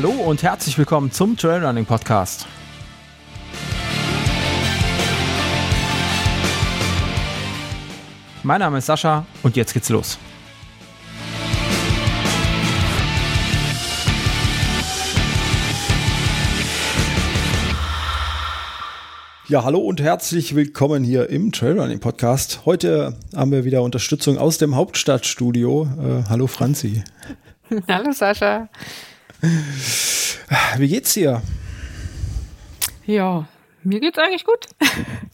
Hallo 0.00 0.12
und 0.12 0.44
herzlich 0.44 0.78
willkommen 0.78 1.10
zum 1.10 1.36
Trailrunning 1.36 1.84
Podcast. 1.84 2.46
Mein 8.44 8.60
Name 8.60 8.78
ist 8.78 8.86
Sascha 8.86 9.26
und 9.42 9.56
jetzt 9.56 9.74
geht's 9.74 9.88
los. 9.88 10.16
Ja, 19.48 19.64
hallo 19.64 19.80
und 19.80 20.00
herzlich 20.00 20.54
willkommen 20.54 21.02
hier 21.02 21.28
im 21.28 21.50
Trailrunning 21.50 21.98
Podcast. 21.98 22.60
Heute 22.64 23.18
haben 23.34 23.50
wir 23.50 23.64
wieder 23.64 23.82
Unterstützung 23.82 24.38
aus 24.38 24.58
dem 24.58 24.76
Hauptstadtstudio. 24.76 25.88
Äh, 26.00 26.28
hallo 26.28 26.46
Franzi. 26.46 27.02
Hallo 27.88 28.12
Sascha. 28.12 28.68
Wie 29.40 30.88
geht's 30.88 31.14
dir? 31.14 31.42
Ja, 33.06 33.46
mir 33.82 34.00
geht's 34.00 34.18
eigentlich 34.18 34.44
gut. 34.44 34.66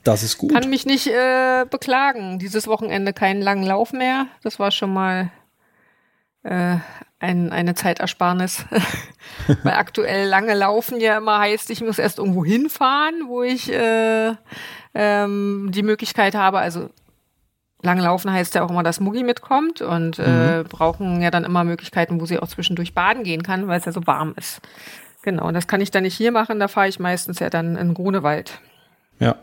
Das 0.04 0.22
ist 0.22 0.38
gut. 0.38 0.52
Kann 0.52 0.70
mich 0.70 0.86
nicht 0.86 1.06
äh, 1.06 1.64
beklagen. 1.68 2.38
Dieses 2.38 2.66
Wochenende 2.66 3.12
keinen 3.12 3.40
langen 3.40 3.64
Lauf 3.64 3.92
mehr. 3.92 4.26
Das 4.42 4.58
war 4.58 4.70
schon 4.70 4.92
mal 4.92 5.30
äh, 6.42 6.76
ein, 7.18 7.50
eine 7.52 7.74
Zeitersparnis. 7.74 8.66
Weil 9.62 9.74
aktuell 9.74 10.28
lange 10.28 10.54
Laufen 10.54 11.00
ja 11.00 11.16
immer 11.16 11.38
heißt, 11.38 11.70
ich 11.70 11.80
muss 11.80 11.98
erst 11.98 12.18
irgendwo 12.18 12.44
hinfahren, 12.44 13.26
wo 13.26 13.42
ich 13.42 13.72
äh, 13.72 14.34
ähm, 14.94 15.70
die 15.72 15.82
Möglichkeit 15.82 16.34
habe, 16.34 16.58
also 16.58 16.90
Lang 17.84 17.98
laufen 17.98 18.32
heißt 18.32 18.54
ja 18.54 18.64
auch 18.64 18.70
immer, 18.70 18.82
dass 18.82 19.00
Mugi 19.00 19.22
mitkommt 19.22 19.80
und 19.80 20.18
äh, 20.18 20.62
mhm. 20.62 20.64
brauchen 20.64 21.20
ja 21.20 21.30
dann 21.30 21.44
immer 21.44 21.64
Möglichkeiten, 21.64 22.20
wo 22.20 22.26
sie 22.26 22.38
auch 22.38 22.48
zwischendurch 22.48 22.94
baden 22.94 23.22
gehen 23.24 23.42
kann, 23.42 23.68
weil 23.68 23.78
es 23.78 23.84
ja 23.84 23.92
so 23.92 24.06
warm 24.06 24.34
ist. 24.36 24.60
Genau, 25.22 25.46
und 25.48 25.54
das 25.54 25.66
kann 25.66 25.80
ich 25.80 25.90
dann 25.90 26.02
nicht 26.02 26.16
hier 26.16 26.32
machen, 26.32 26.60
da 26.60 26.68
fahre 26.68 26.88
ich 26.88 26.98
meistens 26.98 27.38
ja 27.38 27.50
dann 27.50 27.76
in 27.76 27.94
Grunewald. 27.94 28.60
Ja. 29.20 29.36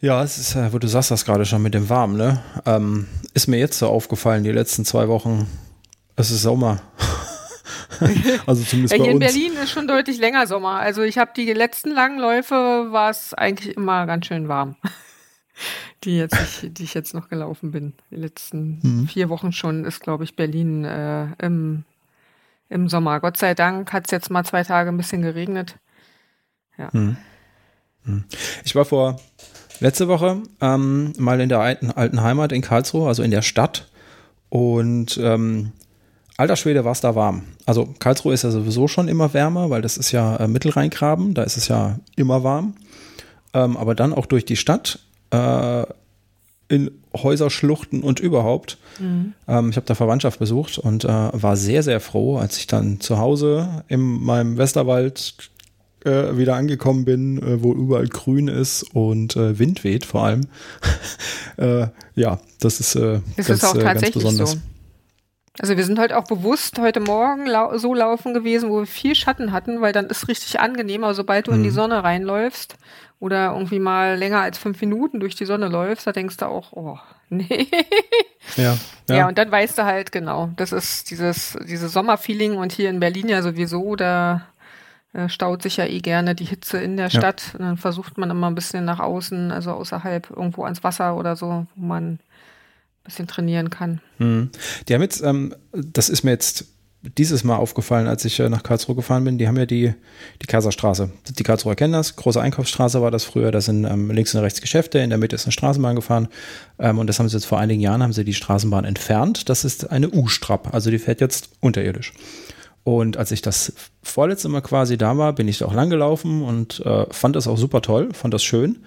Ja, 0.00 0.22
es 0.22 0.38
ist, 0.38 0.56
wo 0.72 0.78
du 0.78 0.86
sagst 0.86 1.10
das 1.10 1.24
gerade 1.24 1.44
schon 1.44 1.62
mit 1.62 1.74
dem 1.74 1.88
Warm, 1.88 2.16
ne? 2.16 2.40
Ähm, 2.66 3.08
ist 3.34 3.48
mir 3.48 3.58
jetzt 3.58 3.78
so 3.78 3.88
aufgefallen, 3.88 4.44
die 4.44 4.52
letzten 4.52 4.84
zwei 4.84 5.08
Wochen, 5.08 5.48
es 6.16 6.30
ist 6.30 6.42
Sommer. 6.42 6.80
also 8.46 8.62
zumindest 8.62 8.96
ja, 8.96 9.02
hier 9.02 9.12
bei 9.12 9.26
uns. 9.26 9.34
in 9.34 9.42
Berlin 9.42 9.52
ist 9.62 9.70
schon 9.70 9.88
deutlich 9.88 10.18
länger 10.18 10.46
Sommer. 10.46 10.78
Also 10.78 11.02
ich 11.02 11.18
habe 11.18 11.32
die 11.36 11.52
letzten 11.52 11.90
langen 11.90 12.20
Läufe, 12.20 12.54
war 12.90 13.10
es 13.10 13.34
eigentlich 13.34 13.76
immer 13.76 14.06
ganz 14.06 14.26
schön 14.26 14.46
warm 14.48 14.76
die, 16.04 16.18
jetzt 16.18 16.36
ich, 16.62 16.72
die 16.72 16.84
ich 16.84 16.94
jetzt 16.94 17.14
noch 17.14 17.28
gelaufen 17.28 17.72
bin. 17.72 17.94
Die 18.10 18.16
letzten 18.16 18.80
mhm. 18.82 19.08
vier 19.08 19.28
Wochen 19.28 19.52
schon 19.52 19.84
ist, 19.84 20.00
glaube 20.00 20.24
ich, 20.24 20.36
Berlin 20.36 20.84
äh, 20.84 21.28
im, 21.38 21.84
im 22.68 22.88
Sommer. 22.88 23.20
Gott 23.20 23.36
sei 23.36 23.54
Dank 23.54 23.92
hat 23.92 24.06
es 24.06 24.10
jetzt 24.10 24.30
mal 24.30 24.44
zwei 24.44 24.62
Tage 24.62 24.90
ein 24.90 24.96
bisschen 24.96 25.22
geregnet. 25.22 25.76
Ja. 26.76 26.88
Mhm. 26.92 27.16
mhm. 28.04 28.24
Ich 28.64 28.74
war 28.74 28.84
vor 28.84 29.18
letzte 29.80 30.08
Woche 30.08 30.42
ähm, 30.60 31.12
mal 31.18 31.40
in 31.40 31.48
der 31.48 31.60
alten, 31.60 31.90
alten 31.90 32.22
Heimat 32.22 32.52
in 32.52 32.62
Karlsruhe, 32.62 33.08
also 33.08 33.22
in 33.22 33.30
der 33.30 33.42
Stadt. 33.42 33.88
Und 34.48 35.18
ähm, 35.18 35.72
alter 36.36 36.56
Schwede 36.56 36.84
war 36.84 36.92
es 36.92 37.00
da 37.00 37.14
warm. 37.14 37.44
Also 37.66 37.94
Karlsruhe 37.98 38.32
ist 38.32 38.44
ja 38.44 38.50
sowieso 38.50 38.88
schon 38.88 39.08
immer 39.08 39.34
wärmer, 39.34 39.70
weil 39.70 39.82
das 39.82 39.96
ist 39.96 40.12
ja 40.12 40.36
äh, 40.36 40.48
Mittelrheingraben, 40.48 41.34
da 41.34 41.42
ist 41.42 41.56
es 41.56 41.68
ja 41.68 41.98
immer 42.16 42.44
warm. 42.44 42.74
Ähm, 43.52 43.76
aber 43.76 43.94
dann 43.94 44.14
auch 44.14 44.26
durch 44.26 44.44
die 44.44 44.56
Stadt 44.56 45.00
äh, 45.30 45.84
in 46.68 46.90
Häuserschluchten 47.14 48.02
und 48.02 48.20
überhaupt. 48.20 48.78
Mhm. 48.98 49.32
Ähm, 49.46 49.70
ich 49.70 49.76
habe 49.76 49.86
da 49.86 49.94
Verwandtschaft 49.94 50.38
besucht 50.38 50.78
und 50.78 51.04
äh, 51.04 51.08
war 51.08 51.56
sehr, 51.56 51.82
sehr 51.82 52.00
froh, 52.00 52.36
als 52.36 52.58
ich 52.58 52.66
dann 52.66 53.00
zu 53.00 53.18
Hause 53.18 53.84
in 53.88 54.00
meinem 54.00 54.58
Westerwald 54.58 55.50
äh, 56.04 56.36
wieder 56.36 56.56
angekommen 56.56 57.04
bin, 57.04 57.42
äh, 57.42 57.62
wo 57.62 57.72
überall 57.72 58.06
grün 58.06 58.48
ist 58.48 58.82
und 58.94 59.36
äh, 59.36 59.58
Wind 59.58 59.84
weht 59.84 60.04
vor 60.04 60.24
allem. 60.24 60.42
Äh, 61.56 61.88
ja, 62.14 62.38
das 62.60 62.78
ist, 62.78 62.94
äh, 62.94 63.18
das 63.36 63.48
ganz, 63.48 63.64
ist 63.64 63.64
auch 63.64 63.72
tatsächlich 63.76 64.22
ganz 64.22 64.36
besonders. 64.36 64.52
So. 64.52 64.58
Also 65.60 65.76
wir 65.76 65.84
sind 65.84 65.98
halt 65.98 66.12
auch 66.12 66.24
bewusst 66.24 66.78
heute 66.78 67.00
Morgen 67.00 67.46
lau 67.46 67.76
so 67.78 67.94
laufen 67.94 68.32
gewesen, 68.32 68.70
wo 68.70 68.80
wir 68.80 68.86
viel 68.86 69.14
Schatten 69.14 69.52
hatten, 69.52 69.80
weil 69.80 69.92
dann 69.92 70.06
ist 70.06 70.28
richtig 70.28 70.60
angenehm, 70.60 71.04
aber 71.04 71.14
sobald 71.14 71.46
du 71.46 71.50
mhm. 71.50 71.58
in 71.58 71.62
die 71.64 71.70
mhm. 71.70 71.74
Sonne 71.74 72.04
reinläufst 72.04 72.76
oder 73.18 73.52
irgendwie 73.52 73.80
mal 73.80 74.16
länger 74.16 74.40
als 74.40 74.58
fünf 74.58 74.80
Minuten 74.80 75.18
durch 75.18 75.34
die 75.34 75.46
Sonne 75.46 75.68
läufst, 75.68 76.06
da 76.06 76.12
denkst 76.12 76.36
du 76.36 76.46
auch, 76.46 76.72
oh, 76.72 76.98
nee. 77.28 77.66
Ja, 78.56 78.78
ja. 79.08 79.16
ja, 79.16 79.28
und 79.28 79.36
dann 79.36 79.50
weißt 79.50 79.78
du 79.78 79.84
halt 79.84 80.12
genau, 80.12 80.50
das 80.56 80.72
ist 80.72 81.10
dieses, 81.10 81.58
dieses 81.68 81.92
Sommerfeeling 81.92 82.56
und 82.56 82.72
hier 82.72 82.88
in 82.88 83.00
Berlin 83.00 83.28
ja 83.28 83.42
sowieso, 83.42 83.96
da 83.96 84.46
äh, 85.12 85.28
staut 85.28 85.62
sich 85.62 85.78
ja 85.78 85.86
eh 85.86 86.00
gerne 86.00 86.34
die 86.34 86.44
Hitze 86.44 86.78
in 86.78 86.96
der 86.96 87.10
Stadt. 87.10 87.52
Ja. 87.52 87.58
Und 87.58 87.66
dann 87.66 87.76
versucht 87.76 88.18
man 88.18 88.30
immer 88.30 88.46
ein 88.46 88.54
bisschen 88.54 88.84
nach 88.84 89.00
außen, 89.00 89.50
also 89.50 89.72
außerhalb 89.72 90.30
irgendwo 90.30 90.64
ans 90.64 90.84
Wasser 90.84 91.16
oder 91.16 91.34
so, 91.34 91.66
wo 91.74 91.86
man 91.86 92.20
bisschen 93.08 93.26
trainieren 93.26 93.70
kann. 93.70 94.00
Mhm. 94.18 94.50
Die 94.88 94.94
haben 94.94 95.02
jetzt, 95.02 95.22
ähm, 95.22 95.54
das 95.72 96.08
ist 96.08 96.22
mir 96.22 96.30
jetzt 96.30 96.66
dieses 97.02 97.44
Mal 97.44 97.56
aufgefallen, 97.56 98.06
als 98.08 98.24
ich 98.24 98.40
äh, 98.40 98.48
nach 98.48 98.62
Karlsruhe 98.62 98.96
gefahren 98.96 99.24
bin. 99.24 99.38
Die 99.38 99.46
haben 99.46 99.56
ja 99.56 99.66
die, 99.66 99.94
die 100.42 100.46
Kaiserstraße. 100.46 101.10
Die 101.38 101.42
Karlsruher 101.42 101.76
kennen 101.76 101.92
das. 101.92 102.16
Große 102.16 102.40
Einkaufsstraße 102.40 103.00
war 103.00 103.10
das 103.10 103.24
früher. 103.24 103.52
Da 103.52 103.60
sind 103.60 103.84
ähm, 103.84 104.10
links 104.10 104.34
und 104.34 104.40
rechts 104.40 104.60
Geschäfte. 104.60 104.98
In 104.98 105.10
der 105.10 105.18
Mitte 105.18 105.36
ist 105.36 105.44
eine 105.44 105.52
Straßenbahn 105.52 105.96
gefahren. 105.96 106.28
Ähm, 106.78 106.98
und 106.98 107.06
das 107.06 107.18
haben 107.18 107.28
sie 107.28 107.36
jetzt 107.36 107.46
vor 107.46 107.58
einigen 107.58 107.80
Jahren, 107.80 108.02
haben 108.02 108.12
sie 108.12 108.24
die 108.24 108.34
Straßenbahn 108.34 108.84
entfernt. 108.84 109.48
Das 109.48 109.64
ist 109.64 109.90
eine 109.90 110.10
U-Strap. 110.10 110.74
Also 110.74 110.90
die 110.90 110.98
fährt 110.98 111.20
jetzt 111.20 111.50
unterirdisch. 111.60 112.12
Und 112.82 113.16
als 113.16 113.30
ich 113.32 113.42
das 113.42 113.72
vorletzte 114.02 114.48
Mal 114.48 114.62
quasi 114.62 114.96
da 114.96 115.16
war, 115.18 115.34
bin 115.34 115.46
ich 115.46 115.58
da 115.58 115.66
auch 115.66 115.74
lang 115.74 115.90
gelaufen 115.90 116.42
und 116.42 116.80
äh, 116.84 117.06
fand 117.10 117.36
das 117.36 117.46
auch 117.46 117.58
super 117.58 117.82
toll, 117.82 118.08
fand 118.12 118.32
das 118.32 118.42
schön. 118.42 118.78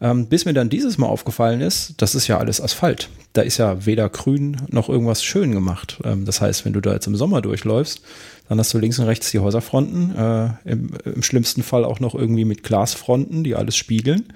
Ähm, 0.00 0.26
bis 0.26 0.44
mir 0.44 0.54
dann 0.54 0.68
dieses 0.68 0.96
Mal 0.96 1.06
aufgefallen 1.06 1.60
ist, 1.60 1.94
das 1.98 2.14
ist 2.14 2.28
ja 2.28 2.38
alles 2.38 2.60
Asphalt. 2.60 3.08
Da 3.32 3.42
ist 3.42 3.58
ja 3.58 3.84
weder 3.84 4.08
grün 4.08 4.56
noch 4.68 4.88
irgendwas 4.88 5.24
schön 5.24 5.52
gemacht. 5.52 5.98
Ähm, 6.04 6.24
das 6.24 6.40
heißt, 6.40 6.64
wenn 6.64 6.72
du 6.72 6.80
da 6.80 6.92
jetzt 6.92 7.06
im 7.06 7.16
Sommer 7.16 7.42
durchläufst, 7.42 8.02
dann 8.48 8.58
hast 8.58 8.72
du 8.72 8.78
links 8.78 8.98
und 8.98 9.06
rechts 9.06 9.30
die 9.30 9.40
Häuserfronten, 9.40 10.14
äh, 10.16 10.50
im, 10.64 10.90
im, 11.04 11.22
schlimmsten 11.22 11.62
Fall 11.62 11.84
auch 11.84 12.00
noch 12.00 12.14
irgendwie 12.14 12.44
mit 12.44 12.62
Glasfronten, 12.62 13.42
die 13.42 13.56
alles 13.56 13.76
spiegeln. 13.76 14.32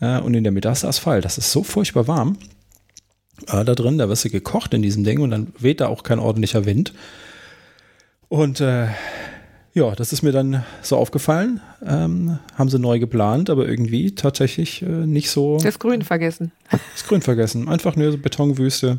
Äh, 0.00 0.20
und 0.20 0.34
in 0.34 0.44
der 0.44 0.52
Mitte 0.52 0.70
hast 0.70 0.84
du 0.84 0.88
Asphalt. 0.88 1.24
Das 1.24 1.36
ist 1.36 1.50
so 1.50 1.64
furchtbar 1.64 2.06
warm. 2.06 2.38
Äh, 3.48 3.64
da 3.64 3.74
drin, 3.74 3.98
da 3.98 4.08
wirst 4.08 4.24
du 4.24 4.30
gekocht 4.30 4.72
in 4.72 4.82
diesem 4.82 5.02
Ding 5.02 5.20
und 5.20 5.30
dann 5.30 5.52
weht 5.58 5.80
da 5.80 5.88
auch 5.88 6.04
kein 6.04 6.20
ordentlicher 6.20 6.64
Wind. 6.64 6.92
Und 8.28 8.60
äh, 8.60 8.86
ja, 9.74 9.94
das 9.94 10.12
ist 10.12 10.22
mir 10.22 10.32
dann 10.32 10.64
so 10.82 10.96
aufgefallen. 10.96 11.60
Ähm, 11.84 12.38
haben 12.54 12.68
sie 12.68 12.78
neu 12.78 12.98
geplant, 12.98 13.48
aber 13.48 13.66
irgendwie 13.66 14.14
tatsächlich 14.14 14.82
äh, 14.82 14.86
nicht 14.86 15.30
so. 15.30 15.58
Das 15.58 15.78
Grün 15.78 16.02
vergessen. 16.02 16.52
Das 16.70 17.06
Grün 17.06 17.22
vergessen. 17.22 17.68
Einfach 17.68 17.96
nur 17.96 18.12
so 18.12 18.18
Betonwüste. 18.18 18.98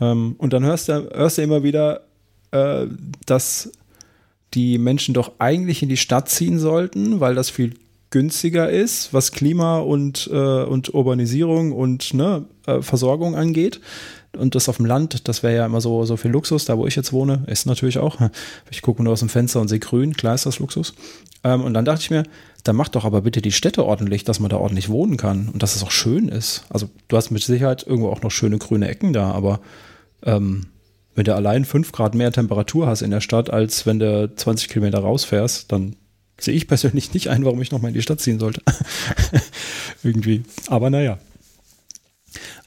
Ähm, 0.00 0.36
und 0.38 0.52
dann 0.52 0.64
hörst 0.64 0.88
du, 0.88 1.10
hörst 1.12 1.38
du 1.38 1.42
immer 1.42 1.64
wieder, 1.64 2.02
äh, 2.52 2.86
dass 3.26 3.72
die 4.54 4.78
Menschen 4.78 5.14
doch 5.14 5.32
eigentlich 5.40 5.82
in 5.82 5.88
die 5.88 5.96
Stadt 5.96 6.28
ziehen 6.28 6.58
sollten, 6.58 7.18
weil 7.18 7.34
das 7.34 7.50
viel 7.50 7.74
günstiger 8.10 8.70
ist, 8.70 9.12
was 9.12 9.32
Klima 9.32 9.80
und, 9.80 10.30
äh, 10.32 10.62
und 10.62 10.94
Urbanisierung 10.94 11.72
und 11.72 12.14
ne, 12.14 12.44
äh, 12.66 12.80
Versorgung 12.82 13.34
angeht 13.34 13.80
und 14.38 14.54
das 14.54 14.68
auf 14.68 14.76
dem 14.76 14.86
Land, 14.86 15.28
das 15.28 15.42
wäre 15.42 15.56
ja 15.56 15.66
immer 15.66 15.80
so, 15.80 16.04
so 16.04 16.16
viel 16.16 16.30
Luxus, 16.30 16.64
da 16.64 16.78
wo 16.78 16.86
ich 16.86 16.96
jetzt 16.96 17.12
wohne, 17.12 17.42
ist 17.46 17.66
natürlich 17.66 17.98
auch. 17.98 18.18
Ich 18.70 18.82
gucke 18.82 19.02
nur 19.02 19.12
aus 19.12 19.20
dem 19.20 19.28
Fenster 19.28 19.60
und 19.60 19.68
sehe 19.68 19.78
grün, 19.78 20.14
klar 20.14 20.34
ist 20.34 20.46
das 20.46 20.58
Luxus. 20.58 20.94
Ähm, 21.44 21.62
und 21.62 21.74
dann 21.74 21.84
dachte 21.84 22.02
ich 22.02 22.10
mir, 22.10 22.24
dann 22.64 22.76
mach 22.76 22.88
doch 22.88 23.04
aber 23.04 23.22
bitte 23.22 23.40
die 23.40 23.52
Städte 23.52 23.84
ordentlich, 23.84 24.24
dass 24.24 24.40
man 24.40 24.50
da 24.50 24.56
ordentlich 24.58 24.88
wohnen 24.88 25.16
kann 25.16 25.48
und 25.48 25.62
dass 25.62 25.76
es 25.76 25.82
auch 25.82 25.90
schön 25.90 26.28
ist. 26.28 26.64
Also 26.68 26.88
du 27.08 27.16
hast 27.16 27.30
mit 27.30 27.42
Sicherheit 27.42 27.86
irgendwo 27.86 28.10
auch 28.10 28.22
noch 28.22 28.30
schöne 28.30 28.58
grüne 28.58 28.88
Ecken 28.88 29.12
da, 29.12 29.30
aber 29.30 29.60
ähm, 30.22 30.66
wenn 31.14 31.24
du 31.24 31.34
allein 31.34 31.64
fünf 31.64 31.92
Grad 31.92 32.14
mehr 32.14 32.30
Temperatur 32.30 32.86
hast 32.86 33.02
in 33.02 33.10
der 33.10 33.20
Stadt, 33.20 33.50
als 33.50 33.86
wenn 33.86 33.98
du 33.98 34.32
20 34.34 34.68
Kilometer 34.68 35.00
rausfährst, 35.00 35.72
dann 35.72 35.96
sehe 36.38 36.54
ich 36.54 36.68
persönlich 36.68 37.12
nicht 37.14 37.28
ein, 37.28 37.44
warum 37.44 37.60
ich 37.60 37.72
nochmal 37.72 37.88
in 37.88 37.94
die 37.94 38.02
Stadt 38.02 38.20
ziehen 38.20 38.38
sollte. 38.38 38.62
Irgendwie. 40.02 40.42
Aber 40.68 40.90
naja. 40.90 41.18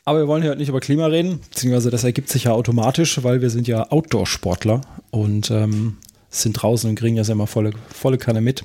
Aber 0.04 0.20
wir 0.20 0.28
wollen 0.28 0.42
hier 0.42 0.56
nicht 0.56 0.70
über 0.70 0.80
Klima 0.80 1.06
reden, 1.06 1.40
beziehungsweise 1.50 1.92
das 1.92 2.04
ergibt 2.04 2.30
sich 2.30 2.46
ja 2.46 2.52
automatisch, 2.54 3.24
weil 3.24 3.42
wir 3.42 3.52
sind 3.52 3.68
ja 3.68 3.92
Outdoor-Sportler 3.92 4.82
und 5.12 5.52
ähm, 5.52 5.98
sind 6.30 6.54
draußen 6.54 6.90
und 6.90 6.96
kriegen 6.96 7.18
das 7.18 7.28
ja 7.28 7.34
immer 7.34 7.48
volle, 7.48 7.72
volle 7.94 8.18
Kanne 8.18 8.42
mit. 8.42 8.64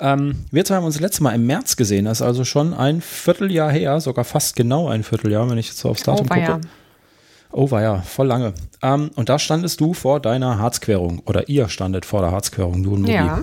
Ähm, 0.00 0.46
wir 0.50 0.64
zwei 0.64 0.76
haben 0.76 0.84
uns 0.84 0.94
das 0.94 1.02
letzte 1.02 1.22
Mal 1.22 1.34
im 1.34 1.46
März 1.46 1.76
gesehen, 1.76 2.06
das 2.06 2.20
ist 2.20 2.26
also 2.26 2.44
schon 2.44 2.72
ein 2.72 3.02
Vierteljahr 3.02 3.70
her, 3.70 4.00
sogar 4.00 4.24
fast 4.24 4.56
genau 4.56 4.88
ein 4.88 5.02
Vierteljahr, 5.02 5.50
wenn 5.50 5.58
ich 5.58 5.68
jetzt 5.68 5.80
so 5.80 5.90
aufs 5.90 6.04
Datum 6.04 6.26
oh, 6.30 6.34
gucke. 6.34 6.40
Ja. 6.40 6.60
Oh, 7.50 7.70
war 7.70 7.82
ja, 7.82 8.00
voll 8.02 8.28
lange. 8.28 8.54
Ähm, 8.82 9.10
und 9.16 9.28
da 9.28 9.38
standest 9.38 9.80
du 9.80 9.92
vor 9.92 10.20
deiner 10.20 10.58
Harzquerung 10.58 11.20
oder 11.26 11.48
ihr 11.48 11.68
standet 11.68 12.06
vor 12.06 12.20
der 12.22 12.30
Harzquerung, 12.30 12.82
du 12.82 12.94
und 12.94 13.02
Mobi. 13.02 13.12
Ja. 13.12 13.42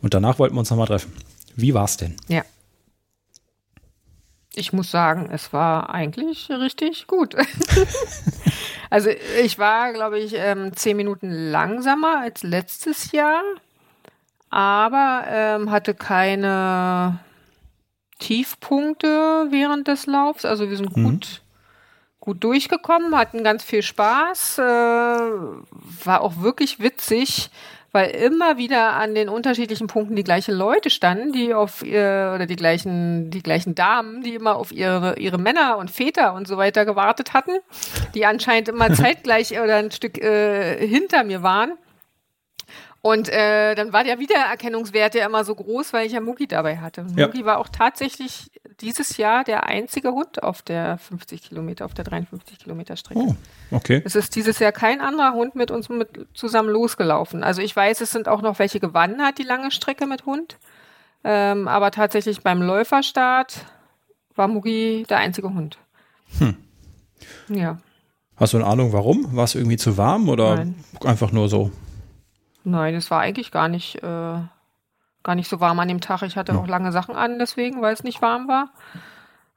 Und 0.00 0.14
danach 0.14 0.38
wollten 0.38 0.54
wir 0.56 0.60
uns 0.60 0.70
nochmal 0.70 0.86
treffen. 0.86 1.12
Wie 1.54 1.74
war's 1.74 1.96
denn? 1.96 2.16
Ja, 2.28 2.42
ich 4.54 4.72
muss 4.72 4.90
sagen, 4.90 5.28
es 5.32 5.52
war 5.52 5.90
eigentlich 5.90 6.50
richtig 6.50 7.06
gut. 7.06 7.36
Also 8.90 9.08
ich 9.40 9.56
war, 9.58 9.92
glaube 9.92 10.18
ich, 10.18 10.34
ähm, 10.34 10.74
zehn 10.74 10.96
Minuten 10.96 11.30
langsamer 11.30 12.18
als 12.22 12.42
letztes 12.42 13.12
Jahr, 13.12 13.40
aber 14.50 15.24
ähm, 15.28 15.70
hatte 15.70 15.94
keine 15.94 17.20
Tiefpunkte 18.18 19.46
während 19.50 19.86
des 19.86 20.06
Laufs. 20.06 20.44
Also 20.44 20.68
wir 20.68 20.76
sind 20.76 20.96
mhm. 20.96 21.04
gut, 21.04 21.42
gut 22.18 22.42
durchgekommen, 22.42 23.16
hatten 23.16 23.44
ganz 23.44 23.62
viel 23.62 23.82
Spaß, 23.82 24.58
äh, 24.58 24.62
war 24.62 26.20
auch 26.20 26.40
wirklich 26.40 26.80
witzig 26.80 27.50
weil 27.92 28.10
immer 28.10 28.56
wieder 28.56 28.94
an 28.94 29.14
den 29.14 29.28
unterschiedlichen 29.28 29.86
Punkten 29.86 30.16
die 30.16 30.24
gleichen 30.24 30.54
Leute 30.54 30.90
standen, 30.90 31.32
die 31.32 31.54
auf 31.54 31.82
ihr, 31.82 32.32
oder 32.34 32.46
die 32.46 32.56
gleichen, 32.56 33.30
die 33.30 33.42
gleichen 33.42 33.74
Damen, 33.74 34.22
die 34.22 34.34
immer 34.34 34.56
auf 34.56 34.72
ihre, 34.72 35.18
ihre 35.18 35.38
Männer 35.38 35.78
und 35.78 35.90
Väter 35.90 36.34
und 36.34 36.46
so 36.46 36.56
weiter 36.56 36.84
gewartet 36.84 37.34
hatten, 37.34 37.52
die 38.14 38.26
anscheinend 38.26 38.68
immer 38.68 38.92
zeitgleich 38.94 39.52
oder 39.60 39.76
ein 39.76 39.90
Stück 39.90 40.18
äh, 40.18 40.86
hinter 40.86 41.24
mir 41.24 41.42
waren. 41.42 41.72
Und 43.02 43.30
äh, 43.30 43.74
dann 43.74 43.94
war 43.94 44.04
der 44.04 44.18
Wiedererkennungswert 44.18 45.14
ja 45.14 45.24
immer 45.24 45.44
so 45.44 45.54
groß, 45.54 45.94
weil 45.94 46.06
ich 46.06 46.12
ja 46.12 46.20
Mugi 46.20 46.46
dabei 46.46 46.78
hatte. 46.78 47.06
Ja. 47.16 47.26
Mugi 47.26 47.46
war 47.46 47.58
auch 47.58 47.68
tatsächlich 47.68 48.50
dieses 48.80 49.16
Jahr 49.16 49.42
der 49.42 49.64
einzige 49.64 50.12
Hund 50.12 50.42
auf 50.42 50.60
der 50.60 50.98
50 50.98 51.42
Kilometer, 51.42 51.86
auf 51.86 51.94
der 51.94 52.04
53 52.04 52.58
Kilometer 52.58 52.96
Strecke. 52.96 53.20
Oh, 53.20 53.34
okay. 53.70 54.02
Es 54.04 54.16
ist 54.16 54.36
dieses 54.36 54.58
Jahr 54.58 54.72
kein 54.72 55.00
anderer 55.00 55.32
Hund 55.32 55.54
mit 55.54 55.70
uns 55.70 55.88
mit 55.88 56.26
zusammen 56.34 56.68
losgelaufen. 56.68 57.42
Also 57.42 57.62
ich 57.62 57.74
weiß, 57.74 58.02
es 58.02 58.10
sind 58.10 58.28
auch 58.28 58.42
noch 58.42 58.58
welche 58.58 58.80
gewandert, 58.80 59.38
die 59.38 59.44
lange 59.44 59.70
Strecke 59.70 60.06
mit 60.06 60.26
Hund. 60.26 60.58
Ähm, 61.24 61.68
aber 61.68 61.90
tatsächlich 61.90 62.42
beim 62.42 62.60
Läuferstart 62.60 63.64
war 64.34 64.48
Mugi 64.48 65.06
der 65.08 65.18
einzige 65.18 65.52
Hund. 65.52 65.78
Hm. 66.38 66.56
Ja. 67.48 67.78
Hast 68.36 68.52
du 68.52 68.58
eine 68.58 68.66
Ahnung, 68.66 68.92
warum? 68.92 69.34
War 69.36 69.44
es 69.44 69.54
irgendwie 69.54 69.76
zu 69.76 69.96
warm 69.96 70.28
oder 70.28 70.56
Nein. 70.56 70.74
einfach 71.04 71.32
nur 71.32 71.48
so? 71.48 71.70
Nein, 72.64 72.94
es 72.94 73.10
war 73.10 73.20
eigentlich 73.20 73.50
gar 73.50 73.68
nicht, 73.68 73.96
äh, 73.96 74.38
gar 75.22 75.34
nicht 75.34 75.48
so 75.48 75.60
warm 75.60 75.78
an 75.80 75.88
dem 75.88 76.00
Tag. 76.00 76.22
Ich 76.22 76.36
hatte 76.36 76.52
ja. 76.52 76.58
auch 76.58 76.66
lange 76.66 76.92
Sachen 76.92 77.14
an, 77.14 77.38
deswegen, 77.38 77.82
weil 77.82 77.94
es 77.94 78.04
nicht 78.04 78.22
warm 78.22 78.48
war. 78.48 78.70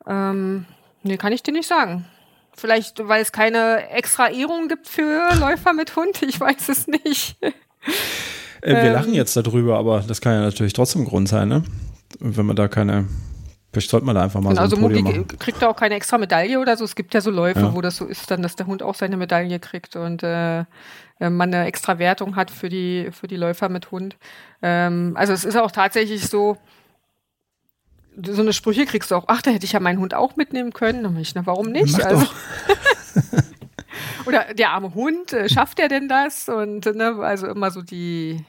Ähm, 0.07 0.65
nee, 1.03 1.17
kann 1.17 1.33
ich 1.33 1.43
dir 1.43 1.51
nicht 1.51 1.67
sagen. 1.67 2.05
Vielleicht, 2.55 3.07
weil 3.07 3.21
es 3.21 3.31
keine 3.31 3.89
extra 3.89 4.29
Ehrung 4.29 4.67
gibt 4.67 4.87
für 4.87 5.35
Läufer 5.39 5.73
mit 5.73 5.95
Hund. 5.95 6.21
Ich 6.21 6.39
weiß 6.39 6.69
es 6.69 6.87
nicht. 6.87 7.37
Äh, 8.61 8.75
wir 8.75 8.83
ähm, 8.83 8.93
lachen 8.93 9.13
jetzt 9.13 9.35
darüber, 9.35 9.77
aber 9.77 10.03
das 10.07 10.21
kann 10.21 10.33
ja 10.33 10.41
natürlich 10.41 10.73
trotzdem 10.73 11.01
ein 11.01 11.07
Grund 11.07 11.27
sein, 11.27 11.49
ne? 11.49 11.63
Wenn 12.19 12.45
man 12.45 12.55
da 12.55 12.67
keine 12.67 13.07
Vielleicht 13.73 13.89
sollte 13.89 14.05
man 14.05 14.13
da 14.13 14.21
einfach 14.21 14.39
mal 14.39 14.49
genau, 14.49 14.67
so 14.67 14.77
ein 14.77 14.83
also 14.83 15.01
Mugi 15.01 15.25
kriegt 15.39 15.59
da 15.59 15.67
auch 15.67 15.75
keine 15.75 15.95
extra 15.95 16.19
Medaille 16.19 16.59
oder 16.59 16.77
so. 16.77 16.85
Es 16.85 16.93
gibt 16.93 17.15
ja 17.15 17.21
so 17.21 17.31
Läufe, 17.31 17.59
ja. 17.59 17.75
wo 17.75 17.81
das 17.81 17.97
so 17.97 18.05
ist, 18.05 18.29
dann, 18.29 18.43
dass 18.43 18.55
der 18.55 18.67
Hund 18.67 18.83
auch 18.83 18.93
seine 18.93 19.17
Medaille 19.17 19.59
kriegt 19.59 19.95
und 19.95 20.21
äh, 20.21 20.59
äh, 20.59 21.29
man 21.31 21.51
eine 21.51 21.65
extra 21.65 21.97
Wertung 21.97 22.35
hat 22.35 22.51
für 22.51 22.69
die, 22.69 23.09
für 23.11 23.27
die 23.27 23.35
Läufer 23.35 23.69
mit 23.69 23.89
Hund. 23.89 24.15
Ähm, 24.61 25.13
also 25.15 25.33
es 25.33 25.43
ist 25.43 25.57
auch 25.57 25.71
tatsächlich 25.71 26.27
so, 26.27 26.57
so 28.15 28.43
eine 28.43 28.53
Sprüche 28.53 28.85
kriegst 28.85 29.09
du 29.09 29.15
auch, 29.15 29.25
ach, 29.25 29.41
da 29.41 29.49
hätte 29.49 29.65
ich 29.65 29.71
ja 29.71 29.79
meinen 29.79 29.99
Hund 29.99 30.13
auch 30.13 30.35
mitnehmen 30.35 30.71
können. 30.71 31.01
Dann 31.01 31.17
ich, 31.17 31.33
na, 31.33 31.45
warum 31.47 31.71
nicht? 31.71 31.97
Mach 31.97 32.05
also, 32.05 32.27
oder 34.25 34.53
der 34.53 34.69
arme 34.69 34.93
Hund, 34.93 35.33
äh, 35.33 35.49
schafft 35.49 35.79
er 35.79 35.87
denn 35.87 36.07
das? 36.07 36.47
Und 36.47 36.85
ne, 36.85 37.15
also 37.21 37.47
immer 37.47 37.71
so 37.71 37.81
die, 37.81 38.45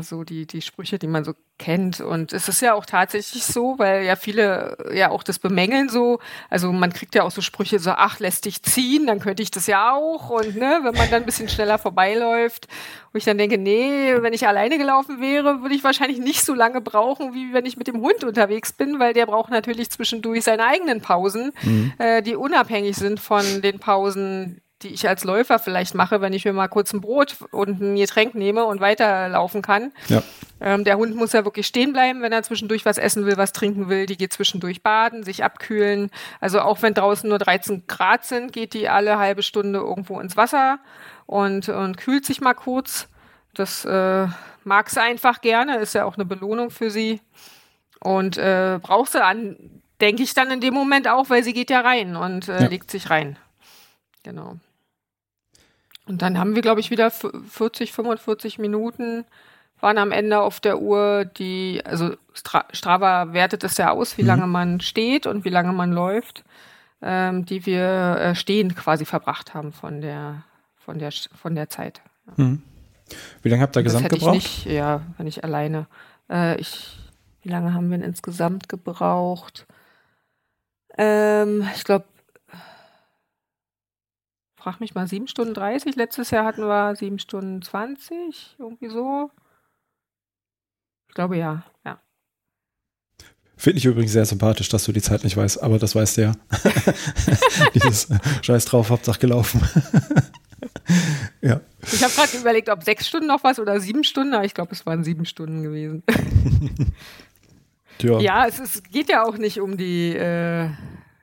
so 0.00 0.24
die, 0.24 0.46
die 0.46 0.62
Sprüche, 0.62 0.98
die 0.98 1.06
man 1.06 1.24
so 1.24 1.34
kennt. 1.58 2.00
Und 2.00 2.32
es 2.32 2.48
ist 2.48 2.62
ja 2.62 2.74
auch 2.74 2.86
tatsächlich 2.86 3.44
so, 3.44 3.78
weil 3.78 4.04
ja 4.04 4.16
viele 4.16 4.76
ja 4.94 5.10
auch 5.10 5.22
das 5.22 5.38
bemängeln 5.38 5.88
so. 5.90 6.18
Also 6.48 6.72
man 6.72 6.92
kriegt 6.92 7.14
ja 7.14 7.22
auch 7.24 7.30
so 7.30 7.42
Sprüche 7.42 7.78
so, 7.78 7.90
ach, 7.90 8.18
lässt 8.18 8.46
dich 8.46 8.62
ziehen, 8.62 9.06
dann 9.06 9.20
könnte 9.20 9.42
ich 9.42 9.50
das 9.50 9.66
ja 9.66 9.94
auch. 9.94 10.30
Und 10.30 10.56
ne, 10.56 10.80
wenn 10.82 10.94
man 10.94 11.10
dann 11.10 11.22
ein 11.22 11.26
bisschen 11.26 11.48
schneller 11.48 11.76
vorbeiläuft, 11.76 12.68
wo 13.12 13.18
ich 13.18 13.24
dann 13.24 13.36
denke, 13.36 13.58
nee, 13.58 14.14
wenn 14.20 14.32
ich 14.32 14.46
alleine 14.46 14.78
gelaufen 14.78 15.20
wäre, 15.20 15.60
würde 15.60 15.74
ich 15.74 15.84
wahrscheinlich 15.84 16.18
nicht 16.18 16.44
so 16.44 16.54
lange 16.54 16.80
brauchen, 16.80 17.34
wie 17.34 17.52
wenn 17.52 17.66
ich 17.66 17.76
mit 17.76 17.86
dem 17.86 18.00
Hund 18.00 18.24
unterwegs 18.24 18.72
bin, 18.72 18.98
weil 18.98 19.12
der 19.12 19.26
braucht 19.26 19.50
natürlich 19.50 19.90
zwischendurch 19.90 20.44
seine 20.44 20.64
eigenen 20.64 21.02
Pausen, 21.02 21.52
mhm. 21.62 21.92
äh, 21.98 22.22
die 22.22 22.36
unabhängig 22.36 22.96
sind 22.96 23.20
von 23.20 23.44
den 23.62 23.78
Pausen, 23.78 24.62
die 24.82 24.88
ich 24.88 25.08
als 25.08 25.24
Läufer 25.24 25.58
vielleicht 25.58 25.94
mache, 25.94 26.20
wenn 26.20 26.34
ich 26.34 26.44
mir 26.44 26.52
mal 26.52 26.68
kurz 26.68 26.92
ein 26.92 27.00
Brot 27.00 27.36
und 27.50 27.80
ein 27.80 27.96
Getränk 27.96 28.34
nehme 28.34 28.64
und 28.66 28.80
weiterlaufen 28.80 29.62
kann. 29.62 29.92
Ja. 30.08 30.22
Ähm, 30.60 30.84
der 30.84 30.98
Hund 30.98 31.16
muss 31.16 31.32
ja 31.32 31.44
wirklich 31.44 31.66
stehen 31.66 31.92
bleiben, 31.92 32.20
wenn 32.20 32.32
er 32.32 32.42
zwischendurch 32.42 32.84
was 32.84 32.98
essen 32.98 33.24
will, 33.24 33.36
was 33.38 33.52
trinken 33.52 33.88
will. 33.88 34.06
Die 34.06 34.16
geht 34.16 34.32
zwischendurch 34.32 34.82
baden, 34.82 35.22
sich 35.22 35.44
abkühlen. 35.44 36.10
Also 36.40 36.60
auch 36.60 36.82
wenn 36.82 36.92
draußen 36.92 37.28
nur 37.28 37.38
13 37.38 37.86
Grad 37.86 38.24
sind, 38.24 38.52
geht 38.52 38.74
die 38.74 38.88
alle 38.88 39.18
halbe 39.18 39.42
Stunde 39.42 39.78
irgendwo 39.78 40.20
ins 40.20 40.36
Wasser 40.36 40.78
und, 41.24 41.68
und 41.70 41.96
kühlt 41.96 42.26
sich 42.26 42.42
mal 42.42 42.54
kurz. 42.54 43.08
Das 43.54 43.86
äh, 43.86 44.26
mag 44.64 44.90
sie 44.90 45.00
einfach 45.00 45.40
gerne, 45.40 45.78
ist 45.78 45.94
ja 45.94 46.04
auch 46.04 46.16
eine 46.16 46.26
Belohnung 46.26 46.70
für 46.70 46.90
sie. 46.90 47.20
Und 48.00 48.36
äh, 48.36 48.78
braucht 48.82 49.12
sie 49.12 49.24
an, 49.24 49.56
denke 50.02 50.22
ich 50.22 50.34
dann 50.34 50.50
in 50.50 50.60
dem 50.60 50.74
Moment 50.74 51.08
auch, 51.08 51.30
weil 51.30 51.42
sie 51.42 51.54
geht 51.54 51.70
ja 51.70 51.80
rein 51.80 52.16
und 52.16 52.48
äh, 52.48 52.62
ja. 52.62 52.68
legt 52.68 52.90
sich 52.90 53.08
rein. 53.08 53.38
Genau. 54.26 54.56
Und 56.06 56.20
dann 56.20 56.36
haben 56.38 56.56
wir, 56.56 56.62
glaube 56.62 56.80
ich, 56.80 56.90
wieder 56.90 57.10
40, 57.10 57.92
45 57.92 58.58
Minuten 58.58 59.24
waren 59.80 59.98
am 59.98 60.10
Ende 60.10 60.40
auf 60.40 60.58
der 60.58 60.80
Uhr, 60.80 61.24
die, 61.24 61.80
also 61.84 62.16
Stra 62.32 62.64
Strava 62.72 63.32
wertet 63.34 63.62
es 63.62 63.76
ja 63.76 63.90
aus, 63.90 64.18
wie 64.18 64.22
mhm. 64.22 64.28
lange 64.28 64.46
man 64.46 64.80
steht 64.80 65.26
und 65.26 65.44
wie 65.44 65.50
lange 65.50 65.72
man 65.72 65.92
läuft, 65.92 66.44
ähm, 67.02 67.44
die 67.44 67.66
wir 67.66 68.16
äh, 68.18 68.34
stehend 68.34 68.74
quasi 68.74 69.04
verbracht 69.04 69.54
haben 69.54 69.72
von 69.72 70.00
der, 70.00 70.42
von 70.76 70.98
der, 70.98 71.12
von 71.12 71.54
der 71.54 71.68
Zeit. 71.68 72.00
Ja. 72.26 72.44
Mhm. 72.44 72.62
Wie 73.42 73.48
lange 73.50 73.62
habt 73.62 73.76
ihr 73.76 73.84
gesamt 73.84 74.08
gebraucht? 74.08 74.34
Nicht, 74.34 74.66
ja, 74.66 75.02
wenn 75.18 75.28
ich 75.28 75.44
alleine. 75.44 75.86
Äh, 76.28 76.58
ich, 76.60 76.98
wie 77.42 77.50
lange 77.50 77.74
haben 77.74 77.90
wir 77.90 77.98
denn 77.98 78.08
insgesamt 78.08 78.68
gebraucht? 78.68 79.66
Ähm, 80.98 81.68
ich 81.76 81.84
glaube, 81.84 82.06
frag 84.66 84.80
mich 84.80 84.96
mal, 84.96 85.06
7 85.06 85.28
Stunden 85.28 85.54
30. 85.54 85.94
Letztes 85.94 86.32
Jahr 86.32 86.44
hatten 86.44 86.62
wir 86.62 86.96
7 86.96 87.20
Stunden 87.20 87.62
20, 87.62 88.56
irgendwie 88.58 88.88
so. 88.88 89.30
Ich 91.06 91.14
glaube 91.14 91.36
ja, 91.36 91.62
ja. 91.84 92.00
Finde 93.56 93.78
ich 93.78 93.84
übrigens 93.84 94.10
sehr 94.10 94.24
sympathisch, 94.24 94.68
dass 94.68 94.82
du 94.82 94.90
die 94.90 95.00
Zeit 95.00 95.22
nicht 95.22 95.36
weißt, 95.36 95.62
aber 95.62 95.78
das 95.78 95.94
weißt 95.94 96.16
du 96.16 96.22
ja. 96.22 96.32
Dieses 97.74 98.10
äh, 98.10 98.18
Scheiß 98.42 98.64
drauf, 98.64 98.90
Hauptsache 98.90 99.20
gelaufen. 99.20 99.62
ja. 101.42 101.60
Ich 101.82 102.02
habe 102.02 102.12
gerade 102.12 102.36
überlegt, 102.36 102.68
ob 102.68 102.82
sechs 102.82 103.06
Stunden 103.06 103.28
noch 103.28 103.44
was 103.44 103.60
oder 103.60 103.78
sieben 103.78 104.02
Stunden, 104.02 104.34
aber 104.34 104.46
ich 104.46 104.54
glaube, 104.54 104.72
es 104.72 104.84
waren 104.84 105.04
sieben 105.04 105.26
Stunden 105.26 105.62
gewesen. 105.62 106.02
ja, 108.02 108.18
ja 108.18 108.46
es, 108.48 108.58
es, 108.58 108.82
geht 108.82 109.10
ja 109.10 109.24
auch 109.24 109.38
nicht 109.38 109.60
um 109.60 109.76
die, 109.76 110.16
äh, 110.16 110.70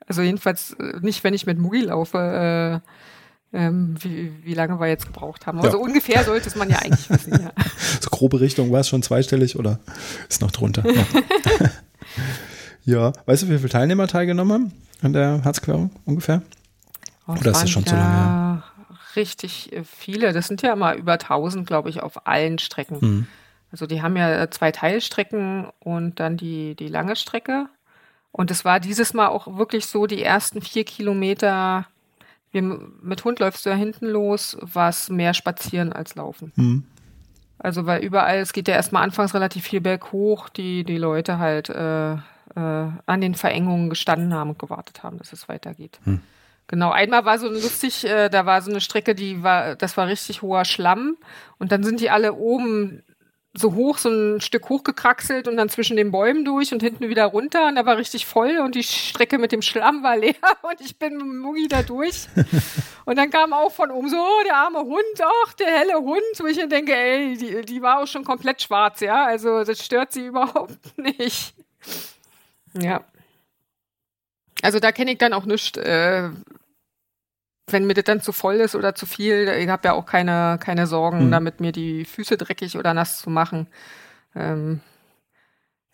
also 0.08 0.22
jedenfalls 0.22 0.78
äh, 0.80 1.00
nicht, 1.02 1.26
wenn 1.26 1.34
ich 1.34 1.46
mit 1.46 1.58
Mugi 1.58 1.82
laufe. 1.82 2.82
Äh, 2.82 2.90
ähm, 3.54 3.96
wie, 4.00 4.34
wie 4.44 4.54
lange 4.56 4.80
wir 4.80 4.88
jetzt 4.88 5.06
gebraucht 5.06 5.46
haben. 5.46 5.60
Also 5.62 5.78
ja. 5.78 5.84
ungefähr 5.84 6.24
sollte 6.24 6.48
es 6.48 6.56
man 6.56 6.70
ja 6.70 6.80
eigentlich 6.80 7.10
wissen. 7.10 7.32
Ja. 7.32 7.52
So 8.02 8.10
grobe 8.10 8.42
Richtung, 8.42 8.72
war 8.72 8.82
es 8.82 8.90
schon 8.90 9.04
zweistellig 9.04 9.58
oder 9.58 9.80
ist 10.28 10.42
noch 10.42 10.52
drunter? 10.52 10.84
ja, 12.86 13.14
weißt 13.26 13.44
du, 13.44 13.50
wie 13.50 13.58
viele 13.58 13.70
Teilnehmer 13.70 14.08
teilgenommen 14.08 14.54
haben 14.54 14.74
an 15.02 15.14
der 15.14 15.44
Herzquerung 15.44 15.92
ungefähr? 16.06 16.42
Oh, 17.28 17.34
oder 17.34 17.52
ist 17.52 17.62
das 17.62 17.70
schon 17.70 17.86
zu 17.86 17.96
lange 17.96 18.14
her? 18.14 18.64
Richtig 19.16 19.72
äh, 19.72 19.84
viele. 19.84 20.34
Das 20.34 20.48
sind 20.48 20.62
ja 20.64 20.74
immer 20.74 20.96
über 20.96 21.14
1000, 21.14 21.68
glaube 21.68 21.90
ich, 21.90 22.02
auf 22.02 22.28
allen 22.28 22.60
Strecken. 22.60 22.98
Mhm. 23.00 23.28
Also 23.72 23.86
die 23.86 24.02
haben 24.02 24.18
ja 24.18 24.50
zwei 24.52 24.72
Teilstrecken 24.72 25.68
und 25.80 26.20
dann 26.20 26.36
die, 26.38 26.76
die 26.76 26.88
lange 26.88 27.16
Strecke. 27.16 27.68
Und 28.32 28.52
es 28.52 28.66
war 28.66 28.80
dieses 28.80 29.14
Mal 29.14 29.28
auch 29.28 29.58
wirklich 29.58 29.86
so, 29.86 30.08
die 30.08 30.24
ersten 30.24 30.62
vier 30.62 30.84
Kilometer 30.84 31.86
mit 32.62 33.24
Hund 33.26 33.40
läufst 33.40 33.66
du 33.66 33.70
ja 33.70 33.76
hinten 33.76 34.08
los, 34.08 34.58
war 34.62 34.90
es 34.90 35.10
mehr 35.10 35.34
spazieren 35.34 35.92
als 35.92 36.16
laufen. 36.16 36.52
Mhm. 36.56 36.84
Also 37.58 37.86
weil 37.86 38.04
überall, 38.04 38.40
es 38.40 38.54
geht 38.54 38.68
ja 38.68 38.76
erstmal 38.76 39.04
anfangs 39.04 39.34
relativ 39.34 39.64
viel 39.64 39.82
berghoch, 39.82 40.50
die 40.50 40.84
die 40.84 40.98
Leute 40.98 41.40
halt 41.40 41.70
äh, 41.70 42.14
äh, 42.14 42.20
an 42.56 43.22
den 43.22 43.36
Verengungen 43.36 43.90
gestanden 43.90 44.34
haben 44.34 44.52
und 44.52 44.60
gewartet 44.60 45.04
haben, 45.04 45.18
dass 45.18 45.34
es 45.34 45.48
weitergeht. 45.50 46.00
Mhm. 46.06 46.22
Genau, 46.68 46.92
einmal 46.92 47.26
war 47.26 47.40
so 47.40 47.50
lustig, 47.50 48.06
äh, 48.06 48.30
da 48.30 48.46
war 48.46 48.62
so 48.62 48.72
eine 48.72 48.82
Strecke, 48.82 49.16
die 49.16 49.44
war, 49.44 49.76
das 49.76 49.98
war 49.98 50.08
richtig 50.08 50.42
hoher 50.42 50.66
Schlamm 50.66 51.18
und 51.58 51.72
dann 51.72 51.84
sind 51.84 52.00
die 52.00 52.10
alle 52.10 52.34
oben 52.34 53.04
so 53.56 53.76
hoch, 53.76 54.00
so 54.00 54.10
ein 54.10 54.42
Stück 54.42 54.68
hochgekraxelt 54.70 55.48
und 55.48 55.58
dann 55.58 55.70
zwischen 55.70 55.96
den 55.96 56.12
Bäumen 56.12 56.44
durch 56.44 56.74
und 56.74 56.82
hinten 56.82 57.08
wieder 57.08 57.26
runter. 57.26 57.68
Und 57.68 57.76
da 57.76 57.86
war 57.86 57.98
richtig 57.98 58.26
voll 58.26 58.58
und 58.58 58.74
die 58.74 58.84
Strecke 58.84 59.38
mit 59.38 59.52
dem 59.52 59.62
Schlamm 59.62 60.02
war 60.02 60.18
leer 60.18 60.36
und 60.64 60.82
ich 60.82 60.98
bin 60.98 61.18
mit 61.18 61.42
Mugi 61.42 61.68
da 61.68 61.84
durch. 61.84 62.28
und 63.06 63.18
dann 63.18 63.30
kam 63.30 63.54
auch 63.54 63.72
von 63.72 63.92
oben 63.92 64.10
so, 64.10 64.18
oh, 64.18 64.44
der 64.46 64.58
arme 64.58 64.80
Hund, 64.80 65.22
ach, 65.22 65.54
der 65.54 65.68
helle 65.68 66.00
Hund, 66.00 66.22
wo 66.40 66.48
ich 66.48 66.58
mir 66.58 66.68
denke, 66.68 66.96
ey, 66.96 67.38
die, 67.38 67.62
die 67.62 67.82
war 67.82 68.02
auch 68.02 68.08
schon 68.08 68.24
komplett 68.24 68.62
schwarz, 68.62 69.02
ja. 69.02 69.26
Also 69.26 69.64
das 69.64 69.86
stört 69.86 70.12
sie 70.14 70.26
überhaupt 70.26 70.98
nicht. 70.98 71.54
Ja. 72.74 73.04
Also 74.64 74.80
da 74.80 74.92
kenne 74.92 75.12
ich 75.12 75.18
dann 75.20 75.34
auch 75.34 75.46
nichts. 75.46 75.78
Äh, 75.78 76.30
wenn 77.68 77.86
mir 77.86 77.94
das 77.94 78.04
dann 78.04 78.22
zu 78.22 78.32
voll 78.32 78.56
ist 78.56 78.76
oder 78.76 78.96
zu 78.96 79.06
viel, 79.06 79.48
ich 79.48 79.70
habe 79.70 79.88
ja 79.88 79.94
auch 79.94 80.06
keine, 80.06 80.58
keine 80.60 80.88
Sorgen, 80.88 81.28
mhm. 81.28 81.32
damit 81.32 81.60
mir 81.62 81.72
die 81.72 82.06
Füße 82.06 82.38
dreckig 82.38 82.78
oder 82.78 82.94
nass 82.94 83.20
zu 83.20 83.30
machen. 83.30 83.68
Ähm, 84.36 84.82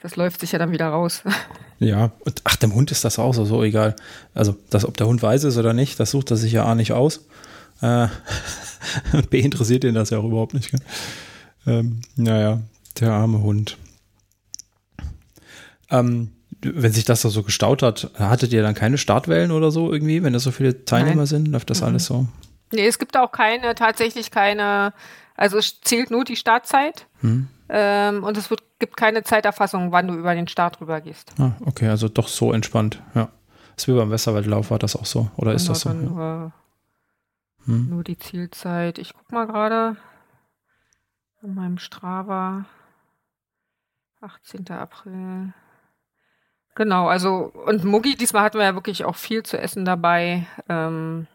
das 0.01 0.15
läuft 0.15 0.39
sich 0.39 0.51
ja 0.53 0.59
dann 0.59 0.71
wieder 0.71 0.87
raus. 0.87 1.23
Ja, 1.81 2.11
und 2.25 2.41
ach, 2.43 2.57
dem 2.57 2.75
Hund 2.75 2.91
ist 2.91 3.05
das 3.05 3.19
auch 3.19 3.33
so, 3.33 3.45
so 3.45 3.63
egal. 3.63 3.95
Also, 4.33 4.53
das, 4.69 4.83
ob 4.83 4.97
der 4.97 5.07
Hund 5.07 5.23
weiß 5.23 5.45
ist 5.45 5.55
oder 5.55 5.71
nicht, 5.71 5.97
das 5.97 6.11
sucht 6.11 6.29
er 6.29 6.35
sich 6.35 6.51
ja 6.51 6.65
A 6.65 6.75
nicht 6.75 6.91
aus. 6.91 7.25
Äh, 7.81 8.09
und 9.13 9.29
B 9.29 9.39
interessiert 9.39 9.85
ihn 9.85 9.95
das 9.95 10.09
ja 10.09 10.17
auch 10.17 10.25
überhaupt 10.25 10.53
nicht. 10.53 10.71
Gell? 10.71 10.81
Ähm, 11.65 12.01
naja, 12.17 12.59
der 12.99 13.13
arme 13.13 13.41
Hund. 13.41 13.77
Ähm, 15.89 16.31
wenn 16.61 16.91
sich 16.91 17.05
das 17.05 17.21
da 17.21 17.29
so 17.29 17.43
gestaut 17.43 17.83
hat, 17.83 18.11
hattet 18.17 18.51
ihr 18.53 18.61
dann 18.61 18.75
keine 18.75 18.97
Startwellen 18.97 19.51
oder 19.51 19.71
so 19.71 19.91
irgendwie, 19.91 20.23
wenn 20.23 20.33
da 20.33 20.39
so 20.39 20.51
viele 20.51 20.85
Teilnehmer 20.85 21.17
Nein. 21.17 21.25
sind? 21.25 21.47
Läuft 21.47 21.69
das 21.69 21.81
mhm. 21.81 21.87
alles 21.87 22.05
so? 22.05 22.27
Nee, 22.71 22.87
es 22.87 22.99
gibt 22.99 23.17
auch 23.17 23.31
keine, 23.31 23.75
tatsächlich 23.75 24.31
keine, 24.31 24.93
also 25.35 25.57
es 25.57 25.81
zählt 25.81 26.11
nur 26.11 26.23
die 26.23 26.35
Startzeit. 26.35 27.07
Mhm. 27.21 27.47
Ähm, 27.69 28.23
und 28.23 28.37
es 28.37 28.49
wird, 28.49 28.63
gibt 28.79 28.97
keine 28.97 29.23
Zeiterfassung, 29.23 29.91
wann 29.91 30.07
du 30.07 30.15
über 30.15 30.33
den 30.33 30.47
Start 30.47 30.81
rüber 30.81 31.01
gehst. 31.01 31.33
Ah, 31.39 31.51
okay, 31.65 31.87
also 31.87 32.09
doch 32.09 32.27
so 32.27 32.51
entspannt, 32.51 33.01
ja. 33.15 33.29
Ist 33.77 33.87
wie 33.87 33.93
beim 33.93 34.11
Westerwaldlauf, 34.11 34.71
war 34.71 34.79
das 34.79 34.95
auch 34.95 35.05
so? 35.05 35.31
Oder 35.37 35.53
ist 35.53 35.69
das 35.69 35.81
so? 35.81 35.93
Nur, 35.93 36.19
ja. 36.19 36.51
hm. 37.65 37.89
nur 37.89 38.03
die 38.03 38.17
Zielzeit. 38.17 38.97
Ich 38.97 39.13
guck 39.13 39.31
mal 39.31 39.45
gerade 39.45 39.95
in 41.41 41.55
meinem 41.55 41.77
Strava. 41.77 42.65
18. 44.21 44.69
April. 44.71 45.53
Genau, 46.79 47.09
also 47.09 47.51
und 47.65 47.83
Mugi, 47.83 48.15
diesmal 48.15 48.41
hatten 48.41 48.57
wir 48.57 48.63
ja 48.63 48.73
wirklich 48.73 49.03
auch 49.03 49.17
viel 49.17 49.43
zu 49.43 49.59
essen 49.59 49.83
dabei. 49.83 50.47
Ähm, 50.69 51.27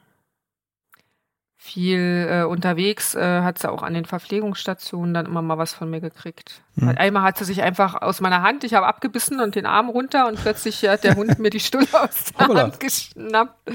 viel 1.58 2.26
äh, 2.30 2.44
unterwegs, 2.44 3.14
äh, 3.14 3.42
hat 3.42 3.58
sie 3.58 3.70
auch 3.70 3.82
an 3.82 3.92
den 3.92 4.06
Verpflegungsstationen 4.06 5.12
dann 5.12 5.26
immer 5.26 5.42
mal 5.42 5.58
was 5.58 5.74
von 5.74 5.90
mir 5.90 6.00
gekriegt. 6.00 6.62
Mhm. 6.76 6.94
Einmal 6.96 7.24
hat 7.24 7.36
sie 7.36 7.44
sich 7.44 7.60
einfach 7.60 8.00
aus 8.00 8.22
meiner 8.22 8.40
Hand, 8.40 8.64
ich 8.64 8.72
habe 8.72 8.86
abgebissen 8.86 9.38
und 9.38 9.54
den 9.54 9.66
Arm 9.66 9.90
runter 9.90 10.28
und 10.28 10.40
plötzlich 10.40 10.82
hat 10.88 11.04
der 11.04 11.14
Hund 11.14 11.38
mir 11.38 11.50
die 11.50 11.60
Stulle 11.60 11.88
aus 11.92 12.24
der 12.24 12.46
Hoppala. 12.46 12.62
Hand 12.62 12.80
geschnappt. 12.80 13.70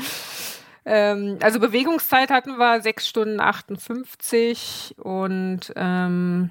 Ähm, 0.86 1.38
also 1.40 1.60
Bewegungszeit 1.60 2.32
hatten 2.32 2.58
wir 2.58 2.82
6 2.82 3.08
Stunden 3.08 3.40
58 3.40 4.96
und 4.98 5.72
ähm, 5.76 6.50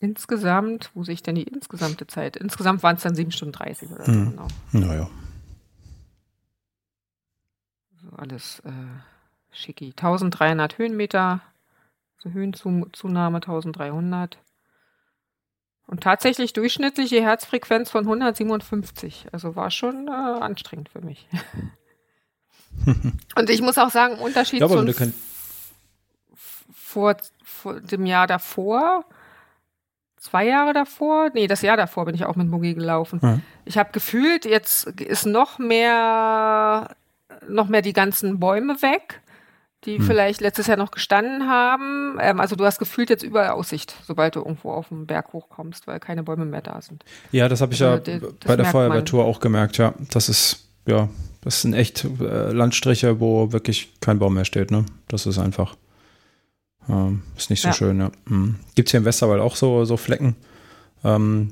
insgesamt, 0.00 0.90
wo 0.94 1.04
sehe 1.04 1.14
ich 1.14 1.22
denn 1.22 1.36
die 1.36 1.44
insgesamte 1.44 2.06
Zeit? 2.06 2.36
Insgesamt 2.36 2.82
waren 2.82 2.96
es 2.96 3.02
dann 3.02 3.14
7 3.14 3.30
Stunden 3.30 3.52
30 3.52 3.90
oder 3.90 4.04
so. 4.04 4.12
Mhm. 4.12 4.30
Genau. 4.30 4.48
Naja. 4.72 5.10
Also 7.92 8.16
alles 8.16 8.60
äh, 8.60 8.72
Schicki. 9.52 9.90
1300 9.90 10.78
Höhenmeter, 10.78 11.42
also 12.16 12.30
Höhenzunahme 12.30 13.36
1300. 13.36 14.38
Und 15.86 16.02
tatsächlich 16.02 16.52
durchschnittliche 16.52 17.20
Herzfrequenz 17.20 17.90
von 17.90 18.04
157. 18.04 19.26
Also 19.32 19.56
war 19.56 19.70
schon 19.70 20.08
äh, 20.08 20.10
anstrengend 20.10 20.88
für 20.88 21.00
mich. 21.00 21.28
Und 23.34 23.50
ich 23.50 23.60
muss 23.60 23.76
auch 23.76 23.90
sagen, 23.90 24.18
Unterschied 24.18 24.60
ja, 24.60 24.68
zu 24.68 25.12
vor, 26.72 27.16
vor, 27.42 27.80
dem 27.80 28.06
Jahr 28.06 28.26
davor, 28.26 29.04
zwei 30.20 30.46
Jahre 30.46 30.72
davor, 30.72 31.30
nee, 31.34 31.48
das 31.48 31.62
Jahr 31.62 31.76
davor 31.76 32.04
bin 32.04 32.14
ich 32.14 32.24
auch 32.24 32.36
mit 32.36 32.46
Mugi 32.46 32.74
gelaufen. 32.74 33.18
Ja. 33.22 33.40
Ich 33.64 33.76
habe 33.76 33.90
gefühlt, 33.92 34.44
jetzt 34.44 34.86
ist 35.00 35.26
noch 35.26 35.58
mehr, 35.58 36.94
noch 37.48 37.68
mehr 37.68 37.82
die 37.82 37.92
ganzen 37.92 38.38
Bäume 38.38 38.80
weg 38.80 39.20
die 39.84 39.96
hm. 39.98 40.04
vielleicht 40.04 40.40
letztes 40.40 40.66
Jahr 40.66 40.76
noch 40.76 40.90
gestanden 40.90 41.48
haben. 41.48 42.18
Ähm, 42.20 42.40
also 42.40 42.56
du 42.56 42.64
hast 42.64 42.78
gefühlt 42.78 43.10
jetzt 43.10 43.22
überall 43.22 43.50
Aussicht, 43.50 43.94
sobald 44.06 44.36
du 44.36 44.40
irgendwo 44.40 44.72
auf 44.72 44.88
den 44.88 45.06
Berg 45.06 45.32
hochkommst, 45.32 45.86
weil 45.86 46.00
keine 46.00 46.22
Bäume 46.22 46.44
mehr 46.44 46.60
da 46.60 46.80
sind. 46.82 47.04
Ja, 47.32 47.48
das 47.48 47.60
habe 47.60 47.72
ich 47.72 47.82
also, 47.82 48.10
ja 48.10 48.18
das 48.18 48.32
bei 48.44 48.56
der 48.56 48.66
Feuerwehrtour 48.66 49.24
auch 49.24 49.40
gemerkt, 49.40 49.78
ja. 49.78 49.94
Das 50.10 50.28
ist, 50.28 50.68
ja, 50.86 51.08
das 51.40 51.62
sind 51.62 51.72
echt 51.72 52.04
äh, 52.04 52.52
Landstriche, 52.52 53.20
wo 53.20 53.52
wirklich 53.52 53.92
kein 54.00 54.18
Baum 54.18 54.34
mehr 54.34 54.44
steht, 54.44 54.70
ne? 54.70 54.84
Das 55.08 55.24
ist 55.24 55.38
einfach, 55.38 55.76
ähm, 56.90 57.22
ist 57.36 57.50
nicht 57.50 57.60
so 57.60 57.68
ja. 57.68 57.74
schön, 57.74 57.98
ja. 57.98 58.10
Hm. 58.28 58.56
Gibt 58.74 58.88
es 58.88 58.90
hier 58.92 58.98
im 58.98 59.04
Westerwald 59.04 59.40
auch 59.40 59.56
so, 59.56 59.84
so 59.84 59.96
Flecken? 59.96 60.36
Ähm, 61.04 61.50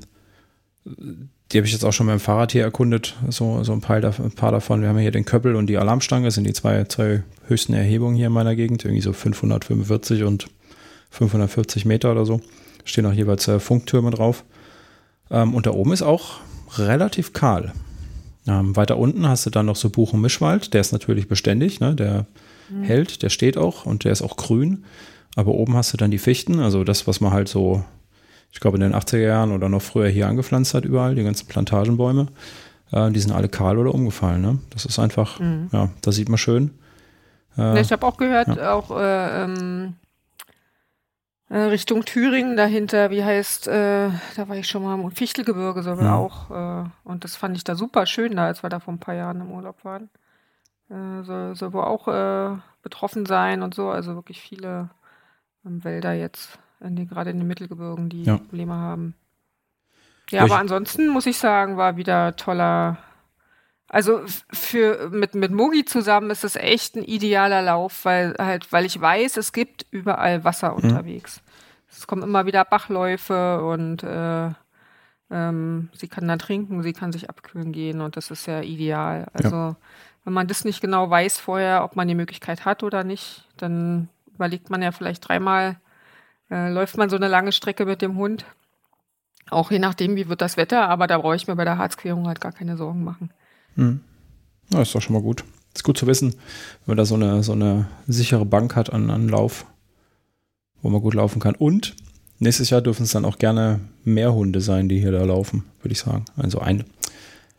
die 0.85 1.57
habe 1.57 1.65
ich 1.65 1.73
jetzt 1.73 1.83
auch 1.83 1.93
schon 1.93 2.05
mit 2.05 2.13
dem 2.13 2.19
Fahrrad 2.19 2.51
hier 2.51 2.63
erkundet, 2.63 3.15
so, 3.29 3.63
so 3.63 3.73
ein, 3.73 3.81
paar, 3.81 3.97
ein 3.97 4.31
paar 4.31 4.51
davon. 4.51 4.81
Wir 4.81 4.89
haben 4.89 4.97
hier 4.97 5.11
den 5.11 5.25
Köppel 5.25 5.55
und 5.55 5.67
die 5.67 5.77
Alarmstange, 5.77 6.25
das 6.25 6.35
sind 6.35 6.45
die 6.45 6.53
zwei, 6.53 6.83
zwei 6.85 7.23
höchsten 7.47 7.73
Erhebungen 7.73 8.15
hier 8.15 8.27
in 8.27 8.33
meiner 8.33 8.55
Gegend, 8.55 8.85
irgendwie 8.85 9.01
so 9.01 9.13
545 9.13 10.23
und 10.23 10.47
540 11.09 11.85
Meter 11.85 12.11
oder 12.11 12.25
so. 12.25 12.41
Stehen 12.85 13.05
auch 13.05 13.13
jeweils 13.13 13.47
äh, 13.47 13.59
Funktürme 13.59 14.11
drauf. 14.11 14.43
Ähm, 15.31 15.55
und 15.55 15.65
da 15.65 15.71
oben 15.71 15.91
ist 15.91 16.03
auch 16.03 16.37
relativ 16.77 17.33
kahl. 17.33 17.73
Ähm, 18.47 18.75
weiter 18.75 18.97
unten 18.97 19.27
hast 19.27 19.45
du 19.45 19.49
dann 19.49 19.65
noch 19.65 19.75
so 19.75 19.89
Buchen-Mischwald, 19.89 20.73
der 20.73 20.81
ist 20.81 20.91
natürlich 20.91 21.27
beständig, 21.27 21.79
ne? 21.79 21.95
der 21.95 22.25
mhm. 22.69 22.83
hält, 22.83 23.23
der 23.23 23.29
steht 23.29 23.57
auch 23.57 23.85
und 23.85 24.03
der 24.03 24.11
ist 24.11 24.21
auch 24.21 24.37
grün. 24.37 24.85
Aber 25.35 25.53
oben 25.53 25.75
hast 25.75 25.93
du 25.93 25.97
dann 25.97 26.11
die 26.11 26.17
Fichten, 26.17 26.59
also 26.59 26.83
das, 26.83 27.07
was 27.07 27.21
man 27.21 27.31
halt 27.31 27.47
so 27.47 27.83
ich 28.51 28.59
glaube, 28.59 28.77
in 28.77 28.81
den 28.81 28.95
80er 28.95 29.19
Jahren 29.19 29.51
oder 29.51 29.69
noch 29.69 29.81
früher 29.81 30.09
hier 30.09 30.27
angepflanzt 30.27 30.73
hat, 30.73 30.85
überall, 30.85 31.15
die 31.15 31.23
ganzen 31.23 31.47
Plantagenbäume. 31.47 32.27
Äh, 32.91 33.11
die 33.11 33.19
sind 33.19 33.31
alle 33.31 33.49
kahl 33.49 33.77
oder 33.77 33.93
umgefallen. 33.93 34.41
Ne? 34.41 34.59
Das 34.71 34.85
ist 34.85 34.99
einfach, 34.99 35.39
mhm. 35.39 35.69
ja, 35.71 35.89
da 36.01 36.11
sieht 36.11 36.29
man 36.29 36.37
schön. 36.37 36.77
Äh, 37.57 37.79
ich 37.81 37.91
habe 37.91 38.05
auch 38.05 38.17
gehört, 38.17 38.47
ja. 38.47 38.73
auch 38.73 38.91
äh, 38.91 39.43
ähm, 39.43 39.95
äh, 41.49 41.57
Richtung 41.57 42.05
Thüringen 42.05 42.57
dahinter, 42.57 43.11
wie 43.11 43.23
heißt, 43.23 43.67
äh, 43.67 44.09
da 44.35 44.49
war 44.49 44.55
ich 44.55 44.67
schon 44.67 44.83
mal 44.83 44.99
im 44.99 45.11
Fichtelgebirge 45.11 45.83
sogar 45.83 46.05
ja. 46.05 46.15
auch. 46.15 46.49
Äh, 46.49 46.89
und 47.03 47.23
das 47.23 47.35
fand 47.35 47.55
ich 47.55 47.63
da 47.63 47.75
super 47.75 48.07
schön, 48.07 48.35
da, 48.35 48.47
als 48.47 48.63
wir 48.63 48.69
da 48.69 48.79
vor 48.79 48.93
ein 48.93 48.99
paar 48.99 49.15
Jahren 49.15 49.41
im 49.41 49.51
Urlaub 49.51 49.83
waren. 49.85 50.09
soll, 50.89 51.55
soll 51.55 51.73
wohl 51.73 51.83
auch 51.83 52.59
betroffen 52.81 53.27
sein 53.27 53.61
und 53.61 53.75
so, 53.75 53.89
also 53.89 54.15
wirklich 54.15 54.41
viele 54.41 54.89
ähm, 55.65 55.83
Wälder 55.83 56.13
jetzt 56.13 56.59
in 56.81 56.95
die, 56.95 57.05
gerade 57.05 57.31
in 57.31 57.39
den 57.39 57.47
Mittelgebirgen, 57.47 58.09
die 58.09 58.23
ja. 58.23 58.37
Probleme 58.37 58.73
haben. 58.73 59.15
Ja, 60.31 60.43
aber 60.43 60.57
ansonsten 60.57 61.07
muss 61.07 61.25
ich 61.25 61.37
sagen, 61.37 61.77
war 61.77 61.97
wieder 61.97 62.35
toller. 62.35 62.97
Also 63.87 64.21
für 64.51 65.09
mit 65.09 65.33
mit 65.33 65.51
Mogi 65.51 65.83
zusammen 65.85 66.29
ist 66.29 66.43
es 66.43 66.55
echt 66.55 66.95
ein 66.95 67.03
idealer 67.03 67.63
Lauf, 67.63 68.05
weil 68.05 68.35
halt, 68.37 68.71
weil 68.71 68.85
ich 68.85 69.01
weiß, 69.01 69.37
es 69.37 69.51
gibt 69.51 69.87
überall 69.89 70.43
Wasser 70.43 70.71
mhm. 70.71 70.75
unterwegs. 70.83 71.41
Es 71.89 72.05
kommen 72.05 72.21
immer 72.21 72.45
wieder 72.45 72.63
Bachläufe 72.65 73.63
und 73.63 74.03
äh, 74.03 74.51
ähm, 75.31 75.89
sie 75.93 76.07
kann 76.07 76.27
dann 76.27 76.39
trinken, 76.39 76.83
sie 76.83 76.93
kann 76.93 77.11
sich 77.11 77.29
abkühlen 77.29 77.71
gehen 77.71 78.01
und 78.01 78.15
das 78.15 78.29
ist 78.29 78.45
ja 78.45 78.61
ideal. 78.61 79.27
Also 79.33 79.55
ja. 79.55 79.75
wenn 80.23 80.33
man 80.33 80.47
das 80.47 80.65
nicht 80.65 80.81
genau 80.81 81.09
weiß 81.09 81.39
vorher, 81.39 81.83
ob 81.83 81.95
man 81.95 82.07
die 82.07 82.15
Möglichkeit 82.15 82.65
hat 82.65 82.83
oder 82.83 83.03
nicht, 83.03 83.47
dann 83.57 84.09
überlegt 84.39 84.69
man 84.69 84.81
ja 84.81 84.93
vielleicht 84.93 85.27
dreimal, 85.27 85.75
äh, 86.49 86.71
läuft 86.71 86.95
man 86.97 87.09
so 87.09 87.17
eine 87.17 87.27
lange 87.27 87.51
Strecke 87.51 87.85
mit 87.85 88.01
dem 88.01 88.15
Hund. 88.15 88.45
Auch 89.49 89.69
je 89.69 89.79
nachdem, 89.79 90.15
wie 90.15 90.29
wird 90.29 90.39
das 90.39 90.55
Wetter, 90.55 90.87
aber 90.87 91.07
da 91.07 91.17
brauche 91.17 91.35
ich 91.35 91.47
mir 91.47 91.57
bei 91.57 91.65
der 91.65 91.77
Harzquerung 91.77 92.25
halt 92.25 92.39
gar 92.39 92.53
keine 92.53 92.77
Sorgen 92.77 93.03
machen. 93.03 93.31
Hm. 93.75 93.99
Ja, 94.71 94.81
ist 94.81 94.95
doch 94.95 95.01
schon 95.01 95.13
mal 95.13 95.21
gut. 95.21 95.43
Ist 95.75 95.83
gut 95.83 95.97
zu 95.97 96.07
wissen, 96.07 96.31
wenn 96.31 96.95
man 96.95 96.97
da 96.97 97.05
so 97.05 97.15
eine, 97.15 97.43
so 97.43 97.51
eine 97.51 97.87
sichere 98.07 98.45
Bank 98.45 98.77
hat 98.77 98.93
an, 98.93 99.09
an 99.09 99.27
Lauf, 99.27 99.65
wo 100.81 100.89
man 100.89 101.01
gut 101.01 101.15
laufen 101.15 101.41
kann. 101.41 101.55
Und 101.55 101.95
nächstes 102.37 102.69
Jahr 102.69 102.81
dürfen 102.81 103.03
es 103.03 103.11
dann 103.11 103.25
auch 103.25 103.39
gerne 103.39 103.81
mehr 104.05 104.33
Hunde 104.33 104.61
sein, 104.61 104.87
die 104.87 104.99
hier 104.99 105.11
da 105.11 105.23
laufen, 105.25 105.65
würde 105.81 105.91
ich 105.91 105.99
sagen. 105.99 106.23
Also 106.37 106.59
ein, 106.59 106.85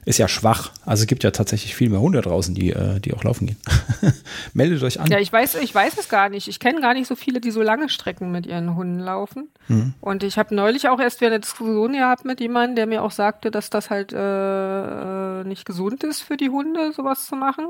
ist 0.05 0.19
ja 0.19 0.29
schwach. 0.29 0.73
Also 0.87 1.03
es 1.03 1.07
gibt 1.07 1.25
ja 1.25 1.31
tatsächlich 1.31 1.75
viel 1.75 1.91
mehr 1.91 2.01
Hunde 2.01 2.23
draußen, 2.23 2.55
die, 2.55 2.71
äh, 2.71 3.01
die 3.01 3.13
auch 3.13 3.23
laufen 3.23 3.47
gehen. 3.47 3.59
Meldet 4.55 4.83
euch 4.83 4.99
an. 4.99 5.11
Ja, 5.11 5.19
ich 5.19 5.33
weiß, 5.33 5.57
ich 5.57 5.75
weiß 5.75 5.99
es 5.99 6.09
gar 6.09 6.31
nicht. 6.31 6.49
Ich 6.49 6.59
kenne 6.59 6.81
gar 6.81 6.95
nicht 6.95 7.07
so 7.07 7.15
viele, 7.15 7.41
die 7.41 7.51
so 7.51 7.61
lange 7.61 7.89
Strecken 7.89 8.33
mit 8.33 8.47
ihren 8.47 8.77
Hunden 8.77 8.99
laufen. 8.99 9.49
Mhm. 9.69 9.95
Und 10.01 10.23
ich 10.23 10.39
habe 10.39 10.55
neulich 10.55 10.89
auch 10.89 11.01
erst 11.01 11.21
wieder 11.21 11.31
eine 11.31 11.41
Diskussion 11.41 11.93
gehabt 11.93 12.25
mit 12.25 12.41
jemandem, 12.41 12.77
der 12.77 12.87
mir 12.87 13.03
auch 13.03 13.11
sagte, 13.11 13.51
dass 13.51 13.69
das 13.69 13.91
halt 13.91 14.13
äh, 14.13 15.41
äh, 15.41 15.45
nicht 15.45 15.67
gesund 15.67 16.03
ist 16.03 16.23
für 16.23 16.37
die 16.37 16.49
Hunde, 16.49 16.93
sowas 16.93 17.27
zu 17.27 17.37
machen. 17.37 17.67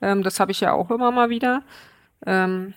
Ähm, 0.00 0.22
das 0.22 0.40
habe 0.40 0.52
ich 0.52 0.60
ja 0.60 0.72
auch 0.72 0.90
immer 0.90 1.10
mal 1.10 1.30
wieder. 1.30 1.62
Ähm, 2.26 2.74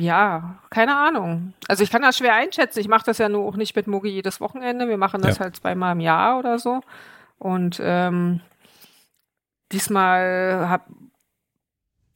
ja, 0.00 0.58
keine 0.70 0.96
Ahnung. 0.96 1.54
Also 1.68 1.82
ich 1.82 1.90
kann 1.90 2.02
das 2.02 2.16
schwer 2.16 2.34
einschätzen. 2.34 2.80
Ich 2.80 2.88
mache 2.88 3.04
das 3.06 3.18
ja 3.18 3.28
nur 3.28 3.46
auch 3.46 3.56
nicht 3.56 3.76
mit 3.76 3.86
Mugi 3.86 4.08
jedes 4.08 4.40
Wochenende. 4.40 4.88
Wir 4.88 4.96
machen 4.96 5.22
das 5.22 5.38
ja. 5.38 5.44
halt 5.44 5.56
zweimal 5.56 5.92
im 5.92 6.00
Jahr 6.00 6.38
oder 6.38 6.58
so. 6.58 6.80
Und 7.38 7.80
ähm, 7.82 8.40
diesmal 9.72 10.66
hab, 10.68 10.86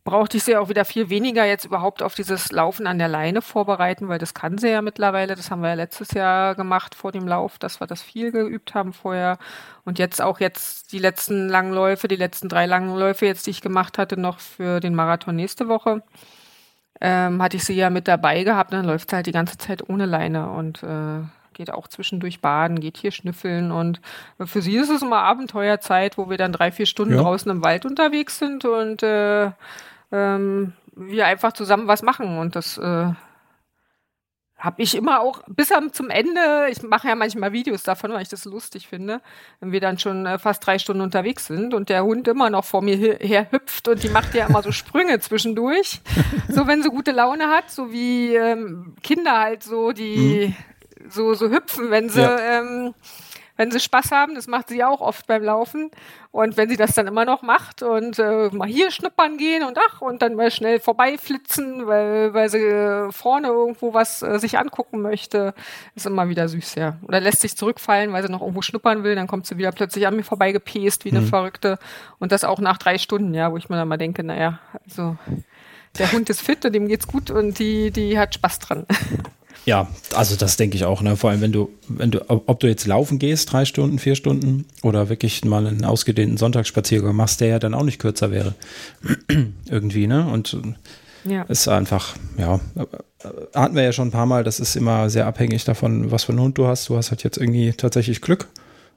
brauchte 0.05 0.37
ich 0.37 0.45
sie 0.45 0.57
auch 0.57 0.69
wieder 0.69 0.85
viel 0.85 1.09
weniger 1.09 1.45
jetzt 1.45 1.64
überhaupt 1.64 2.03
auf 2.03 2.14
dieses 2.14 2.53
Laufen 2.53 2.87
an 2.87 2.99
der 2.99 3.09
Leine 3.09 3.41
vorbereiten, 3.41 4.09
weil 4.09 4.19
das 4.19 4.35
kann 4.35 4.59
sie 4.59 4.69
ja 4.69 4.83
mittlerweile. 4.83 5.35
Das 5.35 5.50
haben 5.50 5.62
wir 5.62 5.71
ja 5.71 5.75
letztes 5.75 6.12
Jahr 6.12 6.55
gemacht 6.55 6.95
vor 6.95 7.12
dem 7.12 7.26
Lauf, 7.26 7.59
dass 7.59 7.81
wir 7.81 7.87
das 7.87 8.03
viel 8.03 8.33
geübt 8.33 8.75
haben 8.75 8.93
vorher. 8.93 9.38
Und 9.85 9.99
jetzt 9.99 10.21
auch 10.21 10.41
jetzt 10.41 10.93
die 10.93 10.99
letzten 10.99 11.49
langen 11.49 11.73
Läufe, 11.73 12.09
die 12.09 12.17
letzten 12.17 12.49
drei 12.49 12.67
langen 12.67 12.97
Läufe 12.97 13.26
jetzt, 13.26 13.47
die 13.47 13.50
ich 13.50 13.62
gemacht 13.62 13.99
hatte, 13.99 14.19
noch 14.19 14.41
für 14.41 14.81
den 14.81 14.95
Marathon 14.95 15.37
nächste 15.37 15.69
Woche, 15.69 16.03
ähm, 17.01 17.43
hatte 17.43 17.57
ich 17.57 17.65
sie 17.65 17.75
ja 17.75 17.91
mit 17.91 18.09
dabei 18.09 18.45
gehabt. 18.45 18.73
dann 18.73 18.85
läuft 18.85 19.11
sie 19.11 19.17
halt 19.17 19.27
die 19.27 19.33
ganze 19.33 19.59
Zeit 19.59 19.89
ohne 19.89 20.07
Leine 20.07 20.51
und 20.51 20.83
äh, 20.83 21.21
geht 21.55 21.71
auch 21.71 21.89
zwischendurch 21.89 22.41
baden, 22.41 22.81
geht 22.81 22.97
hier 22.97 23.13
schnüffeln 23.13 23.71
und 23.71 24.01
für 24.45 24.61
sie 24.61 24.77
ist 24.77 24.91
es 24.91 25.03
immer 25.03 25.19
Abenteuerzeit, 25.19 26.19
wo 26.19 26.29
wir 26.29 26.37
dann 26.37 26.53
drei, 26.53 26.73
vier 26.73 26.87
Stunden 26.87 27.15
ja. 27.15 27.23
draußen 27.23 27.51
im 27.51 27.63
Wald 27.63 27.87
unterwegs 27.87 28.39
sind 28.39 28.65
und 28.65 29.03
äh, 29.03 29.51
ähm, 30.13 30.73
wir 30.97 31.27
einfach 31.27 31.53
zusammen 31.53 31.87
was 31.87 32.03
machen. 32.03 32.39
Und 32.39 32.57
das 32.57 32.79
äh, 32.79 33.13
habe 34.57 34.83
ich 34.83 34.95
immer 34.95 35.21
auch 35.21 35.43
bis 35.47 35.73
zum 35.93 36.11
Ende, 36.11 36.69
ich 36.71 36.83
mache 36.83 37.09
ja 37.09 37.15
manchmal 37.15 37.53
Videos 37.53 37.83
davon, 37.83 38.13
weil 38.13 38.23
ich 38.23 38.29
das 38.29 38.45
lustig 38.45 38.89
finde, 38.89 39.21
wenn 39.61 39.73
wir 39.73 39.81
dann 39.81 39.99
schon 39.99 40.27
äh, 40.27 40.39
fast 40.39 40.67
drei 40.67 40.79
Stunden 40.79 41.03
unterwegs 41.03 41.47
sind 41.47 41.75
und 41.75 41.89
der 41.89 42.05
Hund 42.05 42.29
immer 42.29 42.51
noch 42.51 42.65
vor 42.65 42.81
mir 42.81 42.97
her 42.97 43.49
hüpft 43.51 43.89
und 43.89 44.03
die 44.03 44.09
macht 44.09 44.35
ja 44.35 44.47
immer 44.47 44.63
so 44.63 44.73
Sprünge 44.73 45.19
zwischendurch. 45.21 46.01
so 46.49 46.67
wenn 46.67 46.83
sie 46.83 46.89
gute 46.89 47.13
Laune 47.13 47.49
hat, 47.49 47.71
so 47.71 47.93
wie 47.93 48.35
ähm, 48.35 48.95
Kinder 49.03 49.39
halt 49.39 49.63
so, 49.63 49.93
die 49.93 50.55
mhm. 50.99 51.11
so, 51.11 51.35
so 51.35 51.51
hüpfen, 51.51 51.91
wenn 51.91 52.09
sie 52.09 52.23
ja. 52.23 52.61
ähm, 52.61 52.95
wenn 53.57 53.71
sie 53.71 53.81
Spaß 53.81 54.11
haben. 54.11 54.35
Das 54.35 54.47
macht 54.47 54.69
sie 54.69 54.83
auch 54.83 55.01
oft 55.01 55.27
beim 55.27 55.43
Laufen. 55.43 55.91
Und 56.31 56.57
wenn 56.57 56.69
sie 56.69 56.77
das 56.77 56.95
dann 56.95 57.07
immer 57.07 57.25
noch 57.25 57.43
macht 57.43 57.83
und 57.83 58.19
äh, 58.19 58.49
mal 58.51 58.67
hier 58.67 58.91
schnuppern 58.91 59.39
gehen 59.39 59.63
und 59.63 59.79
ach, 59.79 60.01
und 60.01 60.21
dann 60.23 60.35
mal 60.35 60.51
schnell 60.51 60.81
vorbeiflitzen, 60.81 61.87
weil, 61.87 62.35
weil 62.35 62.49
sie 62.49 63.13
vorne 63.13 63.49
irgendwo 63.49 63.95
was 63.95 64.23
äh, 64.23 64.39
sich 64.39 64.59
angucken 64.59 65.01
möchte, 65.01 65.55
ist 65.95 66.07
immer 66.07 66.29
wieder 66.29 66.49
süß, 66.49 66.75
ja. 66.75 66.97
Oder 67.07 67.21
lässt 67.21 67.41
sich 67.41 67.57
zurückfallen, 67.57 68.13
weil 68.13 68.23
sie 68.23 68.33
noch 68.33 68.41
irgendwo 68.41 68.63
schnuppern 68.63 69.05
will, 69.05 69.15
dann 69.15 69.29
kommt 69.29 69.47
sie 69.47 69.59
wieder 69.59 69.71
plötzlich 69.71 70.07
an 70.07 70.17
mir 70.17 70.25
vorbeigepest 70.25 71.05
wie 71.05 71.11
eine 71.11 71.21
mhm. 71.21 71.29
Verrückte. 71.29 71.79
Und 72.19 72.33
das 72.33 72.43
auch 72.43 72.59
nach 72.59 72.79
drei 72.79 72.99
Stunden, 72.99 73.33
ja, 73.35 73.53
wo 73.53 73.57
ich 73.57 73.69
mir 73.69 73.77
dann 73.77 73.89
mal 73.89 73.97
denke, 73.97 74.25
naja, 74.25 74.59
also 74.85 75.17
der 75.99 76.11
Hund 76.11 76.29
ist 76.31 76.41
fit 76.41 76.65
und 76.65 76.73
dem 76.73 76.89
geht's 76.89 77.07
gut 77.07 77.31
und 77.31 77.59
die, 77.61 77.93
die 77.93 78.19
hat 78.19 78.35
Spaß 78.35 78.59
dran. 78.59 78.87
Ja, 79.66 79.88
also 80.14 80.37
das 80.37 80.56
denke 80.56 80.76
ich 80.76 80.85
auch. 80.85 81.00
Ne? 81.00 81.16
Vor 81.16 81.30
allem, 81.30 81.40
wenn 81.40 81.52
du, 81.52 81.71
wenn 81.88 82.11
du, 82.11 82.21
ob 82.28 82.61
du 82.61 82.66
jetzt 82.66 82.87
laufen 82.87 83.18
gehst, 83.18 83.52
drei 83.52 83.64
Stunden, 83.64 83.99
vier 83.99 84.14
Stunden, 84.14 84.66
oder 84.83 85.09
wirklich 85.09 85.44
mal 85.44 85.66
einen 85.66 85.85
ausgedehnten 85.85 86.37
Sonntagsspaziergang 86.37 87.16
machst, 87.16 87.40
der 87.40 87.49
ja 87.49 87.59
dann 87.59 87.75
auch 87.75 87.85
nicht 87.85 87.99
kürzer 87.99 88.30
wäre. 88.30 88.54
Irgendwie, 89.68 90.06
ne? 90.06 90.26
Und 90.26 90.56
ja. 91.25 91.42
ist 91.44 91.68
einfach, 91.68 92.14
ja, 92.37 92.61
hatten 93.54 93.75
wir 93.75 93.83
ja 93.83 93.92
schon 93.92 94.09
ein 94.09 94.12
paar 94.12 94.26
Mal, 94.26 94.44
das 94.44 94.61
ist 94.61 94.76
immer 94.76 95.09
sehr 95.09 95.26
abhängig 95.26 95.64
davon, 95.64 96.11
was 96.11 96.25
für 96.25 96.33
einen 96.33 96.42
Hund 96.42 96.59
du 96.59 96.66
hast. 96.66 96.88
Du 96.88 96.97
hast 96.97 97.11
halt 97.11 97.25
jetzt 97.25 97.38
irgendwie 97.38 97.73
tatsächlich 97.73 98.21
Glück 98.21 98.49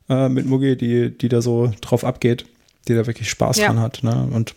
äh, 0.10 0.28
mit 0.28 0.46
Mugi, 0.46 0.76
die, 0.76 1.18
die 1.18 1.30
da 1.30 1.42
so 1.42 1.72
drauf 1.82 2.04
abgeht, 2.04 2.46
die 2.88 2.94
da 2.94 3.08
wirklich 3.08 3.30
Spaß 3.30 3.58
ja. 3.58 3.68
dran 3.68 3.80
hat. 3.80 4.04
Ne? 4.04 4.28
Und 4.32 4.54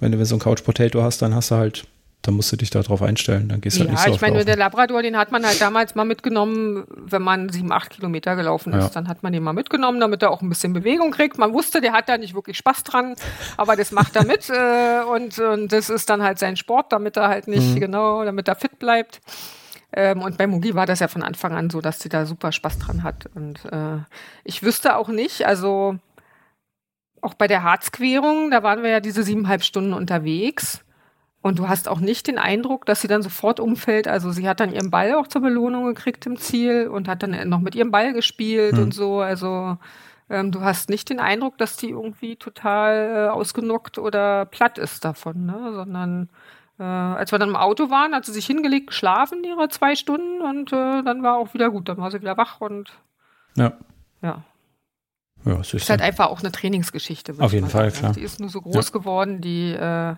wenn 0.00 0.12
du 0.12 0.24
so 0.24 0.36
ein 0.36 0.40
Couch 0.40 0.64
Potato 0.64 1.02
hast, 1.02 1.20
dann 1.20 1.34
hast 1.34 1.50
du 1.50 1.56
halt 1.56 1.84
dann 2.22 2.34
musst 2.34 2.52
du 2.52 2.56
dich 2.56 2.68
darauf 2.68 3.00
einstellen, 3.00 3.48
dann 3.48 3.62
gehst 3.62 3.78
du 3.78 3.80
halt 3.80 3.90
ja, 3.90 3.96
halt 3.96 4.10
nicht 4.10 4.20
so 4.20 4.24
Ja, 4.24 4.28
ich 4.28 4.32
meine, 4.34 4.44
der 4.44 4.56
Labrador, 4.56 5.02
den 5.02 5.16
hat 5.16 5.32
man 5.32 5.44
halt 5.46 5.60
damals 5.60 5.94
mal 5.94 6.04
mitgenommen, 6.04 6.84
wenn 6.94 7.22
man 7.22 7.48
sieben, 7.48 7.72
acht 7.72 7.90
Kilometer 7.90 8.36
gelaufen 8.36 8.74
ist. 8.74 8.84
Ja. 8.84 8.90
Dann 8.90 9.08
hat 9.08 9.22
man 9.22 9.32
den 9.32 9.42
mal 9.42 9.54
mitgenommen, 9.54 10.00
damit 10.00 10.22
er 10.22 10.30
auch 10.30 10.42
ein 10.42 10.48
bisschen 10.50 10.74
Bewegung 10.74 11.12
kriegt. 11.12 11.38
Man 11.38 11.54
wusste, 11.54 11.80
der 11.80 11.92
hat 11.92 12.10
da 12.10 12.18
nicht 12.18 12.34
wirklich 12.34 12.58
Spaß 12.58 12.84
dran, 12.84 13.14
aber 13.56 13.74
das 13.74 13.90
macht 13.90 14.16
er 14.16 14.26
mit 14.26 14.50
äh, 14.50 15.02
und, 15.02 15.38
und 15.38 15.72
das 15.72 15.88
ist 15.88 16.10
dann 16.10 16.22
halt 16.22 16.38
sein 16.38 16.56
Sport, 16.56 16.92
damit 16.92 17.16
er 17.16 17.28
halt 17.28 17.48
nicht, 17.48 17.74
mhm. 17.74 17.80
genau, 17.80 18.24
damit 18.24 18.48
er 18.48 18.56
fit 18.56 18.78
bleibt. 18.78 19.20
Ähm, 19.92 20.20
und 20.20 20.36
bei 20.36 20.46
Mugi 20.46 20.74
war 20.74 20.86
das 20.86 21.00
ja 21.00 21.08
von 21.08 21.22
Anfang 21.22 21.52
an 21.54 21.70
so, 21.70 21.80
dass 21.80 22.00
sie 22.00 22.10
da 22.10 22.26
super 22.26 22.52
Spaß 22.52 22.78
dran 22.78 23.02
hat. 23.02 23.30
Und 23.34 23.64
äh, 23.72 23.98
ich 24.44 24.62
wüsste 24.62 24.96
auch 24.96 25.08
nicht, 25.08 25.46
also 25.46 25.96
auch 27.22 27.34
bei 27.34 27.46
der 27.46 27.62
Harzquerung, 27.62 28.50
da 28.50 28.62
waren 28.62 28.82
wir 28.82 28.90
ja 28.90 29.00
diese 29.00 29.22
siebeneinhalb 29.22 29.64
Stunden 29.64 29.94
unterwegs. 29.94 30.84
Und 31.42 31.58
du 31.58 31.68
hast 31.68 31.88
auch 31.88 32.00
nicht 32.00 32.26
den 32.26 32.38
Eindruck, 32.38 32.84
dass 32.84 33.00
sie 33.00 33.08
dann 33.08 33.22
sofort 33.22 33.60
umfällt. 33.60 34.06
Also 34.06 34.30
sie 34.30 34.46
hat 34.46 34.60
dann 34.60 34.72
ihren 34.72 34.90
Ball 34.90 35.14
auch 35.14 35.26
zur 35.26 35.40
Belohnung 35.40 35.86
gekriegt 35.86 36.26
im 36.26 36.36
Ziel 36.36 36.88
und 36.88 37.08
hat 37.08 37.22
dann 37.22 37.48
noch 37.48 37.60
mit 37.60 37.74
ihrem 37.74 37.90
Ball 37.90 38.12
gespielt 38.12 38.76
hm. 38.76 38.82
und 38.84 38.94
so. 38.94 39.20
Also 39.20 39.78
ähm, 40.28 40.52
du 40.52 40.60
hast 40.60 40.90
nicht 40.90 41.08
den 41.08 41.18
Eindruck, 41.18 41.56
dass 41.56 41.76
die 41.76 41.90
irgendwie 41.90 42.36
total 42.36 43.28
äh, 43.28 43.28
ausgenockt 43.30 43.96
oder 43.96 44.44
platt 44.44 44.76
ist 44.76 45.04
davon, 45.04 45.46
ne? 45.46 45.72
sondern 45.74 46.28
äh, 46.78 46.82
als 46.82 47.32
wir 47.32 47.38
dann 47.38 47.48
im 47.48 47.56
Auto 47.56 47.90
waren, 47.90 48.14
hat 48.14 48.26
sie 48.26 48.32
sich 48.32 48.46
hingelegt, 48.46 48.88
geschlafen 48.88 49.42
ihre 49.42 49.68
zwei 49.70 49.96
Stunden 49.96 50.42
und 50.42 50.72
äh, 50.72 51.02
dann 51.02 51.22
war 51.22 51.36
auch 51.36 51.54
wieder 51.54 51.70
gut. 51.70 51.88
Dann 51.88 51.96
war 51.96 52.10
sie 52.10 52.20
wieder 52.20 52.36
wach 52.36 52.60
und 52.60 52.92
ja. 53.56 53.72
Ja. 54.22 54.44
Ja, 55.44 55.60
ist, 55.60 55.72
ist 55.72 55.88
halt 55.88 56.02
einfach 56.02 56.28
auch 56.28 56.40
eine 56.40 56.52
Trainingsgeschichte. 56.52 57.34
Auf 57.38 57.54
jeden 57.54 57.68
Fall, 57.68 57.90
klar. 57.90 58.12
Die 58.12 58.20
ist 58.20 58.40
nur 58.40 58.50
so 58.50 58.60
groß 58.60 58.88
ja. 58.88 58.92
geworden, 58.92 59.40
die 59.40 59.72
äh, 59.72 60.14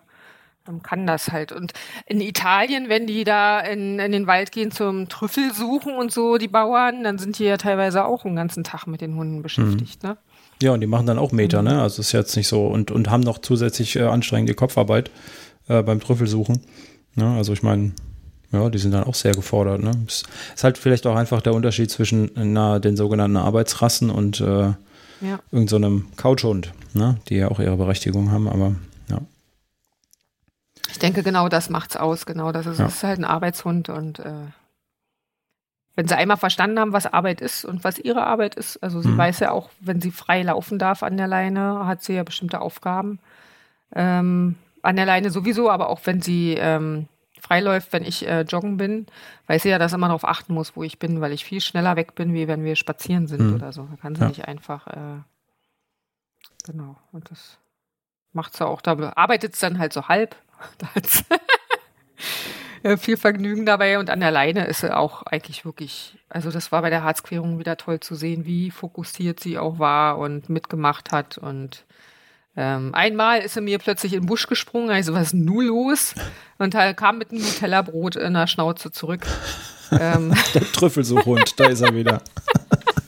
kann 0.82 1.06
das 1.06 1.32
halt. 1.32 1.52
Und 1.52 1.72
in 2.06 2.20
Italien, 2.20 2.88
wenn 2.88 3.06
die 3.06 3.24
da 3.24 3.60
in, 3.60 3.98
in 3.98 4.12
den 4.12 4.26
Wald 4.26 4.52
gehen 4.52 4.70
zum 4.70 5.08
Trüffel 5.08 5.52
suchen 5.52 5.94
und 5.94 6.12
so, 6.12 6.38
die 6.38 6.48
Bauern, 6.48 7.04
dann 7.04 7.18
sind 7.18 7.38
die 7.38 7.44
ja 7.44 7.56
teilweise 7.56 8.04
auch 8.04 8.24
einen 8.24 8.36
ganzen 8.36 8.64
Tag 8.64 8.86
mit 8.86 9.00
den 9.00 9.16
Hunden 9.16 9.42
beschäftigt, 9.42 10.02
mhm. 10.02 10.10
ne? 10.10 10.16
Ja, 10.62 10.72
und 10.72 10.80
die 10.80 10.86
machen 10.86 11.06
dann 11.06 11.18
auch 11.18 11.32
Meter, 11.32 11.60
mhm. 11.62 11.68
ne? 11.68 11.82
Also 11.82 12.00
ist 12.00 12.12
jetzt 12.12 12.36
nicht 12.36 12.48
so 12.48 12.66
und, 12.66 12.90
und 12.90 13.10
haben 13.10 13.22
noch 13.22 13.38
zusätzlich 13.38 13.96
äh, 13.96 14.02
anstrengende 14.02 14.54
Kopfarbeit 14.54 15.10
äh, 15.68 15.82
beim 15.82 16.00
Trüffelsuchen. 16.00 16.62
Ne? 17.14 17.26
Also 17.36 17.52
ich 17.52 17.62
meine, 17.62 17.92
ja, 18.52 18.68
die 18.68 18.78
sind 18.78 18.92
dann 18.92 19.04
auch 19.04 19.14
sehr 19.14 19.32
gefordert, 19.32 19.82
ne? 19.82 19.92
Ist, 20.06 20.28
ist 20.54 20.64
halt 20.64 20.78
vielleicht 20.78 21.06
auch 21.06 21.16
einfach 21.16 21.42
der 21.42 21.54
Unterschied 21.54 21.90
zwischen 21.90 22.30
na, 22.34 22.78
den 22.78 22.96
sogenannten 22.96 23.38
Arbeitsrassen 23.38 24.10
und 24.10 24.40
äh, 24.40 24.44
ja. 24.44 25.38
irgendeinem 25.50 26.06
so 26.10 26.16
Couchhund, 26.16 26.72
ne? 26.92 27.16
Die 27.28 27.36
ja 27.36 27.50
auch 27.50 27.58
ihre 27.58 27.76
Berechtigung 27.76 28.30
haben, 28.30 28.48
aber 28.48 28.76
ich 30.92 30.98
denke, 30.98 31.22
genau 31.22 31.48
das 31.48 31.70
macht's 31.70 31.96
aus. 31.96 32.26
Genau, 32.26 32.52
das 32.52 32.66
ist, 32.66 32.78
ja. 32.78 32.86
ist 32.86 33.02
halt 33.02 33.18
ein 33.18 33.24
Arbeitshund 33.24 33.88
und 33.88 34.18
äh, 34.20 34.46
wenn 35.94 36.08
sie 36.08 36.16
einmal 36.16 36.36
verstanden 36.36 36.78
haben, 36.78 36.92
was 36.92 37.06
Arbeit 37.06 37.40
ist 37.40 37.64
und 37.64 37.84
was 37.84 37.98
ihre 37.98 38.24
Arbeit 38.24 38.54
ist, 38.54 38.82
also 38.82 39.02
sie 39.02 39.08
mhm. 39.08 39.18
weiß 39.18 39.40
ja 39.40 39.50
auch, 39.50 39.70
wenn 39.80 40.00
sie 40.00 40.10
frei 40.10 40.42
laufen 40.42 40.78
darf 40.78 41.02
an 41.02 41.16
der 41.16 41.26
Leine, 41.26 41.86
hat 41.86 42.02
sie 42.02 42.14
ja 42.14 42.22
bestimmte 42.22 42.60
Aufgaben. 42.60 43.18
Ähm, 43.94 44.56
an 44.82 44.96
der 44.96 45.06
Leine 45.06 45.30
sowieso, 45.30 45.70
aber 45.70 45.88
auch 45.88 46.00
wenn 46.04 46.22
sie 46.22 46.54
ähm, 46.58 47.08
frei 47.40 47.60
läuft, 47.60 47.92
wenn 47.92 48.04
ich 48.04 48.26
äh, 48.26 48.42
joggen 48.42 48.76
bin, 48.76 49.06
weiß 49.46 49.62
sie 49.62 49.70
ja, 49.70 49.78
dass 49.78 49.92
immer 49.92 50.08
darauf 50.08 50.26
achten 50.26 50.54
muss, 50.54 50.76
wo 50.76 50.82
ich 50.82 50.98
bin, 50.98 51.20
weil 51.20 51.32
ich 51.32 51.44
viel 51.44 51.60
schneller 51.60 51.96
weg 51.96 52.14
bin, 52.14 52.34
wie 52.34 52.48
wenn 52.48 52.64
wir 52.64 52.76
spazieren 52.76 53.26
sind 53.26 53.48
mhm. 53.48 53.54
oder 53.54 53.72
so. 53.72 53.86
Da 53.90 53.96
kann 53.96 54.14
sie 54.14 54.22
ja. 54.22 54.28
nicht 54.28 54.46
einfach, 54.46 54.86
äh, 54.86 55.20
genau, 56.64 56.96
und 57.12 57.30
das 57.30 57.58
macht 58.32 58.56
sie 58.56 58.66
auch, 58.66 58.80
da 58.80 59.12
arbeitet 59.14 59.54
es 59.54 59.60
dann 59.60 59.78
halt 59.78 59.92
so 59.92 60.08
halb, 60.08 60.36
Da 60.78 60.88
hat's 60.94 61.24
viel 63.00 63.16
Vergnügen 63.16 63.64
dabei 63.64 63.98
und 63.98 64.10
an 64.10 64.20
der 64.20 64.30
Leine 64.30 64.66
ist 64.66 64.80
sie 64.80 64.94
auch 64.94 65.22
eigentlich 65.22 65.64
wirklich, 65.64 66.18
also 66.28 66.50
das 66.50 66.72
war 66.72 66.82
bei 66.82 66.90
der 66.90 67.04
Harzquerung 67.04 67.58
wieder 67.58 67.76
toll 67.76 68.00
zu 68.00 68.14
sehen, 68.14 68.44
wie 68.44 68.70
fokussiert 68.70 69.38
sie 69.38 69.58
auch 69.58 69.78
war 69.78 70.18
und 70.18 70.48
mitgemacht 70.48 71.12
hat 71.12 71.38
und 71.38 71.84
ähm, 72.54 72.94
einmal 72.94 73.40
ist 73.40 73.54
sie 73.54 73.62
mir 73.62 73.78
plötzlich 73.78 74.12
in 74.12 74.20
den 74.20 74.26
Busch 74.26 74.46
gesprungen, 74.46 74.90
also 74.90 75.14
was 75.14 75.32
nun 75.32 75.66
los? 75.66 76.14
Und 76.58 76.74
halt 76.74 76.96
kam 76.98 77.18
mit 77.18 77.30
einem 77.30 77.40
Nutella-Brot 77.40 78.16
in 78.16 78.34
der 78.34 78.46
Schnauze 78.46 78.90
zurück. 78.90 79.26
ähm. 79.90 80.34
Der 80.54 80.72
Trüffelsuchhund, 80.72 81.58
da 81.58 81.66
ist 81.66 81.80
er 81.80 81.94
wieder. 81.94 82.20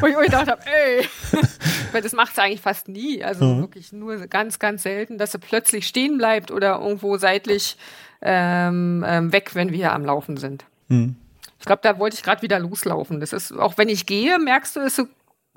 Wo 0.00 0.06
ich, 0.06 0.16
wo 0.16 0.20
ich 0.20 0.26
gedacht 0.26 0.48
habe, 0.48 0.62
ey, 0.66 1.08
weil 1.92 2.02
das 2.02 2.12
macht 2.12 2.34
sie 2.34 2.42
eigentlich 2.42 2.60
fast 2.60 2.88
nie. 2.88 3.22
Also 3.22 3.44
mhm. 3.44 3.60
wirklich 3.62 3.92
nur 3.92 4.16
ganz, 4.26 4.58
ganz 4.58 4.82
selten, 4.82 5.18
dass 5.18 5.32
sie 5.32 5.38
plötzlich 5.38 5.86
stehen 5.86 6.18
bleibt 6.18 6.50
oder 6.50 6.80
irgendwo 6.80 7.16
seitlich 7.16 7.76
ähm, 8.22 9.04
ähm, 9.06 9.32
weg, 9.32 9.54
wenn 9.54 9.70
wir 9.70 9.76
hier 9.76 9.92
am 9.92 10.04
Laufen 10.04 10.36
sind. 10.36 10.64
Mhm. 10.88 11.16
Ich 11.58 11.66
glaube, 11.66 11.80
da 11.82 11.98
wollte 11.98 12.16
ich 12.16 12.22
gerade 12.22 12.42
wieder 12.42 12.58
loslaufen. 12.58 13.20
Das 13.20 13.32
ist, 13.32 13.52
auch 13.52 13.76
wenn 13.76 13.88
ich 13.88 14.06
gehe, 14.06 14.38
merkst 14.38 14.76
du, 14.76 14.80
ist 14.80 14.96
so 14.96 15.06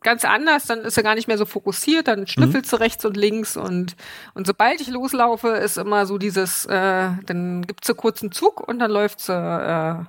ganz 0.01 0.25
anders, 0.25 0.65
dann 0.65 0.79
ist 0.79 0.97
er 0.97 1.03
gar 1.03 1.15
nicht 1.15 1.29
mehr 1.29 1.38
so 1.38 1.45
fokussiert, 1.45 2.10
dann 2.10 2.27
schnüffelt 2.27 2.65
sie 2.65 2.75
mhm. 2.75 2.82
rechts 2.82 3.06
und 3.06 3.15
links 3.15 3.56
und, 3.56 3.95
und 4.34 4.45
sobald 4.45 4.82
ich 4.82 4.89
loslaufe, 4.89 5.47
ist 5.47 5.77
immer 5.77 6.06
so 6.06 6.17
dieses, 6.17 6.65
äh, 6.65 7.10
dann 7.25 7.65
gibt 7.65 7.86
sie 7.86 7.95
kurz 7.95 8.21
einen 8.21 8.34
Zug 8.34 8.60
und 8.67 8.79
dann 8.79 8.91
läuft 8.91 9.21
sie, 9.21 9.34
äh, 9.34 10.03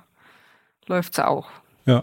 läuft 0.87 1.15
sie 1.15 1.25
auch. 1.25 1.49
Ja 1.85 2.01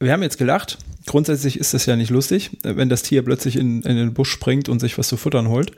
wir 0.00 0.12
haben 0.12 0.22
jetzt 0.22 0.38
gelacht. 0.38 0.78
Grundsätzlich 1.06 1.58
ist 1.58 1.74
das 1.74 1.86
ja 1.86 1.96
nicht 1.96 2.10
lustig, 2.10 2.50
wenn 2.62 2.88
das 2.88 3.02
Tier 3.02 3.22
plötzlich 3.22 3.56
in, 3.56 3.82
in 3.82 3.96
den 3.96 4.14
Busch 4.14 4.30
springt 4.30 4.68
und 4.68 4.80
sich 4.80 4.96
was 4.96 5.08
zu 5.08 5.16
futtern 5.16 5.48
holt. 5.48 5.72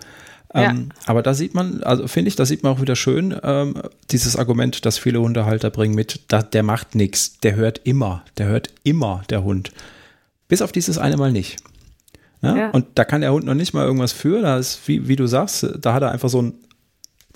Ähm, 0.54 0.90
ja. 0.90 0.96
aber 1.06 1.22
da 1.22 1.34
sieht 1.34 1.54
man, 1.54 1.82
also 1.82 2.06
finde 2.06 2.28
ich, 2.28 2.36
da 2.36 2.46
sieht 2.46 2.62
man 2.62 2.72
auch 2.72 2.80
wieder 2.80 2.94
schön 2.94 3.36
ähm, 3.42 3.74
dieses 4.12 4.36
Argument, 4.36 4.86
das 4.86 4.96
viele 4.96 5.20
Hundehalter 5.20 5.70
bringen 5.70 5.94
mit, 5.94 6.20
da, 6.28 6.40
der 6.42 6.62
macht 6.62 6.94
nichts, 6.94 7.40
der 7.40 7.56
hört 7.56 7.80
immer, 7.82 8.24
der 8.38 8.46
hört 8.46 8.70
immer, 8.84 9.22
der 9.28 9.42
Hund. 9.42 9.72
Bis 10.46 10.62
auf 10.62 10.70
dieses 10.70 10.98
eine 10.98 11.16
Mal 11.16 11.32
nicht. 11.32 11.56
Ja? 12.42 12.56
Ja. 12.56 12.70
Und 12.70 12.86
da 12.94 13.04
kann 13.04 13.22
der 13.22 13.32
Hund 13.32 13.44
noch 13.44 13.54
nicht 13.54 13.74
mal 13.74 13.84
irgendwas 13.84 14.12
für, 14.12 14.40
da 14.40 14.56
ist, 14.56 14.86
wie, 14.86 15.08
wie 15.08 15.16
du 15.16 15.26
sagst, 15.26 15.66
da 15.80 15.92
hat 15.92 16.02
er 16.02 16.12
einfach 16.12 16.28
so 16.28 16.40
ein 16.40 16.54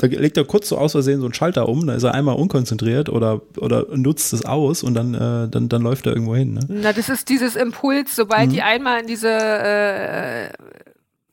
da 0.01 0.07
legt 0.07 0.37
er 0.37 0.45
kurz 0.45 0.69
so 0.69 0.79
aus 0.79 0.93
Versehen 0.93 1.21
so 1.21 1.27
einen 1.27 1.35
Schalter 1.35 1.69
um, 1.69 1.87
da 1.87 1.95
ist 1.95 2.03
er 2.03 2.15
einmal 2.15 2.37
unkonzentriert 2.37 3.09
oder, 3.09 3.43
oder 3.59 3.87
nutzt 3.95 4.33
es 4.33 4.45
aus 4.45 4.83
und 4.83 4.95
dann, 4.95 5.15
äh, 5.15 5.49
dann, 5.49 5.69
dann 5.69 5.83
läuft 5.83 6.07
er 6.07 6.13
irgendwo 6.13 6.35
hin. 6.35 6.55
Ne? 6.55 6.61
Na, 6.69 6.93
das 6.93 7.09
ist 7.09 7.29
dieses 7.29 7.55
Impuls, 7.55 8.17
sobald 8.17 8.49
mhm. 8.49 8.53
die 8.55 8.63
einmal 8.63 9.01
in 9.01 9.07
diese, 9.07 9.29
äh, 9.29 10.53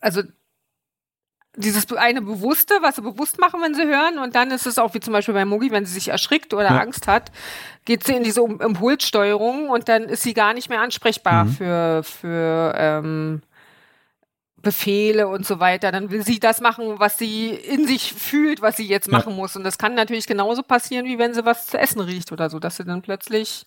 also 0.01 0.21
dieses 1.55 1.91
eine 1.93 2.21
Bewusste, 2.21 2.75
was 2.81 2.97
sie 2.97 3.01
bewusst 3.01 3.39
machen, 3.39 3.61
wenn 3.61 3.73
sie 3.73 3.85
hören, 3.85 4.19
und 4.19 4.35
dann 4.35 4.51
ist 4.51 4.67
es 4.67 4.77
auch 4.77 4.93
wie 4.93 4.99
zum 4.99 5.13
Beispiel 5.13 5.33
bei 5.33 5.45
Mugi, 5.45 5.71
wenn 5.71 5.85
sie 5.85 5.93
sich 5.93 6.09
erschrickt 6.09 6.53
oder 6.53 6.65
ja. 6.65 6.79
Angst 6.79 7.07
hat, 7.07 7.31
geht 7.85 8.03
sie 8.03 8.13
in 8.13 8.23
diese 8.23 8.41
Impulssteuerung 8.41 9.69
und 9.69 9.89
dann 9.89 10.03
ist 10.03 10.23
sie 10.23 10.33
gar 10.33 10.53
nicht 10.53 10.69
mehr 10.69 10.81
ansprechbar 10.81 11.45
mhm. 11.45 11.51
für, 11.51 12.01
für 12.03 12.73
ähm, 12.77 13.41
Befehle 14.67 15.29
und 15.29 15.45
so 15.45 15.61
weiter, 15.61 15.93
dann 15.93 16.11
will 16.11 16.23
sie 16.25 16.39
das 16.39 16.59
machen, 16.59 16.99
was 16.99 17.17
sie 17.17 17.51
in 17.51 17.87
sich 17.87 18.11
fühlt, 18.13 18.61
was 18.61 18.75
sie 18.75 18.85
jetzt 18.85 19.09
machen 19.09 19.31
ja. 19.31 19.35
muss. 19.37 19.55
Und 19.55 19.63
das 19.63 19.77
kann 19.77 19.95
natürlich 19.95 20.27
genauso 20.27 20.61
passieren, 20.61 21.05
wie 21.05 21.17
wenn 21.17 21.33
sie 21.33 21.45
was 21.45 21.67
zu 21.67 21.77
essen 21.77 22.01
riecht 22.01 22.33
oder 22.33 22.49
so, 22.49 22.59
dass 22.59 22.75
sie 22.75 22.83
dann 22.83 23.01
plötzlich 23.01 23.65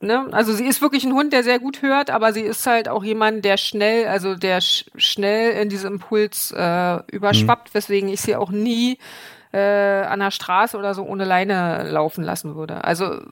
Ne? 0.00 0.28
Also 0.32 0.52
sie 0.52 0.66
ist 0.66 0.82
wirklich 0.82 1.04
ein 1.04 1.14
Hund, 1.14 1.32
der 1.32 1.42
sehr 1.42 1.58
gut 1.58 1.80
hört, 1.80 2.10
aber 2.10 2.32
sie 2.32 2.42
ist 2.42 2.66
halt 2.66 2.88
auch 2.88 3.02
jemand, 3.04 3.44
der 3.44 3.56
schnell, 3.56 4.06
also 4.06 4.34
der 4.34 4.60
sch 4.60 4.84
schnell 4.96 5.52
in 5.62 5.70
diesem 5.70 5.94
Impuls 5.94 6.52
äh, 6.52 6.98
überschwappt, 7.10 7.68
mhm. 7.70 7.74
weswegen 7.74 8.08
ich 8.10 8.20
sie 8.20 8.36
auch 8.36 8.50
nie 8.50 8.98
äh, 9.52 10.02
an 10.02 10.20
der 10.20 10.30
Straße 10.30 10.76
oder 10.76 10.92
so 10.94 11.04
ohne 11.04 11.24
Leine 11.24 11.88
laufen 11.90 12.22
lassen 12.22 12.54
würde. 12.54 12.84
Also 12.84 13.22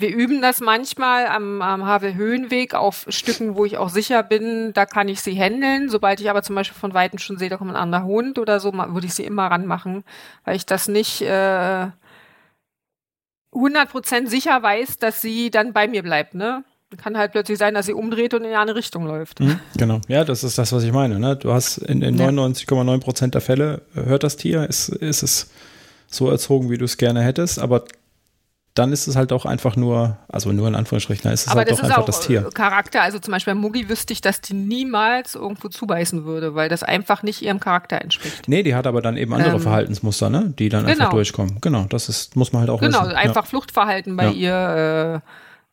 wir 0.00 0.14
üben 0.14 0.40
das 0.40 0.60
manchmal 0.60 1.26
am, 1.26 1.60
am 1.60 1.84
Havel-Höhenweg 1.84 2.74
auf 2.74 3.06
Stücken, 3.08 3.56
wo 3.56 3.64
ich 3.64 3.78
auch 3.78 3.88
sicher 3.88 4.22
bin, 4.22 4.72
da 4.72 4.86
kann 4.86 5.08
ich 5.08 5.20
sie 5.20 5.34
handeln. 5.34 5.88
Sobald 5.88 6.20
ich 6.20 6.30
aber 6.30 6.42
zum 6.42 6.54
Beispiel 6.54 6.78
von 6.78 6.94
Weitem 6.94 7.18
schon 7.18 7.36
sehe, 7.36 7.48
da 7.48 7.56
kommt 7.56 7.72
ein 7.72 7.76
anderer 7.76 8.04
Hund 8.04 8.38
oder 8.38 8.60
so, 8.60 8.72
würde 8.72 9.06
ich 9.06 9.14
sie 9.14 9.24
immer 9.24 9.46
ranmachen, 9.46 10.04
weil 10.44 10.54
ich 10.54 10.66
das 10.66 10.86
nicht 10.86 11.22
äh, 11.22 11.88
100% 13.52 14.28
sicher 14.28 14.62
weiß, 14.62 14.98
dass 14.98 15.20
sie 15.20 15.50
dann 15.50 15.72
bei 15.72 15.88
mir 15.88 16.02
bleibt, 16.02 16.34
ne? 16.34 16.64
Kann 16.96 17.18
halt 17.18 17.32
plötzlich 17.32 17.58
sein, 17.58 17.74
dass 17.74 17.84
sie 17.84 17.92
umdreht 17.92 18.32
und 18.32 18.44
in 18.44 18.54
eine 18.54 18.74
Richtung 18.74 19.04
läuft. 19.04 19.40
Mhm, 19.40 19.60
genau, 19.76 20.00
ja, 20.08 20.24
das 20.24 20.42
ist 20.42 20.56
das, 20.56 20.72
was 20.72 20.84
ich 20.84 20.92
meine. 20.92 21.18
Ne? 21.18 21.36
Du 21.36 21.52
hast 21.52 21.76
in, 21.76 22.00
in 22.00 22.18
99,9% 22.18 23.26
der 23.26 23.42
Fälle 23.42 23.82
hört 23.92 24.22
das 24.22 24.38
Tier, 24.38 24.66
ist, 24.66 24.88
ist 24.88 25.22
es 25.22 25.50
so 26.06 26.30
erzogen, 26.30 26.70
wie 26.70 26.78
du 26.78 26.86
es 26.86 26.96
gerne 26.96 27.20
hättest, 27.20 27.58
aber 27.58 27.84
dann 28.78 28.92
ist 28.92 29.06
es 29.06 29.16
halt 29.16 29.32
auch 29.32 29.44
einfach 29.44 29.76
nur, 29.76 30.16
also 30.28 30.52
nur 30.52 30.68
in 30.68 30.74
Anführungsstrichen, 30.74 31.24
dann 31.24 31.32
ist 31.32 31.42
es 31.42 31.48
Aber 31.48 31.60
halt 31.60 31.70
das 31.70 31.78
doch 31.78 31.84
einfach 31.84 31.98
auch 31.98 32.06
das 32.06 32.20
Tier. 32.20 32.48
Charakter, 32.54 33.02
also 33.02 33.18
zum 33.18 33.32
Beispiel 33.32 33.54
bei 33.54 33.60
Mugi 33.60 33.88
wüsste 33.88 34.12
ich, 34.12 34.20
dass 34.20 34.40
die 34.40 34.54
niemals 34.54 35.34
irgendwo 35.34 35.68
zubeißen 35.68 36.24
würde, 36.24 36.54
weil 36.54 36.68
das 36.68 36.82
einfach 36.82 37.22
nicht 37.22 37.42
ihrem 37.42 37.60
Charakter 37.60 38.00
entspricht. 38.00 38.48
Nee, 38.48 38.62
die 38.62 38.74
hat 38.74 38.86
aber 38.86 39.02
dann 39.02 39.16
eben 39.16 39.34
andere 39.34 39.56
ähm, 39.56 39.60
Verhaltensmuster, 39.60 40.30
ne? 40.30 40.54
die 40.58 40.68
dann 40.68 40.86
genau. 40.86 40.92
einfach 40.92 41.10
durchkommen. 41.10 41.58
Genau, 41.60 41.84
das 41.88 42.08
ist, 42.08 42.36
muss 42.36 42.52
man 42.52 42.60
halt 42.60 42.70
auch 42.70 42.80
Genau, 42.80 43.02
wissen. 43.02 43.16
einfach 43.16 43.44
ja. 43.44 43.48
Fluchtverhalten 43.48 44.16
bei 44.16 44.28
ja. 44.28 44.32
ihr, 44.32 45.22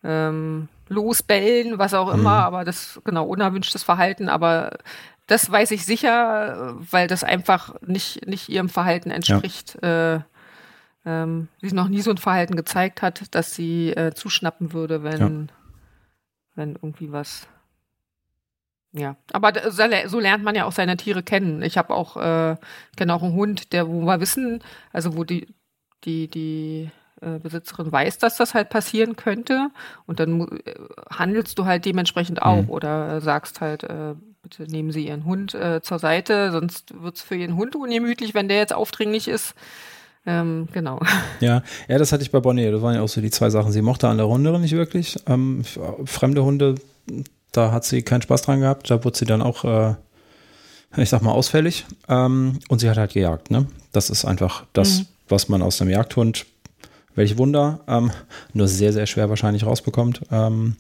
äh, 0.04 0.08
ähm, 0.08 0.68
losbellen, 0.88 1.78
was 1.78 1.94
auch 1.94 2.14
immer, 2.14 2.38
mhm. 2.38 2.46
aber 2.46 2.64
das, 2.64 3.00
genau, 3.04 3.26
unerwünschtes 3.26 3.84
Verhalten, 3.84 4.30
aber 4.30 4.78
das 5.28 5.50
weiß 5.50 5.72
ich 5.72 5.86
sicher, 5.86 6.76
weil 6.92 7.08
das 7.08 7.24
einfach 7.24 7.74
nicht, 7.82 8.28
nicht 8.28 8.50
ihrem 8.50 8.70
Verhalten 8.70 9.10
entspricht. 9.10 9.78
Ja. 9.82 10.16
Äh, 10.16 10.20
ähm, 11.06 11.48
sie 11.62 11.74
noch 11.74 11.88
nie 11.88 12.02
so 12.02 12.12
ein 12.12 12.18
Verhalten 12.18 12.56
gezeigt 12.56 13.02
hat, 13.02 13.34
dass 13.36 13.54
sie 13.54 13.92
äh, 13.92 14.14
zuschnappen 14.14 14.74
würde, 14.74 15.04
wenn, 15.04 15.20
ja. 15.20 15.54
wenn 16.56 16.70
irgendwie 16.74 17.12
was. 17.12 17.48
Ja, 18.92 19.18
aber 19.34 19.54
so 19.72 20.20
lernt 20.20 20.44
man 20.44 20.56
ja 20.56 20.64
auch 20.64 20.72
seine 20.72 20.96
Tiere 20.96 21.22
kennen. 21.22 21.62
Ich 21.62 21.78
habe 21.78 21.94
auch, 21.94 22.16
äh, 22.16 22.56
kenne 22.96 23.14
auch 23.14 23.24
einen 23.24 23.34
Hund, 23.34 23.74
der, 23.74 23.90
wo 23.90 24.06
wir 24.06 24.22
wissen, 24.22 24.64
also 24.94 25.18
wo 25.18 25.26
die, 25.26 25.54
die, 26.06 26.30
die 26.30 26.90
äh, 27.22 27.40
Besitzerin 27.40 27.92
weiß, 27.92 28.20
dass 28.20 28.38
das 28.38 28.54
halt 28.54 28.70
passieren 28.70 29.16
könnte 29.18 29.70
und 30.06 30.20
dann 30.20 30.48
äh, 30.66 30.76
handelst 31.10 31.60
du 31.60 31.66
halt 31.66 31.86
dementsprechend 31.86 32.42
auch 32.42 32.64
mhm. 32.64 32.70
oder 32.70 33.20
sagst 33.20 33.60
halt, 33.60 33.84
äh, 33.84 34.16
bitte 34.42 34.64
nehmen 34.64 34.92
Sie 34.92 35.08
Ihren 35.08 35.26
Hund 35.26 35.54
äh, 35.56 35.82
zur 35.82 36.00
Seite, 36.00 36.52
sonst 36.52 37.02
wird 37.02 37.16
es 37.16 37.22
für 37.22 37.36
Ihren 37.36 37.56
Hund 37.56 37.76
ungemütlich, 37.76 38.34
wenn 38.34 38.48
der 38.48 38.58
jetzt 38.58 38.74
aufdringlich 38.74 39.28
ist. 39.28 39.56
Ähm, 40.26 40.68
genau. 40.72 41.00
Ja, 41.42 41.64
ja, 41.88 41.98
das 41.98 42.12
hatte 42.12 42.24
ich 42.24 42.32
bei 42.32 42.40
Bonnie. 42.40 42.72
Das 42.72 42.82
waren 42.82 42.96
ja 42.96 43.02
auch 43.02 43.10
so 43.10 43.22
die 43.22 43.30
zwei 43.30 43.50
Sachen. 43.50 43.72
Sie 43.72 43.82
mochte 43.82 44.08
an 44.08 44.18
der 44.18 44.26
Runde 44.26 44.58
nicht 44.60 44.74
wirklich. 44.74 45.18
Ähm, 45.28 45.64
fremde 46.06 46.44
Hunde, 46.44 46.76
da 47.52 47.72
hat 47.72 47.86
sie 47.86 48.02
keinen 48.02 48.22
Spaß 48.22 48.44
dran 48.44 48.62
gehabt. 48.62 48.90
Da 48.90 49.04
wurde 49.04 49.18
sie 49.18 49.26
dann 49.26 49.42
auch, 49.42 49.66
äh, 49.66 49.96
ich 50.98 51.10
sag 51.10 51.22
mal, 51.22 51.32
ausfällig. 51.32 51.86
Ähm, 52.08 52.60
und 52.70 52.80
sie 52.80 52.90
hat 52.90 52.98
halt 52.98 53.14
gejagt. 53.14 53.52
Ne? 53.52 53.68
Das 53.92 54.10
ist 54.10 54.26
einfach 54.26 54.66
das, 54.74 55.00
mhm. 55.00 55.06
was 55.28 55.50
man 55.50 55.62
aus 55.62 55.82
einem 55.82 55.92
Jagdhund, 55.92 56.46
welch 57.16 57.38
Wunder, 57.38 57.82
ähm, 57.88 58.12
nur 58.54 58.68
sehr, 58.68 58.94
sehr 58.94 59.06
schwer 59.06 59.30
wahrscheinlich 59.30 59.66
rausbekommt. 59.66 60.22
Ähm, 60.32 60.76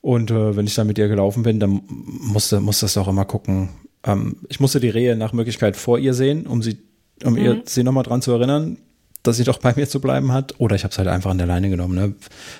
und 0.00 0.30
äh, 0.30 0.56
wenn 0.56 0.66
ich 0.66 0.74
dann 0.74 0.86
mit 0.86 0.98
ihr 0.98 1.08
gelaufen 1.08 1.44
bin, 1.44 1.60
dann 1.60 1.80
musste, 1.88 2.60
musste 2.60 2.84
das 2.84 2.98
auch 2.98 3.08
immer 3.08 3.24
gucken. 3.24 3.70
Ähm, 4.04 4.36
ich 4.48 4.60
musste 4.60 4.80
die 4.80 4.90
Rehe 4.90 5.16
nach 5.16 5.32
Möglichkeit 5.32 5.76
vor 5.76 5.98
ihr 5.98 6.12
sehen, 6.12 6.46
um 6.46 6.62
sie 6.62 6.78
um 7.22 7.34
mhm. 7.34 7.38
ihr 7.38 7.62
sie 7.66 7.84
nochmal 7.84 8.04
dran 8.04 8.22
zu 8.22 8.32
erinnern, 8.32 8.78
dass 9.22 9.38
sie 9.38 9.44
doch 9.44 9.58
bei 9.58 9.72
mir 9.74 9.88
zu 9.88 10.00
bleiben 10.00 10.32
hat. 10.32 10.54
Oder 10.58 10.76
ich 10.76 10.84
habe 10.84 10.92
es 10.92 10.98
halt 10.98 11.08
einfach 11.08 11.30
an 11.30 11.38
der 11.38 11.46
Leine 11.46 11.70
genommen. 11.70 11.94
Ne? 11.94 12.14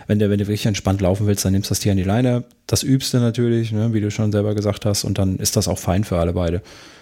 Wenn, 0.07 0.19
du, 0.19 0.31
wenn 0.31 0.39
du 0.39 0.47
wirklich 0.47 0.67
entspannt 0.67 1.01
laufen 1.01 1.27
willst, 1.27 1.45
dann 1.45 1.53
nimmst 1.53 1.71
du 1.71 1.73
das 1.73 1.81
Tier 1.81 1.93
an 1.93 1.99
die 1.99 2.05
Leine. 2.05 2.45
Das 2.67 2.83
übst 2.83 3.13
du 3.13 3.19
natürlich, 3.19 3.71
ne? 3.71 3.93
wie 3.93 4.01
du 4.01 4.11
schon 4.11 4.33
selber 4.33 4.55
gesagt 4.55 4.87
hast. 4.87 5.05
Und 5.05 5.19
dann 5.19 5.37
ist 5.37 5.57
das 5.57 5.69
auch 5.69 5.79
fein 5.79 6.05
für 6.05 6.19
alle 6.19 6.33
beide. 6.33 6.59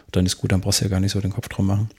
Und 0.06 0.16
dann 0.16 0.26
ist 0.26 0.38
gut, 0.38 0.52
dann 0.52 0.60
brauchst 0.60 0.80
du 0.80 0.84
ja 0.84 0.90
gar 0.90 1.00
nicht 1.00 1.12
so 1.12 1.20
den 1.20 1.32
Kopf 1.32 1.48
drum 1.48 1.66
machen. 1.66 1.90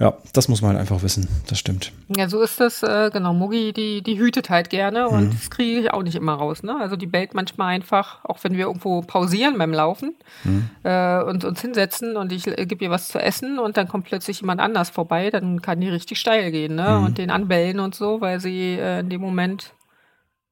Ja, 0.00 0.14
das 0.32 0.48
muss 0.48 0.60
man 0.60 0.72
halt 0.72 0.80
einfach 0.80 1.02
wissen. 1.02 1.28
Das 1.46 1.58
stimmt. 1.58 1.92
Ja, 2.16 2.28
so 2.28 2.42
ist 2.42 2.58
das, 2.58 2.82
äh, 2.82 3.10
genau. 3.12 3.32
Mugi, 3.32 3.72
die, 3.72 4.02
die 4.02 4.18
hütet 4.18 4.50
halt 4.50 4.68
gerne 4.68 5.08
und 5.08 5.26
mhm. 5.26 5.30
das 5.30 5.50
kriege 5.50 5.80
ich 5.80 5.92
auch 5.92 6.02
nicht 6.02 6.16
immer 6.16 6.34
raus. 6.34 6.64
Ne? 6.64 6.76
Also 6.80 6.96
die 6.96 7.06
bellt 7.06 7.34
manchmal 7.34 7.74
einfach, 7.74 8.24
auch 8.24 8.42
wenn 8.42 8.54
wir 8.54 8.66
irgendwo 8.66 9.02
pausieren 9.02 9.56
beim 9.56 9.72
Laufen 9.72 10.16
mhm. 10.42 10.68
äh, 10.82 11.22
und 11.22 11.44
uns 11.44 11.60
hinsetzen 11.60 12.16
und 12.16 12.32
ich 12.32 12.46
äh, 12.46 12.66
gebe 12.66 12.84
ihr 12.84 12.90
was 12.90 13.08
zu 13.08 13.20
essen 13.20 13.60
und 13.60 13.76
dann 13.76 13.86
kommt 13.86 14.06
plötzlich 14.06 14.40
jemand 14.40 14.60
anders 14.60 14.90
vorbei, 14.90 15.30
dann 15.30 15.62
kann 15.62 15.80
die 15.80 15.88
richtig 15.88 16.18
steil 16.18 16.50
gehen 16.50 16.74
ne? 16.74 16.98
Mhm. 16.98 17.04
und 17.06 17.18
den 17.18 17.30
anbellen 17.30 17.78
und 17.78 17.94
so, 17.94 18.20
weil 18.20 18.40
sie 18.40 18.74
äh, 18.74 18.98
in 18.98 19.10
dem 19.10 19.20
Moment 19.20 19.74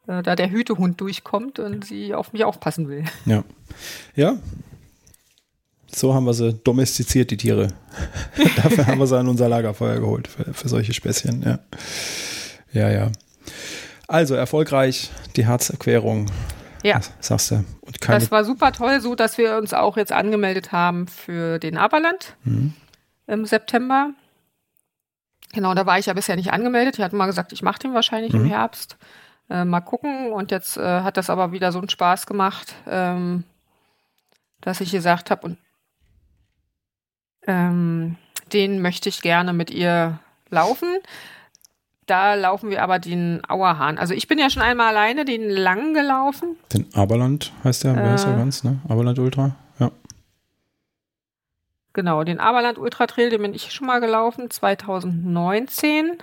äh, 0.06 0.22
da 0.22 0.36
der 0.36 0.50
Hütehund 0.50 1.00
durchkommt 1.00 1.58
und 1.58 1.84
sie 1.84 2.14
auf 2.14 2.32
mich 2.32 2.44
aufpassen 2.44 2.88
will. 2.88 3.04
Ja. 3.24 3.42
Ja, 4.14 4.36
so 5.94 6.14
haben 6.14 6.24
wir 6.24 6.34
sie 6.34 6.54
domestiziert, 6.54 7.30
die 7.30 7.36
Tiere. 7.36 7.68
Dafür 8.56 8.86
haben 8.86 8.98
wir 8.98 9.06
sie 9.06 9.18
an 9.18 9.28
unser 9.28 9.48
Lagerfeuer 9.48 10.00
geholt, 10.00 10.28
für, 10.28 10.52
für 10.52 10.68
solche 10.68 10.92
Späßchen, 10.92 11.42
ja. 11.42 11.58
Ja, 12.72 12.90
ja. 12.90 13.12
Also 14.08 14.34
erfolgreich 14.34 15.10
die 15.36 15.46
Herzerquerung. 15.46 16.26
Ja. 16.82 17.00
sagst 17.20 17.52
du. 17.52 17.64
das 18.06 18.30
war 18.30 18.44
super 18.44 18.72
toll, 18.72 19.00
so 19.00 19.14
dass 19.14 19.38
wir 19.38 19.56
uns 19.56 19.72
auch 19.72 19.96
jetzt 19.96 20.12
angemeldet 20.12 20.72
haben 20.72 21.06
für 21.06 21.58
den 21.60 21.76
Aberland 21.76 22.36
mhm. 22.44 22.74
im 23.28 23.46
September. 23.46 24.10
Genau, 25.52 25.74
da 25.74 25.86
war 25.86 25.98
ich 25.98 26.06
ja 26.06 26.14
bisher 26.14 26.36
nicht 26.36 26.52
angemeldet. 26.52 26.98
Ich 26.98 27.04
hatte 27.04 27.14
mal 27.14 27.26
gesagt, 27.26 27.52
ich 27.52 27.62
mache 27.62 27.78
den 27.78 27.94
wahrscheinlich 27.94 28.32
mhm. 28.32 28.40
im 28.40 28.46
Herbst. 28.46 28.96
Äh, 29.48 29.64
mal 29.64 29.80
gucken. 29.80 30.32
Und 30.32 30.50
jetzt 30.50 30.76
äh, 30.76 31.00
hat 31.02 31.16
das 31.16 31.30
aber 31.30 31.52
wieder 31.52 31.72
so 31.72 31.78
einen 31.78 31.90
Spaß 31.90 32.26
gemacht, 32.26 32.74
ähm, 32.88 33.44
dass 34.60 34.80
ich 34.80 34.90
gesagt 34.90 35.30
habe, 35.30 35.46
und 35.46 35.58
ähm, 37.46 38.16
den 38.52 38.82
möchte 38.82 39.08
ich 39.08 39.22
gerne 39.22 39.52
mit 39.52 39.70
ihr 39.70 40.18
laufen. 40.50 40.88
Da 42.06 42.34
laufen 42.34 42.70
wir 42.70 42.82
aber 42.82 42.98
den 42.98 43.42
Auerhahn. 43.48 43.96
Also 43.98 44.12
ich 44.12 44.28
bin 44.28 44.38
ja 44.38 44.50
schon 44.50 44.62
einmal 44.62 44.88
alleine 44.88 45.24
den 45.24 45.48
lang 45.48 45.94
gelaufen. 45.94 46.56
Den 46.72 46.86
Aberland 46.94 47.52
heißt 47.64 47.84
der, 47.84 47.96
äh, 47.96 48.10
heißt 48.10 48.26
der 48.26 48.36
ganz, 48.36 48.64
ne? 48.64 48.80
Aberland 48.88 49.18
Ultra, 49.18 49.54
ja. 49.78 49.90
Genau, 51.92 52.24
den 52.24 52.40
Aberland 52.40 52.78
Ultra 52.78 53.06
Trail, 53.06 53.30
den 53.30 53.42
bin 53.42 53.54
ich 53.54 53.72
schon 53.72 53.86
mal 53.86 54.00
gelaufen, 54.00 54.50
2019. 54.50 56.18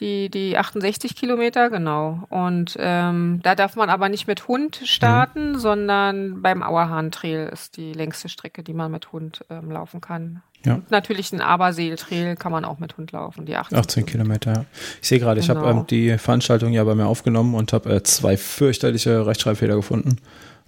Die, 0.00 0.30
die 0.30 0.56
68 0.56 1.16
Kilometer, 1.16 1.70
genau. 1.70 2.24
Und 2.28 2.76
ähm, 2.78 3.40
da 3.42 3.54
darf 3.54 3.74
man 3.74 3.90
aber 3.90 4.08
nicht 4.08 4.28
mit 4.28 4.46
Hund 4.46 4.80
starten, 4.84 5.52
mhm. 5.52 5.58
sondern 5.58 6.42
beim 6.42 6.62
Auerhahn 6.62 7.10
Trail 7.10 7.48
ist 7.52 7.76
die 7.76 7.92
längste 7.92 8.28
Strecke, 8.28 8.62
die 8.62 8.74
man 8.74 8.92
mit 8.92 9.12
Hund 9.12 9.44
ähm, 9.50 9.70
laufen 9.70 10.00
kann. 10.00 10.42
Ja. 10.64 10.74
Und 10.74 10.90
natürlich 10.90 11.30
den 11.30 11.40
Aberseel 11.40 11.96
Trail 11.96 12.36
kann 12.36 12.52
man 12.52 12.64
auch 12.64 12.78
mit 12.78 12.96
Hund 12.96 13.12
laufen, 13.12 13.46
die 13.46 13.56
18, 13.56 13.78
18 13.78 14.06
Kilometer. 14.06 14.52
ja. 14.52 14.64
Ich 15.00 15.08
sehe 15.08 15.18
gerade, 15.18 15.40
genau. 15.40 15.52
ich 15.52 15.58
habe 15.58 15.78
ähm, 15.80 15.86
die 15.88 16.18
Veranstaltung 16.18 16.72
ja 16.72 16.84
bei 16.84 16.94
mir 16.94 17.06
aufgenommen 17.06 17.54
und 17.54 17.72
habe 17.72 17.94
äh, 17.94 18.02
zwei 18.02 18.36
fürchterliche 18.36 19.26
Rechtschreibfehler 19.26 19.76
gefunden. 19.76 20.18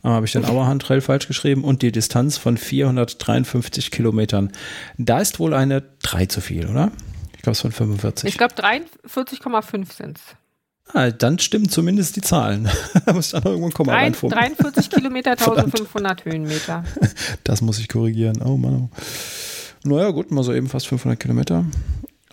Einmal 0.02 0.16
habe 0.16 0.26
ich 0.26 0.32
den 0.32 0.44
Auerhahn 0.44 0.78
Trail 0.78 1.02
falsch 1.02 1.28
geschrieben 1.28 1.62
und 1.62 1.82
die 1.82 1.92
Distanz 1.92 2.38
von 2.38 2.56
453 2.56 3.90
Kilometern. 3.90 4.50
Da 4.96 5.18
ist 5.18 5.38
wohl 5.38 5.52
eine 5.52 5.82
3 6.02 6.26
zu 6.26 6.40
viel, 6.40 6.68
oder? 6.68 6.90
Ich 7.40 7.42
glaube, 7.42 7.56
es 7.56 7.64
waren 7.64 7.72
45. 7.72 8.28
Ich 8.28 8.36
glaube, 8.36 8.52
43,5 8.52 9.94
sind 9.94 10.18
es. 10.18 10.94
Ah, 10.94 11.10
dann 11.10 11.38
stimmen 11.38 11.70
zumindest 11.70 12.16
die 12.16 12.20
Zahlen. 12.20 12.68
da 13.06 13.14
muss 13.14 13.28
ich 13.28 13.32
dann 13.32 13.44
irgendwo 13.44 13.68
ein 13.68 13.72
Komma 13.72 14.10
43 14.10 14.90
Kilometer, 14.90 15.30
1500 15.30 16.26
Höhenmeter. 16.26 16.84
Das 17.42 17.62
muss 17.62 17.78
ich 17.78 17.88
korrigieren. 17.88 18.42
Oh 18.42 18.58
Mann. 18.58 18.90
Naja, 19.84 20.10
gut, 20.10 20.30
mal 20.30 20.44
so 20.44 20.52
eben 20.52 20.68
fast 20.68 20.86
500 20.88 21.18
Kilometer. 21.18 21.64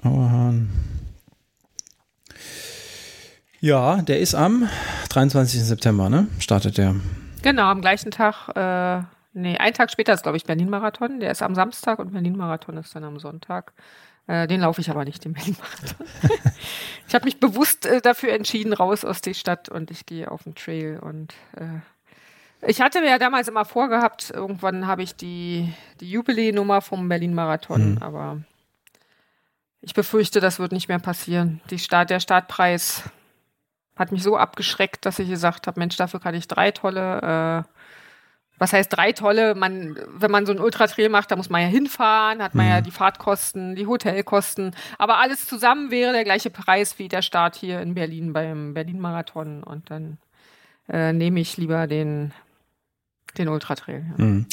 Auerhahn. 0.03 0.71
Ja, 3.61 4.01
der 4.01 4.19
ist 4.19 4.35
am 4.35 4.67
23. 5.07 5.63
September, 5.63 6.09
ne? 6.09 6.27
Startet 6.39 6.77
der. 6.77 6.95
Genau, 7.43 7.69
am 7.69 7.79
gleichen 7.79 8.11
Tag, 8.11 8.49
äh, 8.57 9.05
nee, 9.31 9.57
einen 9.57 9.73
Tag 9.73 9.89
später 9.89 10.11
ist, 10.11 10.23
glaube 10.23 10.35
ich, 10.35 10.43
Berlin-Marathon. 10.43 11.21
Der 11.21 11.31
ist 11.31 11.41
am 11.41 11.55
Samstag 11.55 11.99
und 11.99 12.11
Berlin-Marathon 12.11 12.75
ist 12.75 12.93
dann 12.93 13.05
am 13.05 13.19
Sonntag. 13.19 13.71
Äh, 14.27 14.47
den 14.47 14.61
laufe 14.61 14.81
ich 14.81 14.89
aber 14.89 15.05
nicht, 15.05 15.23
den 15.23 15.33
Berlin-Marathon. 15.33 16.07
ich 17.07 17.15
habe 17.15 17.25
mich 17.25 17.39
bewusst 17.39 17.85
äh, 17.85 18.01
dafür 18.01 18.33
entschieden, 18.33 18.73
raus 18.73 19.05
aus 19.05 19.21
der 19.21 19.33
Stadt 19.33 19.69
und 19.69 19.89
ich 19.89 20.05
gehe 20.05 20.29
auf 20.29 20.43
den 20.43 20.55
Trail 20.55 20.99
und 20.99 21.33
äh, 21.55 21.79
ich 22.61 22.81
hatte 22.81 23.01
mir 23.01 23.09
ja 23.09 23.19
damals 23.19 23.47
immer 23.47 23.65
vorgehabt, 23.65 24.31
irgendwann 24.31 24.87
habe 24.87 25.03
ich 25.03 25.15
die, 25.15 25.73
die 25.99 26.09
Jubiläenummer 26.09 26.81
vom 26.81 27.07
Berlin-Marathon, 27.07 27.91
mhm. 27.91 27.97
aber 27.99 28.41
ich 29.81 29.93
befürchte, 29.93 30.39
das 30.39 30.59
wird 30.59 30.71
nicht 30.71 30.87
mehr 30.87 30.99
passieren. 30.99 31.61
Die 31.69 31.79
Start, 31.79 32.09
der 32.09 32.19
Startpreis 32.19 33.03
hat 33.95 34.11
mich 34.11 34.23
so 34.23 34.37
abgeschreckt, 34.37 35.05
dass 35.05 35.19
ich 35.19 35.29
gesagt 35.29 35.67
habe, 35.67 35.79
Mensch, 35.79 35.95
dafür 35.95 36.19
kann 36.19 36.35
ich 36.35 36.47
drei 36.47 36.71
tolle, 36.71 37.65
äh, 37.65 37.76
was 38.57 38.73
heißt 38.73 38.95
drei 38.95 39.11
tolle, 39.11 39.55
man, 39.55 39.97
wenn 40.09 40.31
man 40.31 40.45
so 40.45 40.51
ein 40.51 40.59
Ultratrail 40.59 41.09
macht, 41.09 41.31
da 41.31 41.35
muss 41.35 41.49
man 41.49 41.61
ja 41.61 41.67
hinfahren, 41.67 42.41
hat 42.41 42.55
man 42.55 42.65
mhm. 42.65 42.71
ja 42.71 42.81
die 42.81 42.91
Fahrtkosten, 42.91 43.75
die 43.75 43.87
Hotelkosten, 43.87 44.75
aber 44.97 45.19
alles 45.19 45.45
zusammen 45.45 45.91
wäre 45.91 46.13
der 46.13 46.23
gleiche 46.23 46.49
Preis 46.49 46.99
wie 46.99 47.07
der 47.07 47.21
Start 47.21 47.55
hier 47.55 47.81
in 47.81 47.93
Berlin 47.93 48.33
beim 48.33 48.73
Berlin-Marathon 48.73 49.63
und 49.63 49.89
dann 49.91 50.17
äh, 50.89 51.13
nehme 51.13 51.39
ich 51.39 51.57
lieber 51.57 51.87
den 51.87 52.33
den 53.37 53.49
Ultratrail. 53.49 54.05
Ja. 54.17 54.23
Mhm. 54.23 54.45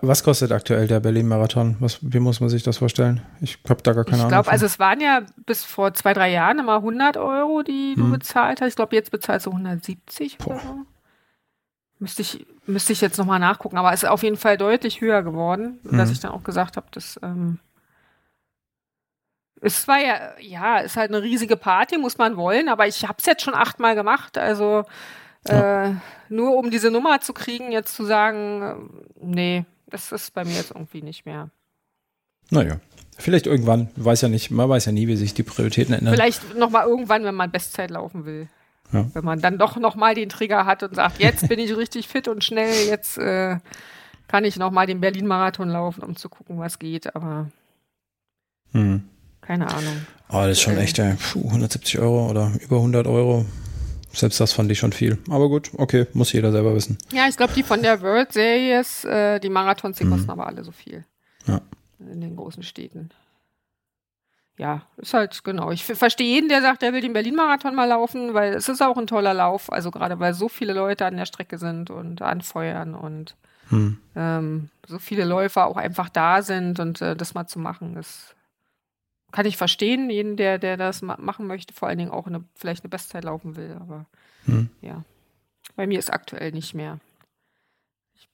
Was 0.00 0.24
kostet 0.24 0.50
aktuell 0.50 0.86
der 0.86 1.00
Berlin-Marathon? 1.00 1.76
Wie 2.00 2.18
muss 2.18 2.40
man 2.40 2.48
sich 2.48 2.62
das 2.62 2.78
vorstellen? 2.78 3.20
Ich 3.42 3.58
habe 3.68 3.82
da 3.82 3.92
gar 3.92 4.04
keine 4.04 4.16
ich 4.16 4.28
glaub, 4.28 4.32
Ahnung. 4.32 4.40
Ich 4.40 4.44
glaube, 4.44 4.50
also 4.50 4.66
es 4.66 4.78
waren 4.78 5.00
ja 5.00 5.22
bis 5.44 5.62
vor 5.62 5.92
zwei, 5.92 6.14
drei 6.14 6.32
Jahren 6.32 6.58
immer 6.58 6.76
100 6.76 7.18
Euro, 7.18 7.62
die 7.62 7.94
du 7.94 8.04
hm. 8.04 8.12
bezahlt 8.12 8.62
hast. 8.62 8.70
Ich 8.70 8.76
glaube, 8.76 8.96
jetzt 8.96 9.10
bezahlst 9.10 9.44
du 9.44 9.50
170 9.50 10.38
Boah. 10.38 10.52
oder 10.52 10.60
so. 10.60 10.86
Müsste 12.04 12.20
ich, 12.20 12.46
müsste 12.66 12.92
ich 12.92 13.00
jetzt 13.00 13.16
nochmal 13.16 13.38
nachgucken, 13.38 13.78
aber 13.78 13.94
es 13.94 14.02
ist 14.02 14.08
auf 14.10 14.22
jeden 14.22 14.36
Fall 14.36 14.58
deutlich 14.58 15.00
höher 15.00 15.22
geworden, 15.22 15.78
hm. 15.88 15.96
dass 15.96 16.10
ich 16.10 16.20
dann 16.20 16.32
auch 16.32 16.44
gesagt 16.44 16.76
habe, 16.76 16.86
dass 16.90 17.18
ähm, 17.22 17.58
es 19.62 19.88
war 19.88 19.98
ja, 19.98 20.38
ja, 20.38 20.80
ist 20.80 20.98
halt 20.98 21.10
eine 21.10 21.22
riesige 21.22 21.56
Party, 21.56 21.96
muss 21.96 22.18
man 22.18 22.36
wollen, 22.36 22.68
aber 22.68 22.86
ich 22.86 23.04
habe 23.04 23.16
es 23.18 23.24
jetzt 23.24 23.42
schon 23.42 23.54
achtmal 23.54 23.94
gemacht, 23.94 24.36
also 24.36 24.84
ja. 25.48 25.86
Äh, 25.86 25.94
nur 26.28 26.56
um 26.56 26.70
diese 26.70 26.90
Nummer 26.90 27.22
zu 27.22 27.32
kriegen, 27.32 27.72
jetzt 27.72 27.94
zu 27.94 28.04
sagen, 28.04 28.62
äh, 28.62 29.24
nee, 29.24 29.64
das 29.86 30.12
ist 30.12 30.34
bei 30.34 30.44
mir 30.44 30.54
jetzt 30.54 30.72
irgendwie 30.72 31.00
nicht 31.00 31.24
mehr. 31.24 31.48
Naja, 32.50 32.80
vielleicht 33.16 33.46
irgendwann, 33.46 33.88
weiß 33.96 34.20
ja 34.20 34.28
nicht, 34.28 34.50
man 34.50 34.68
weiß 34.68 34.84
ja 34.84 34.92
nie, 34.92 35.08
wie 35.08 35.16
sich 35.16 35.32
die 35.32 35.42
Prioritäten 35.42 35.94
ändern. 35.94 36.12
Vielleicht 36.12 36.54
nochmal 36.54 36.86
irgendwann, 36.86 37.24
wenn 37.24 37.34
man 37.34 37.50
Bestzeit 37.50 37.90
laufen 37.90 38.26
will. 38.26 38.48
Ja. 38.92 39.06
Wenn 39.12 39.24
man 39.24 39.40
dann 39.40 39.58
doch 39.58 39.76
nochmal 39.76 40.14
den 40.14 40.28
Trigger 40.28 40.66
hat 40.66 40.82
und 40.82 40.94
sagt, 40.94 41.18
jetzt 41.18 41.48
bin 41.48 41.58
ich 41.58 41.76
richtig 41.76 42.08
fit 42.08 42.28
und 42.28 42.44
schnell, 42.44 42.86
jetzt 42.86 43.18
äh, 43.18 43.58
kann 44.28 44.44
ich 44.44 44.56
nochmal 44.56 44.86
den 44.86 45.00
Berlin-Marathon 45.00 45.68
laufen, 45.68 46.02
um 46.02 46.16
zu 46.16 46.28
gucken, 46.28 46.58
was 46.58 46.78
geht, 46.78 47.14
aber 47.14 47.50
hm. 48.72 49.04
keine 49.40 49.68
Ahnung. 49.68 50.06
Oh, 50.28 50.40
das 50.42 50.52
ist 50.52 50.60
schon 50.60 50.76
echt, 50.76 50.98
ey, 50.98 51.14
Puh, 51.14 51.46
170 51.46 51.98
Euro 51.98 52.30
oder 52.30 52.52
über 52.60 52.76
100 52.76 53.06
Euro. 53.06 53.44
Selbst 54.12 54.40
das 54.40 54.52
fand 54.52 54.70
ich 54.70 54.78
schon 54.78 54.92
viel. 54.92 55.18
Aber 55.28 55.48
gut, 55.48 55.70
okay, 55.76 56.06
muss 56.12 56.32
jeder 56.32 56.52
selber 56.52 56.74
wissen. 56.74 56.98
Ja, 57.12 57.26
ich 57.28 57.36
glaube, 57.36 57.52
die 57.54 57.64
von 57.64 57.82
der 57.82 58.00
World 58.00 58.32
Series, 58.32 59.04
äh, 59.04 59.40
die 59.40 59.48
Marathons, 59.48 59.98
die 59.98 60.04
mhm. 60.04 60.10
kosten 60.10 60.30
aber 60.30 60.46
alle 60.46 60.62
so 60.62 60.70
viel. 60.70 61.04
Ja. 61.46 61.60
In 61.98 62.20
den 62.20 62.36
großen 62.36 62.62
Städten. 62.62 63.10
Ja, 64.56 64.82
ist 64.96 65.14
halt, 65.14 65.42
genau. 65.42 65.72
Ich 65.72 65.84
verstehe 65.84 66.34
jeden, 66.34 66.48
der 66.48 66.62
sagt, 66.62 66.84
er 66.84 66.92
will 66.92 67.00
den 67.00 67.12
Berlin-Marathon 67.12 67.74
mal 67.74 67.88
laufen, 67.88 68.34
weil 68.34 68.54
es 68.54 68.68
ist 68.68 68.82
auch 68.82 68.96
ein 68.96 69.08
toller 69.08 69.34
Lauf. 69.34 69.72
Also 69.72 69.90
gerade 69.90 70.20
weil 70.20 70.32
so 70.32 70.48
viele 70.48 70.72
Leute 70.72 71.06
an 71.06 71.16
der 71.16 71.26
Strecke 71.26 71.58
sind 71.58 71.90
und 71.90 72.22
anfeuern 72.22 72.94
und 72.94 73.34
hm. 73.70 73.98
ähm, 74.14 74.70
so 74.86 75.00
viele 75.00 75.24
Läufer 75.24 75.66
auch 75.66 75.76
einfach 75.76 76.08
da 76.08 76.42
sind 76.42 76.78
und 76.78 77.00
äh, 77.00 77.16
das 77.16 77.34
mal 77.34 77.46
zu 77.46 77.58
machen, 77.58 77.96
ist 77.96 78.34
kann 79.34 79.46
ich 79.46 79.56
verstehen, 79.56 80.10
jeden, 80.10 80.36
der, 80.36 80.58
der 80.58 80.76
das 80.76 81.02
ma 81.02 81.16
machen 81.18 81.48
möchte, 81.48 81.74
vor 81.74 81.88
allen 81.88 81.98
Dingen 81.98 82.12
auch 82.12 82.28
eine, 82.28 82.44
vielleicht 82.54 82.84
eine 82.84 82.90
Bestzeit 82.90 83.24
laufen 83.24 83.56
will, 83.56 83.76
aber 83.80 84.06
hm. 84.44 84.70
ja. 84.80 85.02
Bei 85.74 85.88
mir 85.88 85.98
ist 85.98 86.12
aktuell 86.12 86.52
nicht 86.52 86.72
mehr. 86.72 87.00
Ich, 88.14 88.28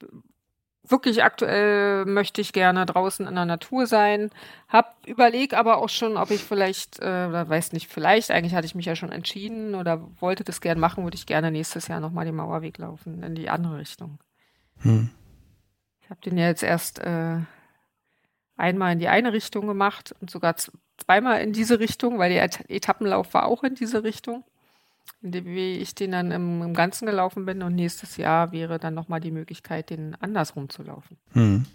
wirklich 0.91 1.23
aktuell 1.23 2.05
möchte 2.05 2.41
ich 2.41 2.53
gerne 2.53 2.87
draußen 2.87 3.27
in 3.27 3.35
der 3.35 3.45
Natur 3.45 3.87
sein. 3.87 4.31
Hab 4.69 4.97
überlegt 5.07 5.55
aber 5.55 5.79
auch 5.79 5.89
schon, 5.89 6.17
ob 6.17 6.31
ich 6.31 6.43
vielleicht, 6.43 7.01
äh, 7.01 7.27
oder 7.29 7.49
weiß 7.49 7.73
nicht, 7.73 7.89
vielleicht, 7.89 8.31
eigentlich 8.31 8.55
hatte 8.55 8.67
ich 8.67 8.75
mich 8.75 8.87
ja 8.87 8.97
schon 8.97 9.13
entschieden 9.13 9.75
oder 9.75 10.01
wollte 10.21 10.45
das 10.45 10.61
gerne 10.61 10.81
machen, 10.81 11.05
würde 11.05 11.17
ich 11.17 11.27
gerne 11.27 11.51
nächstes 11.51 11.89
Jahr 11.89 12.01
nochmal 12.01 12.25
den 12.25 12.37
Mauerweg 12.37 12.79
laufen, 12.79 13.23
in 13.23 13.35
die 13.35 13.51
andere 13.51 13.79
Richtung. 13.79 14.19
Hm. 14.83 15.11
Ich 16.03 16.11
habe 16.11 16.21
den 16.21 16.39
ja 16.39 16.47
jetzt 16.47 16.63
erst 16.63 16.99
äh, 16.99 17.39
einmal 18.57 18.93
in 18.93 18.99
die 18.99 19.09
eine 19.09 19.33
Richtung 19.33 19.67
gemacht 19.67 20.15
und 20.21 20.31
sogar 20.31 20.57
zweimal 20.57 21.41
in 21.41 21.53
diese 21.53 21.81
Richtung, 21.81 22.19
weil 22.19 22.33
der 22.33 22.49
Etappenlauf 22.69 23.33
war 23.35 23.47
auch 23.47 23.63
in 23.63 23.75
diese 23.75 24.05
Richtung, 24.05 24.45
wie 25.21 25.75
ich 25.75 25.95
den 25.95 26.13
dann 26.13 26.31
im, 26.31 26.63
im, 26.63 26.75
Ganzen 26.75 27.07
gelaufen 27.07 27.45
bin. 27.45 27.63
Und 27.63 27.75
nächstes 27.75 28.17
Jahr 28.17 28.53
wäre 28.53 28.79
dann 28.79 28.95
nochmal 28.95 29.21
die 29.21 29.31
Möglichkeit, 29.31 29.91
den 29.91 30.15
andersrum 30.21 30.69
zu 30.69 30.83
laufen. 30.83 31.19
Mhm. 31.35 31.67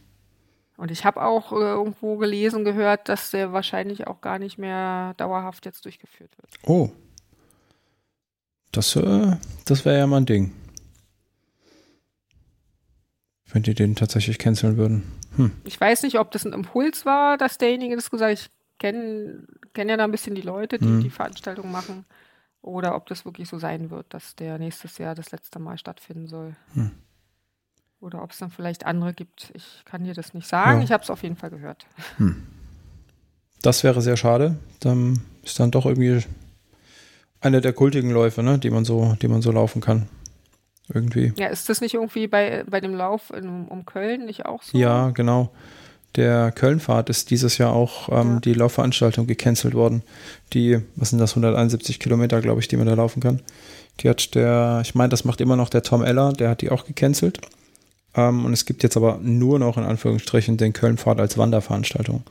Und 0.77 0.91
ich 0.91 1.05
habe 1.05 1.23
auch 1.23 1.51
äh, 1.51 1.55
irgendwo 1.55 2.17
gelesen, 2.17 2.65
gehört, 2.65 3.07
dass 3.07 3.31
der 3.31 3.53
wahrscheinlich 3.53 4.07
auch 4.07 4.21
gar 4.21 4.39
nicht 4.39 4.57
mehr 4.57 5.13
dauerhaft 5.15 5.65
jetzt 5.65 5.85
durchgeführt 5.85 6.31
wird. 6.37 6.49
Oh. 6.63 6.89
Das, 8.71 8.95
äh, 8.95 9.37
das 9.65 9.85
wäre 9.85 9.99
ja 9.99 10.07
mal 10.07 10.17
ein 10.17 10.25
Ding. 10.25 10.53
Wenn 13.45 13.63
die 13.63 13.73
den 13.73 13.95
tatsächlich 13.95 14.37
canceln 14.37 14.75
würden. 14.75 15.03
Hm. 15.37 15.51
Ich 15.63 15.79
weiß 15.79 16.03
nicht, 16.03 16.19
ob 16.19 16.31
das 16.31 16.45
ein 16.45 16.51
Impuls 16.51 17.05
war, 17.05 17.37
dass 17.37 17.57
derjenige 17.57 17.95
das 17.95 18.11
gesagt 18.11 18.31
hat. 18.31 18.39
Ich 18.39 18.49
kenne 18.79 19.47
kenn 19.73 19.87
ja 19.87 19.95
da 19.95 20.03
ein 20.03 20.11
bisschen 20.11 20.35
die 20.35 20.41
Leute, 20.41 20.77
die 20.77 20.87
hm. 20.87 21.01
die 21.01 21.09
Veranstaltung 21.09 21.71
machen. 21.71 22.05
Oder 22.65 22.95
ob 22.95 23.05
das 23.05 23.25
wirklich 23.25 23.47
so 23.47 23.59
sein 23.59 23.91
wird, 23.91 24.11
dass 24.11 24.35
der 24.35 24.57
nächstes 24.57 24.97
Jahr 24.97 25.13
das 25.13 25.31
letzte 25.31 25.59
Mal 25.59 25.77
stattfinden 25.77 26.27
soll. 26.27 26.55
Hm. 26.73 26.89
Oder 27.99 28.23
ob 28.23 28.31
es 28.31 28.39
dann 28.39 28.49
vielleicht 28.49 28.87
andere 28.87 29.13
gibt. 29.13 29.51
Ich 29.53 29.83
kann 29.85 30.03
dir 30.03 30.15
das 30.15 30.33
nicht 30.33 30.47
sagen. 30.47 30.79
Ja. 30.79 30.83
Ich 30.83 30.91
habe 30.91 31.03
es 31.03 31.11
auf 31.11 31.21
jeden 31.21 31.35
Fall 31.35 31.51
gehört. 31.51 31.85
Hm. 32.17 32.47
Das 33.61 33.83
wäre 33.83 34.01
sehr 34.01 34.17
schade. 34.17 34.57
Dann 34.79 35.21
ist 35.43 35.59
dann 35.59 35.69
doch 35.69 35.85
irgendwie 35.85 36.25
einer 37.39 37.61
der 37.61 37.73
kultigen 37.73 38.09
Läufe, 38.09 38.41
ne, 38.41 38.57
die 38.57 38.71
man 38.71 38.83
so, 38.83 39.15
die 39.21 39.27
man 39.27 39.43
so 39.43 39.51
laufen 39.51 39.79
kann. 39.79 40.09
Irgendwie. 40.91 41.33
Ja, 41.37 41.47
ist 41.47 41.69
das 41.69 41.81
nicht 41.81 41.93
irgendwie 41.93 42.25
bei, 42.25 42.63
bei 42.67 42.81
dem 42.81 42.95
Lauf 42.95 43.29
in, 43.29 43.67
um 43.67 43.85
Köln 43.85 44.25
nicht 44.25 44.47
auch 44.47 44.63
so? 44.63 44.75
Ja, 44.75 45.11
genau. 45.11 45.51
Der 46.15 46.51
Kölnfahrt 46.51 47.09
ist 47.09 47.29
dieses 47.29 47.57
Jahr 47.57 47.73
auch 47.73 48.09
ähm, 48.09 48.35
ja. 48.35 48.39
die 48.39 48.53
Laufveranstaltung 48.53 49.27
gecancelt 49.27 49.73
worden. 49.73 50.01
Die, 50.53 50.79
was 50.95 51.09
sind 51.09 51.19
das, 51.19 51.31
171 51.31 51.99
Kilometer, 51.99 52.41
glaube 52.41 52.61
ich, 52.61 52.67
die 52.67 52.77
man 52.77 52.87
da 52.87 52.93
laufen 52.93 53.21
kann. 53.21 53.41
Die 53.99 54.09
hat 54.09 54.35
der, 54.35 54.81
ich 54.83 54.95
meine, 54.95 55.09
das 55.09 55.25
macht 55.25 55.41
immer 55.41 55.55
noch 55.55 55.69
der 55.69 55.83
Tom 55.83 56.03
Eller, 56.03 56.33
der 56.33 56.49
hat 56.49 56.61
die 56.61 56.71
auch 56.71 56.85
gecancelt. 56.85 57.39
Ähm, 58.15 58.45
und 58.45 58.53
es 58.53 58.65
gibt 58.65 58.83
jetzt 58.83 58.97
aber 58.97 59.19
nur 59.21 59.59
noch 59.59 59.77
in 59.77 59.83
Anführungsstrichen 59.83 60.57
den 60.57 60.73
Kölnfahrt 60.73 61.19
als 61.19 61.37
Wanderveranstaltung. 61.37 62.23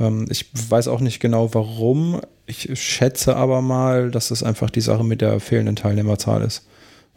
Ähm, 0.00 0.26
ich 0.30 0.50
weiß 0.52 0.88
auch 0.88 1.00
nicht 1.00 1.20
genau 1.20 1.52
warum. 1.54 2.20
Ich 2.46 2.70
schätze 2.80 3.36
aber 3.36 3.60
mal, 3.60 4.10
dass 4.10 4.30
es 4.30 4.42
einfach 4.42 4.70
die 4.70 4.80
Sache 4.80 5.04
mit 5.04 5.20
der 5.20 5.40
fehlenden 5.40 5.76
Teilnehmerzahl 5.76 6.42
ist 6.42 6.66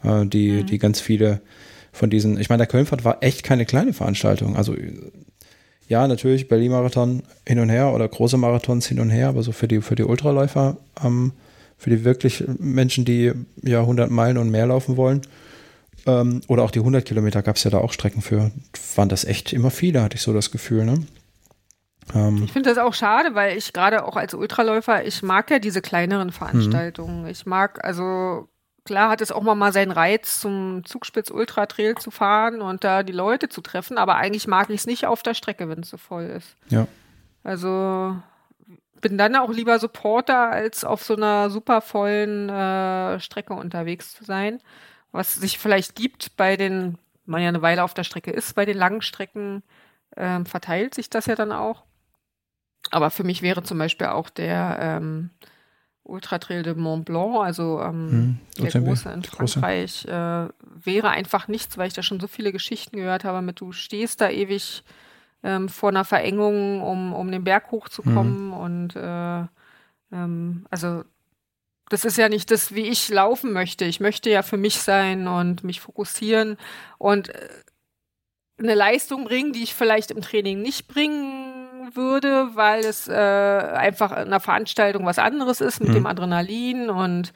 äh, 0.03 0.25
die, 0.25 0.51
mhm. 0.51 0.65
die 0.65 0.77
ganz 0.77 0.99
viele 0.99 1.41
von 1.91 2.09
diesen, 2.09 2.39
ich 2.39 2.49
meine, 2.49 2.59
der 2.59 2.67
Kölnfahrt 2.67 3.03
war 3.03 3.23
echt 3.23 3.43
keine 3.43 3.65
kleine 3.65 3.93
Veranstaltung. 3.93 4.55
Also 4.55 4.75
ja, 5.87 6.07
natürlich 6.07 6.47
Berlin-Marathon 6.47 7.23
hin 7.47 7.59
und 7.59 7.69
her 7.69 7.93
oder 7.93 8.07
große 8.07 8.37
Marathons 8.37 8.87
hin 8.87 8.99
und 8.99 9.09
her, 9.09 9.29
aber 9.29 9.43
so 9.43 9.51
für 9.51 9.67
die, 9.67 9.81
für 9.81 9.95
die 9.95 10.03
Ultraläufer, 10.03 10.77
ähm, 11.03 11.31
für 11.77 11.89
die 11.89 12.03
wirklich 12.03 12.43
Menschen, 12.59 13.05
die 13.05 13.31
ja 13.61 13.81
100 13.81 14.11
Meilen 14.11 14.37
und 14.37 14.49
mehr 14.49 14.67
laufen 14.67 14.97
wollen, 14.97 15.21
ähm, 16.05 16.41
oder 16.47 16.63
auch 16.63 16.71
die 16.71 16.79
100 16.79 17.05
Kilometer 17.05 17.41
gab 17.41 17.55
es 17.55 17.63
ja 17.63 17.71
da 17.71 17.79
auch 17.79 17.93
Strecken 17.93 18.21
für, 18.21 18.51
waren 18.95 19.09
das 19.09 19.25
echt 19.25 19.53
immer 19.53 19.71
viele, 19.71 20.01
hatte 20.01 20.15
ich 20.15 20.21
so 20.21 20.33
das 20.33 20.51
Gefühl, 20.51 20.85
ne? 20.85 21.05
Ähm, 22.13 22.43
ich 22.43 22.51
finde 22.51 22.69
das 22.69 22.77
auch 22.77 22.93
schade, 22.93 23.35
weil 23.35 23.57
ich 23.57 23.73
gerade 23.73 24.05
auch 24.05 24.15
als 24.15 24.33
Ultraläufer, 24.33 25.05
ich 25.05 25.21
mag 25.23 25.51
ja 25.51 25.59
diese 25.59 25.81
kleineren 25.81 26.31
Veranstaltungen. 26.31 27.23
Mhm. 27.23 27.27
Ich 27.27 27.45
mag 27.45 27.83
also 27.83 28.47
Klar 28.87 29.09
hat 29.09 29.19
es 29.19 29.33
auch 29.33 29.43
mal 29.43 29.73
seinen 29.73 29.91
Reiz, 29.91 30.39
zum 30.39 30.85
Zugspitz 30.85 31.29
Ultra 31.29 31.65
Trail 31.65 31.95
zu 31.95 32.09
fahren 32.09 32.61
und 32.61 32.85
da 32.85 33.03
die 33.03 33.11
Leute 33.11 33.49
zu 33.49 33.59
treffen, 33.59 33.97
aber 33.97 34.15
eigentlich 34.15 34.47
mag 34.47 34.69
ich 34.69 34.79
es 34.79 34.87
nicht 34.87 35.05
auf 35.05 35.23
der 35.23 35.33
Strecke, 35.33 35.67
wenn 35.67 35.81
es 35.81 35.89
so 35.89 35.97
voll 35.97 36.23
ist. 36.23 36.55
Ja. 36.69 36.87
Also 37.43 38.15
bin 39.01 39.17
dann 39.17 39.35
auch 39.35 39.49
lieber 39.49 39.77
Supporter, 39.77 40.51
als 40.51 40.85
auf 40.85 41.03
so 41.03 41.17
einer 41.17 41.49
super 41.49 41.81
vollen 41.81 42.47
äh, 42.47 43.19
Strecke 43.19 43.55
unterwegs 43.55 44.13
zu 44.13 44.23
sein. 44.23 44.61
Was 45.11 45.35
sich 45.35 45.59
vielleicht 45.59 45.95
gibt 45.95 46.37
bei 46.37 46.55
den, 46.55 46.97
man 47.25 47.41
ja 47.41 47.49
eine 47.49 47.61
Weile 47.61 47.83
auf 47.83 47.93
der 47.93 48.05
Strecke 48.05 48.31
ist, 48.31 48.55
bei 48.55 48.63
den 48.63 48.77
langen 48.77 49.01
Strecken, 49.01 49.63
ähm, 50.15 50.45
verteilt 50.45 50.95
sich 50.95 51.09
das 51.09 51.25
ja 51.25 51.35
dann 51.35 51.51
auch. 51.51 51.83
Aber 52.91 53.09
für 53.09 53.25
mich 53.25 53.41
wäre 53.41 53.63
zum 53.63 53.79
Beispiel 53.79 54.07
auch 54.07 54.29
der 54.29 54.77
ähm, 54.79 55.31
Ultra 56.07 56.39
Trail 56.39 56.63
de 56.63 56.73
Mont 56.73 57.05
Blanc, 57.05 57.43
also 57.43 57.81
ähm, 57.81 58.39
hm, 58.57 58.65
der 58.71 58.81
große 58.81 59.11
in 59.11 59.23
Frankreich, 59.23 60.05
äh, 60.05 60.47
wäre 60.61 61.09
einfach 61.09 61.47
nichts, 61.47 61.77
weil 61.77 61.87
ich 61.87 61.93
da 61.93 62.03
schon 62.03 62.19
so 62.19 62.27
viele 62.27 62.51
Geschichten 62.51 62.97
gehört 62.97 63.23
habe 63.23 63.41
mit, 63.41 63.59
du 63.59 63.71
stehst 63.71 64.21
da 64.21 64.29
ewig 64.29 64.83
ähm, 65.43 65.69
vor 65.69 65.89
einer 65.89 66.05
Verengung, 66.05 66.81
um, 66.81 67.13
um 67.13 67.31
den 67.31 67.43
Berg 67.43 67.71
hochzukommen 67.71 68.51
hm. 68.51 68.53
und 68.53 68.95
äh, 68.95 69.45
ähm, 70.11 70.65
also 70.69 71.03
das 71.89 72.05
ist 72.05 72.17
ja 72.17 72.29
nicht 72.29 72.51
das, 72.51 72.75
wie 72.75 72.81
ich 72.81 73.07
laufen 73.09 73.53
möchte. 73.53 73.85
Ich 73.85 73.99
möchte 73.99 74.29
ja 74.29 74.41
für 74.41 74.57
mich 74.57 74.81
sein 74.81 75.27
und 75.27 75.63
mich 75.63 75.79
fokussieren 75.79 76.57
und 76.97 77.29
äh, 77.29 77.49
eine 78.59 78.75
Leistung 78.75 79.25
bringen, 79.25 79.53
die 79.53 79.63
ich 79.63 79.75
vielleicht 79.75 80.11
im 80.11 80.21
Training 80.21 80.61
nicht 80.61 80.87
bringen 80.87 81.46
würde, 81.95 82.49
weil 82.53 82.83
es 82.85 83.07
äh, 83.07 83.13
einfach 83.13 84.11
in 84.11 84.27
einer 84.27 84.39
Veranstaltung 84.39 85.05
was 85.05 85.19
anderes 85.19 85.61
ist 85.61 85.79
mit 85.79 85.89
mhm. 85.89 85.93
dem 85.93 86.05
Adrenalin 86.05 86.89
und 86.89 87.33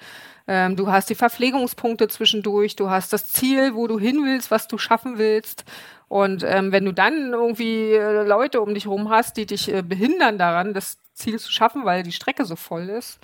ähm, 0.47 0.75
du 0.75 0.91
hast 0.91 1.09
die 1.09 1.15
Verpflegungspunkte 1.15 2.07
zwischendurch, 2.07 2.75
du 2.75 2.89
hast 2.89 3.13
das 3.13 3.27
Ziel, 3.27 3.75
wo 3.75 3.87
du 3.87 3.99
hin 3.99 4.21
willst, 4.25 4.51
was 4.51 4.67
du 4.67 4.77
schaffen 4.77 5.17
willst. 5.17 5.63
Und 6.07 6.43
ähm, 6.43 6.71
wenn 6.71 6.83
du 6.83 6.91
dann 6.91 7.31
irgendwie 7.31 7.93
äh, 7.93 8.27
Leute 8.27 8.59
um 8.59 8.73
dich 8.73 8.87
rum 8.87 9.09
hast, 9.09 9.37
die 9.37 9.45
dich 9.45 9.73
äh, 9.73 9.81
behindern 9.81 10.37
daran, 10.37 10.73
das 10.73 10.97
Ziel 11.13 11.39
zu 11.39 11.51
schaffen, 11.51 11.85
weil 11.85 12.03
die 12.03 12.11
Strecke 12.11 12.43
so 12.43 12.57
voll 12.57 12.89
ist, 12.89 13.19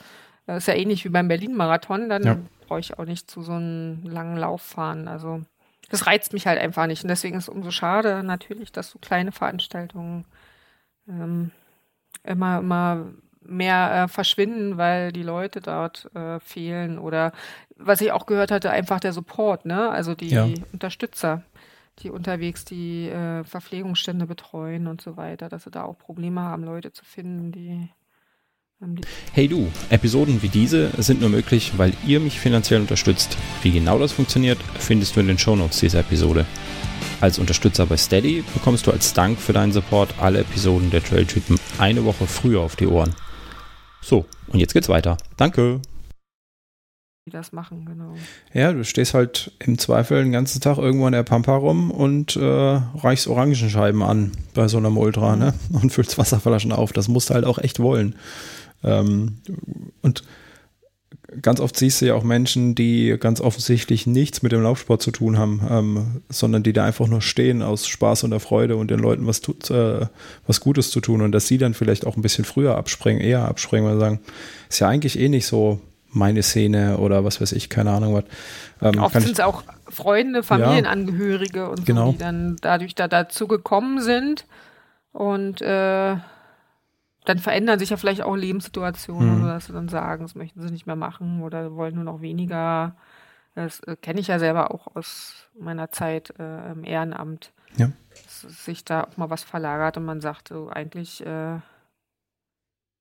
das 0.45 0.59
ist 0.59 0.67
ja 0.67 0.75
ähnlich 0.75 1.03
wie 1.03 1.09
beim 1.09 1.27
Berlin-Marathon, 1.27 2.07
dann 2.07 2.23
ja. 2.23 2.37
brauche 2.67 2.79
ich 2.79 2.97
auch 2.97 3.03
nicht 3.03 3.29
zu 3.29 3.41
so 3.41 3.51
einem 3.53 4.05
langen 4.05 4.37
Lauf 4.37 4.61
fahren. 4.61 5.09
Also 5.09 5.41
das 5.89 6.07
reizt 6.07 6.31
mich 6.31 6.47
halt 6.47 6.59
einfach 6.59 6.87
nicht. 6.87 7.03
Und 7.03 7.09
deswegen 7.09 7.37
ist 7.37 7.45
es 7.45 7.49
umso 7.49 7.71
schade 7.71 8.23
natürlich, 8.23 8.71
dass 8.71 8.89
so 8.89 8.99
kleine 8.99 9.33
Veranstaltungen 9.33 10.23
ähm, 11.07 11.51
immer, 12.23 12.59
immer 12.59 13.05
mehr 13.41 14.03
äh, 14.03 14.07
verschwinden, 14.07 14.77
weil 14.77 15.11
die 15.11 15.23
Leute 15.23 15.61
dort 15.61 16.13
äh, 16.15 16.39
fehlen. 16.39 16.99
Oder 16.99 17.31
was 17.75 18.01
ich 18.01 18.11
auch 18.11 18.25
gehört 18.25 18.51
hatte, 18.51 18.71
einfach 18.71 18.99
der 18.99 19.13
Support, 19.13 19.65
ne? 19.65 19.89
Also 19.89 20.15
die 20.15 20.29
ja. 20.29 20.47
Unterstützer, 20.73 21.43
die 21.99 22.09
unterwegs 22.09 22.65
die 22.65 23.07
äh, 23.07 23.43
Verpflegungsstände 23.43 24.25
betreuen 24.25 24.87
und 24.87 25.01
so 25.01 25.17
weiter, 25.17 25.49
dass 25.49 25.63
sie 25.63 25.71
da 25.71 25.83
auch 25.83 25.97
Probleme 25.97 26.41
haben, 26.41 26.63
Leute 26.63 26.91
zu 26.91 27.05
finden, 27.05 27.51
die 27.51 27.89
Hey 29.33 29.47
du, 29.47 29.71
Episoden 29.89 30.43
wie 30.43 30.49
diese 30.49 30.91
sind 31.01 31.19
nur 31.19 31.31
möglich, 31.31 31.71
weil 31.77 31.93
ihr 32.05 32.19
mich 32.19 32.39
finanziell 32.39 32.79
unterstützt. 32.79 33.35
Wie 33.63 33.71
genau 33.71 33.97
das 33.97 34.11
funktioniert, 34.11 34.59
findest 34.77 35.15
du 35.15 35.21
in 35.21 35.27
den 35.27 35.39
Shownotes 35.39 35.79
dieser 35.79 36.01
Episode. 36.01 36.45
Als 37.19 37.39
Unterstützer 37.39 37.87
bei 37.87 37.97
Steady 37.97 38.43
bekommst 38.53 38.85
du 38.85 38.91
als 38.91 39.11
Dank 39.13 39.39
für 39.39 39.51
deinen 39.51 39.71
Support 39.71 40.13
alle 40.19 40.39
Episoden 40.39 40.91
der 40.91 41.03
Trailtypen 41.03 41.59
eine 41.79 42.05
Woche 42.05 42.27
früher 42.27 42.61
auf 42.61 42.75
die 42.75 42.85
Ohren. 42.85 43.15
So, 44.01 44.25
und 44.49 44.59
jetzt 44.59 44.73
geht's 44.73 44.87
weiter. 44.87 45.17
Danke. 45.35 45.81
Die 47.25 47.31
das 47.31 47.51
machen, 47.51 47.85
genau. 47.85 48.13
Ja, 48.53 48.71
du 48.71 48.85
stehst 48.85 49.15
halt 49.15 49.51
im 49.59 49.79
Zweifel 49.79 50.23
den 50.23 50.31
ganzen 50.31 50.61
Tag 50.61 50.77
irgendwo 50.77 51.07
in 51.07 51.13
der 51.13 51.23
Pampa 51.23 51.55
rum 51.55 51.89
und 51.89 52.35
äh, 52.35 52.41
reichst 52.43 53.27
Orangenscheiben 53.27 54.03
an 54.03 54.31
bei 54.53 54.67
so 54.67 54.77
einem 54.77 54.95
Ultra, 54.95 55.35
mhm. 55.35 55.39
ne? 55.39 55.53
Und 55.71 55.91
füllst 55.91 56.19
Wasserflaschen 56.19 56.71
auf. 56.71 56.93
Das 56.93 57.07
musst 57.07 57.31
du 57.31 57.33
halt 57.33 57.45
auch 57.45 57.57
echt 57.57 57.79
wollen. 57.79 58.15
Ähm, 58.83 59.39
und 60.03 60.23
ganz 61.41 61.59
oft 61.59 61.75
siehst 61.75 62.01
du 62.01 62.05
ja 62.05 62.13
auch 62.13 62.23
Menschen, 62.23 62.73
die 62.75 63.17
ganz 63.19 63.41
offensichtlich 63.41 64.07
nichts 64.07 64.43
mit 64.43 64.51
dem 64.51 64.61
Laufsport 64.61 65.01
zu 65.01 65.11
tun 65.11 65.37
haben, 65.37 65.61
ähm, 65.69 66.21
sondern 66.29 66.63
die 66.63 66.73
da 66.73 66.85
einfach 66.85 67.07
nur 67.07 67.21
stehen 67.21 67.61
aus 67.61 67.87
Spaß 67.87 68.23
und 68.23 68.31
der 68.31 68.39
Freude 68.39 68.77
und 68.77 68.89
den 68.89 68.99
Leuten 68.99 69.27
was, 69.27 69.41
tut, 69.41 69.69
äh, 69.69 70.07
was 70.45 70.61
Gutes 70.61 70.89
zu 70.91 71.01
tun 71.01 71.21
und 71.21 71.31
dass 71.31 71.47
sie 71.47 71.57
dann 71.57 71.73
vielleicht 71.73 72.07
auch 72.07 72.15
ein 72.15 72.21
bisschen 72.21 72.45
früher 72.45 72.77
abspringen, 72.77 73.21
eher 73.21 73.45
abspringen, 73.45 73.87
weil 73.87 73.95
sie 73.95 74.01
sagen, 74.01 74.19
ist 74.69 74.79
ja 74.79 74.87
eigentlich 74.87 75.19
eh 75.19 75.29
nicht 75.29 75.45
so 75.45 75.81
meine 76.09 76.41
Szene 76.43 76.97
oder 76.97 77.25
was 77.25 77.41
weiß 77.41 77.51
ich, 77.51 77.69
keine 77.69 77.91
Ahnung 77.91 78.13
was. 78.13 78.23
Ähm, 78.81 79.01
Oft 79.01 79.19
sind 79.21 79.33
es 79.33 79.39
auch 79.41 79.63
Freunde, 79.89 80.43
Familienangehörige 80.43 81.59
ja, 81.59 81.67
und 81.67 81.79
so, 81.79 81.83
genau. 81.83 82.11
die 82.11 82.17
dann 82.17 82.55
dadurch 82.61 82.95
da 82.95 83.07
dazu 83.07 83.47
gekommen 83.47 84.01
sind 84.01 84.45
und 85.11 85.61
äh, 85.61 86.15
dann 87.27 87.39
verändern 87.39 87.77
sich 87.77 87.89
ja 87.89 87.97
vielleicht 87.97 88.21
auch 88.21 88.35
Lebenssituationen, 88.35 89.37
mhm. 89.37 89.43
oder 89.43 89.55
dass 89.55 89.65
sie 89.65 89.73
dann 89.73 89.89
sagen, 89.89 90.23
das 90.23 90.35
möchten 90.35 90.61
sie 90.61 90.71
nicht 90.71 90.87
mehr 90.87 90.95
machen 90.95 91.43
oder 91.43 91.75
wollen 91.75 91.95
nur 91.95 92.05
noch 92.05 92.21
weniger. 92.21 92.95
Das 93.53 93.81
äh, 93.81 93.97
kenne 93.97 94.21
ich 94.21 94.27
ja 94.27 94.39
selber 94.39 94.71
auch 94.71 94.95
aus 94.95 95.49
meiner 95.59 95.91
Zeit 95.91 96.33
äh, 96.39 96.71
im 96.71 96.85
Ehrenamt. 96.85 97.51
Ja. 97.75 97.91
Dass 98.11 98.41
sich 98.63 98.85
da 98.85 99.03
auch 99.03 99.17
mal 99.17 99.29
was 99.29 99.43
verlagert 99.43 99.97
und 99.97 100.05
man 100.05 100.21
sagt, 100.21 100.47
so 100.47 100.69
eigentlich 100.69 101.25
äh, 101.25 101.59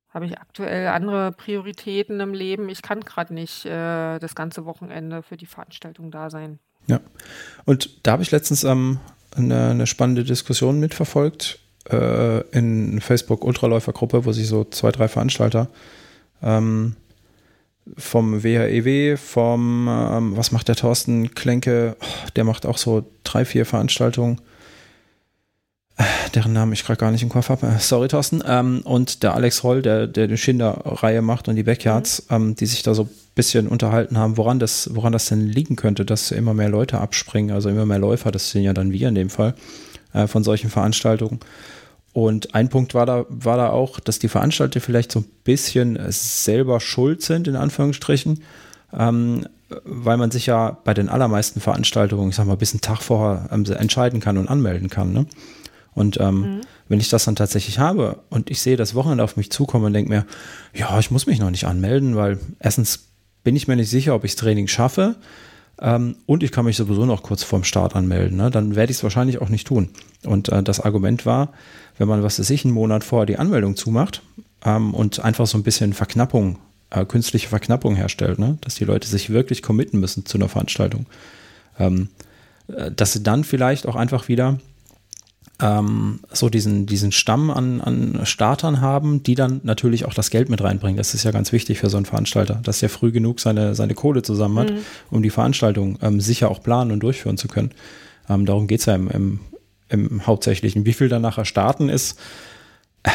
habe 0.09 0.27
ich 0.27 0.39
aktuell 0.39 0.89
andere 0.89 1.31
Prioritäten 1.31 2.19
im 2.19 2.35
Leben. 2.35 2.69
Ich 2.69 2.83
kann 2.83 3.01
gerade 3.03 3.33
nicht 3.33 3.65
äh, 3.65 4.19
das 4.19 4.35
ganze 4.35 4.65
Wochenende 4.65 5.23
für 5.23 5.37
die 5.37 5.47
Veranstaltung 5.47 6.11
da 6.11 6.31
sein. 6.31 6.59
Ja. 6.87 7.01
Und 7.65 8.05
da 8.07 8.13
habe 8.13 8.23
ich 8.23 8.33
letztens 8.33 8.65
ähm, 8.65 8.99
eine, 9.37 9.71
eine 9.71 9.87
spannende 9.87 10.25
Diskussion 10.25 10.81
mitverfolgt 10.81 11.61
äh, 11.91 12.41
in 12.51 13.01
Facebook 13.01 13.45
Ultraläufergruppe, 13.45 14.25
wo 14.25 14.33
sich 14.33 14.49
so 14.49 14.65
zwei, 14.65 14.93
drei 14.93 15.09
Veranstalter 15.09 15.69
ähm, 16.43 16.97
vom 17.97 18.43
WHEW, 18.43 19.13
e 19.13 19.17
vom, 19.17 19.89
ähm, 19.89 20.37
was 20.37 20.53
macht 20.53 20.69
der 20.69 20.77
Thorsten 20.77 21.35
Klenke, 21.35 21.97
oh, 22.01 22.29
der 22.35 22.45
macht 22.45 22.67
auch 22.67 22.79
so 22.79 23.05
drei, 23.23 23.45
vier 23.45 23.65
Veranstaltungen, 23.65 24.41
deren 26.35 26.53
Namen 26.53 26.73
ich 26.73 26.85
gerade 26.85 26.99
gar 26.99 27.11
nicht 27.11 27.23
im 27.23 27.29
Kopf 27.29 27.49
habe. 27.49 27.77
Sorry, 27.79 28.09
Thorsten. 28.09 28.43
Ähm, 28.47 28.83
und 28.85 29.23
der 29.23 29.35
Alex 29.35 29.65
Roll, 29.65 29.83
der, 29.83 30.07
der 30.07 30.27
die 30.27 30.37
Schinder-Reihe 30.37 31.23
macht 31.23 31.49
und 31.49 31.57
die 31.57 31.63
Backyards, 31.63 32.27
mhm. 32.29 32.37
ähm, 32.37 32.57
die 32.57 32.67
sich 32.67 32.83
da 32.83 32.93
so 32.95 33.05
ein 33.05 33.11
bisschen 33.35 33.69
unterhalten 33.69 34.19
haben, 34.19 34.37
woran 34.37 34.59
das, 34.59 34.91
woran 34.93 35.13
das 35.13 35.27
denn 35.27 35.47
liegen 35.47 35.77
könnte, 35.77 36.05
dass 36.05 36.31
immer 36.33 36.55
mehr 36.55 36.69
Leute 36.69 36.99
abspringen, 36.99 37.55
also 37.55 37.69
immer 37.69 37.87
mehr 37.87 37.99
Läufer, 37.99 38.31
das 38.31 38.51
sind 38.51 38.63
ja 38.63 38.73
dann 38.73 38.93
wir 38.93 39.09
in 39.09 39.15
dem 39.15 39.31
Fall, 39.31 39.55
äh, 40.13 40.27
von 40.27 40.45
solchen 40.45 40.71
Veranstaltungen. 40.71 41.41
Und 42.17 42.55
ein 42.55 42.71
Punkt 42.71 42.95
war 42.95 43.05
da, 43.05 43.27
war 43.29 43.59
da 43.59 43.69
auch, 43.69 44.01
dass 44.01 44.19
die 44.19 44.29
Veranstalter 44.29 44.81
vielleicht 44.81 45.13
so 45.13 45.19
ein 45.19 45.27
bisschen 45.45 45.99
selber 46.09 46.81
schuld 46.81 47.21
sind, 47.21 47.47
in 47.47 47.57
Anführungsstrichen, 47.57 48.43
ähm, 48.95 49.47
weil 49.85 50.17
man 50.17 50.31
sich 50.31 50.47
ja 50.47 50.79
bei 50.83 50.95
den 50.95 51.11
allermeisten 51.11 51.61
Veranstaltungen, 51.61 52.31
ich 52.31 52.37
sag 52.37 52.47
mal, 52.47 52.57
bis 52.57 52.73
einen 52.73 52.81
Tag 52.81 53.03
vorher 53.03 53.51
ähm, 53.53 53.67
entscheiden 53.67 54.21
kann 54.21 54.39
und 54.39 54.49
anmelden 54.49 54.89
kann. 54.89 55.13
Ne? 55.13 55.27
Und 55.93 56.19
ähm, 56.19 56.41
mhm. 56.41 56.61
wenn 56.89 57.01
ich 57.01 57.11
das 57.11 57.27
dann 57.27 57.37
tatsächlich 57.37 57.81
habe 57.81 58.21
und 58.31 58.49
ich 58.49 58.63
sehe 58.63 58.79
das 58.79 58.95
Wochenende 58.95 59.23
auf 59.23 59.37
mich 59.37 59.51
zukommen 59.51 59.85
und 59.85 59.93
denke 59.93 60.09
mir, 60.09 60.25
ja, 60.73 60.99
ich 60.99 61.11
muss 61.11 61.27
mich 61.27 61.39
noch 61.39 61.51
nicht 61.51 61.67
anmelden, 61.67 62.17
weil 62.17 62.39
erstens 62.59 63.11
bin 63.45 63.57
ich 63.57 63.69
mir 63.69 63.77
nicht 63.77 63.91
sicher, 63.91 64.15
ob 64.15 64.25
ich 64.25 64.33
das 64.33 64.41
Training 64.41 64.69
schaffe. 64.69 65.17
Ähm, 65.81 66.17
und 66.27 66.43
ich 66.43 66.53
kann 66.53 66.65
mich 66.65 66.77
sowieso 66.77 67.05
noch 67.05 67.23
kurz 67.23 67.43
vorm 67.43 67.65
Start 67.65 67.95
anmelden. 67.95 68.37
Ne? 68.37 68.51
Dann 68.51 68.77
werde 68.77 68.91
ich 68.91 68.99
es 68.99 69.03
wahrscheinlich 69.03 69.41
auch 69.41 69.49
nicht 69.49 69.67
tun. 69.67 69.91
Und 70.25 70.49
äh, 70.49 70.63
das 70.63 70.81
Argument 70.81 71.27
war, 71.27 71.53
wenn 71.99 72.09
man, 72.09 72.23
was 72.23 72.39
weiß 72.39 72.51
ich, 72.51 72.65
einen 72.65 72.75
Monat 72.75 73.05
vorher 73.05 73.27
die 73.27 73.39
Anmeldung 73.39 73.77
zumacht 73.77 74.23
ähm, 74.65 74.95
und 74.95 75.21
einfach 75.21 75.47
so 75.47 75.59
ein 75.59 75.63
bisschen 75.63 75.93
Verknappung, 75.93 76.59
äh, 76.91 77.05
künstliche 77.05 77.49
Verknappung 77.49 77.95
herstellt, 77.95 78.39
ne? 78.39 78.59
dass 78.63 78.77
die 78.77 78.85
Leute 78.85 79.07
sich 79.07 79.31
wirklich 79.31 79.63
committen 79.63 80.01
müssen 80.01 80.25
zu 80.25 80.39
einer 80.39 80.49
Veranstaltung, 80.49 81.07
ähm, 81.79 82.09
äh, 82.69 82.91
dass 82.91 83.13
sie 83.13 83.23
dann 83.23 83.45
vielleicht 83.45 83.87
auch 83.87 83.97
einfach 83.97 84.29
wieder 84.29 84.59
ähm, 85.61 86.21
so 86.31 86.51
diesen, 86.51 86.87
diesen 86.87 87.13
Stamm 87.13 87.51
an, 87.51 87.81
an 87.81 88.21
Startern 88.25 88.81
haben, 88.81 89.23
die 89.23 89.35
dann 89.35 89.61
natürlich 89.63 90.05
auch 90.05 90.13
das 90.13 90.31
Geld 90.31 90.51
mit 90.51 90.63
reinbringen. 90.63 90.99
Das 90.99 91.15
ist 91.15 91.25
ja 91.25 91.31
ganz 91.31 91.53
wichtig 91.53 91.79
für 91.79 91.89
so 91.89 91.97
einen 91.97 92.07
Veranstalter, 92.07 92.61
dass 92.63 92.83
er 92.83 92.91
früh 92.91 93.11
genug 93.11 93.41
seine, 93.41 93.75
seine 93.75 93.95
Kohle 93.95 94.23
zusammen 94.23 94.59
hat, 94.59 94.71
mhm. 94.71 94.79
um 95.11 95.23
die 95.23 95.31
Veranstaltung 95.31 95.99
ähm, 96.03 96.21
sicher 96.21 96.51
auch 96.51 96.63
planen 96.63 96.93
und 96.93 97.01
durchführen 97.01 97.39
zu 97.39 97.49
können. 97.49 97.71
Ähm, 98.29 98.45
darum 98.45 98.67
geht 98.67 98.81
es 98.81 98.87
ja 98.87 98.95
im, 98.95 99.09
im, 99.09 99.41
im 99.89 100.27
Hauptsächlichen. 100.27 100.85
Wie 100.85 100.93
viel 100.93 101.09
dann 101.09 101.23
nachher 101.23 101.47
starten 101.47 101.89
ist, 101.89 102.19
äh, 103.03 103.11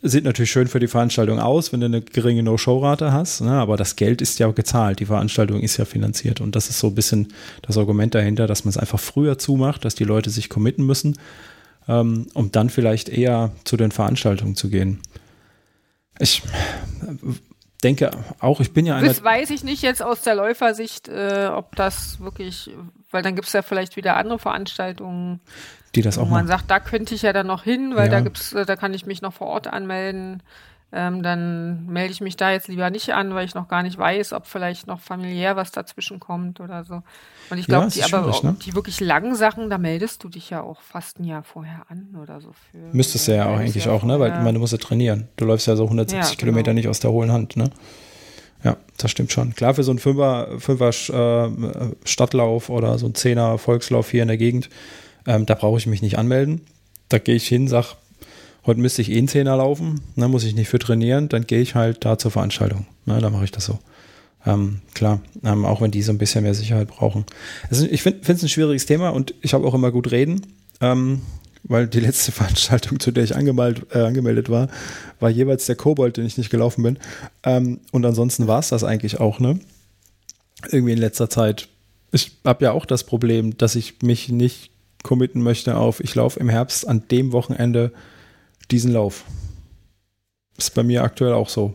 sieht 0.00 0.24
natürlich 0.24 0.52
schön 0.52 0.68
für 0.68 0.80
die 0.80 0.86
Veranstaltung 0.86 1.40
aus, 1.40 1.72
wenn 1.72 1.80
du 1.80 1.86
eine 1.86 2.02
geringe 2.02 2.42
No-Show-Rate 2.42 3.10
hast, 3.10 3.40
ne? 3.40 3.52
aber 3.52 3.76
das 3.76 3.96
Geld 3.96 4.20
ist 4.20 4.38
ja 4.38 4.48
gezahlt, 4.50 5.00
die 5.00 5.06
Veranstaltung 5.06 5.60
ist 5.60 5.78
ja 5.78 5.86
finanziert 5.86 6.42
und 6.42 6.54
das 6.54 6.68
ist 6.68 6.78
so 6.78 6.88
ein 6.88 6.94
bisschen 6.94 7.32
das 7.62 7.78
Argument 7.78 8.14
dahinter, 8.14 8.46
dass 8.46 8.66
man 8.66 8.70
es 8.70 8.76
einfach 8.76 9.00
früher 9.00 9.38
zumacht, 9.38 9.84
dass 9.86 9.94
die 9.94 10.04
Leute 10.04 10.28
sich 10.28 10.50
committen 10.50 10.84
müssen 10.84 11.16
ähm, 11.88 12.26
um 12.34 12.52
dann 12.52 12.70
vielleicht 12.70 13.08
eher 13.08 13.52
zu 13.64 13.76
den 13.76 13.90
Veranstaltungen 13.90 14.56
zu 14.56 14.70
gehen. 14.70 15.00
Ich 16.18 16.42
denke 17.82 18.10
auch, 18.40 18.60
ich 18.60 18.72
bin 18.72 18.86
ja 18.86 18.96
einer. 18.96 19.06
Das 19.06 19.22
weiß 19.22 19.50
ich 19.50 19.64
nicht 19.64 19.82
jetzt 19.82 20.02
aus 20.02 20.22
der 20.22 20.34
Läufersicht, 20.34 21.08
äh, 21.08 21.48
ob 21.52 21.76
das 21.76 22.20
wirklich, 22.20 22.70
weil 23.10 23.22
dann 23.22 23.34
gibt 23.34 23.46
es 23.46 23.52
ja 23.52 23.62
vielleicht 23.62 23.96
wieder 23.96 24.16
andere 24.16 24.38
Veranstaltungen, 24.38 25.40
die 25.94 26.02
das 26.02 26.18
auch 26.18 26.26
wo 26.26 26.30
man 26.30 26.46
sagt, 26.46 26.70
da 26.70 26.80
könnte 26.80 27.14
ich 27.14 27.22
ja 27.22 27.32
dann 27.32 27.46
noch 27.46 27.64
hin, 27.64 27.94
weil 27.94 28.06
ja. 28.06 28.12
da 28.12 28.20
gibt's, 28.20 28.52
äh, 28.52 28.64
da 28.64 28.76
kann 28.76 28.94
ich 28.94 29.06
mich 29.06 29.22
noch 29.22 29.34
vor 29.34 29.48
Ort 29.48 29.66
anmelden. 29.66 30.42
ähm, 30.92 31.22
dann 31.22 31.86
melde 31.86 32.12
ich 32.12 32.20
mich 32.20 32.36
da 32.36 32.52
jetzt 32.52 32.68
lieber 32.68 32.88
nicht 32.90 33.12
an, 33.12 33.34
weil 33.34 33.44
ich 33.44 33.54
noch 33.54 33.68
gar 33.68 33.82
nicht 33.82 33.98
weiß, 33.98 34.32
ob 34.32 34.46
vielleicht 34.46 34.86
noch 34.86 35.00
familiär 35.00 35.56
was 35.56 35.72
dazwischen 35.72 36.20
kommt 36.20 36.60
oder 36.60 36.84
so. 36.84 37.02
Und 37.50 37.58
ich 37.58 37.66
glaube, 37.66 37.86
ja, 37.86 38.06
die 38.06 38.14
aber 38.14 38.40
ne? 38.42 38.56
die 38.64 38.74
wirklich 38.74 39.00
langen 39.00 39.34
Sachen, 39.34 39.70
da 39.70 39.78
meldest 39.78 40.24
du 40.24 40.28
dich 40.28 40.50
ja 40.50 40.62
auch 40.62 40.80
fast 40.80 41.20
ein 41.20 41.24
Jahr 41.24 41.42
vorher 41.42 41.86
an 41.88 42.16
oder 42.20 42.40
so. 42.40 42.52
Für, 42.70 42.78
Müsstest 42.92 43.28
du 43.28 43.36
ja 43.36 43.48
auch 43.48 43.58
eigentlich 43.58 43.88
auch, 43.88 44.02
ne? 44.04 44.18
Weil 44.18 44.30
ja. 44.30 44.40
meine, 44.40 44.54
du 44.54 44.60
musst 44.60 44.72
ja 44.72 44.78
trainieren. 44.78 45.28
Du 45.36 45.44
läufst 45.44 45.66
ja 45.66 45.76
so 45.76 45.84
170 45.84 46.16
ja, 46.16 46.24
genau. 46.28 46.38
Kilometer 46.38 46.72
nicht 46.72 46.88
aus 46.88 47.00
der 47.00 47.10
hohlen 47.10 47.32
Hand, 47.32 47.56
ne? 47.56 47.70
Ja, 48.64 48.78
das 48.96 49.10
stimmt 49.10 49.30
schon. 49.30 49.54
Klar, 49.54 49.74
für 49.74 49.84
so 49.84 49.92
einen 49.92 49.98
Fünfer, 49.98 50.58
Fünfer 50.58 50.88
äh, 50.88 51.94
Stadtlauf 52.04 52.70
oder 52.70 52.98
so 52.98 53.06
einen 53.06 53.14
Zehner 53.14 53.58
Volkslauf 53.58 54.10
hier 54.10 54.22
in 54.22 54.28
der 54.28 54.38
Gegend, 54.38 54.70
ähm, 55.26 55.44
da 55.44 55.54
brauche 55.54 55.78
ich 55.78 55.86
mich 55.86 56.00
nicht 56.00 56.18
anmelden. 56.18 56.62
Da 57.10 57.18
gehe 57.18 57.34
ich 57.34 57.46
hin, 57.46 57.68
sag, 57.68 57.96
heute 58.64 58.80
müsste 58.80 59.02
ich 59.02 59.10
eh 59.10 59.18
einen 59.18 59.28
Zehner 59.28 59.56
laufen, 59.58 60.00
ne, 60.16 60.28
muss 60.28 60.44
ich 60.44 60.54
nicht 60.54 60.68
für 60.68 60.78
trainieren, 60.78 61.28
dann 61.28 61.46
gehe 61.46 61.60
ich 61.60 61.74
halt 61.74 62.06
da 62.06 62.16
zur 62.16 62.30
Veranstaltung. 62.30 62.86
Ne, 63.04 63.20
da 63.20 63.28
mache 63.28 63.44
ich 63.44 63.50
das 63.50 63.66
so. 63.66 63.78
Ähm, 64.46 64.80
klar, 64.92 65.20
ähm, 65.42 65.64
auch 65.64 65.80
wenn 65.80 65.90
die 65.90 66.02
so 66.02 66.12
ein 66.12 66.18
bisschen 66.18 66.42
mehr 66.42 66.54
Sicherheit 66.54 66.88
brauchen. 66.88 67.24
Also 67.70 67.86
ich 67.86 68.02
finde 68.02 68.20
es 68.26 68.42
ein 68.42 68.48
schwieriges 68.48 68.86
Thema 68.86 69.10
und 69.10 69.34
ich 69.40 69.54
habe 69.54 69.66
auch 69.66 69.74
immer 69.74 69.90
gut 69.90 70.10
reden, 70.10 70.42
ähm, 70.80 71.22
weil 71.62 71.86
die 71.88 72.00
letzte 72.00 72.32
Veranstaltung, 72.32 73.00
zu 73.00 73.10
der 73.10 73.24
ich 73.24 73.36
angemeldet, 73.36 73.86
äh, 73.94 74.00
angemeldet 74.00 74.50
war, 74.50 74.68
war 75.18 75.30
jeweils 75.30 75.66
der 75.66 75.76
Kobold, 75.76 76.18
den 76.18 76.26
ich 76.26 76.36
nicht 76.36 76.50
gelaufen 76.50 76.82
bin. 76.82 76.98
Ähm, 77.42 77.80
und 77.90 78.04
ansonsten 78.04 78.46
war 78.46 78.58
es 78.58 78.68
das 78.68 78.84
eigentlich 78.84 79.18
auch, 79.18 79.40
ne? 79.40 79.58
Irgendwie 80.70 80.92
in 80.92 80.98
letzter 80.98 81.30
Zeit. 81.30 81.68
Ich 82.12 82.32
habe 82.44 82.64
ja 82.66 82.72
auch 82.72 82.86
das 82.86 83.04
Problem, 83.04 83.56
dass 83.56 83.74
ich 83.74 84.02
mich 84.02 84.28
nicht 84.28 84.70
committen 85.02 85.42
möchte 85.42 85.76
auf, 85.76 86.00
ich 86.00 86.14
laufe 86.14 86.40
im 86.40 86.48
Herbst 86.48 86.88
an 86.88 87.06
dem 87.10 87.32
Wochenende 87.32 87.92
diesen 88.70 88.92
Lauf. 88.92 89.24
Ist 90.56 90.74
bei 90.74 90.82
mir 90.82 91.02
aktuell 91.02 91.32
auch 91.32 91.48
so. 91.48 91.74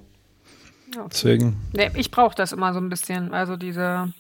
Okay. 0.96 1.08
Deswegen. 1.12 1.58
Nee, 1.74 1.92
ich 1.96 2.12
brauche 2.12 2.36
das 2.36 2.52
immer 2.52 2.74
so 2.74 2.80
ein 2.80 2.90
bisschen. 2.90 3.34
Also 3.34 3.58
diese, 3.58 4.14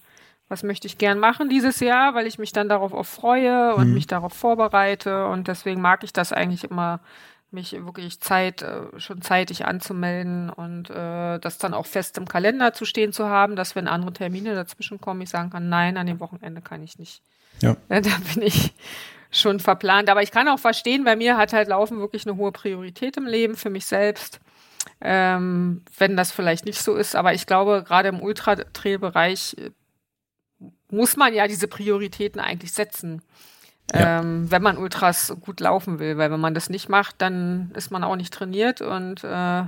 was 0.47 0.63
möchte 0.63 0.87
ich 0.87 0.97
gern 0.97 1.19
machen 1.19 1.49
dieses 1.49 1.79
Jahr, 1.79 2.15
weil 2.15 2.27
ich 2.27 2.39
mich 2.39 2.51
dann 2.51 2.69
darauf 2.69 2.93
auch 2.93 3.05
freue 3.05 3.75
und 3.75 3.83
hm. 3.83 3.93
mich 3.93 4.07
darauf 4.07 4.33
vorbereite. 4.33 5.27
Und 5.27 5.47
deswegen 5.47 5.81
mag 5.81 6.03
ich 6.03 6.13
das 6.13 6.33
eigentlich 6.33 6.63
immer, 6.65 6.99
mich 7.51 7.73
wirklich 7.73 8.19
Zeit, 8.19 8.61
äh, 8.61 8.81
schon 8.97 9.21
zeitig 9.21 9.65
anzumelden 9.65 10.49
und 10.49 10.89
äh, 10.89 11.39
das 11.39 11.57
dann 11.57 11.73
auch 11.73 11.85
fest 11.85 12.17
im 12.17 12.27
Kalender 12.27 12.73
zu 12.73 12.85
stehen 12.85 13.11
zu 13.11 13.25
haben, 13.25 13.55
dass 13.55 13.75
wenn 13.75 13.87
andere 13.87 14.13
Termine 14.13 14.53
dazwischen 14.53 15.01
kommen, 15.01 15.21
ich 15.21 15.29
sagen 15.29 15.49
kann, 15.49 15.69
nein, 15.69 15.97
an 15.97 16.05
dem 16.05 16.19
Wochenende 16.19 16.61
kann 16.61 16.83
ich 16.83 16.99
nicht. 16.99 17.21
Ja. 17.61 17.75
Da 17.89 17.99
bin 17.99 18.43
ich 18.43 18.73
schon 19.31 19.59
verplant. 19.59 20.09
Aber 20.09 20.23
ich 20.23 20.31
kann 20.31 20.47
auch 20.47 20.59
verstehen, 20.59 21.03
bei 21.03 21.15
mir 21.15 21.37
hat 21.37 21.53
halt 21.53 21.67
Laufen 21.67 21.99
wirklich 21.99 22.27
eine 22.27 22.37
hohe 22.37 22.51
Priorität 22.51 23.17
im 23.17 23.25
Leben 23.25 23.55
für 23.55 23.69
mich 23.69 23.85
selbst. 23.85 24.39
Ähm, 25.01 25.83
wenn 25.97 26.17
das 26.17 26.31
vielleicht 26.31 26.65
nicht 26.65 26.81
so 26.81 26.95
ist. 26.95 27.15
Aber 27.15 27.33
ich 27.33 27.45
glaube, 27.45 27.83
gerade 27.87 28.09
im 28.09 28.21
Ultra-Trail-Bereich 28.21 29.55
äh, 29.57 29.71
muss 30.91 31.15
man 31.15 31.33
ja 31.33 31.47
diese 31.47 31.67
Prioritäten 31.67 32.41
eigentlich 32.41 32.73
setzen. 32.73 33.21
Ja. 33.93 34.19
Ähm, 34.19 34.51
wenn 34.51 34.61
man 34.61 34.77
Ultras 34.77 35.33
gut 35.41 35.59
laufen 35.59 35.99
will, 35.99 36.17
weil 36.17 36.31
wenn 36.31 36.39
man 36.39 36.53
das 36.53 36.69
nicht 36.69 36.89
macht, 36.89 37.15
dann 37.19 37.71
ist 37.75 37.91
man 37.91 38.03
auch 38.03 38.15
nicht 38.15 38.33
trainiert 38.33 38.81
und 38.81 39.23
äh, 39.23 39.63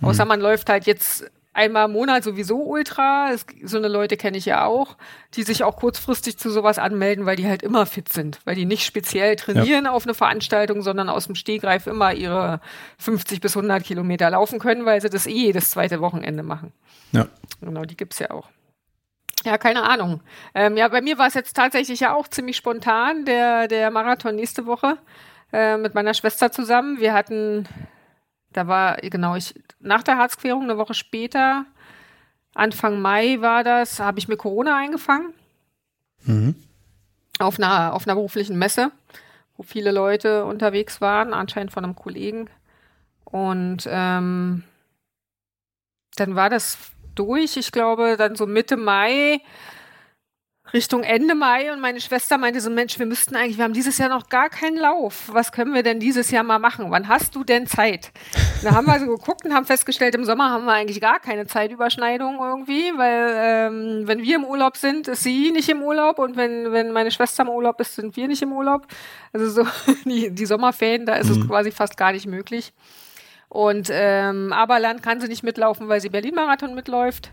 außer 0.00 0.24
mhm. 0.24 0.28
man 0.28 0.40
läuft 0.40 0.68
halt 0.68 0.86
jetzt 0.86 1.30
einmal 1.52 1.86
im 1.86 1.92
Monat 1.92 2.24
sowieso 2.24 2.62
Ultra. 2.62 3.30
Es, 3.32 3.46
so 3.64 3.78
eine 3.78 3.88
Leute 3.88 4.16
kenne 4.16 4.38
ich 4.38 4.46
ja 4.46 4.64
auch, 4.64 4.96
die 5.34 5.42
sich 5.42 5.64
auch 5.64 5.76
kurzfristig 5.76 6.38
zu 6.38 6.50
sowas 6.50 6.78
anmelden, 6.78 7.26
weil 7.26 7.36
die 7.36 7.46
halt 7.46 7.62
immer 7.62 7.86
fit 7.86 8.08
sind, 8.08 8.40
weil 8.44 8.54
die 8.54 8.64
nicht 8.64 8.84
speziell 8.84 9.36
trainieren 9.36 9.86
ja. 9.86 9.90
auf 9.90 10.04
eine 10.04 10.14
Veranstaltung, 10.14 10.82
sondern 10.82 11.08
aus 11.08 11.26
dem 11.26 11.34
Stehgreif 11.34 11.86
immer 11.86 12.14
ihre 12.14 12.60
50 12.98 13.40
bis 13.40 13.56
100 13.56 13.84
Kilometer 13.84 14.30
laufen 14.30 14.58
können, 14.58 14.84
weil 14.84 15.00
sie 15.00 15.10
das 15.10 15.26
eh 15.26 15.30
jedes 15.30 15.70
zweite 15.70 16.00
Wochenende 16.00 16.42
machen. 16.42 16.72
Ja. 17.12 17.26
Genau, 17.60 17.84
die 17.84 17.96
gibt's 17.96 18.18
ja 18.18 18.30
auch. 18.30 18.48
Ja, 19.44 19.58
keine 19.58 19.82
Ahnung. 19.82 20.20
Ähm, 20.54 20.76
ja, 20.76 20.88
bei 20.88 21.00
mir 21.00 21.18
war 21.18 21.26
es 21.26 21.34
jetzt 21.34 21.54
tatsächlich 21.54 22.00
ja 22.00 22.14
auch 22.14 22.28
ziemlich 22.28 22.56
spontan, 22.56 23.24
der, 23.24 23.66
der 23.66 23.90
Marathon 23.90 24.36
nächste 24.36 24.66
Woche 24.66 24.98
äh, 25.52 25.76
mit 25.76 25.94
meiner 25.94 26.14
Schwester 26.14 26.52
zusammen. 26.52 27.00
Wir 27.00 27.12
hatten 27.12 27.66
da 28.52 28.66
war, 28.66 28.96
genau, 28.96 29.36
ich, 29.36 29.54
nach 29.80 30.02
der 30.02 30.18
Harzquerung, 30.18 30.62
eine 30.62 30.78
Woche 30.78 30.94
später, 30.94 31.64
Anfang 32.54 33.00
Mai 33.00 33.40
war 33.40 33.64
das, 33.64 33.98
habe 34.00 34.18
ich 34.18 34.28
mir 34.28 34.36
Corona 34.36 34.76
eingefangen. 34.76 35.32
Mhm. 36.24 36.54
Auf 37.38 37.58
einer, 37.58 37.94
auf 37.94 38.06
einer 38.06 38.14
beruflichen 38.14 38.58
Messe, 38.58 38.92
wo 39.56 39.62
viele 39.62 39.90
Leute 39.90 40.44
unterwegs 40.44 41.00
waren, 41.00 41.32
anscheinend 41.32 41.72
von 41.72 41.84
einem 41.84 41.96
Kollegen. 41.96 42.48
Und 43.24 43.88
ähm, 43.90 44.64
dann 46.16 46.36
war 46.36 46.50
das 46.50 46.78
durch, 47.14 47.56
ich 47.56 47.72
glaube, 47.72 48.16
dann 48.16 48.36
so 48.36 48.46
Mitte 48.46 48.76
Mai 48.76 49.40
Richtung 50.72 51.02
Ende 51.02 51.34
Mai 51.34 51.70
und 51.72 51.80
meine 51.80 52.00
Schwester 52.00 52.38
meinte 52.38 52.60
so, 52.60 52.70
Mensch, 52.70 52.98
wir 52.98 53.04
müssten 53.04 53.36
eigentlich, 53.36 53.58
wir 53.58 53.64
haben 53.64 53.74
dieses 53.74 53.98
Jahr 53.98 54.08
noch 54.08 54.30
gar 54.30 54.48
keinen 54.48 54.76
Lauf. 54.76 55.28
Was 55.30 55.52
können 55.52 55.74
wir 55.74 55.82
denn 55.82 56.00
dieses 56.00 56.30
Jahr 56.30 56.44
mal 56.44 56.58
machen? 56.58 56.90
Wann 56.90 57.08
hast 57.08 57.34
du 57.34 57.44
denn 57.44 57.66
Zeit? 57.66 58.10
da 58.62 58.72
haben 58.72 58.86
wir 58.86 58.98
so 58.98 59.06
geguckt 59.06 59.44
und 59.44 59.54
haben 59.54 59.66
festgestellt, 59.66 60.14
im 60.14 60.24
Sommer 60.24 60.50
haben 60.50 60.64
wir 60.64 60.72
eigentlich 60.72 61.00
gar 61.00 61.20
keine 61.20 61.46
Zeitüberschneidung 61.46 62.38
irgendwie, 62.40 62.92
weil 62.96 63.34
ähm, 63.36 64.02
wenn 64.06 64.22
wir 64.22 64.36
im 64.36 64.44
Urlaub 64.44 64.76
sind, 64.76 65.08
ist 65.08 65.22
sie 65.22 65.50
nicht 65.50 65.68
im 65.68 65.82
Urlaub 65.82 66.18
und 66.18 66.36
wenn, 66.36 66.72
wenn 66.72 66.92
meine 66.92 67.10
Schwester 67.10 67.42
im 67.42 67.50
Urlaub 67.50 67.80
ist, 67.80 67.96
sind 67.96 68.16
wir 68.16 68.28
nicht 68.28 68.42
im 68.42 68.52
Urlaub. 68.52 68.86
Also 69.32 69.50
so 69.50 69.66
die, 70.04 70.30
die 70.30 70.46
Sommerferien, 70.46 71.04
da 71.04 71.16
ist 71.16 71.28
mhm. 71.28 71.42
es 71.42 71.48
quasi 71.48 71.70
fast 71.70 71.96
gar 71.96 72.12
nicht 72.12 72.26
möglich. 72.26 72.72
Und 73.48 73.90
ähm, 73.92 74.50
Aberland 74.52 75.02
kann 75.02 75.20
sie 75.20 75.28
nicht 75.28 75.42
mitlaufen, 75.42 75.88
weil 75.88 76.00
sie 76.00 76.08
Berlin-Marathon 76.08 76.74
mitläuft. 76.74 77.32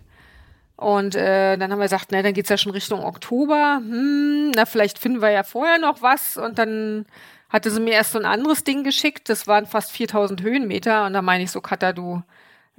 Und 0.80 1.14
äh, 1.14 1.58
dann 1.58 1.74
haben 1.74 1.80
wir 1.80 1.86
gesagt, 1.86 2.08
na, 2.12 2.22
dann 2.22 2.34
geht's 2.34 2.48
ja 2.48 2.58
schon 2.58 2.72
Richtung 2.72 3.04
Oktober. 3.04 3.82
Hm, 3.82 4.52
na, 4.52 4.66
vielleicht 4.66 4.98
finden 4.98 5.22
wir 5.22 5.30
ja 5.30 5.44
vorher 5.44 5.78
noch 5.78 6.02
was. 6.02 6.38
Und 6.38 6.58
dann 6.58 7.06
hatte 7.50 7.70
sie 7.70 7.82
mir 7.82 7.92
erst 7.92 8.14
so 8.14 8.20
ein 8.20 8.26
anderes 8.26 8.64
Ding 8.64 8.86
geschickt. 8.86 9.28
Das 9.28 9.46
waren 9.46 9.66
fast 9.66 9.92
4000 9.92 10.42
Höhenmeter. 10.42 11.06
Und 11.06 11.12
da 11.12 11.22
meine 11.22 11.44
ich 11.44 11.52
so, 11.52 11.60
Katha, 11.60 11.92
du, 11.92 12.24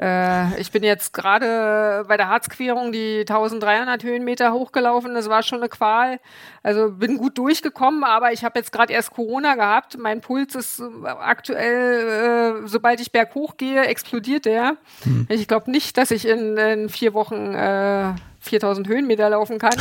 äh, 0.00 0.58
ich 0.58 0.70
bin 0.72 0.82
jetzt 0.82 1.12
gerade 1.12 2.04
bei 2.08 2.16
der 2.16 2.28
Harzquerung 2.28 2.90
die 2.90 3.20
1300 3.20 4.02
Höhenmeter 4.02 4.52
hochgelaufen. 4.52 5.14
Das 5.14 5.28
war 5.28 5.42
schon 5.42 5.58
eine 5.58 5.68
Qual. 5.68 6.20
Also 6.62 6.92
bin 6.92 7.18
gut 7.18 7.36
durchgekommen, 7.36 8.02
aber 8.02 8.32
ich 8.32 8.42
habe 8.42 8.58
jetzt 8.58 8.72
gerade 8.72 8.92
erst 8.94 9.10
Corona 9.10 9.56
gehabt. 9.56 9.98
Mein 9.98 10.22
Puls 10.22 10.54
ist 10.54 10.82
aktuell, 11.04 12.62
äh, 12.64 12.66
sobald 12.66 13.00
ich 13.00 13.12
berghoch 13.12 13.58
gehe, 13.58 13.84
explodiert 13.84 14.46
der. 14.46 14.76
Hm. 15.02 15.26
Ich 15.28 15.46
glaube 15.46 15.70
nicht, 15.70 15.98
dass 15.98 16.10
ich 16.10 16.26
in, 16.26 16.56
in 16.56 16.88
vier 16.88 17.12
Wochen 17.12 17.54
äh, 17.54 18.14
4000 18.40 18.88
Höhenmeter 18.88 19.28
laufen 19.28 19.58
kann. 19.58 19.76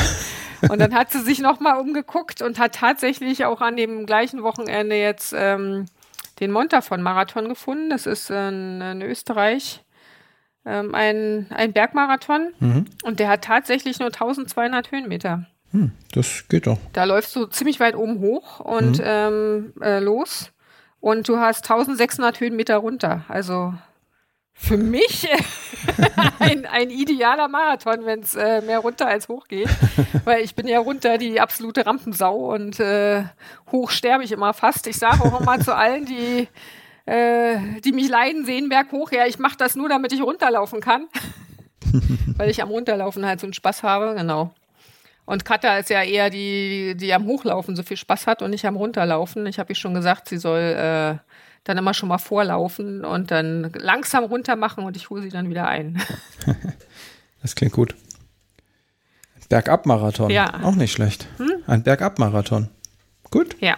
Und 0.69 0.79
dann 0.79 0.93
hat 0.93 1.11
sie 1.11 1.21
sich 1.21 1.39
nochmal 1.39 1.79
umgeguckt 1.79 2.41
und 2.41 2.59
hat 2.59 2.75
tatsächlich 2.75 3.45
auch 3.45 3.61
an 3.61 3.77
dem 3.77 4.05
gleichen 4.05 4.43
Wochenende 4.43 4.97
jetzt 4.97 5.33
ähm, 5.33 5.85
den 6.41 6.51
Montafon-Marathon 6.51 7.47
gefunden. 7.47 7.89
Das 7.89 8.05
ist 8.05 8.29
in, 8.29 8.81
in 8.81 9.01
Österreich 9.01 9.81
ähm, 10.69 10.95
ein, 10.95 11.47
ein 11.49 11.73
Bergmarathon 11.73 12.53
mhm. 12.59 12.85
und 13.03 13.19
der 13.19 13.29
hat 13.29 13.43
tatsächlich 13.43 13.99
nur 13.99 14.07
1200 14.07 14.91
Höhenmeter. 14.91 15.45
Hm, 15.71 15.91
das 16.13 16.47
geht 16.47 16.67
doch. 16.67 16.77
Da 16.93 17.03
läufst 17.03 17.35
du 17.35 17.45
ziemlich 17.45 17.79
weit 17.79 17.95
oben 17.95 18.19
hoch 18.19 18.59
und 18.59 18.99
mhm. 18.99 19.03
ähm, 19.05 19.73
äh, 19.81 19.99
los 19.99 20.51
und 20.99 21.27
du 21.27 21.39
hast 21.39 21.69
1600 21.69 22.39
Höhenmeter 22.39 22.77
runter. 22.77 23.25
Also 23.27 23.73
für 24.53 24.77
mich 24.77 25.27
ein, 26.39 26.65
ein 26.65 26.89
idealer 26.89 27.47
Marathon, 27.47 28.05
wenn 28.05 28.19
es 28.19 28.35
äh, 28.35 28.61
mehr 28.61 28.79
runter 28.79 29.07
als 29.07 29.29
hoch 29.29 29.47
geht. 29.47 29.69
Weil 30.25 30.43
ich 30.43 30.53
bin 30.53 30.67
ja 30.67 30.79
runter 30.79 31.17
die 31.17 31.39
absolute 31.39 31.85
Rampensau 31.85 32.53
und 32.53 32.79
äh, 32.79 33.23
hoch 33.71 33.89
sterbe 33.89 34.25
ich 34.25 34.33
immer 34.33 34.53
fast. 34.53 34.85
Ich 34.87 34.97
sage 34.97 35.23
auch 35.23 35.39
immer 35.39 35.59
zu 35.61 35.73
allen, 35.73 36.05
die 36.05 36.49
äh, 37.09 37.81
die 37.83 37.91
mich 37.91 38.07
leiden 38.07 38.45
sehen, 38.45 38.69
berghoch. 38.69 39.11
Ja, 39.11 39.25
ich 39.25 39.39
mache 39.39 39.57
das 39.57 39.75
nur, 39.75 39.89
damit 39.89 40.13
ich 40.13 40.21
runterlaufen 40.21 40.79
kann. 40.79 41.07
Weil 42.37 42.49
ich 42.49 42.61
am 42.61 42.69
Runterlaufen 42.69 43.25
halt 43.25 43.39
so 43.39 43.47
einen 43.47 43.53
Spaß 43.53 43.83
habe, 43.83 44.15
genau. 44.15 44.53
Und 45.25 45.45
Katha 45.45 45.77
ist 45.77 45.89
ja 45.89 46.03
eher 46.03 46.29
die, 46.29 46.95
die 46.95 47.13
am 47.13 47.25
Hochlaufen 47.25 47.75
so 47.75 47.83
viel 47.83 47.97
Spaß 47.97 48.27
hat 48.27 48.41
und 48.41 48.51
nicht 48.51 48.65
am 48.65 48.75
Runterlaufen. 48.75 49.45
Ich 49.47 49.59
habe 49.59 49.71
ihr 49.71 49.75
schon 49.75 49.93
gesagt, 49.93 50.27
sie 50.29 50.37
soll 50.37 50.59
äh, 50.59 51.17
dann 51.63 51.77
immer 51.77 51.93
schon 51.93 52.09
mal 52.09 52.17
vorlaufen 52.17 53.03
und 53.03 53.31
dann 53.31 53.71
langsam 53.73 54.23
runter 54.23 54.55
machen 54.55 54.83
und 54.83 54.95
ich 54.95 55.09
hole 55.09 55.21
sie 55.21 55.29
dann 55.29 55.49
wieder 55.49 55.67
ein. 55.67 56.01
das 57.41 57.55
klingt 57.55 57.73
gut. 57.73 57.95
Bergab-Marathon. 59.49 60.29
Ja. 60.29 60.61
Auch 60.63 60.75
nicht 60.75 60.91
schlecht. 60.91 61.27
Hm? 61.37 61.63
Ein 61.65 61.81
Bergab-Marathon. 61.81 62.69
Gut. 63.31 63.55
Ja. 63.61 63.77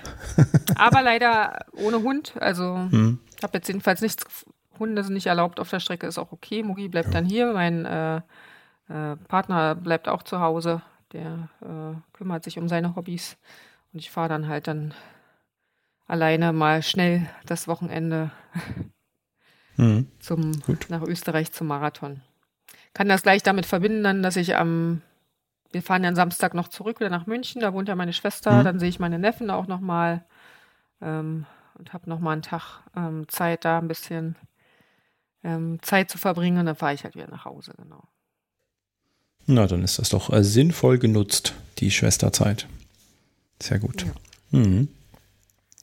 Aber 0.75 1.01
leider 1.01 1.65
ohne 1.73 2.01
Hund. 2.03 2.33
Also 2.39 2.75
hm. 2.89 3.19
ich 3.37 3.43
habe 3.43 3.57
jetzt 3.57 3.67
jedenfalls 3.67 4.01
nichts. 4.01 4.45
Hunde 4.79 5.03
sind 5.03 5.13
nicht 5.13 5.27
erlaubt 5.27 5.59
auf 5.59 5.69
der 5.69 5.79
Strecke, 5.79 6.07
ist 6.07 6.17
auch 6.17 6.31
okay. 6.31 6.63
Mugi 6.63 6.87
bleibt 6.87 7.09
ja. 7.09 7.13
dann 7.13 7.25
hier. 7.25 7.53
Mein 7.53 7.85
äh, 7.85 8.17
äh, 8.89 9.15
Partner 9.27 9.75
bleibt 9.75 10.07
auch 10.07 10.23
zu 10.23 10.39
Hause. 10.39 10.81
Der 11.13 11.49
äh, 11.61 11.95
kümmert 12.13 12.43
sich 12.43 12.57
um 12.57 12.67
seine 12.67 12.95
Hobbys. 12.95 13.37
Und 13.93 13.99
ich 13.99 14.09
fahre 14.09 14.29
dann 14.29 14.47
halt 14.47 14.67
dann 14.67 14.93
alleine 16.07 16.53
mal 16.53 16.81
schnell 16.81 17.27
das 17.45 17.67
Wochenende. 17.67 18.31
mhm. 19.77 20.07
zum, 20.19 20.51
nach 20.89 21.01
Österreich 21.03 21.51
zum 21.51 21.67
Marathon. 21.67 22.21
Kann 22.93 23.07
das 23.07 23.23
gleich 23.23 23.43
damit 23.43 23.65
verbinden, 23.65 24.03
dann, 24.03 24.23
dass 24.23 24.35
ich 24.35 24.55
am, 24.55 25.01
wir 25.71 25.81
fahren 25.81 26.03
ja 26.03 26.09
am 26.09 26.15
Samstag 26.15 26.53
noch 26.53 26.67
zurück 26.67 26.99
wieder 26.99 27.09
nach 27.09 27.27
München, 27.27 27.61
da 27.61 27.73
wohnt 27.73 27.87
ja 27.87 27.95
meine 27.95 28.13
Schwester, 28.13 28.59
mhm. 28.59 28.63
dann 28.63 28.79
sehe 28.79 28.89
ich 28.89 28.99
meine 28.99 29.19
Neffen 29.19 29.49
auch 29.49 29.67
nochmal 29.67 30.23
ähm, 31.01 31.45
und 31.75 31.93
habe 31.93 32.09
nochmal 32.09 32.33
einen 32.33 32.41
Tag 32.41 32.81
ähm, 32.95 33.27
Zeit, 33.27 33.65
da 33.65 33.79
ein 33.79 33.87
bisschen 33.87 34.35
ähm, 35.43 35.79
Zeit 35.81 36.09
zu 36.09 36.17
verbringen 36.17 36.59
und 36.59 36.65
dann 36.65 36.75
fahre 36.75 36.93
ich 36.93 37.03
halt 37.03 37.15
wieder 37.15 37.29
nach 37.29 37.45
Hause, 37.45 37.73
genau. 37.77 38.03
Na, 39.47 39.67
dann 39.67 39.83
ist 39.83 39.97
das 39.99 40.09
doch 40.09 40.31
äh, 40.31 40.43
sinnvoll 40.43 40.99
genutzt, 40.99 41.53
die 41.79 41.91
Schwesterzeit. 41.91 42.67
Sehr 43.61 43.79
gut. 43.79 44.05
Ja. 44.05 44.59
Mhm. 44.59 44.89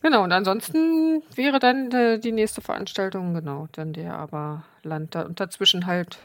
Genau, 0.01 0.23
und 0.23 0.33
ansonsten 0.33 1.23
wäre 1.35 1.59
dann 1.59 1.91
äh, 1.91 2.21
die 2.21 2.31
nächste 2.31 2.61
Veranstaltung, 2.61 3.35
genau, 3.35 3.69
dann 3.73 3.93
der 3.93 4.15
aber 4.15 4.65
Land 4.85 5.15
da, 5.15 5.23
und 5.23 5.41
dazwischen 5.41 5.87
halt 5.87 6.19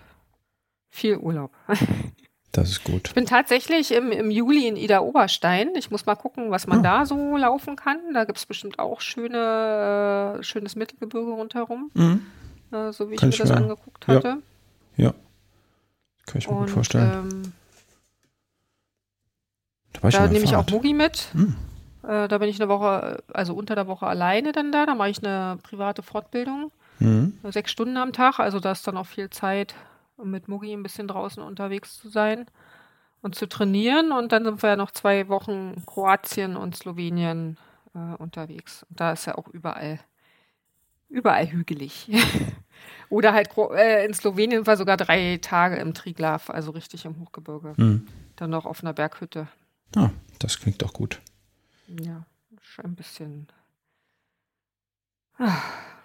viel 0.91 1.18
Urlaub. 1.18 1.51
Das 2.54 2.70
ist 2.70 2.84
gut. 2.84 3.08
Ich 3.08 3.16
bin 3.16 3.26
tatsächlich 3.26 3.91
im, 3.91 4.12
im 4.12 4.30
Juli 4.30 4.68
in 4.68 4.76
Ida 4.76 4.99
Oberstein. 4.99 5.72
Ich 5.76 5.89
muss 5.89 6.06
mal 6.06 6.16
gucken, 6.16 6.51
was 6.51 6.68
man 6.68 6.86
ah. 6.86 6.99
da 6.99 7.06
so 7.08 7.36
laufen 7.36 7.76
kann. 7.76 7.97
Da 8.14 8.26
gibt 8.26 8.38
es 8.38 8.45
bestimmt 8.45 8.78
auch 8.78 9.01
schöne, 9.01 10.38
äh, 10.39 10.43
schönes 10.43 10.76
Mittelgebirge 10.76 11.32
rundherum. 11.32 11.89
Mhm. 11.95 12.28
Äh, 12.72 12.93
so 12.93 13.10
wie 13.10 13.16
kann 13.16 13.30
ich 13.30 13.39
mir 13.39 13.45
ich 13.45 13.49
das 13.49 13.49
mir, 13.49 13.66
angeguckt 13.66 14.08
hatte. 14.08 14.38
Ja. 14.97 15.06
ja. 15.06 15.14
Kann 16.28 16.38
ich 16.38 16.47
mir 16.47 16.54
und, 16.54 16.60
gut 16.62 16.70
vorstellen. 16.70 17.32
Ähm, 17.32 17.54
da, 19.93 20.10
da 20.10 20.28
nehme 20.28 20.45
ich 20.45 20.56
auch 20.56 20.70
Mugi 20.70 20.93
mit. 20.93 21.30
Mhm. 21.34 21.56
Äh, 22.04 22.28
da 22.28 22.38
bin 22.38 22.49
ich 22.49 22.62
eine 22.62 22.70
Woche, 22.70 23.24
also 23.34 23.56
unter 23.56 23.74
der 23.74 23.88
Woche 23.88 24.06
alleine 24.06 24.51
dann 24.51 24.72
da. 24.72 24.86
Da 24.86 24.93
mache 24.93 25.10
ich 25.10 25.26
eine 25.26 25.58
private 25.64 26.04
Fortbildung. 26.04 26.72
Mhm. 26.99 27.34
Sechs 27.49 27.72
Stunden 27.72 27.97
am 27.97 28.14
Tag. 28.14 28.38
Also 28.38 28.60
da 28.60 28.74
ist 28.74 28.86
dann 28.88 28.97
auch 28.97 29.08
viel 29.08 29.32
Zeit 29.32 29.74
um 30.18 30.32
mit 30.32 30.47
Mugi 30.47 30.74
ein 30.74 30.84
bisschen 30.84 31.07
draußen 31.07 31.41
unterwegs 31.41 31.97
zu 31.97 32.09
sein 32.09 32.45
und 33.22 33.36
zu 33.36 33.47
trainieren. 33.47 34.11
Und 34.11 34.32
dann 34.32 34.45
sind 34.45 34.61
wir 34.61 34.70
ja 34.70 34.76
noch 34.76 34.91
zwei 34.91 35.28
Wochen 35.30 35.84
Kroatien 35.86 36.55
und 36.55 36.76
Slowenien 36.76 37.57
äh, 37.95 38.16
unterwegs. 38.18 38.86
Und 38.89 38.99
da 38.99 39.14
ist 39.14 39.26
ja 39.26 39.36
auch 39.36 39.47
überall, 39.47 39.99
überall 41.09 41.51
hügelig. 41.51 42.09
Oder 43.09 43.34
halt 43.34 43.49
äh, 43.76 44.05
in 44.05 44.14
Slowenien 44.14 44.68
war 44.68 44.78
sogar 44.78 44.97
drei 44.97 45.38
Tage 45.41 45.78
im 45.78 45.93
Triglav, 45.93 46.49
also 46.49 46.72
richtig 46.72 47.05
im 47.05 47.20
Hochgebirge. 47.20 47.74
Mhm. 47.78 48.07
Dann 48.36 48.49
noch 48.49 48.66
auf 48.66 48.84
einer 48.84 48.93
Berghütte. 48.93 49.47
Ah, 49.95 50.09
das 50.39 50.59
klingt 50.59 50.82
doch 50.82 50.93
gut. 50.93 51.22
Ja, 51.88 52.26
schon 52.61 52.86
ein 52.86 52.95
bisschen. 52.95 53.47
Ah 55.38 55.61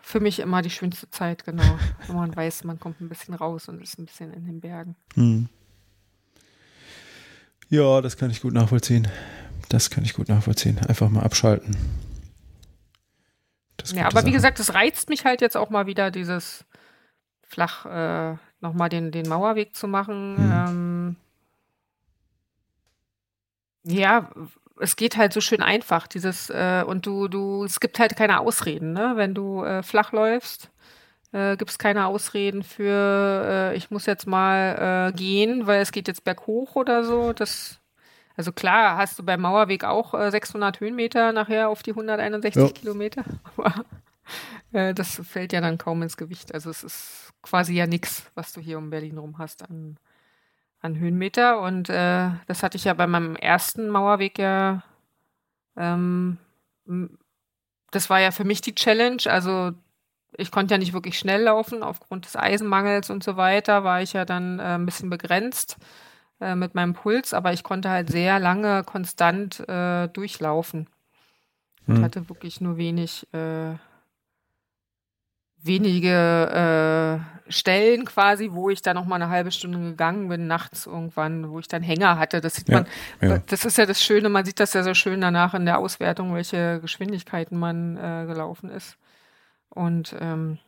für 0.09 0.21
mich 0.21 0.39
immer 0.41 0.63
die 0.63 0.71
schönste 0.71 1.11
Zeit, 1.11 1.45
genau. 1.45 1.79
Wenn 2.07 2.17
man 2.17 2.35
weiß, 2.35 2.65
man 2.65 2.81
kommt 2.81 3.01
ein 3.01 3.11
bisschen 3.11 3.35
raus 3.35 3.69
und 3.69 3.83
ist 3.83 3.99
ein 3.99 4.07
bisschen 4.07 4.33
in 4.33 4.47
den 4.47 4.61
Bergen. 4.61 4.97
Hm. 5.15 5.49
Ja, 7.69 8.01
das 8.01 8.17
kann 8.17 8.31
ich 8.31 8.41
gut 8.41 8.55
nachvollziehen. 8.55 9.07
Das 9.69 9.91
kann 9.91 10.05
ich 10.05 10.15
gut 10.15 10.31
nachvollziehen. 10.31 10.79
Einfach 10.89 11.11
mal 11.11 11.23
abschalten. 11.23 11.77
ja, 13.93 14.07
aber 14.07 14.21
Sache. 14.21 14.27
wie 14.27 14.33
gesagt, 14.33 14.59
es 14.61 14.73
reizt 14.73 15.11
mich 15.11 15.27
halt 15.27 15.43
jetzt 15.43 15.59
auch 15.59 15.69
mal 15.69 15.87
wieder, 15.87 16.11
dieses 16.11 16.65
flach 17.47 17.85
äh, 17.85 18.39
nochmal 18.63 18.89
den, 18.89 19.11
den 19.11 19.29
Mauerweg 19.29 19.77
zu 19.77 19.89
machen. 19.89 20.37
Hm. 20.39 21.17
Ähm, 23.85 23.95
ja, 23.99 24.31
es 24.81 24.97
geht 24.97 25.17
halt 25.17 25.33
so 25.33 25.41
schön 25.41 25.63
einfach, 25.63 26.07
dieses, 26.07 26.51
äh, 26.51 26.85
und 26.87 27.07
du, 27.07 27.29
du, 27.29 27.65
es 27.65 27.81
gibt 27.81 27.99
halt 27.99 28.17
keine 28.17 28.41
Ausreden, 28.41 28.93
ne? 28.93 29.13
Wenn 29.17 29.35
du 29.35 29.65
äh, 29.65 29.83
flach 29.83 30.13
läufst, 30.13 30.71
äh, 31.33 31.57
gibt 31.57 31.71
es 31.71 31.79
keine 31.79 32.07
Ausreden 32.07 32.63
für, 32.63 33.73
äh, 33.73 33.77
ich 33.77 33.91
muss 33.91 34.07
jetzt 34.07 34.27
mal 34.27 35.11
äh, 35.11 35.17
gehen, 35.17 35.67
weil 35.67 35.81
es 35.81 35.93
geht 35.93 36.09
jetzt 36.09 36.25
berghoch 36.25 36.77
oder 36.77 37.05
so. 37.05 37.33
Das, 37.33 37.81
also 38.37 38.53
klar, 38.53 38.97
hast 38.97 39.19
du 39.19 39.25
beim 39.25 39.41
Mauerweg 39.41 39.85
auch 39.85 40.15
äh, 40.15 40.31
600 40.31 40.81
Höhenmeter 40.81 41.33
nachher 41.33 41.69
auf 41.69 41.83
die 41.83 41.91
161 41.91 42.63
ja. 42.63 42.69
Kilometer. 42.69 43.25
Aber 43.57 43.85
äh, 44.73 44.95
das 44.95 45.21
fällt 45.25 45.53
ja 45.53 45.61
dann 45.61 45.79
kaum 45.79 46.03
ins 46.03 46.17
Gewicht. 46.17 46.55
Also 46.55 46.71
es 46.71 46.85
ist 46.85 47.33
quasi 47.43 47.75
ja 47.75 47.87
nichts, 47.87 48.31
was 48.35 48.53
du 48.53 48.61
hier 48.61 48.79
um 48.79 48.91
Berlin 48.91 49.19
rum 49.19 49.39
hast 49.39 49.69
an 49.69 49.99
an 50.81 50.99
Höhenmeter. 50.99 51.61
Und 51.61 51.89
äh, 51.89 52.31
das 52.47 52.63
hatte 52.63 52.77
ich 52.77 52.85
ja 52.85 52.95
bei 52.95 53.07
meinem 53.07 53.37
ersten 53.37 53.89
Mauerweg 53.89 54.39
ja. 54.39 54.83
Ähm, 55.77 56.39
das 57.91 58.11
war 58.11 58.21
ja 58.21 58.31
für 58.31 58.45
mich 58.45 58.61
die 58.61 58.75
Challenge. 58.75 59.23
Also 59.27 59.73
ich 60.37 60.51
konnte 60.51 60.75
ja 60.75 60.79
nicht 60.79 60.93
wirklich 60.93 61.19
schnell 61.19 61.43
laufen 61.43 61.83
aufgrund 61.83 62.27
des 62.27 62.37
Eisenmangels 62.37 63.11
und 63.11 63.25
so 63.25 63.37
weiter. 63.37 63.85
War 63.85 64.03
ich 64.03 64.13
ja 64.13 64.25
dann 64.25 64.59
äh, 64.59 64.63
ein 64.63 64.87
bisschen 64.87 65.11
begrenzt 65.11 65.77
äh, 66.41 66.55
mit 66.55 66.75
meinem 66.75 66.95
Puls, 66.95 67.35
aber 67.35 67.53
ich 67.53 67.63
konnte 67.63 67.91
halt 67.91 68.11
sehr 68.11 68.39
lange 68.39 68.85
konstant 68.85 69.67
äh, 69.69 70.09
durchlaufen. 70.09 70.89
Hm. 71.87 71.97
Ich 71.97 72.03
hatte 72.03 72.29
wirklich 72.29 72.61
nur 72.61 72.77
wenig 72.77 73.27
äh, 73.33 73.75
wenige 75.63 77.25
äh, 77.49 77.53
Stellen 77.53 78.05
quasi, 78.05 78.51
wo 78.53 78.71
ich 78.71 78.83
dann 78.83 78.97
noch 78.97 79.07
mal 79.07 79.17
eine 79.17 79.29
halbe 79.29 79.51
Stunde 79.51 79.79
gegangen 79.79 80.29
bin, 80.29 80.47
nachts 80.47 80.87
irgendwann, 80.87 81.51
wo 81.51 81.59
ich 81.59 81.69
dann 81.69 81.83
Hänger 81.83 82.19
hatte. 82.19 82.41
Das 82.41 82.57
sieht 82.57 82.69
ja, 82.69 82.85
man, 83.21 83.31
ja. 83.31 83.39
das 83.47 83.65
ist 83.65 83.79
ja 83.79 83.87
das 83.87 84.03
Schöne, 84.03 84.29
man 84.29 84.45
sieht 84.45 84.61
das 84.61 84.75
ja 84.75 84.83
so 84.83 84.95
schön 84.95 85.21
danach 85.21 85.55
in 85.55 85.65
der 85.65 85.79
Auswertung, 85.79 86.35
welche 86.35 86.81
Geschwindigkeiten 86.81 87.59
man 87.59 87.97
äh, 87.97 88.27
gelaufen 88.27 88.71
ist. 88.71 88.99
Und 89.71 90.15
ähm, 90.21 90.59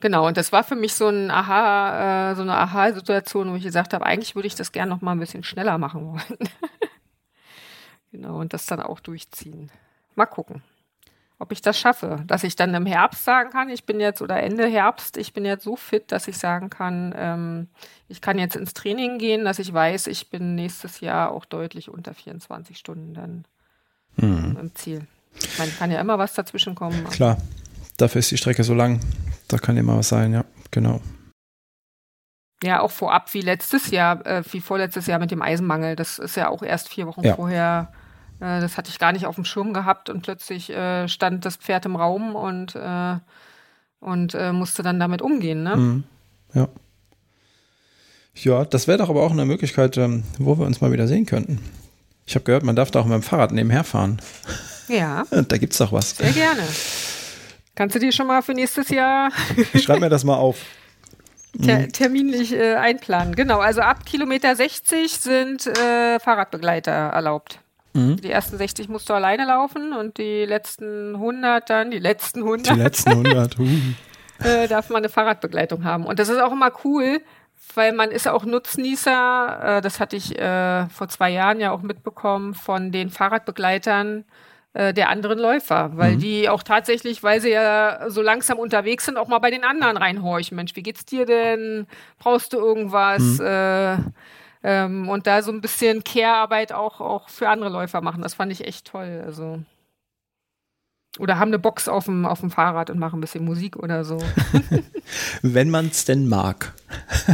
genau, 0.00 0.26
und 0.26 0.36
das 0.36 0.52
war 0.52 0.64
für 0.64 0.76
mich 0.76 0.94
so 0.94 1.08
ein 1.08 1.30
Aha, 1.30 2.30
äh, 2.30 2.34
so 2.34 2.42
eine 2.42 2.56
Aha-Situation, 2.56 3.50
wo 3.50 3.56
ich 3.56 3.64
gesagt 3.64 3.94
habe, 3.94 4.04
eigentlich 4.04 4.34
würde 4.34 4.48
ich 4.48 4.54
das 4.54 4.72
gerne 4.72 4.90
noch 4.90 5.02
mal 5.02 5.12
ein 5.12 5.20
bisschen 5.20 5.44
schneller 5.44 5.78
machen 5.78 6.06
wollen. 6.06 6.48
genau, 8.12 8.40
und 8.40 8.52
das 8.52 8.66
dann 8.66 8.80
auch 8.80 9.00
durchziehen. 9.00 9.70
Mal 10.16 10.26
gucken 10.26 10.62
ob 11.44 11.52
ich 11.52 11.60
das 11.60 11.78
schaffe. 11.78 12.24
Dass 12.26 12.42
ich 12.42 12.56
dann 12.56 12.72
im 12.72 12.86
Herbst 12.86 13.22
sagen 13.22 13.50
kann, 13.50 13.68
ich 13.68 13.84
bin 13.84 14.00
jetzt 14.00 14.22
oder 14.22 14.42
Ende 14.42 14.66
Herbst, 14.66 15.18
ich 15.18 15.34
bin 15.34 15.44
jetzt 15.44 15.62
so 15.62 15.76
fit, 15.76 16.10
dass 16.10 16.26
ich 16.26 16.38
sagen 16.38 16.70
kann, 16.70 17.14
ähm, 17.14 17.68
ich 18.08 18.22
kann 18.22 18.38
jetzt 18.38 18.56
ins 18.56 18.72
Training 18.72 19.18
gehen, 19.18 19.44
dass 19.44 19.58
ich 19.58 19.70
weiß, 19.70 20.06
ich 20.06 20.30
bin 20.30 20.54
nächstes 20.54 21.00
Jahr 21.00 21.30
auch 21.32 21.44
deutlich 21.44 21.90
unter 21.90 22.14
24 22.14 22.78
Stunden 22.78 23.12
dann 23.12 23.44
mhm. 24.16 24.56
im 24.58 24.74
Ziel. 24.74 25.06
Ich 25.36 25.58
meine, 25.58 25.70
kann 25.72 25.90
ja 25.90 26.00
immer 26.00 26.18
was 26.18 26.32
dazwischen 26.32 26.74
kommen. 26.74 27.04
Klar, 27.10 27.36
dafür 27.98 28.20
ist 28.20 28.30
die 28.30 28.38
Strecke 28.38 28.64
so 28.64 28.72
lang. 28.72 29.00
Da 29.48 29.58
kann 29.58 29.76
immer 29.76 29.98
was 29.98 30.08
sein, 30.08 30.32
ja, 30.32 30.46
genau. 30.70 31.02
Ja, 32.62 32.80
auch 32.80 32.90
vorab 32.90 33.34
wie 33.34 33.42
letztes 33.42 33.90
Jahr, 33.90 34.24
äh, 34.24 34.42
wie 34.50 34.62
vorletztes 34.62 35.06
Jahr 35.06 35.18
mit 35.18 35.30
dem 35.30 35.42
Eisenmangel. 35.42 35.94
Das 35.94 36.18
ist 36.18 36.36
ja 36.36 36.48
auch 36.48 36.62
erst 36.62 36.88
vier 36.88 37.06
Wochen 37.06 37.22
ja. 37.22 37.34
vorher 37.34 37.92
äh, 38.40 38.60
das 38.60 38.76
hatte 38.76 38.90
ich 38.90 38.98
gar 38.98 39.12
nicht 39.12 39.26
auf 39.26 39.34
dem 39.34 39.44
Schirm 39.44 39.72
gehabt 39.72 40.10
und 40.10 40.22
plötzlich 40.22 40.70
äh, 40.70 41.08
stand 41.08 41.44
das 41.44 41.56
Pferd 41.56 41.86
im 41.86 41.96
Raum 41.96 42.34
und, 42.34 42.74
äh, 42.74 43.16
und 44.00 44.34
äh, 44.34 44.52
musste 44.52 44.82
dann 44.82 45.00
damit 45.00 45.22
umgehen. 45.22 45.62
Ne? 45.62 45.76
Mhm. 45.76 46.04
Ja. 46.54 46.68
Ja, 48.36 48.64
das 48.64 48.88
wäre 48.88 48.98
doch 48.98 49.10
aber 49.10 49.22
auch 49.22 49.30
eine 49.30 49.44
Möglichkeit, 49.44 49.96
ähm, 49.96 50.24
wo 50.38 50.58
wir 50.58 50.66
uns 50.66 50.80
mal 50.80 50.90
wieder 50.90 51.06
sehen 51.06 51.24
könnten. 51.24 51.60
Ich 52.26 52.34
habe 52.34 52.44
gehört, 52.44 52.64
man 52.64 52.74
darf 52.74 52.90
da 52.90 53.00
auch 53.00 53.04
mit 53.04 53.14
dem 53.14 53.22
Fahrrad 53.22 53.52
nebenher 53.52 53.84
fahren. 53.84 54.20
Ja. 54.88 55.24
da 55.30 55.56
gibt 55.56 55.72
es 55.72 55.78
doch 55.78 55.92
was. 55.92 56.16
Sehr 56.16 56.32
gerne. 56.32 56.62
Kannst 57.74 57.94
du 57.94 58.00
dir 58.00 58.12
schon 58.12 58.26
mal 58.26 58.42
für 58.42 58.54
nächstes 58.54 58.88
Jahr. 58.88 59.30
ich 59.72 59.82
schreibe 59.82 60.00
mir 60.00 60.08
das 60.08 60.24
mal 60.24 60.36
auf. 60.36 60.58
Ter 61.62 61.80
mhm. 61.80 61.92
terminlich 61.92 62.52
äh, 62.52 62.74
einplanen. 62.74 63.36
Genau, 63.36 63.60
also 63.60 63.80
ab 63.80 64.04
Kilometer 64.04 64.56
60 64.56 65.12
sind 65.12 65.66
äh, 65.66 66.18
Fahrradbegleiter 66.18 66.90
erlaubt. 66.90 67.60
Mhm. 67.94 68.16
Die 68.16 68.30
ersten 68.30 68.58
60 68.58 68.88
musst 68.88 69.08
du 69.08 69.14
alleine 69.14 69.46
laufen 69.46 69.92
und 69.92 70.18
die 70.18 70.44
letzten 70.44 71.14
100 71.14 71.70
dann, 71.70 71.90
die 71.90 71.98
letzten 71.98 72.40
100. 72.40 72.76
Die 72.76 72.80
letzten 72.80 73.10
100, 73.10 73.58
uh. 73.58 73.66
äh, 74.44 74.68
darf 74.68 74.90
man 74.90 74.98
eine 74.98 75.08
Fahrradbegleitung 75.08 75.84
haben. 75.84 76.04
Und 76.04 76.18
das 76.18 76.28
ist 76.28 76.40
auch 76.40 76.52
immer 76.52 76.72
cool, 76.84 77.20
weil 77.74 77.92
man 77.92 78.10
ist 78.10 78.28
auch 78.28 78.44
Nutznießer, 78.44 79.78
äh, 79.78 79.80
das 79.80 80.00
hatte 80.00 80.16
ich 80.16 80.38
äh, 80.38 80.86
vor 80.88 81.08
zwei 81.08 81.30
Jahren 81.30 81.60
ja 81.60 81.70
auch 81.70 81.82
mitbekommen 81.82 82.54
von 82.54 82.90
den 82.90 83.10
Fahrradbegleitern 83.10 84.24
äh, 84.74 84.92
der 84.92 85.08
anderen 85.08 85.38
Läufer, 85.38 85.92
weil 85.94 86.16
mhm. 86.16 86.18
die 86.18 86.48
auch 86.48 86.64
tatsächlich, 86.64 87.22
weil 87.22 87.40
sie 87.40 87.50
ja 87.50 88.10
so 88.10 88.22
langsam 88.22 88.58
unterwegs 88.58 89.04
sind, 89.06 89.16
auch 89.16 89.28
mal 89.28 89.38
bei 89.38 89.52
den 89.52 89.62
anderen 89.62 89.96
reinhorchen. 89.96 90.56
Mensch, 90.56 90.74
wie 90.74 90.82
geht's 90.82 91.04
dir 91.04 91.26
denn? 91.26 91.86
Brauchst 92.18 92.52
du 92.52 92.58
irgendwas? 92.58 93.22
Mhm. 93.22 93.46
Äh, 93.46 93.96
ähm, 94.66 95.10
und 95.10 95.26
da 95.26 95.42
so 95.42 95.52
ein 95.52 95.60
bisschen 95.60 96.02
Care-Arbeit 96.04 96.72
auch, 96.72 97.02
auch 97.02 97.28
für 97.28 97.50
andere 97.50 97.68
Läufer 97.68 98.00
machen. 98.00 98.22
Das 98.22 98.32
fand 98.32 98.50
ich 98.50 98.66
echt 98.66 98.86
toll. 98.86 99.22
Also. 99.24 99.60
Oder 101.18 101.38
haben 101.38 101.50
eine 101.50 101.58
Box 101.58 101.86
auf 101.86 102.06
dem, 102.06 102.24
auf 102.24 102.40
dem 102.40 102.50
Fahrrad 102.50 102.88
und 102.88 102.98
machen 102.98 103.18
ein 103.18 103.20
bisschen 103.20 103.44
Musik 103.44 103.76
oder 103.76 104.04
so. 104.04 104.18
Wenn 105.42 105.68
man 105.68 105.88
es 105.88 106.06
denn 106.06 106.26
mag. 106.28 106.72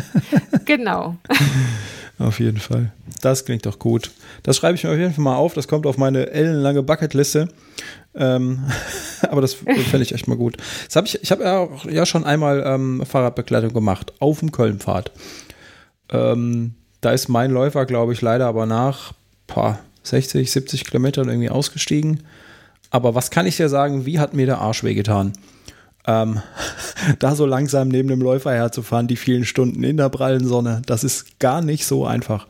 genau. 0.67 1.17
Auf 2.19 2.39
jeden 2.39 2.59
Fall. 2.59 2.93
Das 3.23 3.47
klingt 3.47 3.65
doch 3.65 3.79
gut. 3.79 4.11
Das 4.43 4.59
schreibe 4.59 4.75
ich 4.75 4.85
mir 4.85 4.91
auf 4.91 4.99
jeden 4.99 5.15
Fall 5.15 5.25
mal 5.25 5.37
auf. 5.37 5.55
Das 5.55 5.67
kommt 5.67 5.87
auf 5.87 5.97
meine 5.97 6.29
ellenlange 6.29 6.83
Bucketliste. 6.83 7.49
Ähm, 8.15 8.67
aber 9.23 9.41
das 9.41 9.55
fände 9.55 10.03
ich 10.03 10.13
echt 10.13 10.29
mal 10.29 10.37
gut. 10.37 10.59
Das 10.85 10.97
hab 10.97 11.07
ich 11.07 11.23
ich 11.23 11.31
habe 11.31 11.45
ja, 11.45 11.61
auch, 11.61 11.87
ja 11.87 12.05
schon 12.05 12.25
einmal 12.25 12.63
ähm, 12.67 13.03
Fahrradbegleitung 13.07 13.73
gemacht 13.73 14.13
auf 14.19 14.41
dem 14.41 14.53
Kölnpfad. 14.53 15.13
Ähm, 16.11 16.75
da 17.01 17.13
ist 17.13 17.29
mein 17.29 17.51
Läufer, 17.51 17.87
glaube 17.87 18.13
ich, 18.13 18.21
leider 18.21 18.47
aber 18.47 18.67
nach 18.67 19.13
paar 19.47 19.79
60, 20.03 20.51
70 20.51 20.85
Kilometern 20.85 21.29
irgendwie 21.29 21.51
ausgestiegen. 21.51 22.25
Aber 22.91 23.15
was 23.15 23.31
kann 23.31 23.47
ich 23.47 23.57
dir 23.57 23.69
sagen, 23.69 24.07
wie 24.07 24.19
hat 24.19 24.35
mir 24.35 24.47
der 24.47 24.59
Arsch 24.59 24.83
wehgetan? 24.83 25.33
Ähm, 26.07 26.43
da 27.19 27.35
so 27.35 27.47
langsam 27.47 27.89
neben 27.89 28.09
dem 28.09 28.21
Läufer 28.21 28.53
herzufahren, 28.53 29.07
die 29.07 29.17
vielen 29.17 29.45
Stunden 29.45 29.85
in 29.85 29.97
der 29.97 30.09
prallen 30.09 30.47
Sonne, 30.47 30.83
das 30.87 31.05
ist 31.05 31.39
gar 31.39 31.63
nicht 31.63 31.87
so 31.87 32.07
einfach. 32.07 32.47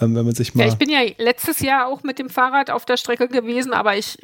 Ähm, 0.00 0.14
wenn 0.14 0.26
man 0.26 0.34
sich 0.34 0.54
mal. 0.54 0.64
Ja, 0.64 0.68
ich 0.68 0.78
bin 0.78 0.90
ja 0.90 1.00
letztes 1.18 1.60
Jahr 1.60 1.86
auch 1.88 2.02
mit 2.02 2.18
dem 2.18 2.28
Fahrrad 2.28 2.70
auf 2.70 2.84
der 2.84 2.96
Strecke 2.96 3.28
gewesen, 3.28 3.72
aber 3.72 3.96
ich 3.96 4.18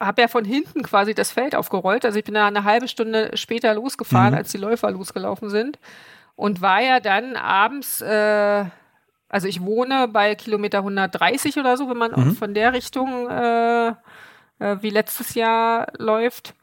habe 0.00 0.22
ja 0.22 0.28
von 0.28 0.44
hinten 0.44 0.82
quasi 0.82 1.14
das 1.14 1.32
Feld 1.32 1.54
aufgerollt. 1.56 2.04
Also 2.04 2.18
ich 2.18 2.24
bin 2.24 2.34
da 2.34 2.46
eine 2.46 2.64
halbe 2.64 2.88
Stunde 2.88 3.32
später 3.34 3.74
losgefahren, 3.74 4.30
mhm. 4.30 4.38
als 4.38 4.52
die 4.52 4.58
Läufer 4.58 4.90
losgelaufen 4.90 5.50
sind. 5.50 5.78
Und 6.36 6.60
war 6.60 6.80
ja 6.80 7.00
dann 7.00 7.34
abends, 7.34 8.00
äh, 8.00 8.64
also 9.28 9.46
ich 9.46 9.60
wohne 9.60 10.08
bei 10.08 10.34
Kilometer 10.34 10.78
130 10.78 11.58
oder 11.58 11.76
so, 11.76 11.88
wenn 11.88 11.98
man 11.98 12.12
mhm. 12.12 12.34
von 12.34 12.54
der 12.54 12.72
Richtung 12.72 13.28
äh, 13.28 13.88
äh, 13.88 14.76
wie 14.80 14.90
letztes 14.90 15.34
Jahr 15.34 15.88
läuft. 15.98 16.54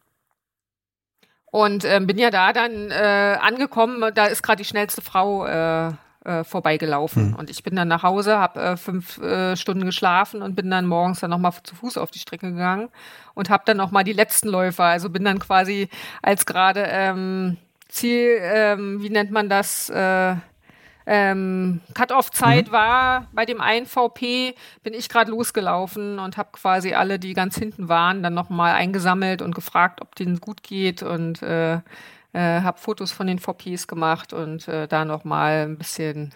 Und 1.52 1.86
äh, 1.86 2.02
bin 2.02 2.18
ja 2.18 2.32
da 2.32 2.52
dann 2.52 2.92
äh, 2.92 3.38
angekommen, 3.40 4.04
da 4.14 4.26
ist 4.26 4.44
gerade 4.44 4.62
die 4.62 4.68
schnellste 4.68 5.02
Frau 5.02 5.46
äh, 5.46 5.92
äh, 6.26 6.44
vorbeigelaufen. 6.44 7.30
Mhm. 7.30 7.36
Und 7.36 7.50
ich 7.50 7.64
bin 7.64 7.76
dann 7.76 7.88
nach 7.88 8.04
Hause, 8.04 8.38
habe 8.38 8.60
äh, 8.60 8.78
fünf 8.78 9.20
äh, 9.20 9.56
Stunden 9.56 9.86
geschlafen 9.86 10.42
und 10.42 10.56
bin 10.56 10.70
dann 10.70 10.88
morgens 10.88 11.20
dann 11.20 11.30
nochmal 11.30 11.54
zu 11.64 11.76
Fuß 11.76 11.98
auf 11.98 12.12
die 12.12 12.20
Strecke 12.20 12.52
gegangen 12.52 12.90
und 13.36 13.50
habe 13.50 13.64
dann 13.66 13.78
nochmal 13.78 14.04
die 14.04 14.14
letzten 14.14 14.50
Läufer. 14.50 14.86
Also 14.86 15.10
bin 15.10 15.24
dann 15.24 15.40
quasi 15.40 15.88
als 16.22 16.46
gerade 16.46 16.84
ähm, 16.90 17.58
Ziel, 17.88 18.40
ähm, 18.42 19.02
wie 19.02 19.10
nennt 19.10 19.32
man 19.32 19.48
das, 19.48 19.90
äh, 19.90 20.36
ähm, 21.06 21.82
Cut-off-Zeit 21.94 22.68
mhm. 22.68 22.72
war 22.72 23.28
bei 23.34 23.46
dem 23.46 23.62
einen 23.62 23.86
VP, 23.86 24.56
bin 24.84 24.94
ich 24.94 25.10
gerade 25.10 25.32
losgelaufen 25.32 26.20
und 26.20 26.38
habe 26.38 26.50
quasi 26.54 26.94
alle, 26.94 27.20
die 27.20 27.34
ganz 27.34 27.58
hinten 27.58 27.90
waren, 27.90 28.24
dann 28.24 28.34
nochmal 28.34 28.74
eingesammelt 28.74 29.42
und 29.42 29.54
gefragt, 29.54 30.02
ob 30.02 30.16
denen 30.16 30.40
gut 30.40 30.64
geht 30.64 31.04
und 31.04 31.42
äh, 31.44 31.76
äh, 31.76 32.62
habe 32.62 32.80
Fotos 32.80 33.12
von 33.12 33.28
den 33.28 33.40
VPs 33.40 33.88
gemacht 33.88 34.34
und 34.34 34.68
äh, 34.68 34.88
da 34.88 35.06
nochmal 35.06 35.66
ein 35.66 35.78
bisschen, 35.78 36.34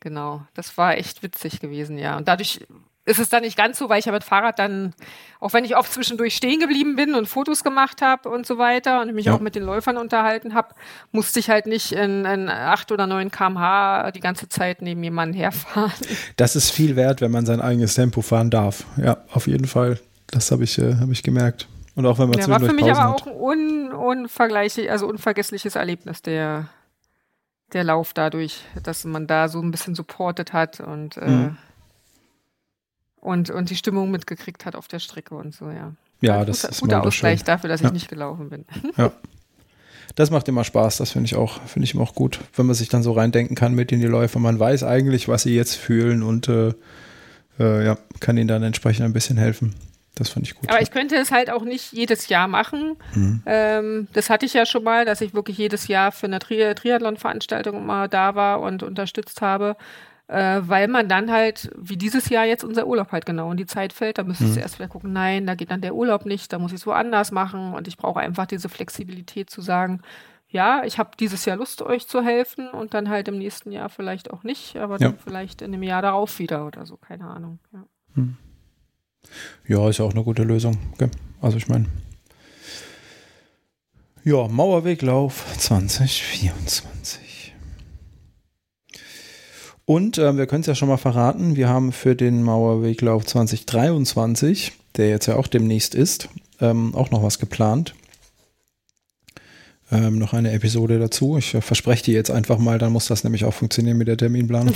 genau, 0.00 0.42
das 0.54 0.76
war 0.78 0.96
echt 0.96 1.22
witzig 1.22 1.60
gewesen, 1.60 1.98
ja. 1.98 2.16
Und 2.16 2.28
dadurch 2.28 2.66
ist 3.08 3.18
es 3.18 3.30
dann 3.30 3.42
nicht 3.42 3.56
ganz 3.56 3.78
so, 3.78 3.88
weil 3.88 3.98
ich 3.98 4.04
ja 4.04 4.12
mit 4.12 4.22
Fahrrad 4.22 4.58
dann, 4.58 4.92
auch 5.40 5.54
wenn 5.54 5.64
ich 5.64 5.76
oft 5.76 5.92
zwischendurch 5.92 6.36
stehen 6.36 6.60
geblieben 6.60 6.94
bin 6.94 7.14
und 7.14 7.26
Fotos 7.26 7.64
gemacht 7.64 8.02
habe 8.02 8.28
und 8.28 8.46
so 8.46 8.58
weiter 8.58 9.00
und 9.00 9.14
mich 9.14 9.26
ja. 9.26 9.34
auch 9.34 9.40
mit 9.40 9.54
den 9.54 9.62
Läufern 9.62 9.96
unterhalten 9.96 10.54
habe, 10.54 10.74
musste 11.10 11.40
ich 11.40 11.48
halt 11.48 11.66
nicht 11.66 11.92
in, 11.92 12.26
in 12.26 12.50
8 12.50 12.92
oder 12.92 13.06
9 13.06 13.30
kmh 13.30 14.10
die 14.12 14.20
ganze 14.20 14.48
Zeit 14.48 14.82
neben 14.82 15.02
jemandem 15.02 15.40
herfahren. 15.40 15.92
Das 16.36 16.56
ist 16.56 16.70
viel 16.70 16.96
wert, 16.96 17.20
wenn 17.20 17.30
man 17.30 17.46
sein 17.46 17.60
eigenes 17.60 17.94
Tempo 17.94 18.20
fahren 18.20 18.50
darf. 18.50 18.84
Ja, 18.96 19.18
auf 19.32 19.46
jeden 19.46 19.66
Fall. 19.66 19.98
Das 20.30 20.50
habe 20.50 20.64
ich, 20.64 20.78
äh, 20.78 20.96
hab 20.96 21.10
ich 21.10 21.22
gemerkt. 21.22 21.68
Und 21.94 22.06
auch 22.06 22.18
wenn 22.18 22.28
man 22.28 22.38
ja, 22.38 22.48
war 22.48 22.60
für 22.60 22.72
mich 22.72 22.84
Pausen 22.84 23.00
aber 23.00 23.14
auch 23.14 23.26
ein 23.26 23.32
un, 23.32 23.92
unvergleichlich, 23.92 24.90
also 24.90 25.06
unvergessliches 25.06 25.74
Erlebnis, 25.74 26.22
der, 26.22 26.68
der 27.72 27.84
Lauf 27.84 28.12
dadurch, 28.12 28.60
dass 28.82 29.04
man 29.04 29.26
da 29.26 29.48
so 29.48 29.60
ein 29.60 29.70
bisschen 29.70 29.94
supportet 29.94 30.52
hat 30.52 30.80
und 30.80 31.16
äh, 31.16 31.28
mhm 31.28 31.56
und, 33.20 33.50
und 33.50 33.70
die 33.70 33.76
Stimmung 33.76 34.10
mitgekriegt 34.10 34.64
hat 34.66 34.76
auf 34.76 34.88
der 34.88 34.98
Strecke 34.98 35.34
und 35.34 35.54
so, 35.54 35.70
ja. 35.70 35.92
Ja, 36.20 36.44
das 36.44 36.62
guter, 36.62 36.72
ist 36.72 36.80
guter 36.80 37.02
Ausgleich 37.04 37.40
schön. 37.40 37.46
dafür, 37.46 37.68
dass 37.68 37.80
ja. 37.80 37.88
ich 37.88 37.92
nicht 37.92 38.08
gelaufen 38.08 38.50
bin. 38.50 38.64
Ja. 38.96 39.12
Das 40.16 40.30
macht 40.30 40.48
immer 40.48 40.64
Spaß, 40.64 40.96
das 40.96 41.12
finde 41.12 41.26
ich 41.26 41.36
auch, 41.36 41.60
finde 41.66 41.84
ich 41.84 41.94
immer 41.94 42.02
auch 42.02 42.14
gut, 42.14 42.40
wenn 42.56 42.66
man 42.66 42.74
sich 42.74 42.88
dann 42.88 43.02
so 43.02 43.12
reindenken 43.12 43.54
kann 43.54 43.74
mit 43.74 43.92
in 43.92 44.00
die 44.00 44.06
Läufer. 44.06 44.40
Man 44.40 44.58
weiß 44.58 44.82
eigentlich, 44.82 45.28
was 45.28 45.42
sie 45.42 45.54
jetzt 45.54 45.76
fühlen 45.76 46.22
und 46.22 46.48
äh, 46.48 46.72
äh, 47.60 47.84
ja, 47.84 47.98
kann 48.18 48.36
ihnen 48.36 48.48
dann 48.48 48.62
entsprechend 48.62 49.04
ein 49.04 49.12
bisschen 49.12 49.36
helfen. 49.36 49.74
Das 50.14 50.30
fand 50.30 50.46
ich 50.46 50.56
gut. 50.56 50.68
Aber 50.68 50.82
ich 50.82 50.90
könnte 50.90 51.14
es 51.14 51.30
halt 51.30 51.50
auch 51.50 51.62
nicht 51.62 51.92
jedes 51.92 52.28
Jahr 52.28 52.48
machen. 52.48 52.96
Mhm. 53.14 53.42
Ähm, 53.46 54.08
das 54.12 54.30
hatte 54.30 54.46
ich 54.46 54.54
ja 54.54 54.66
schon 54.66 54.82
mal, 54.82 55.04
dass 55.04 55.20
ich 55.20 55.34
wirklich 55.34 55.58
jedes 55.58 55.86
Jahr 55.86 56.10
für 56.10 56.26
eine 56.26 56.40
Tri 56.40 56.74
Triathlon-Veranstaltung 56.74 57.86
mal 57.86 58.08
da 58.08 58.34
war 58.34 58.60
und 58.60 58.82
unterstützt 58.82 59.40
habe 59.40 59.76
äh, 60.28 60.60
weil 60.62 60.88
man 60.88 61.08
dann 61.08 61.32
halt, 61.32 61.70
wie 61.76 61.96
dieses 61.96 62.28
Jahr 62.28 62.44
jetzt 62.44 62.62
unser 62.62 62.86
Urlaub 62.86 63.12
halt 63.12 63.26
genau 63.26 63.50
in 63.50 63.56
die 63.56 63.66
Zeit 63.66 63.92
fällt, 63.92 64.18
da 64.18 64.24
müsstest 64.24 64.56
mhm. 64.56 64.60
erst 64.60 64.78
wieder 64.78 64.88
gucken, 64.88 65.12
nein, 65.12 65.46
da 65.46 65.54
geht 65.54 65.70
dann 65.70 65.80
der 65.80 65.94
Urlaub 65.94 66.26
nicht, 66.26 66.52
da 66.52 66.58
muss 66.58 66.72
ich 66.72 66.80
es 66.80 66.86
woanders 66.86 67.32
machen 67.32 67.72
und 67.72 67.88
ich 67.88 67.96
brauche 67.96 68.20
einfach 68.20 68.46
diese 68.46 68.68
Flexibilität 68.68 69.50
zu 69.50 69.62
sagen, 69.62 70.02
ja, 70.50 70.82
ich 70.84 70.98
habe 70.98 71.10
dieses 71.18 71.44
Jahr 71.44 71.56
Lust, 71.56 71.82
euch 71.82 72.06
zu 72.06 72.22
helfen 72.22 72.68
und 72.70 72.94
dann 72.94 73.08
halt 73.08 73.28
im 73.28 73.38
nächsten 73.38 73.72
Jahr 73.72 73.88
vielleicht 73.88 74.30
auch 74.30 74.44
nicht, 74.44 74.76
aber 74.76 74.98
ja. 74.98 75.08
dann 75.08 75.18
vielleicht 75.18 75.62
in 75.62 75.72
dem 75.72 75.82
Jahr 75.82 76.02
darauf 76.02 76.38
wieder 76.38 76.66
oder 76.66 76.86
so, 76.86 76.96
keine 76.96 77.24
Ahnung. 77.24 77.58
Ja, 77.72 77.84
hm. 78.14 78.36
ja 79.66 79.88
ist 79.88 79.98
ja 79.98 80.04
auch 80.04 80.12
eine 80.12 80.24
gute 80.24 80.44
Lösung. 80.44 80.78
Okay. 80.94 81.10
Also 81.40 81.56
ich 81.56 81.68
meine, 81.68 81.86
ja, 84.24 84.48
Mauerweglauf 84.48 85.46
2024. 85.58 87.27
Und 89.88 90.18
äh, 90.18 90.36
wir 90.36 90.46
können 90.46 90.60
es 90.60 90.66
ja 90.66 90.74
schon 90.74 90.90
mal 90.90 90.98
verraten, 90.98 91.56
wir 91.56 91.70
haben 91.70 91.92
für 91.92 92.14
den 92.14 92.42
Mauerweglauf 92.42 93.24
2023, 93.24 94.72
der 94.98 95.08
jetzt 95.08 95.24
ja 95.24 95.36
auch 95.36 95.46
demnächst 95.46 95.94
ist, 95.94 96.28
ähm, 96.60 96.94
auch 96.94 97.10
noch 97.10 97.22
was 97.22 97.38
geplant. 97.38 97.94
Ähm, 99.90 100.18
noch 100.18 100.34
eine 100.34 100.52
Episode 100.52 100.98
dazu. 100.98 101.38
Ich 101.38 101.54
äh, 101.54 101.62
verspreche 101.62 102.04
die 102.04 102.12
jetzt 102.12 102.30
einfach 102.30 102.58
mal, 102.58 102.78
dann 102.78 102.92
muss 102.92 103.06
das 103.06 103.24
nämlich 103.24 103.46
auch 103.46 103.54
funktionieren 103.54 103.96
mit 103.96 104.08
der 104.08 104.18
Terminplanung. 104.18 104.74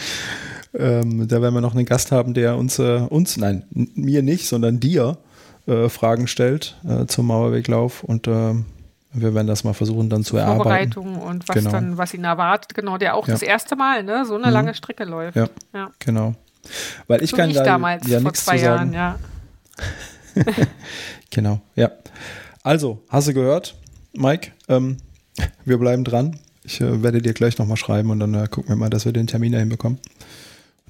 ähm, 0.78 1.28
da 1.28 1.42
werden 1.42 1.52
wir 1.52 1.60
noch 1.60 1.74
einen 1.74 1.84
Gast 1.84 2.10
haben, 2.10 2.32
der 2.32 2.56
uns, 2.56 2.78
äh, 2.78 3.02
uns 3.10 3.36
nein, 3.36 3.64
mir 3.70 4.22
nicht, 4.22 4.48
sondern 4.48 4.80
dir 4.80 5.18
äh, 5.66 5.90
Fragen 5.90 6.26
stellt 6.26 6.78
äh, 6.88 7.04
zum 7.04 7.26
Mauerweglauf 7.26 8.02
und 8.02 8.28
ähm, 8.28 8.64
wir 9.12 9.34
werden 9.34 9.46
das 9.46 9.64
mal 9.64 9.74
versuchen 9.74 10.08
dann 10.08 10.24
zu 10.24 10.36
erarbeiten. 10.36 10.92
Vorbereitung 10.92 11.16
und 11.20 11.48
was 11.48 11.54
genau. 11.54 11.70
dann, 11.70 11.98
was 11.98 12.14
ihn 12.14 12.24
erwartet, 12.24 12.74
genau, 12.74 12.98
der 12.98 13.14
auch 13.14 13.26
ja. 13.26 13.34
das 13.34 13.42
erste 13.42 13.76
Mal, 13.76 14.02
ne, 14.02 14.24
so 14.24 14.36
eine 14.36 14.46
mhm. 14.46 14.52
lange 14.52 14.74
Strecke 14.74 15.04
läuft. 15.04 15.36
Ja, 15.36 15.48
ja. 15.74 15.90
genau. 15.98 16.34
Weil 17.08 17.22
ich 17.22 17.30
so 17.30 17.36
kann 17.36 17.50
ich 17.50 17.56
da 17.56 17.64
damals, 17.64 18.06
ja 18.06 18.20
vor 18.20 18.32
zwei 18.34 18.56
Jahren, 18.56 18.92
ja. 18.92 19.18
genau, 21.30 21.60
ja. 21.74 21.90
Also, 22.62 23.02
hast 23.08 23.28
du 23.28 23.34
gehört, 23.34 23.74
Mike? 24.14 24.52
Ähm, 24.68 24.96
wir 25.64 25.78
bleiben 25.78 26.04
dran. 26.04 26.38
Ich 26.64 26.80
äh, 26.80 27.02
werde 27.02 27.20
dir 27.20 27.32
gleich 27.32 27.58
nochmal 27.58 27.76
schreiben 27.76 28.10
und 28.10 28.20
dann 28.20 28.34
äh, 28.34 28.46
gucken 28.48 28.70
wir 28.70 28.76
mal, 28.76 28.90
dass 28.90 29.04
wir 29.04 29.12
den 29.12 29.26
Termin 29.26 29.52
dahin 29.52 29.68
bekommen. 29.68 29.98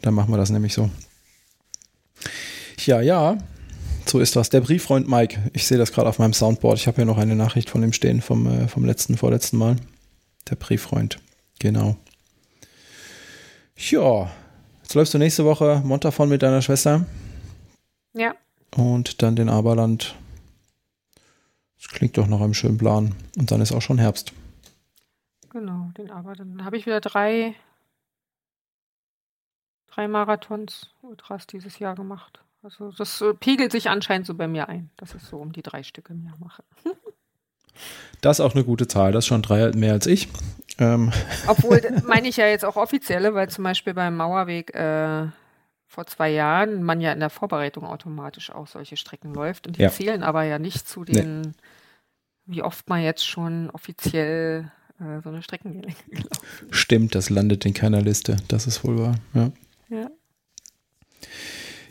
Dann 0.03 0.15
machen 0.15 0.33
wir 0.33 0.37
das 0.37 0.51
nämlich 0.51 0.75
so. 0.75 0.91
Ja, 2.85 3.01
ja, 3.01 3.39
so 4.09 4.21
ist 4.21 4.37
das. 4.37 4.51
Der 4.51 4.61
Brieffreund 4.61 5.09
Mike. 5.09 5.51
Ich 5.53 5.67
sehe 5.67 5.79
das 5.79 5.93
gerade 5.93 6.09
auf 6.09 6.19
meinem 6.19 6.33
Soundboard. 6.33 6.79
Ich 6.79 6.87
habe 6.87 6.97
hier 6.97 7.05
noch 7.05 7.19
eine 7.19 7.37
Nachricht 7.37 7.71
von 7.71 7.83
ihm 7.83 7.93
stehen 7.93 8.21
vom, 8.21 8.47
äh, 8.47 8.69
vom 8.69 8.85
letzten, 8.85 9.17
vorletzten 9.17 9.57
Mal. 9.57 9.77
Der 10.51 10.57
Brieffreund. 10.57 11.19
Genau. 11.59 11.97
Ja. 13.77 14.31
Jetzt 14.83 14.95
läufst 14.95 15.15
du 15.15 15.19
nächste 15.19 15.45
Woche 15.45 15.81
Montafon 15.85 16.29
mit 16.29 16.43
deiner 16.43 16.63
Schwester. 16.63 17.07
Ja. 18.15 18.35
Und 18.77 19.23
dann 19.23 19.37
den 19.37 19.49
Aberland. 19.49 20.15
Das 21.77 21.89
klingt 21.89 22.17
doch 22.19 22.27
nach 22.27 22.41
einem 22.41 22.55
schönen 22.55 22.79
Plan. 22.79 23.15
Und 23.39 23.51
dann 23.51 23.61
ist 23.61 23.73
auch 23.73 23.83
schon 23.83 23.99
Herbst. 23.99 24.33
Genau, 25.51 25.91
den 25.99 26.11
Aber 26.11 26.35
dann 26.35 26.65
habe 26.65 26.77
ich 26.77 26.87
wieder 26.87 27.01
drei, 27.01 27.55
drei 29.89 30.09
Marathons 30.09 30.91
Ultras 31.03 31.47
dieses 31.47 31.79
Jahr 31.79 31.95
gemacht. 31.95 32.42
Also 32.63 32.93
das 32.93 33.21
äh, 33.21 33.35
pegelt 33.35 33.73
sich 33.73 33.91
anscheinend 33.91 34.27
so 34.27 34.35
bei 34.35 34.47
mir 34.47 34.69
ein, 34.69 34.91
dass 34.97 35.15
ich 35.15 35.23
so 35.23 35.39
um 35.39 35.53
die 35.53 35.63
drei 35.63 35.83
Stücke 35.83 36.15
mehr 36.15 36.35
mache. 36.39 36.63
das 38.21 38.39
ist 38.39 38.45
auch 38.45 38.55
eine 38.55 38.65
gute 38.65 38.87
Zahl, 38.87 39.13
das 39.13 39.25
ist 39.25 39.29
schon 39.29 39.43
drei 39.43 39.73
mehr 39.73 39.93
als 39.93 40.07
ich. 40.07 40.29
Ähm. 40.79 41.13
Obwohl, 41.49 41.81
meine 42.07 42.29
ich 42.29 42.37
ja 42.37 42.47
jetzt 42.47 42.65
auch 42.65 42.77
offizielle, 42.77 43.35
weil 43.35 43.49
zum 43.49 43.65
Beispiel 43.65 43.95
beim 43.95 44.17
Mauerweg 44.17 44.75
äh, 44.75 45.27
vor 45.87 46.07
zwei 46.07 46.31
Jahren 46.31 46.83
man 46.83 47.01
ja 47.01 47.13
in 47.13 47.21
der 47.21 47.31
Vorbereitung 47.31 47.85
automatisch 47.85 48.51
auch 48.51 48.67
solche 48.67 48.97
Strecken 48.97 49.35
läuft 49.35 49.67
und 49.67 49.77
die 49.77 49.83
ja. 49.83 49.91
zählen 49.91 50.23
aber 50.23 50.45
ja 50.45 50.59
nicht 50.59 50.89
zu 50.89 51.05
den, 51.05 51.41
nee. 51.41 51.53
wie 52.47 52.63
oft 52.63 52.89
man 52.89 53.03
jetzt 53.03 53.27
schon 53.27 53.71
offiziell 53.71 54.71
äh, 55.01 55.21
so 55.23 55.29
eine 55.29 55.43
Strecken 55.43 55.83
gelaufen 56.11 56.69
Stimmt, 56.71 57.15
das 57.15 57.29
landet 57.29 57.67
in 57.67 57.75
keiner 57.75 58.01
Liste, 58.01 58.37
das 58.49 58.67
ist 58.67 58.85
wohl 58.85 58.99
wahr. 59.01 59.17
Ja. 59.35 59.51
ja. 59.91 60.11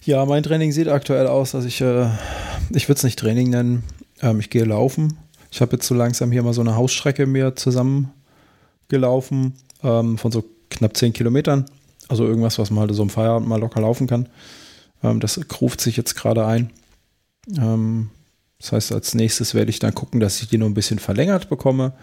Ja, 0.04 0.26
mein 0.26 0.41
Training 0.41 0.72
sieht 0.72 0.88
aktuell 0.88 1.28
aus, 1.28 1.52
dass 1.52 1.64
ich, 1.64 1.80
äh, 1.80 2.08
ich 2.72 2.89
würde 2.89 2.97
es 2.97 3.04
nicht 3.04 3.20
Training 3.20 3.52
nennen, 3.52 3.84
ähm, 4.22 4.39
ich 4.39 4.49
gehe 4.49 4.64
laufen. 4.64 5.20
Ich 5.52 5.62
habe 5.62 5.74
jetzt 5.74 5.86
so 5.86 5.93
langsam 5.93 6.32
hier 6.32 6.41
mal 6.41 6.54
so 6.54 6.62
eine 6.62 6.76
Hausstrecke 6.76 7.28
mir 7.28 7.56
zusammen 7.56 8.12
gelaufen 8.88 9.54
ähm, 9.84 10.18
von 10.18 10.32
so 10.32 10.43
knapp 10.72 10.97
10 10.97 11.14
Kilometern. 11.14 11.66
Also 12.08 12.26
irgendwas, 12.26 12.58
was 12.58 12.72
man 12.72 12.82
halt 12.82 12.95
so 12.95 13.04
im 13.04 13.12
Feierabend 13.12 13.47
mal 13.47 13.60
locker 13.60 13.82
laufen 13.82 14.08
kann. 14.08 14.28
Ähm, 15.04 15.20
das 15.20 15.39
ruft 15.62 15.82
sich 15.82 15.97
jetzt 15.97 16.16
gerade 16.16 16.47
ein. 16.47 16.72
Ähm, 17.56 18.10
das 18.60 18.72
heißt, 18.72 18.93
als 18.93 19.14
nächstes 19.14 19.54
werde 19.54 19.70
ich 19.70 19.78
dann 19.78 19.93
gucken, 19.93 20.20
dass 20.20 20.41
ich 20.41 20.49
die 20.49 20.58
noch 20.58 20.66
ein 20.66 20.74
bisschen 20.74 20.97
verlängert 20.97 21.47
bekomme, 21.47 21.93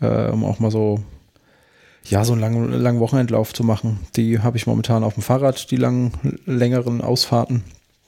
äh, 0.00 0.28
um 0.28 0.44
auch 0.44 0.58
mal 0.58 0.72
so, 0.72 1.04
ja, 2.04 2.24
so 2.24 2.32
einen 2.32 2.40
langen, 2.40 2.72
langen 2.72 3.00
Wochenendlauf 3.00 3.52
zu 3.52 3.64
machen. 3.64 4.00
Die 4.16 4.40
habe 4.40 4.56
ich 4.56 4.66
momentan 4.66 5.04
auf 5.04 5.14
dem 5.14 5.22
Fahrrad, 5.22 5.70
die 5.70 5.76
langen, 5.76 6.12
längeren 6.46 7.00
Ausfahrten, 7.00 7.62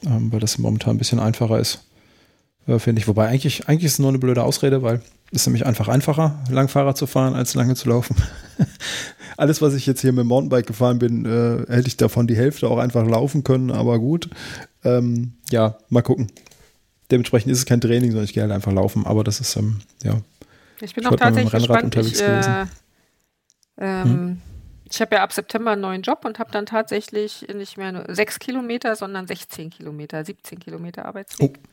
ähm, 0.05 0.32
weil 0.32 0.40
das 0.40 0.59
momentan 0.59 0.97
ein 0.97 0.99
bisschen 0.99 1.20
einfacher 1.20 1.59
ist, 1.59 1.84
äh, 2.66 2.78
finde 2.78 3.01
ich. 3.01 3.09
Wobei 3.09 3.28
eigentlich, 3.28 3.68
eigentlich 3.68 3.84
ist 3.84 3.92
es 3.95 3.99
nur 3.99 4.09
eine 4.09 4.18
blöde 4.18 4.42
Ausrede, 4.42 4.82
weil 4.82 5.01
es 5.30 5.42
ist 5.42 5.47
nämlich 5.47 5.66
einfach 5.66 5.88
einfacher, 5.88 6.38
lang 6.51 6.68
Fahrrad 6.68 6.97
zu 6.97 7.07
fahren, 7.07 7.34
als 7.34 7.55
lange 7.55 7.74
zu 7.74 7.88
laufen. 7.88 8.16
Alles, 9.36 9.61
was 9.61 9.74
ich 9.74 9.86
jetzt 9.86 10.01
hier 10.01 10.12
mit 10.12 10.20
dem 10.20 10.28
Mountainbike 10.28 10.66
gefahren 10.66 10.99
bin, 10.99 11.24
äh, 11.24 11.72
hätte 11.72 11.88
ich 11.88 11.97
davon 11.97 12.26
die 12.26 12.36
Hälfte 12.36 12.68
auch 12.68 12.78
einfach 12.78 13.07
laufen 13.07 13.42
können, 13.42 13.70
aber 13.70 13.99
gut. 13.99 14.28
Ähm, 14.84 15.32
ja, 15.51 15.78
mal 15.88 16.03
gucken. 16.03 16.28
Dementsprechend 17.11 17.51
ist 17.51 17.59
es 17.59 17.66
kein 17.66 17.80
Training, 17.80 18.11
sondern 18.11 18.24
ich 18.24 18.32
gehe 18.32 18.42
halt 18.42 18.53
einfach 18.53 18.72
laufen, 18.72 19.07
aber 19.07 19.24
das 19.24 19.40
ist, 19.40 19.57
ähm, 19.57 19.78
ja. 20.03 20.20
Ich 20.80 20.95
bin 20.95 21.05
ich 21.05 21.11
auch 21.11 21.16
tatsächlich 21.16 21.53
gespannt. 21.53 21.97
Ich, 21.97 22.20
äh, 22.20 22.66
ähm, 23.79 24.05
hm? 24.05 24.43
ich 24.91 25.01
habe 25.01 25.16
ja 25.16 25.22
ab 25.22 25.33
September 25.33 25.72
einen 25.72 25.81
neuen 25.81 26.03
Job 26.03 26.25
und 26.25 26.39
habe 26.39 26.51
dann 26.53 26.66
tatsächlich 26.66 27.47
nicht 27.53 27.77
mehr 27.77 27.93
nur 27.93 28.05
sechs 28.09 28.39
Kilometer, 28.39 28.97
sondern 28.97 29.27
16 29.27 29.70
Kilometer, 29.70 30.25
17 30.25 30.59
Kilometer 30.59 31.07
Arbeitsweg. 31.07 31.59
Oh. 31.59 31.68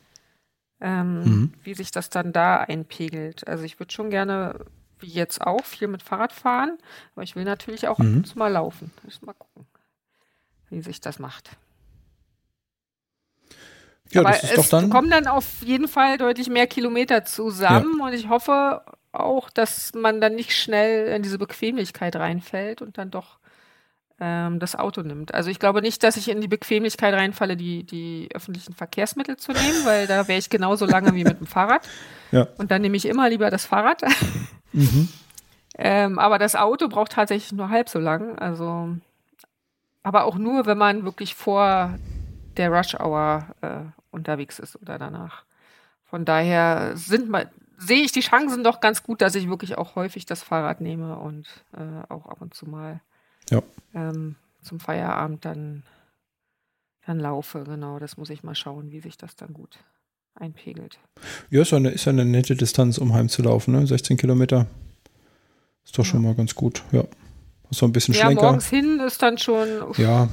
Ähm, 0.83 1.23
mhm. 1.23 1.53
Wie 1.63 1.75
sich 1.75 1.91
das 1.91 2.09
dann 2.09 2.33
da 2.33 2.57
einpegelt. 2.57 3.47
Also 3.47 3.63
ich 3.63 3.79
würde 3.79 3.93
schon 3.93 4.09
gerne 4.09 4.65
wie 5.01 5.07
jetzt 5.07 5.41
auch, 5.41 5.65
viel 5.65 5.87
mit 5.87 6.03
Fahrrad 6.03 6.31
fahren. 6.31 6.77
Aber 7.13 7.23
ich 7.23 7.35
will 7.35 7.43
natürlich 7.43 7.87
auch 7.87 7.99
mhm. 7.99 8.23
mal 8.35 8.47
laufen. 8.47 8.91
Mal 9.21 9.33
gucken, 9.33 9.67
wie 10.69 10.81
sich 10.81 11.01
das 11.01 11.19
macht. 11.19 11.51
Ja, 14.11 14.21
aber 14.21 14.31
das 14.31 14.43
ist 14.43 14.49
es 14.51 14.55
doch 14.55 14.79
dann 14.79 14.89
kommen 14.89 15.09
dann 15.09 15.27
auf 15.27 15.61
jeden 15.63 15.87
Fall 15.87 16.17
deutlich 16.17 16.49
mehr 16.49 16.67
Kilometer 16.67 17.23
zusammen 17.23 17.99
ja. 17.99 18.05
und 18.05 18.13
ich 18.13 18.27
hoffe 18.27 18.83
auch, 19.11 19.49
dass 19.49 19.93
man 19.93 20.21
dann 20.21 20.35
nicht 20.35 20.55
schnell 20.55 21.07
in 21.07 21.23
diese 21.23 21.37
Bequemlichkeit 21.37 22.15
reinfällt 22.15 22.81
und 22.81 22.97
dann 22.97 23.11
doch 23.11 23.39
ähm, 24.21 24.59
das 24.59 24.75
Auto 24.75 25.01
nimmt. 25.01 25.33
Also 25.33 25.49
ich 25.49 25.59
glaube 25.59 25.81
nicht, 25.81 26.03
dass 26.03 26.15
ich 26.15 26.29
in 26.29 26.41
die 26.41 26.47
Bequemlichkeit 26.47 27.13
reinfalle, 27.13 27.57
die, 27.57 27.83
die 27.83 28.29
öffentlichen 28.33 28.73
Verkehrsmittel 28.73 29.35
zu 29.35 29.51
nehmen, 29.51 29.83
weil 29.83 30.07
da 30.07 30.27
wäre 30.27 30.37
ich 30.39 30.49
genauso 30.49 30.85
lange 30.85 31.13
wie 31.15 31.23
mit 31.23 31.39
dem 31.39 31.47
Fahrrad. 31.47 31.87
Ja. 32.33 32.47
Und 32.57 32.71
dann 32.71 32.81
nehme 32.81 32.95
ich 32.95 33.05
immer 33.05 33.27
lieber 33.29 33.49
das 33.49 33.65
Fahrrad. 33.65 34.03
Mhm. 34.73 35.09
ähm, 35.77 36.17
aber 36.17 36.39
das 36.39 36.55
Auto 36.55 36.87
braucht 36.87 37.11
tatsächlich 37.11 37.51
nur 37.51 37.67
halb 37.67 37.89
so 37.89 37.99
lang. 37.99 38.39
Also, 38.39 38.95
aber 40.01 40.23
auch 40.23 40.37
nur, 40.37 40.65
wenn 40.65 40.77
man 40.77 41.03
wirklich 41.03 41.35
vor 41.35 41.99
der 42.55 42.69
Rush 42.69 42.95
Hour 42.95 43.47
äh, 43.59 43.81
unterwegs 44.11 44.59
ist 44.59 44.81
oder 44.81 44.97
danach. 44.97 45.43
Von 46.05 46.23
daher 46.23 46.95
sind 46.95 47.29
mal, 47.29 47.49
sehe 47.81 48.03
ich 48.03 48.11
die 48.11 48.21
Chancen 48.21 48.63
doch 48.63 48.79
ganz 48.79 49.03
gut, 49.03 49.21
dass 49.21 49.35
ich 49.35 49.49
wirklich 49.49 49.77
auch 49.77 49.95
häufig 49.95 50.25
das 50.25 50.43
Fahrrad 50.43 50.81
nehme 50.81 51.17
und 51.17 51.47
äh, 51.75 52.03
auch 52.09 52.27
ab 52.27 52.41
und 52.41 52.53
zu 52.53 52.67
mal 52.67 53.01
ja. 53.49 53.61
ähm, 53.93 54.35
zum 54.61 54.79
Feierabend 54.79 55.43
dann, 55.43 55.83
dann 57.05 57.19
laufe. 57.19 57.63
Genau, 57.63 57.99
das 57.99 58.17
muss 58.17 58.29
ich 58.29 58.43
mal 58.43 58.55
schauen, 58.55 58.91
wie 58.91 58.99
sich 58.99 59.17
das 59.17 59.35
dann 59.35 59.53
gut 59.53 59.79
einpegelt. 60.35 60.99
Ja, 61.49 61.63
ist 61.63 61.71
ja 61.71 61.77
eine, 61.77 61.89
ist 61.89 62.05
ja 62.05 62.11
eine 62.11 62.25
nette 62.25 62.55
Distanz, 62.55 62.97
um 62.97 63.13
heimzulaufen, 63.13 63.73
ne? 63.73 63.87
16 63.87 64.17
Kilometer. 64.17 64.67
Ist 65.83 65.97
doch 65.97 66.05
ja. 66.05 66.11
schon 66.11 66.21
mal 66.21 66.35
ganz 66.35 66.55
gut, 66.55 66.83
ja. 66.91 67.03
So 67.71 67.85
ein 67.85 67.91
bisschen 67.91 68.13
ja, 68.13 68.25
Schlenker. 68.25 68.43
morgens 68.43 68.67
hin 68.69 68.99
ist 68.99 69.21
dann 69.21 69.37
schon. 69.37 69.81
Uff, 69.81 69.97
ja. 69.97 70.29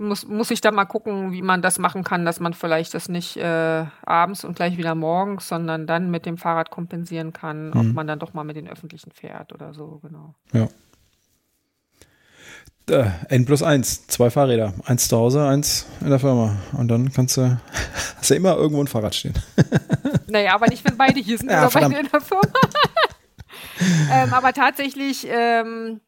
Muss, 0.00 0.26
muss 0.26 0.52
ich 0.52 0.60
da 0.60 0.70
mal 0.70 0.84
gucken, 0.84 1.32
wie 1.32 1.42
man 1.42 1.60
das 1.60 1.80
machen 1.80 2.04
kann, 2.04 2.24
dass 2.24 2.38
man 2.38 2.54
vielleicht 2.54 2.94
das 2.94 3.08
nicht 3.08 3.36
äh, 3.36 3.84
abends 4.06 4.44
und 4.44 4.54
gleich 4.54 4.76
wieder 4.76 4.94
morgens, 4.94 5.48
sondern 5.48 5.88
dann 5.88 6.10
mit 6.10 6.24
dem 6.24 6.38
Fahrrad 6.38 6.70
kompensieren 6.70 7.32
kann, 7.32 7.70
mhm. 7.70 7.76
ob 7.76 7.86
man 7.86 8.06
dann 8.06 8.20
doch 8.20 8.32
mal 8.32 8.44
mit 8.44 8.54
den 8.54 8.68
Öffentlichen 8.68 9.10
fährt 9.10 9.52
oder 9.52 9.74
so, 9.74 9.98
genau. 10.02 10.34
Ja. 10.52 10.68
Äh, 12.88 13.10
N 13.28 13.44
plus 13.44 13.62
eins, 13.62 14.06
zwei 14.06 14.30
Fahrräder. 14.30 14.72
Eins 14.86 15.08
zu 15.08 15.16
Hause, 15.16 15.46
eins 15.46 15.86
in 16.00 16.10
der 16.10 16.18
Firma. 16.18 16.56
Und 16.72 16.88
dann 16.88 17.12
kannst 17.12 17.36
du, 17.36 17.60
hast 18.16 18.30
du 18.30 18.34
immer 18.34 18.56
irgendwo 18.56 18.82
ein 18.82 18.86
Fahrrad 18.86 19.14
stehen. 19.14 19.34
naja, 20.26 20.54
aber 20.54 20.68
nicht, 20.68 20.84
wenn 20.84 20.96
beide 20.96 21.20
hier 21.20 21.38
sind 21.38 21.50
ja, 21.50 21.66
oder 21.66 21.80
beide 21.80 21.98
in 21.98 22.08
der 22.08 22.20
Firma. 22.20 22.42
ähm, 24.12 24.32
aber 24.32 24.52
tatsächlich, 24.52 25.26
ähm, 25.28 26.00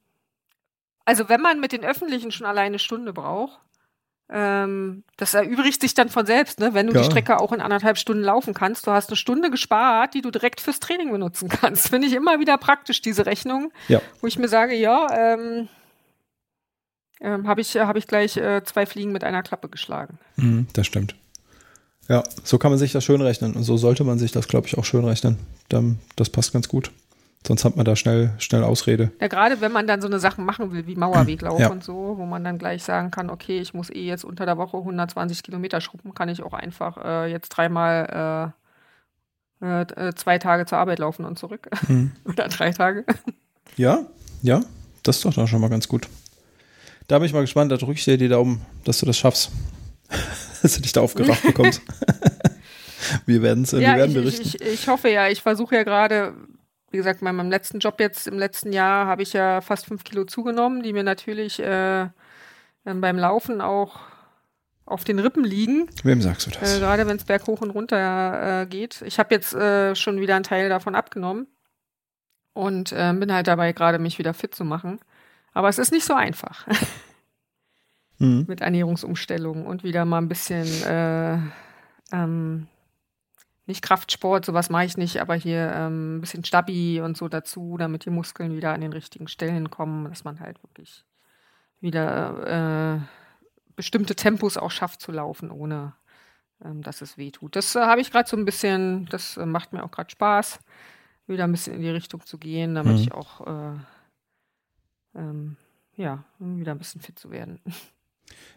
also 1.05 1.29
wenn 1.29 1.41
man 1.41 1.61
mit 1.61 1.73
den 1.73 1.85
Öffentlichen 1.85 2.31
schon 2.31 2.47
alleine 2.47 2.67
eine 2.67 2.79
Stunde 2.79 3.13
braucht, 3.13 3.61
ähm, 4.33 5.03
das 5.17 5.35
erübrigt 5.35 5.81
sich 5.81 5.95
dann 5.95 6.09
von 6.09 6.25
selbst, 6.25 6.61
ne? 6.61 6.73
wenn 6.73 6.87
du 6.87 6.95
ja. 6.95 7.01
die 7.01 7.07
Strecke 7.07 7.41
auch 7.41 7.53
in 7.53 7.61
anderthalb 7.61 7.99
Stunden 7.99 8.23
laufen 8.23 8.55
kannst. 8.55 8.87
Du 8.87 8.93
hast 8.93 9.11
eine 9.11 9.17
Stunde 9.17 9.51
gespart, 9.51 10.15
die 10.15 10.23
du 10.23 10.31
direkt 10.31 10.61
fürs 10.61 10.79
Training 10.79 11.11
benutzen 11.11 11.49
kannst. 11.61 11.89
Finde 11.89 12.07
ich 12.07 12.15
immer 12.15 12.39
wieder 12.39 12.57
praktisch, 12.57 13.03
diese 13.03 13.27
Rechnung. 13.27 13.73
Ja. 13.89 14.01
Wo 14.21 14.27
ich 14.29 14.39
mir 14.39 14.49
sage, 14.49 14.75
ja, 14.75 15.07
ähm, 15.13 15.69
ähm, 17.21 17.49
habe 17.49 17.61
ich, 17.61 17.77
hab 17.77 17.97
ich 17.97 18.07
gleich 18.07 18.37
äh, 18.37 18.63
zwei 18.65 18.87
Fliegen 18.87 19.13
mit 19.13 19.25
einer 19.25 19.43
Klappe 19.43 19.69
geschlagen. 19.69 20.19
Mhm, 20.37 20.69
das 20.73 20.87
stimmt. 20.87 21.17
Ja, 22.09 22.23
so 22.45 22.59
kann 22.59 22.71
man 22.71 22.79
sich 22.79 22.93
das 22.93 23.05
schön 23.05 23.21
rechnen 23.21 23.55
und 23.55 23.63
so 23.63 23.77
sollte 23.77 24.05
man 24.05 24.19
sich 24.19 24.33
das, 24.33 24.49
glaube 24.49 24.67
ich, 24.67 24.79
auch 24.79 24.85
schön 24.85 25.05
rechnen. 25.05 25.39
Das 26.17 26.31
passt 26.31 26.53
ganz 26.53 26.69
gut. 26.69 26.91
Sonst 27.47 27.65
hat 27.65 27.75
man 27.75 27.87
da 27.87 27.97
schnell, 27.97 28.35
schnell 28.39 28.63
Ausrede. 28.63 29.13
Ja, 29.21 29.29
gerade 29.29 29.61
wenn 29.61 29.73
man 29.73 29.87
dann 29.87 30.03
so 30.03 30.09
eine 30.09 30.19
Sachen 30.19 30.45
machen 30.45 30.73
will, 30.73 30.87
wie 30.87 30.95
Mauerweglauf 30.95 31.59
ja. 31.59 31.71
und 31.71 31.83
so, 31.83 32.15
wo 32.19 32.27
man 32.27 32.45
dann 32.45 32.59
gleich 32.59 32.83
sagen 32.83 33.11
kann, 33.11 33.31
okay, 33.31 33.61
ich 33.61 33.73
muss 33.73 33.89
eh 33.89 34.05
jetzt 34.05 34.25
unter 34.25 34.45
der 34.45 34.59
Woche 34.59 34.77
120 34.77 35.43
Kilometer 35.43 35.81
schruppen, 35.81 36.13
kann 36.15 36.29
ich 36.29 36.43
auch 36.43 36.53
einfach 36.53 36.99
äh, 37.03 37.31
jetzt 37.31 37.49
dreimal 37.49 38.53
äh, 39.63 39.81
äh, 39.83 40.15
zwei 40.15 40.39
Tage 40.39 40.67
zur 40.67 40.79
Arbeit 40.79 40.99
laufen 40.99 41.25
und 41.25 41.39
zurück. 41.39 41.69
Mhm. 41.89 42.13
Oder 42.25 42.49
drei 42.49 42.71
Tage. 42.73 43.05
Ja, 43.77 44.07
ja, 44.43 44.61
das 45.03 45.17
ist 45.17 45.25
doch 45.25 45.35
dann 45.35 45.49
schon 45.49 45.61
mal 45.61 45.71
ganz 45.71 45.89
gut. 45.89 46.09
Da 47.09 47.19
bin 47.19 47.27
ich 47.27 47.33
mal 47.33 47.41
gespannt, 47.41 47.73
da 47.73 47.77
drücke 47.77 47.95
ich 47.95 48.05
dir 48.05 48.19
die 48.19 48.29
Daumen, 48.29 48.65
dass 48.85 49.01
du 49.01 49.07
das 49.07 49.17
schaffst. 49.17 49.51
dass 50.63 50.75
du 50.75 50.83
dich 50.83 50.93
da 50.93 51.01
aufgerafft 51.01 51.43
bekommst. 51.43 51.81
wir, 53.27 53.43
werden's, 53.43 53.73
ja, 53.73 53.79
wir 53.79 53.97
werden 53.97 54.15
berichten. 54.15 54.43
Ich, 54.43 54.61
ich, 54.61 54.69
ich 54.69 54.89
hoffe 54.89 55.09
ja, 55.11 55.29
ich 55.29 55.43
versuche 55.43 55.75
ja 55.75 55.83
gerade, 55.83 56.35
wie 56.91 56.97
gesagt, 56.97 57.21
bei 57.21 57.33
meinem 57.33 57.51
letzten 57.51 57.79
Job 57.79 58.01
jetzt 58.01 58.27
im 58.27 58.39
letzten 58.39 58.73
Jahr 58.73 59.07
habe 59.07 59.23
ich 59.23 59.33
ja 59.33 59.61
fast 59.61 59.87
fünf 59.87 60.05
Kilo 60.05 60.25
zugenommen, 60.25 60.83
die 60.83 60.93
mir 60.93 61.05
natürlich 61.05 61.61
äh, 61.61 62.09
beim 62.85 63.19
Laufen 63.19 63.61
auch 63.61 64.01
auf 64.91 65.05
den 65.05 65.21
Rippen 65.21 65.45
liegen. 65.45 65.89
Wem 66.03 66.21
sagst 66.21 66.47
du 66.47 66.51
das? 66.51 66.77
Äh, 66.77 66.81
gerade 66.81 67.07
wenn 67.07 67.17
es 67.17 67.25
berghoch 67.25 67.61
und 67.61 67.71
runter 67.71 68.63
äh, 68.63 68.67
geht. 68.67 69.03
Ich 69.03 69.19
habe 69.19 69.35
jetzt 69.35 69.55
äh, 69.55 69.95
schon 69.95 70.21
wieder 70.21 70.35
einen 70.35 70.45
Teil 70.45 70.69
davon 70.69 70.95
abgenommen 70.95 71.47
und 72.55 72.93
äh, 72.93 73.13
bin 73.15 73.33
halt 73.33 73.47
dabei, 73.47 73.73
gerade 73.73 73.99
mich 73.99 74.19
wieder 74.19 74.35
fit 74.35 74.55
zu 74.55 74.65
machen. 74.65 74.99
Aber 75.53 75.69
es 75.69 75.79
ist 75.79 75.93
nicht 75.93 76.05
so 76.05 76.15
einfach. 76.15 76.67
mhm. 78.19 78.45
Mit 78.49 78.61
Ernährungsumstellung 78.61 79.67
und 79.67 79.85
wieder 79.85 80.05
mal 80.05 80.19
ein 80.19 80.29
bisschen, 80.29 80.67
äh, 80.83 81.39
ähm, 82.13 82.67
nicht 83.71 83.83
Kraftsport, 83.83 84.45
sowas 84.45 84.69
mache 84.69 84.85
ich 84.85 84.97
nicht, 84.97 85.21
aber 85.21 85.35
hier 85.35 85.73
ähm, 85.73 86.17
ein 86.17 86.21
bisschen 86.21 86.45
Stabi 86.45 87.01
und 87.01 87.17
so 87.17 87.29
dazu, 87.29 87.77
damit 87.79 88.05
die 88.05 88.11
Muskeln 88.11 88.55
wieder 88.57 88.75
an 88.75 88.81
den 88.81 88.93
richtigen 88.93 89.29
Stellen 89.29 89.71
kommen, 89.71 90.09
dass 90.09 90.25
man 90.25 90.41
halt 90.41 90.63
wirklich 90.63 91.05
wieder 91.81 92.99
äh, 92.99 93.75
bestimmte 93.77 94.15
Tempos 94.15 94.57
auch 94.57 94.71
schafft 94.71 95.01
zu 95.01 95.13
laufen, 95.13 95.51
ohne 95.51 95.95
ähm, 96.63 96.83
dass 96.83 97.01
es 97.01 97.17
weh 97.17 97.31
tut. 97.31 97.57
Das 97.57 97.75
äh, 97.77 97.81
habe 97.81 98.01
ich 98.01 98.11
gerade 98.11 98.29
so 98.29 98.37
ein 98.37 98.45
bisschen, 98.45 99.07
das 99.07 99.37
äh, 99.37 99.47
macht 99.47 99.73
mir 99.73 99.85
auch 99.85 99.91
gerade 99.91 100.11
Spaß, 100.11 100.59
wieder 101.27 101.45
ein 101.45 101.53
bisschen 101.53 101.77
in 101.77 101.83
die 101.83 101.89
Richtung 101.89 102.27
zu 102.27 102.39
gehen, 102.39 102.75
damit 102.75 102.97
mhm. 102.97 103.01
ich 103.01 103.13
auch 103.13 103.47
äh, 103.47 103.79
ähm, 105.15 105.57
ja, 105.97 106.25
wieder 106.39 106.73
ein 106.73 106.79
bisschen 106.79 107.01
fit 107.01 107.19
zu 107.19 107.31
werden. 107.31 107.61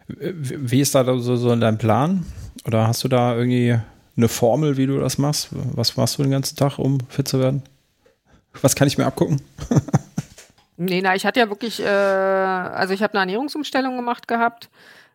Wie 0.08 0.82
ist 0.82 0.96
da 0.96 1.06
so, 1.06 1.36
so 1.36 1.56
dein 1.56 1.78
Plan? 1.78 2.26
Oder 2.66 2.88
hast 2.88 3.04
du 3.04 3.08
da 3.08 3.36
irgendwie 3.36 3.80
eine 4.16 4.28
Formel, 4.28 4.78
wie 4.78 4.86
du 4.86 5.00
das 5.00 5.18
machst? 5.18 5.50
Was 5.52 5.98
machst 5.98 6.18
du 6.18 6.24
den 6.24 6.32
ganzen 6.32 6.56
Tag, 6.56 6.78
um 6.78 7.00
fit 7.10 7.28
zu 7.28 7.40
werden? 7.40 7.64
Was 8.62 8.76
kann 8.76 8.88
ich 8.88 8.98
mir 8.98 9.06
abgucken? 9.06 9.42
nee, 10.78 11.02
na, 11.02 11.16
ich 11.16 11.26
hatte 11.26 11.40
ja 11.40 11.50
wirklich, 11.50 11.82
äh, 11.82 11.88
also 11.88 12.94
ich 12.94 13.02
habe 13.02 13.14
eine 13.14 13.22
Ernährungsumstellung 13.22 13.96
gemacht 13.96 14.28
gehabt. 14.28 14.70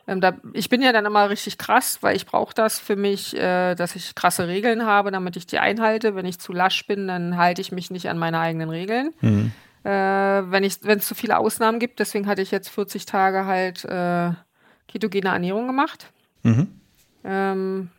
Ähm, 0.08 0.20
da, 0.20 0.34
ich 0.52 0.68
bin 0.68 0.82
ja 0.82 0.92
dann 0.92 1.06
immer 1.06 1.30
richtig 1.30 1.58
krass, 1.58 1.98
weil 2.00 2.16
ich 2.16 2.26
brauche 2.26 2.54
das 2.54 2.78
für 2.78 2.96
mich, 2.96 3.36
äh, 3.36 3.74
dass 3.74 3.94
ich 3.94 4.14
krasse 4.14 4.48
Regeln 4.48 4.84
habe, 4.84 5.10
damit 5.10 5.36
ich 5.36 5.46
die 5.46 5.58
einhalte. 5.58 6.16
Wenn 6.16 6.26
ich 6.26 6.40
zu 6.40 6.52
lasch 6.52 6.86
bin, 6.86 7.06
dann 7.06 7.36
halte 7.36 7.60
ich 7.60 7.70
mich 7.70 7.90
nicht 7.90 8.08
an 8.08 8.18
meine 8.18 8.40
eigenen 8.40 8.70
Regeln. 8.70 9.12
Mhm 9.20 9.52
äh, 9.84 9.90
wenn 9.90 10.64
es 10.64 10.80
zu 10.80 11.14
viele 11.14 11.38
Ausnahmen 11.38 11.78
gibt. 11.78 11.98
Deswegen 11.98 12.26
hatte 12.26 12.42
ich 12.42 12.50
jetzt 12.50 12.68
40 12.68 13.06
Tage 13.06 13.46
halt 13.46 13.84
äh, 13.84 14.32
ketogene 14.86 15.30
Ernährung 15.30 15.66
gemacht. 15.66 16.10
Mhm. 16.42 16.68
Ähm, 17.24 17.90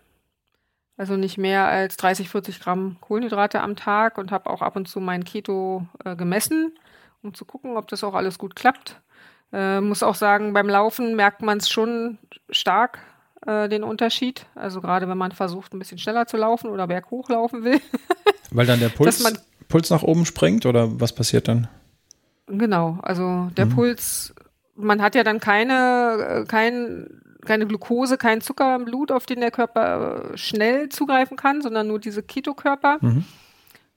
also 1.00 1.16
nicht 1.16 1.38
mehr 1.38 1.66
als 1.66 1.96
30, 1.96 2.30
40 2.30 2.60
Gramm 2.60 2.98
Kohlenhydrate 3.00 3.62
am 3.62 3.78
Tag 3.78 4.18
und 4.18 4.32
habe 4.32 4.50
auch 4.50 4.62
ab 4.62 4.76
und 4.76 4.90
zu 4.90 5.00
mein 5.00 5.24
Keto 5.24 5.88
äh, 6.04 6.18
gemessen, 6.18 6.78
um 7.24 7.34
zu 7.34 7.46
gucken, 7.46 7.78
ob 7.78 7.88
das 7.88 8.04
auch 8.04 8.14
alles 8.14 8.38
gut 8.38 8.54
klappt. 8.54 9.00
Äh, 9.54 9.80
muss 9.80 10.04
auch 10.04 10.16
sagen, 10.16 10.52
beim 10.52 10.68
Laufen 10.68 11.16
merkt 11.16 11.42
man 11.42 11.60
es 11.60 11.70
schon 11.70 12.18
stark, 12.50 13.00
äh, 13.46 13.70
den 13.70 13.84
Unterschied. 13.84 14.46
Also 14.56 14.82
gerade 14.82 15.08
wenn 15.08 15.18
man 15.18 15.32
versucht, 15.32 15.74
ein 15.74 15.80
bisschen 15.80 16.00
schneller 16.00 16.28
zu 16.28 16.36
laufen 16.36 16.70
oder 16.70 16.86
berghoch 16.86 17.30
laufen 17.30 17.64
will. 17.64 17.80
Weil 18.52 18.66
dann 18.66 18.82
der 18.82 18.90
Puls, 18.90 19.24
Puls 19.70 19.90
nach 19.90 20.04
oben 20.04 20.26
springt 20.26 20.66
oder 20.66 21.00
was 21.00 21.16
passiert 21.16 21.48
dann? 21.48 21.70
Genau, 22.48 23.00
also 23.04 23.50
der 23.56 23.68
mhm. 23.68 23.70
Puls, 23.70 24.34
man 24.76 25.02
hat 25.02 25.16
ja 25.16 25.24
dann 25.24 25.40
keine, 25.40 26.42
äh, 26.42 26.46
kein, 26.46 27.22
keine 27.46 27.68
Glucose, 27.68 28.18
keinen 28.18 28.42
Zucker 28.42 28.76
im 28.76 28.86
Blut, 28.86 29.12
auf 29.12 29.26
den 29.26 29.40
der 29.40 29.52
Körper 29.52 30.32
äh, 30.34 30.38
schnell 30.38 30.90
zugreifen 30.90 31.38
kann, 31.38 31.62
sondern 31.62 31.88
nur 31.88 32.00
diese 32.00 32.24
Ketokörper. 32.24 32.98
Mhm. 33.02 33.26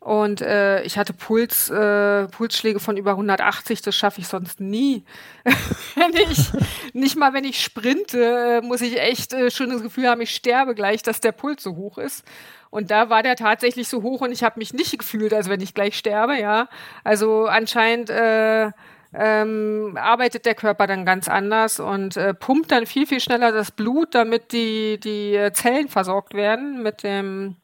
Und 0.03 0.41
äh, 0.41 0.83
ich 0.83 0.99
hatte 0.99 1.13
Puls, 1.13 1.71
äh, 1.71 2.27
Pulsschläge 2.27 2.81
von 2.81 2.97
über 2.97 3.13
180, 3.13 3.83
das 3.83 3.95
schaffe 3.95 4.21
ich 4.21 4.27
sonst 4.27 4.59
nie. 4.59 5.05
wenn 5.95 6.13
ich, 6.29 6.51
nicht 6.93 7.17
mal 7.17 7.33
wenn 7.35 7.45
ich 7.45 7.63
sprinte, 7.63 8.61
äh, 8.63 8.67
muss 8.67 8.81
ich 8.81 9.01
echt 9.01 9.33
äh, 9.33 9.49
schon 9.53 9.71
das 9.71 9.81
Gefühl 9.81 10.09
haben, 10.09 10.21
ich 10.21 10.35
sterbe 10.35 10.75
gleich, 10.75 11.03
dass 11.03 11.21
der 11.21 11.31
Puls 11.31 11.63
so 11.63 11.77
hoch 11.77 11.99
ist. 11.99 12.25
Und 12.71 12.91
da 12.91 13.11
war 13.11 13.23
der 13.23 13.37
tatsächlich 13.37 13.87
so 13.87 14.03
hoch 14.03 14.23
und 14.23 14.33
ich 14.33 14.43
habe 14.43 14.59
mich 14.59 14.73
nicht 14.75 14.99
gefühlt, 14.99 15.33
als 15.33 15.49
wenn 15.49 15.61
ich 15.61 15.73
gleich 15.73 15.97
sterbe, 15.97 16.37
ja. 16.37 16.69
Also 17.05 17.47
anscheinend 17.47 18.11
äh, 18.11 18.73
ähm, 19.15 19.99
arbeitet 20.01 20.47
der 20.47 20.55
Körper 20.55 20.87
dann 20.87 21.05
ganz 21.05 21.29
anders 21.29 21.81
und 21.81 22.17
äh, 22.17 22.35
pumpt 22.35 22.71
dann 22.71 22.87
viel, 22.87 23.07
viel 23.07 23.21
schneller 23.21 23.53
das 23.53 23.71
Blut, 23.71 24.15
damit 24.15 24.53
die, 24.53 24.99
die 24.99 25.49
Zellen 25.53 25.89
versorgt 25.89 26.35
werden 26.35 26.83
mit 26.83 27.03
dem 27.03 27.57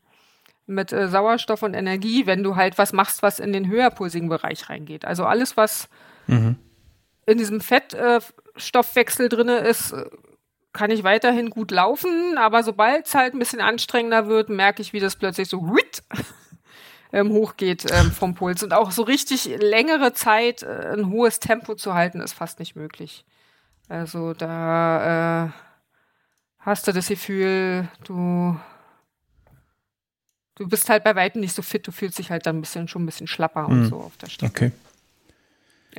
mit 0.68 0.92
äh, 0.92 1.08
Sauerstoff 1.08 1.62
und 1.62 1.74
Energie, 1.74 2.26
wenn 2.26 2.42
du 2.42 2.54
halt 2.54 2.76
was 2.78 2.92
machst, 2.92 3.22
was 3.22 3.38
in 3.38 3.52
den 3.52 3.68
höherpulsigen 3.68 4.28
Bereich 4.28 4.68
reingeht. 4.68 5.06
Also 5.06 5.24
alles, 5.24 5.56
was 5.56 5.88
mhm. 6.26 6.56
in 7.24 7.38
diesem 7.38 7.60
Fettstoffwechsel 7.60 9.26
äh, 9.26 9.28
drin 9.30 9.48
ist, 9.48 9.94
kann 10.74 10.90
ich 10.90 11.02
weiterhin 11.02 11.48
gut 11.48 11.70
laufen, 11.70 12.36
aber 12.36 12.62
sobald 12.62 13.06
es 13.06 13.14
halt 13.14 13.34
ein 13.34 13.38
bisschen 13.38 13.62
anstrengender 13.62 14.28
wird, 14.28 14.50
merke 14.50 14.82
ich, 14.82 14.92
wie 14.92 15.00
das 15.00 15.16
plötzlich 15.16 15.48
so 15.48 15.60
ähm, 17.12 17.30
hochgeht 17.30 17.86
ähm, 17.90 18.12
vom 18.12 18.34
Puls. 18.34 18.62
Und 18.62 18.72
auch 18.72 18.90
so 18.90 19.02
richtig 19.02 19.46
längere 19.60 20.12
Zeit 20.12 20.62
äh, 20.62 20.92
ein 20.92 21.10
hohes 21.10 21.40
Tempo 21.40 21.74
zu 21.74 21.94
halten, 21.94 22.20
ist 22.20 22.32
fast 22.32 22.58
nicht 22.58 22.76
möglich. 22.76 23.24
Also 23.88 24.34
da 24.34 25.46
äh, 25.46 25.50
hast 26.58 26.86
du 26.86 26.92
das 26.92 27.08
Gefühl, 27.08 27.88
du 28.04 28.58
du 30.56 30.68
bist 30.68 30.90
halt 30.90 31.04
bei 31.04 31.14
weitem 31.14 31.40
nicht 31.40 31.54
so 31.54 31.62
fit, 31.62 31.86
du 31.86 31.92
fühlst 31.92 32.18
dich 32.18 32.30
halt 32.30 32.44
dann 32.46 32.58
ein 32.58 32.60
bisschen 32.60 32.88
schon 32.88 33.04
ein 33.04 33.06
bisschen 33.06 33.28
schlapper 33.28 33.66
und 33.68 33.84
mhm. 33.84 33.88
so 33.88 33.96
auf 33.96 34.16
der 34.16 34.28
Strecke. 34.28 34.66
Okay. 34.66 34.72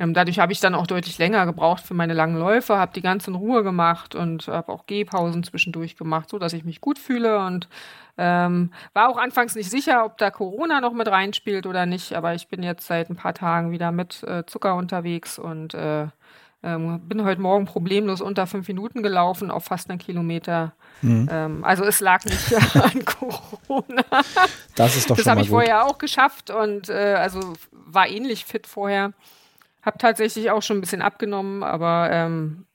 Ähm, 0.00 0.14
dadurch 0.14 0.38
habe 0.38 0.50
ich 0.50 0.60
dann 0.60 0.74
auch 0.74 0.86
deutlich 0.86 1.18
länger 1.18 1.44
gebraucht 1.44 1.84
für 1.84 1.92
meine 1.92 2.14
langen 2.14 2.38
Läufe, 2.38 2.78
habe 2.78 2.94
die 2.94 3.02
ganze 3.02 3.30
in 3.30 3.36
Ruhe 3.36 3.62
gemacht 3.62 4.14
und 4.14 4.48
habe 4.48 4.72
auch 4.72 4.86
Gehpausen 4.86 5.44
zwischendurch 5.44 5.94
gemacht, 5.94 6.30
so 6.30 6.38
dass 6.38 6.54
ich 6.54 6.64
mich 6.64 6.80
gut 6.80 6.98
fühle 6.98 7.44
und 7.44 7.68
ähm, 8.16 8.72
war 8.94 9.10
auch 9.10 9.18
anfangs 9.18 9.54
nicht 9.54 9.70
sicher, 9.70 10.06
ob 10.06 10.16
da 10.16 10.30
Corona 10.30 10.80
noch 10.80 10.94
mit 10.94 11.06
reinspielt 11.06 11.66
oder 11.66 11.84
nicht, 11.84 12.14
aber 12.14 12.34
ich 12.34 12.48
bin 12.48 12.62
jetzt 12.62 12.86
seit 12.86 13.10
ein 13.10 13.16
paar 13.16 13.34
Tagen 13.34 13.72
wieder 13.72 13.92
mit 13.92 14.22
äh, 14.22 14.46
Zucker 14.46 14.74
unterwegs 14.74 15.38
und 15.38 15.74
äh, 15.74 16.06
ähm, 16.62 17.00
bin 17.06 17.22
heute 17.24 17.42
Morgen 17.42 17.66
problemlos 17.66 18.22
unter 18.22 18.46
fünf 18.46 18.68
Minuten 18.68 19.02
gelaufen 19.02 19.50
auf 19.50 19.64
fast 19.64 19.90
einen 19.90 19.98
Kilometer. 19.98 20.72
Mhm. 21.02 21.28
Ähm, 21.30 21.64
also 21.64 21.84
es 21.84 22.00
lag 22.00 22.24
nicht 22.24 22.54
an 22.74 23.04
Corona. 23.04 24.04
Das 24.76 24.96
ist 24.96 25.10
doch 25.10 25.16
Das 25.16 25.26
habe 25.26 25.42
ich 25.42 25.50
vorher 25.50 25.84
auch 25.84 25.98
geschafft 25.98 26.50
und 26.50 26.88
äh, 26.88 27.16
also 27.18 27.52
war 27.70 28.08
ähnlich 28.08 28.46
fit 28.46 28.66
vorher. 28.66 29.12
Hab 29.82 29.98
tatsächlich 29.98 30.50
auch 30.50 30.62
schon 30.62 30.78
ein 30.78 30.80
bisschen 30.80 31.02
abgenommen, 31.02 31.62
aber 31.62 32.10
ähm, 32.10 32.66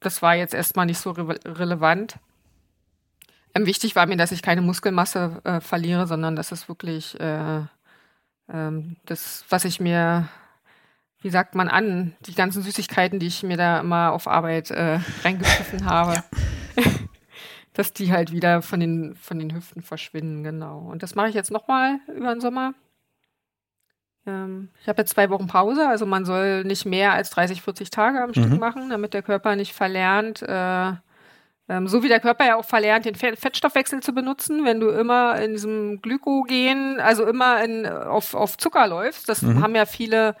das 0.00 0.22
war 0.22 0.34
jetzt 0.34 0.54
erstmal 0.54 0.86
nicht 0.86 0.98
so 0.98 1.10
re 1.10 1.38
relevant. 1.44 2.16
Ähm, 3.54 3.66
wichtig 3.66 3.94
war 3.96 4.06
mir, 4.06 4.16
dass 4.16 4.32
ich 4.32 4.42
keine 4.42 4.62
Muskelmasse 4.62 5.40
äh, 5.44 5.60
verliere, 5.60 6.06
sondern 6.06 6.36
dass 6.36 6.52
es 6.52 6.68
wirklich 6.68 7.18
äh, 7.20 7.60
ähm, 8.48 8.96
das, 9.04 9.44
was 9.48 9.64
ich 9.64 9.80
mir 9.80 10.28
wie 11.24 11.30
sagt 11.30 11.54
man 11.54 11.68
an, 11.68 12.14
die 12.20 12.34
ganzen 12.34 12.62
Süßigkeiten, 12.62 13.18
die 13.18 13.28
ich 13.28 13.42
mir 13.42 13.56
da 13.56 13.80
immer 13.80 14.12
auf 14.12 14.28
Arbeit 14.28 14.70
äh, 14.70 15.00
reingepfiffen 15.24 15.86
habe, 15.86 16.22
ja. 16.76 16.82
dass 17.72 17.94
die 17.94 18.12
halt 18.12 18.30
wieder 18.30 18.60
von 18.60 18.78
den, 18.78 19.14
von 19.14 19.38
den 19.38 19.54
Hüften 19.54 19.80
verschwinden, 19.80 20.44
genau. 20.44 20.80
Und 20.80 21.02
das 21.02 21.14
mache 21.14 21.30
ich 21.30 21.34
jetzt 21.34 21.50
nochmal 21.50 21.98
über 22.14 22.30
den 22.34 22.42
Sommer. 22.42 22.74
Ähm, 24.26 24.68
ich 24.80 24.88
habe 24.88 25.02
jetzt 25.02 25.10
zwei 25.10 25.30
Wochen 25.30 25.46
Pause, 25.46 25.88
also 25.88 26.06
man 26.06 26.24
soll 26.24 26.64
nicht 26.64 26.86
mehr 26.86 27.12
als 27.12 27.30
30, 27.30 27.62
40 27.62 27.90
Tage 27.90 28.22
am 28.22 28.30
mhm. 28.30 28.34
Stück 28.34 28.60
machen, 28.60 28.90
damit 28.90 29.14
der 29.14 29.22
Körper 29.22 29.56
nicht 29.56 29.74
verlernt, 29.74 30.42
äh, 30.42 30.92
ähm, 31.66 31.88
so 31.88 32.02
wie 32.02 32.08
der 32.08 32.20
Körper 32.20 32.46
ja 32.46 32.56
auch 32.56 32.64
verlernt, 32.64 33.06
den 33.06 33.14
Fettstoffwechsel 33.14 34.00
zu 34.00 34.12
benutzen, 34.12 34.64
wenn 34.64 34.80
du 34.80 34.88
immer 34.88 35.40
in 35.40 35.52
diesem 35.52 36.02
Glykogen, 36.02 37.00
also 37.00 37.24
immer 37.26 37.64
in, 37.64 37.86
auf, 37.86 38.34
auf 38.34 38.58
Zucker 38.58 38.86
läufst. 38.86 39.28
Das 39.28 39.40
mhm. 39.42 39.62
haben 39.62 39.74
ja 39.74 39.86
viele 39.86 40.36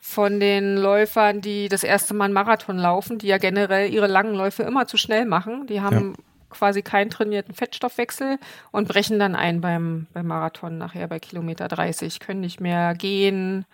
von 0.00 0.40
den 0.40 0.76
Läufern, 0.76 1.40
die 1.40 1.68
das 1.68 1.84
erste 1.84 2.14
Mal 2.14 2.26
einen 2.26 2.34
Marathon 2.34 2.76
laufen, 2.76 3.18
die 3.18 3.26
ja 3.26 3.38
generell 3.38 3.92
ihre 3.92 4.06
langen 4.06 4.34
Läufe 4.34 4.62
immer 4.62 4.86
zu 4.86 4.96
schnell 4.96 5.26
machen. 5.26 5.66
Die 5.66 5.80
haben 5.80 6.14
ja. 6.16 6.24
Quasi 6.50 6.82
keinen 6.82 7.10
trainierten 7.10 7.54
Fettstoffwechsel 7.54 8.38
und 8.70 8.88
brechen 8.88 9.18
dann 9.18 9.34
ein 9.34 9.60
beim, 9.60 10.06
beim 10.12 10.26
Marathon 10.26 10.78
nachher 10.78 11.08
bei 11.08 11.18
Kilometer 11.18 11.68
30, 11.68 12.20
können 12.20 12.40
nicht 12.40 12.60
mehr 12.60 12.94
gehen, 12.94 13.64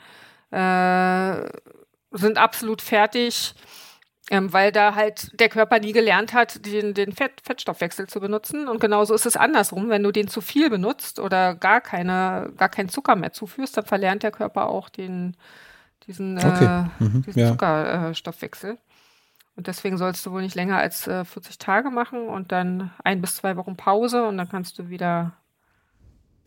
äh, 0.50 1.48
sind 2.12 2.38
absolut 2.38 2.82
fertig. 2.82 3.54
Ähm, 4.30 4.54
weil 4.54 4.72
da 4.72 4.94
halt 4.94 5.38
der 5.38 5.50
Körper 5.50 5.80
nie 5.80 5.92
gelernt 5.92 6.32
hat, 6.32 6.64
den, 6.64 6.94
den 6.94 7.12
Fett, 7.12 7.42
Fettstoffwechsel 7.42 8.06
zu 8.06 8.20
benutzen. 8.20 8.68
Und 8.68 8.80
genauso 8.80 9.12
ist 9.12 9.26
es 9.26 9.36
andersrum. 9.36 9.90
Wenn 9.90 10.02
du 10.02 10.12
den 10.12 10.28
zu 10.28 10.40
viel 10.40 10.70
benutzt 10.70 11.20
oder 11.20 11.54
gar 11.54 11.82
keine, 11.82 12.50
gar 12.56 12.70
keinen 12.70 12.88
Zucker 12.88 13.16
mehr 13.16 13.34
zuführst, 13.34 13.76
dann 13.76 13.84
verlernt 13.84 14.22
der 14.22 14.30
Körper 14.30 14.68
auch 14.68 14.88
den, 14.88 15.36
diesen, 16.06 16.38
okay. 16.38 16.86
äh, 17.00 17.08
diesen 17.26 17.38
ja. 17.38 17.48
Zuckerstoffwechsel. 17.50 18.78
Und 19.56 19.68
deswegen 19.68 19.98
sollst 19.98 20.26
du 20.26 20.32
wohl 20.32 20.42
nicht 20.42 20.56
länger 20.56 20.78
als 20.78 21.06
äh, 21.06 21.24
40 21.24 21.58
Tage 21.58 21.90
machen 21.90 22.28
und 22.28 22.50
dann 22.50 22.90
ein 23.04 23.20
bis 23.20 23.36
zwei 23.36 23.56
Wochen 23.56 23.76
Pause 23.76 24.26
und 24.26 24.36
dann 24.36 24.48
kannst 24.48 24.78
du 24.78 24.88
wieder 24.88 25.32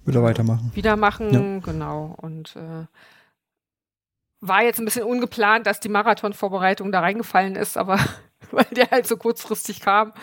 wieder 0.07 0.23
weitermachen. 0.23 0.71
Wieder 0.73 0.95
machen, 0.95 1.33
ja. 1.33 1.59
genau. 1.59 2.15
Und 2.17 2.55
äh, 2.55 2.85
war 4.39 4.63
jetzt 4.63 4.79
ein 4.79 4.85
bisschen 4.85 5.03
ungeplant, 5.03 5.67
dass 5.67 5.81
die 5.81 5.89
Marathonvorbereitung 5.89 6.93
da 6.93 7.01
reingefallen 7.01 7.55
ist, 7.55 7.77
aber 7.77 7.99
weil 8.51 8.65
der 8.71 8.89
halt 8.89 9.05
so 9.05 9.17
kurzfristig 9.17 9.81
kam. 9.81 10.13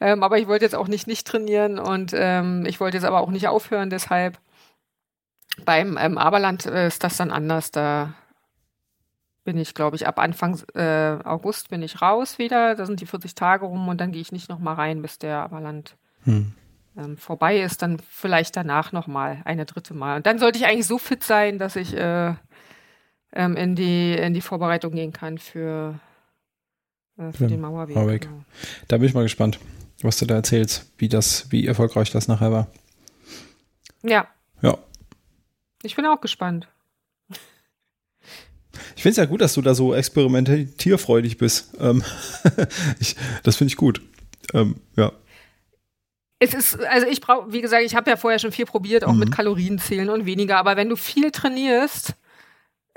Ähm, 0.00 0.22
aber 0.22 0.38
ich 0.38 0.48
wollte 0.48 0.64
jetzt 0.64 0.74
auch 0.74 0.88
nicht 0.88 1.06
nicht 1.06 1.26
trainieren 1.26 1.78
und 1.78 2.12
ähm, 2.14 2.66
ich 2.66 2.80
wollte 2.80 2.96
jetzt 2.98 3.06
aber 3.06 3.20
auch 3.20 3.30
nicht 3.30 3.48
aufhören, 3.48 3.88
deshalb 3.88 4.38
beim 5.64 5.96
ähm, 5.98 6.18
Aberland 6.18 6.66
äh, 6.66 6.86
ist 6.86 7.04
das 7.04 7.16
dann 7.16 7.30
anders. 7.30 7.70
Da 7.70 8.14
bin 9.44 9.58
ich, 9.58 9.74
glaube 9.74 9.96
ich, 9.96 10.06
ab 10.06 10.18
Anfang 10.18 10.60
äh, 10.74 11.18
August 11.24 11.70
bin 11.70 11.82
ich 11.82 12.00
raus 12.00 12.38
wieder. 12.38 12.74
Da 12.74 12.86
sind 12.86 13.00
die 13.00 13.06
40 13.06 13.34
Tage 13.34 13.66
rum 13.66 13.88
und 13.88 14.00
dann 14.00 14.12
gehe 14.12 14.20
ich 14.20 14.32
nicht 14.32 14.48
nochmal 14.48 14.74
rein, 14.74 15.02
bis 15.02 15.18
der 15.18 15.38
Aberland 15.38 15.96
hm. 16.24 16.52
ähm, 16.96 17.16
vorbei 17.16 17.60
ist. 17.60 17.82
Dann 17.82 17.98
vielleicht 18.08 18.56
danach 18.56 18.92
nochmal, 18.92 19.42
eine 19.44 19.64
dritte 19.64 19.94
Mal. 19.94 20.16
Und 20.16 20.26
dann 20.26 20.38
sollte 20.38 20.58
ich 20.58 20.66
eigentlich 20.66 20.86
so 20.86 20.98
fit 20.98 21.24
sein, 21.24 21.58
dass 21.58 21.76
ich 21.76 21.96
äh, 21.96 22.34
ähm, 23.32 23.56
in, 23.56 23.74
die, 23.74 24.12
in 24.14 24.34
die 24.34 24.40
Vorbereitung 24.40 24.92
gehen 24.92 25.12
kann 25.12 25.38
für, 25.38 25.98
äh, 27.18 27.32
für 27.32 27.46
den 27.48 27.60
Mauerweg. 27.60 27.96
Mauerweg. 27.96 28.22
Genau. 28.22 28.44
Da 28.88 28.98
bin 28.98 29.08
ich 29.08 29.14
mal 29.14 29.22
gespannt, 29.22 29.58
was 30.02 30.18
du 30.18 30.26
da 30.26 30.36
erzählst, 30.36 30.92
wie 30.98 31.08
das, 31.08 31.50
wie 31.50 31.66
erfolgreich 31.66 32.10
das 32.10 32.28
nachher 32.28 32.52
war. 32.52 32.68
Ja. 34.02 34.28
Ja. 34.60 34.78
Ich 35.82 35.96
bin 35.96 36.06
auch 36.06 36.20
gespannt. 36.20 36.68
Ich 38.96 39.02
finde 39.02 39.12
es 39.12 39.16
ja 39.16 39.24
gut, 39.24 39.40
dass 39.40 39.54
du 39.54 39.62
da 39.62 39.74
so 39.74 39.94
experimentierfreudig 39.94 41.38
bist. 41.38 41.72
Ähm, 41.80 42.02
ich, 43.00 43.16
das 43.42 43.56
finde 43.56 43.70
ich 43.70 43.76
gut. 43.76 44.02
Ähm, 44.52 44.76
ja. 44.96 45.12
Es 46.38 46.54
ist, 46.54 46.82
also 46.84 47.06
ich 47.06 47.20
brauche, 47.20 47.52
wie 47.52 47.60
gesagt, 47.60 47.84
ich 47.84 47.94
habe 47.94 48.10
ja 48.10 48.16
vorher 48.16 48.38
schon 48.38 48.52
viel 48.52 48.66
probiert, 48.66 49.04
auch 49.04 49.12
mhm. 49.12 49.20
mit 49.20 49.32
Kalorienzählen 49.32 50.08
und 50.08 50.26
weniger, 50.26 50.58
aber 50.58 50.76
wenn 50.76 50.88
du 50.88 50.96
viel 50.96 51.30
trainierst, 51.30 52.14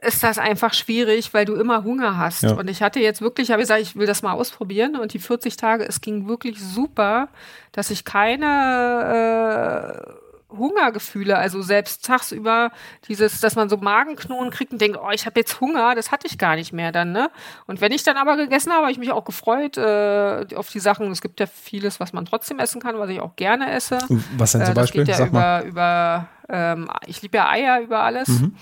ist 0.02 0.24
das 0.24 0.38
einfach 0.38 0.74
schwierig, 0.74 1.34
weil 1.34 1.46
du 1.46 1.56
immer 1.56 1.84
Hunger 1.84 2.18
hast. 2.18 2.44
Ja. 2.44 2.54
Und 2.54 2.70
ich 2.70 2.82
hatte 2.82 3.00
jetzt 3.00 3.22
wirklich, 3.22 3.52
habe 3.52 3.62
gesagt, 3.62 3.82
ich 3.82 3.96
will 3.96 4.08
das 4.08 4.22
mal 4.22 4.34
ausprobieren 4.34 4.98
und 4.98 5.14
die 5.14 5.20
40 5.20 5.58
Tage, 5.58 5.88
es 5.88 6.02
ging 6.02 6.28
wirklich 6.28 6.60
super, 6.60 7.30
dass 7.72 7.92
ich 7.92 8.04
keine 8.04 10.06
äh, 10.10 10.25
Hungergefühle, 10.58 11.38
also 11.38 11.62
selbst 11.62 12.06
tagsüber 12.06 12.72
dieses, 13.08 13.40
dass 13.40 13.56
man 13.56 13.70
so 13.70 13.78
Magenknoten 13.78 14.52
kriegt 14.52 14.72
und 14.72 14.82
denkt, 14.82 15.00
oh, 15.02 15.10
ich 15.12 15.26
habe 15.26 15.40
jetzt 15.40 15.60
Hunger, 15.62 15.96
das 15.96 16.12
hatte 16.12 16.28
ich 16.28 16.38
gar 16.38 16.56
nicht 16.56 16.74
mehr 16.74 16.92
dann, 16.92 17.12
ne? 17.12 17.30
Und 17.68 17.82
wenn 17.82 17.92
ich 17.92 18.04
dann 18.04 18.18
aber 18.18 18.38
gegessen 18.38 18.72
habe, 18.72 18.84
habe 18.84 18.92
ich 18.92 18.98
mich 18.98 19.12
auch 19.12 19.26
gefreut 19.26 19.78
äh, 19.78 20.46
auf 20.56 20.70
die 20.70 20.80
Sachen. 20.80 21.12
Es 21.12 21.22
gibt 21.22 21.40
ja 21.40 21.46
vieles, 21.46 22.00
was 22.00 22.14
man 22.14 22.26
trotzdem 22.26 22.60
essen 22.60 22.82
kann, 22.82 22.98
was 22.98 23.10
ich 23.10 23.20
auch 23.20 23.36
gerne 23.36 23.72
esse. 23.72 23.98
Was 24.38 24.52
denn 24.54 24.62
zum 24.62 24.72
äh, 24.72 24.74
das 24.74 24.76
Beispiel? 24.76 25.02
Geht 25.02 25.10
ja 25.10 25.18
Sag 25.18 25.30
über, 25.30 25.40
mal. 25.40 25.66
über 25.66 26.28
ähm, 26.50 26.90
ich 27.08 27.22
liebe 27.22 27.38
ja 27.38 27.50
Eier 27.50 27.82
über 27.82 28.00
alles. 28.02 28.28
Mhm. 28.28 28.56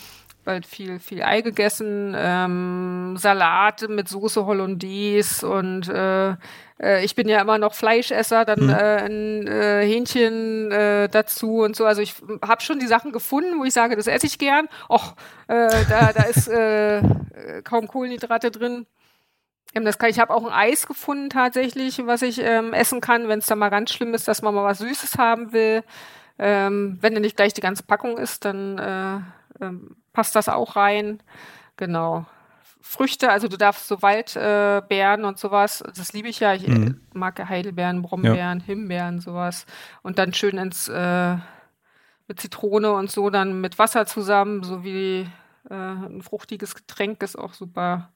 bald 0.43 0.65
viel, 0.65 0.99
viel 0.99 1.23
Ei 1.23 1.41
gegessen, 1.41 2.13
ähm, 2.17 3.15
Salate 3.17 3.87
mit 3.87 4.09
Soße 4.09 4.45
Hollandaise 4.45 5.47
und 5.47 5.87
äh, 5.87 6.35
äh, 6.83 7.03
ich 7.03 7.15
bin 7.15 7.29
ja 7.29 7.41
immer 7.41 7.57
noch 7.57 7.73
Fleischesser, 7.73 8.45
dann 8.45 8.65
mhm. 8.65 8.69
äh, 8.69 8.97
ein 8.97 9.47
äh, 9.47 9.85
Hähnchen 9.85 10.71
äh, 10.71 11.09
dazu 11.09 11.61
und 11.61 11.75
so. 11.75 11.85
Also 11.85 12.01
ich 12.01 12.15
habe 12.45 12.61
schon 12.61 12.79
die 12.79 12.87
Sachen 12.87 13.11
gefunden, 13.11 13.59
wo 13.59 13.63
ich 13.63 13.73
sage, 13.73 13.95
das 13.95 14.07
esse 14.07 14.27
ich 14.27 14.37
gern. 14.37 14.67
Och, 14.89 15.15
äh, 15.47 15.69
da, 15.89 16.11
da 16.13 16.23
ist 16.23 16.47
äh, 16.47 17.01
kaum 17.63 17.87
Kohlenhydrate 17.87 18.51
drin. 18.51 18.85
Ähm, 19.73 19.85
das 19.85 19.97
kann, 19.97 20.09
ich 20.09 20.19
habe 20.19 20.33
auch 20.33 20.45
ein 20.45 20.51
Eis 20.51 20.85
gefunden 20.87 21.29
tatsächlich, 21.29 22.05
was 22.05 22.21
ich 22.21 22.39
ähm, 22.41 22.73
essen 22.73 23.01
kann, 23.01 23.27
wenn 23.27 23.39
es 23.39 23.47
da 23.47 23.55
mal 23.55 23.69
ganz 23.69 23.91
schlimm 23.91 24.13
ist, 24.13 24.27
dass 24.27 24.41
man 24.41 24.53
mal 24.53 24.65
was 24.65 24.79
Süßes 24.79 25.17
haben 25.17 25.53
will. 25.53 25.83
Ähm, 26.39 26.97
wenn 27.01 27.13
er 27.13 27.19
nicht 27.19 27.37
gleich 27.37 27.53
die 27.53 27.61
ganze 27.61 27.83
Packung 27.83 28.17
ist, 28.17 28.43
dann 28.43 28.77
äh, 28.77 29.63
ähm, 29.63 29.95
passt 30.13 30.35
das 30.35 30.49
auch 30.49 30.75
rein. 30.75 31.21
Genau. 31.77 32.25
Früchte, 32.85 33.31
also 33.31 33.47
du 33.47 33.57
darfst 33.57 33.87
so 33.87 34.01
Waldbeeren 34.01 35.23
äh, 35.23 35.25
und 35.25 35.39
sowas, 35.39 35.83
das 35.95 36.11
liebe 36.11 36.27
ich 36.27 36.41
ja. 36.41 36.53
Ich 36.53 36.67
mhm. 36.67 36.99
mag 37.13 37.39
ja 37.39 37.47
Heidelbeeren, 37.47 38.01
Brombeeren, 38.01 38.59
ja. 38.59 38.65
Himbeeren, 38.65 39.21
sowas. 39.21 39.65
Und 40.01 40.19
dann 40.19 40.33
schön 40.33 40.57
ins 40.57 40.89
äh, 40.89 41.37
mit 42.27 42.41
Zitrone 42.41 42.91
und 42.91 43.09
so, 43.09 43.29
dann 43.29 43.61
mit 43.61 43.79
Wasser 43.79 44.05
zusammen, 44.05 44.63
so 44.63 44.83
wie 44.83 45.29
äh, 45.69 45.73
ein 45.73 46.21
fruchtiges 46.21 46.75
Getränk 46.75 47.23
ist 47.23 47.37
auch 47.37 47.53
super. 47.53 48.11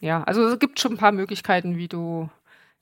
Ja, 0.00 0.22
also 0.22 0.48
es 0.48 0.58
gibt 0.58 0.80
schon 0.80 0.92
ein 0.92 0.98
paar 0.98 1.12
Möglichkeiten, 1.12 1.76
wie 1.76 1.88
du 1.88 2.30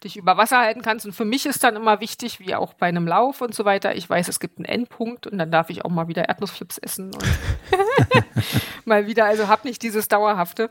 dich 0.03 0.17
über 0.17 0.37
Wasser 0.37 0.59
halten 0.59 0.83
kannst. 0.83 1.07
Und 1.07 1.13
für 1.13 1.25
mich 1.25 1.47
ist 1.47 1.65
dann 1.65 1.77
immer 1.77 2.01
wichtig, 2.01 2.41
wie 2.41 2.55
auch 2.55 2.75
bei 2.75 2.87
einem 2.87 3.07
Lauf 3.07 3.41
und 3.41 3.55
so 3.55 3.65
weiter, 3.65 3.95
ich 3.95 4.09
weiß, 4.09 4.29
es 4.29 4.41
gibt 4.41 4.59
einen 4.59 4.67
Endpunkt 4.67 5.27
und 5.27 5.39
dann 5.39 5.51
darf 5.51 5.71
ich 5.71 5.85
auch 5.85 5.91
mal 5.91 6.09
wieder 6.09 6.29
Erdnussflips 6.29 6.79
essen 6.79 7.15
und 7.15 7.25
mal 8.85 9.07
wieder, 9.07 9.25
also 9.27 9.49
hab 9.49 9.65
nicht 9.65 9.83
dieses 9.83 10.09
dauerhafte. 10.09 10.71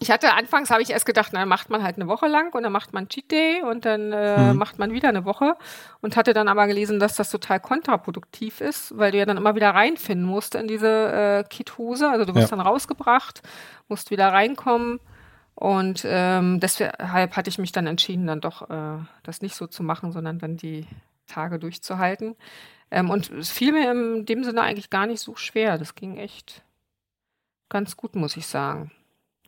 Ich 0.00 0.12
hatte 0.12 0.34
anfangs 0.34 0.70
habe 0.70 0.80
ich 0.80 0.90
erst 0.90 1.06
gedacht, 1.06 1.30
na, 1.32 1.44
macht 1.44 1.70
man 1.70 1.82
halt 1.82 1.96
eine 1.96 2.06
Woche 2.06 2.28
lang 2.28 2.54
und 2.54 2.62
dann 2.62 2.70
macht 2.70 2.92
man 2.92 3.08
Cheat 3.08 3.32
Day 3.32 3.62
und 3.62 3.84
dann 3.84 4.12
äh, 4.12 4.52
mhm. 4.52 4.58
macht 4.58 4.78
man 4.78 4.92
wieder 4.92 5.08
eine 5.08 5.24
Woche 5.24 5.56
und 6.00 6.16
hatte 6.16 6.34
dann 6.34 6.46
aber 6.46 6.68
gelesen, 6.68 7.00
dass 7.00 7.16
das 7.16 7.30
total 7.30 7.58
kontraproduktiv 7.58 8.60
ist, 8.60 8.96
weil 8.96 9.10
du 9.10 9.18
ja 9.18 9.26
dann 9.26 9.36
immer 9.36 9.56
wieder 9.56 9.70
reinfinden 9.70 10.26
musst 10.26 10.54
in 10.54 10.68
diese 10.68 10.88
äh, 10.88 11.44
Ketose, 11.48 12.08
also 12.08 12.24
du 12.24 12.34
wirst 12.36 12.50
ja. 12.50 12.56
dann 12.56 12.64
rausgebracht, 12.64 13.42
musst 13.88 14.12
wieder 14.12 14.28
reinkommen 14.28 15.00
und 15.58 16.06
ähm, 16.08 16.60
deshalb 16.60 17.34
hatte 17.34 17.50
ich 17.50 17.58
mich 17.58 17.72
dann 17.72 17.88
entschieden, 17.88 18.28
dann 18.28 18.40
doch 18.40 18.70
äh, 18.70 18.98
das 19.24 19.42
nicht 19.42 19.56
so 19.56 19.66
zu 19.66 19.82
machen, 19.82 20.12
sondern 20.12 20.38
dann 20.38 20.56
die 20.56 20.86
Tage 21.26 21.58
durchzuhalten. 21.58 22.36
Ähm, 22.92 23.10
und 23.10 23.32
es 23.32 23.50
fiel 23.50 23.72
mir 23.72 23.90
in 23.90 24.24
dem 24.24 24.44
Sinne 24.44 24.62
eigentlich 24.62 24.88
gar 24.88 25.08
nicht 25.08 25.20
so 25.20 25.34
schwer. 25.34 25.76
Das 25.76 25.96
ging 25.96 26.16
echt 26.16 26.62
ganz 27.68 27.96
gut, 27.96 28.14
muss 28.14 28.36
ich 28.36 28.46
sagen. 28.46 28.92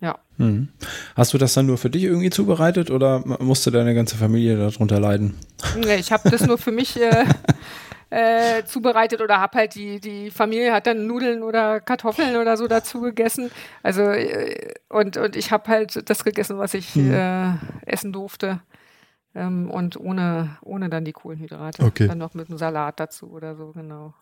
Ja. 0.00 0.18
Hm. 0.38 0.70
Hast 1.14 1.32
du 1.32 1.38
das 1.38 1.54
dann 1.54 1.66
nur 1.66 1.78
für 1.78 1.90
dich 1.90 2.02
irgendwie 2.02 2.30
zubereitet 2.30 2.90
oder 2.90 3.20
musste 3.40 3.70
deine 3.70 3.94
ganze 3.94 4.16
Familie 4.16 4.56
darunter 4.56 4.98
leiden? 4.98 5.38
Nee, 5.78 5.94
ich 5.94 6.10
habe 6.10 6.28
das 6.28 6.44
nur 6.44 6.58
für 6.58 6.72
mich 6.72 7.00
äh, 7.00 7.24
äh, 8.10 8.64
zubereitet 8.64 9.20
oder 9.20 9.40
hab 9.40 9.54
halt 9.54 9.74
die, 9.74 10.00
die 10.00 10.30
Familie 10.30 10.72
hat 10.72 10.86
dann 10.86 11.06
Nudeln 11.06 11.42
oder 11.42 11.80
Kartoffeln 11.80 12.36
oder 12.36 12.56
so 12.56 12.66
dazu 12.66 13.00
gegessen. 13.00 13.50
Also 13.82 14.02
äh, 14.02 14.74
und, 14.88 15.16
und 15.16 15.36
ich 15.36 15.52
habe 15.52 15.68
halt 15.68 16.10
das 16.10 16.24
gegessen, 16.24 16.58
was 16.58 16.74
ich 16.74 16.94
hm. 16.94 17.12
äh, 17.12 17.52
essen 17.86 18.12
durfte. 18.12 18.60
Ähm, 19.34 19.70
und 19.70 19.96
ohne, 19.96 20.56
ohne 20.62 20.90
dann 20.90 21.04
die 21.04 21.12
Kohlenhydrate. 21.12 21.84
Okay. 21.84 22.08
Dann 22.08 22.18
noch 22.18 22.34
mit 22.34 22.48
einem 22.48 22.58
Salat 22.58 22.98
dazu 22.98 23.30
oder 23.30 23.54
so, 23.54 23.70
genau. 23.72 24.12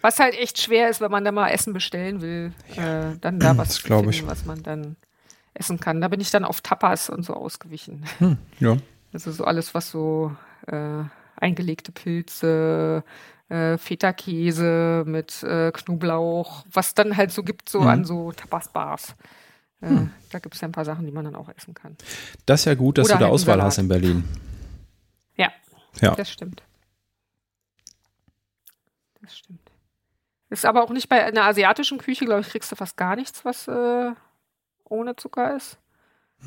Was 0.00 0.20
halt 0.20 0.38
echt 0.38 0.60
schwer 0.60 0.88
ist, 0.88 1.00
wenn 1.00 1.10
man 1.10 1.24
da 1.24 1.32
mal 1.32 1.48
Essen 1.48 1.72
bestellen 1.72 2.22
will, 2.22 2.52
ja. 2.76 3.10
äh, 3.10 3.16
dann 3.20 3.40
da 3.40 3.56
was 3.58 3.70
zu 3.70 3.82
finden, 3.82 4.10
ich. 4.10 4.26
was 4.26 4.44
man 4.44 4.62
dann 4.62 4.96
essen 5.54 5.80
kann. 5.80 6.00
Da 6.00 6.08
bin 6.08 6.20
ich 6.20 6.30
dann 6.30 6.44
auf 6.44 6.60
Tapas 6.60 7.10
und 7.10 7.24
so 7.24 7.34
ausgewichen. 7.34 8.04
Hm, 8.18 8.36
ja. 8.60 8.76
Also 9.12 9.32
so 9.32 9.44
alles, 9.44 9.74
was 9.74 9.90
so 9.90 10.34
äh, 10.66 11.02
eingelegte 11.42 11.92
Pilze, 11.92 13.04
äh, 13.48 13.76
Feta-Käse 13.76 15.04
mit 15.06 15.42
äh, 15.42 15.72
Knoblauch, 15.72 16.64
was 16.70 16.94
dann 16.94 17.16
halt 17.16 17.32
so 17.32 17.42
gibt, 17.42 17.68
so 17.68 17.80
mhm. 17.82 17.88
an 17.88 18.04
so 18.04 18.32
Tapas-Bars. 18.32 19.14
Äh, 19.82 19.88
hm. 19.88 20.10
Da 20.30 20.38
gibt 20.38 20.54
es 20.54 20.60
ja 20.60 20.68
ein 20.68 20.72
paar 20.72 20.84
Sachen, 20.84 21.04
die 21.04 21.12
man 21.12 21.24
dann 21.24 21.34
auch 21.34 21.48
essen 21.48 21.74
kann. 21.74 21.96
Das 22.46 22.60
ist 22.60 22.64
ja 22.66 22.74
gut, 22.74 22.98
dass 22.98 23.06
Oder 23.06 23.14
du 23.14 23.18
da 23.20 23.24
halt 23.26 23.34
Auswahl 23.34 23.62
hast 23.62 23.78
in 23.78 23.88
Berlin. 23.88 24.24
Ja, 25.36 25.50
ja, 26.00 26.14
das 26.14 26.30
stimmt. 26.30 26.62
Das 29.20 29.36
stimmt. 29.36 29.60
Ist 30.48 30.64
aber 30.66 30.84
auch 30.84 30.90
nicht 30.90 31.08
bei 31.08 31.24
einer 31.24 31.44
asiatischen 31.44 31.98
Küche, 31.98 32.26
glaube 32.26 32.42
ich, 32.42 32.48
kriegst 32.48 32.70
du 32.70 32.76
fast 32.76 32.96
gar 32.96 33.16
nichts, 33.16 33.44
was 33.44 33.68
äh, 33.68 34.12
ohne 34.84 35.16
Zucker 35.16 35.56
ist. 35.56 35.78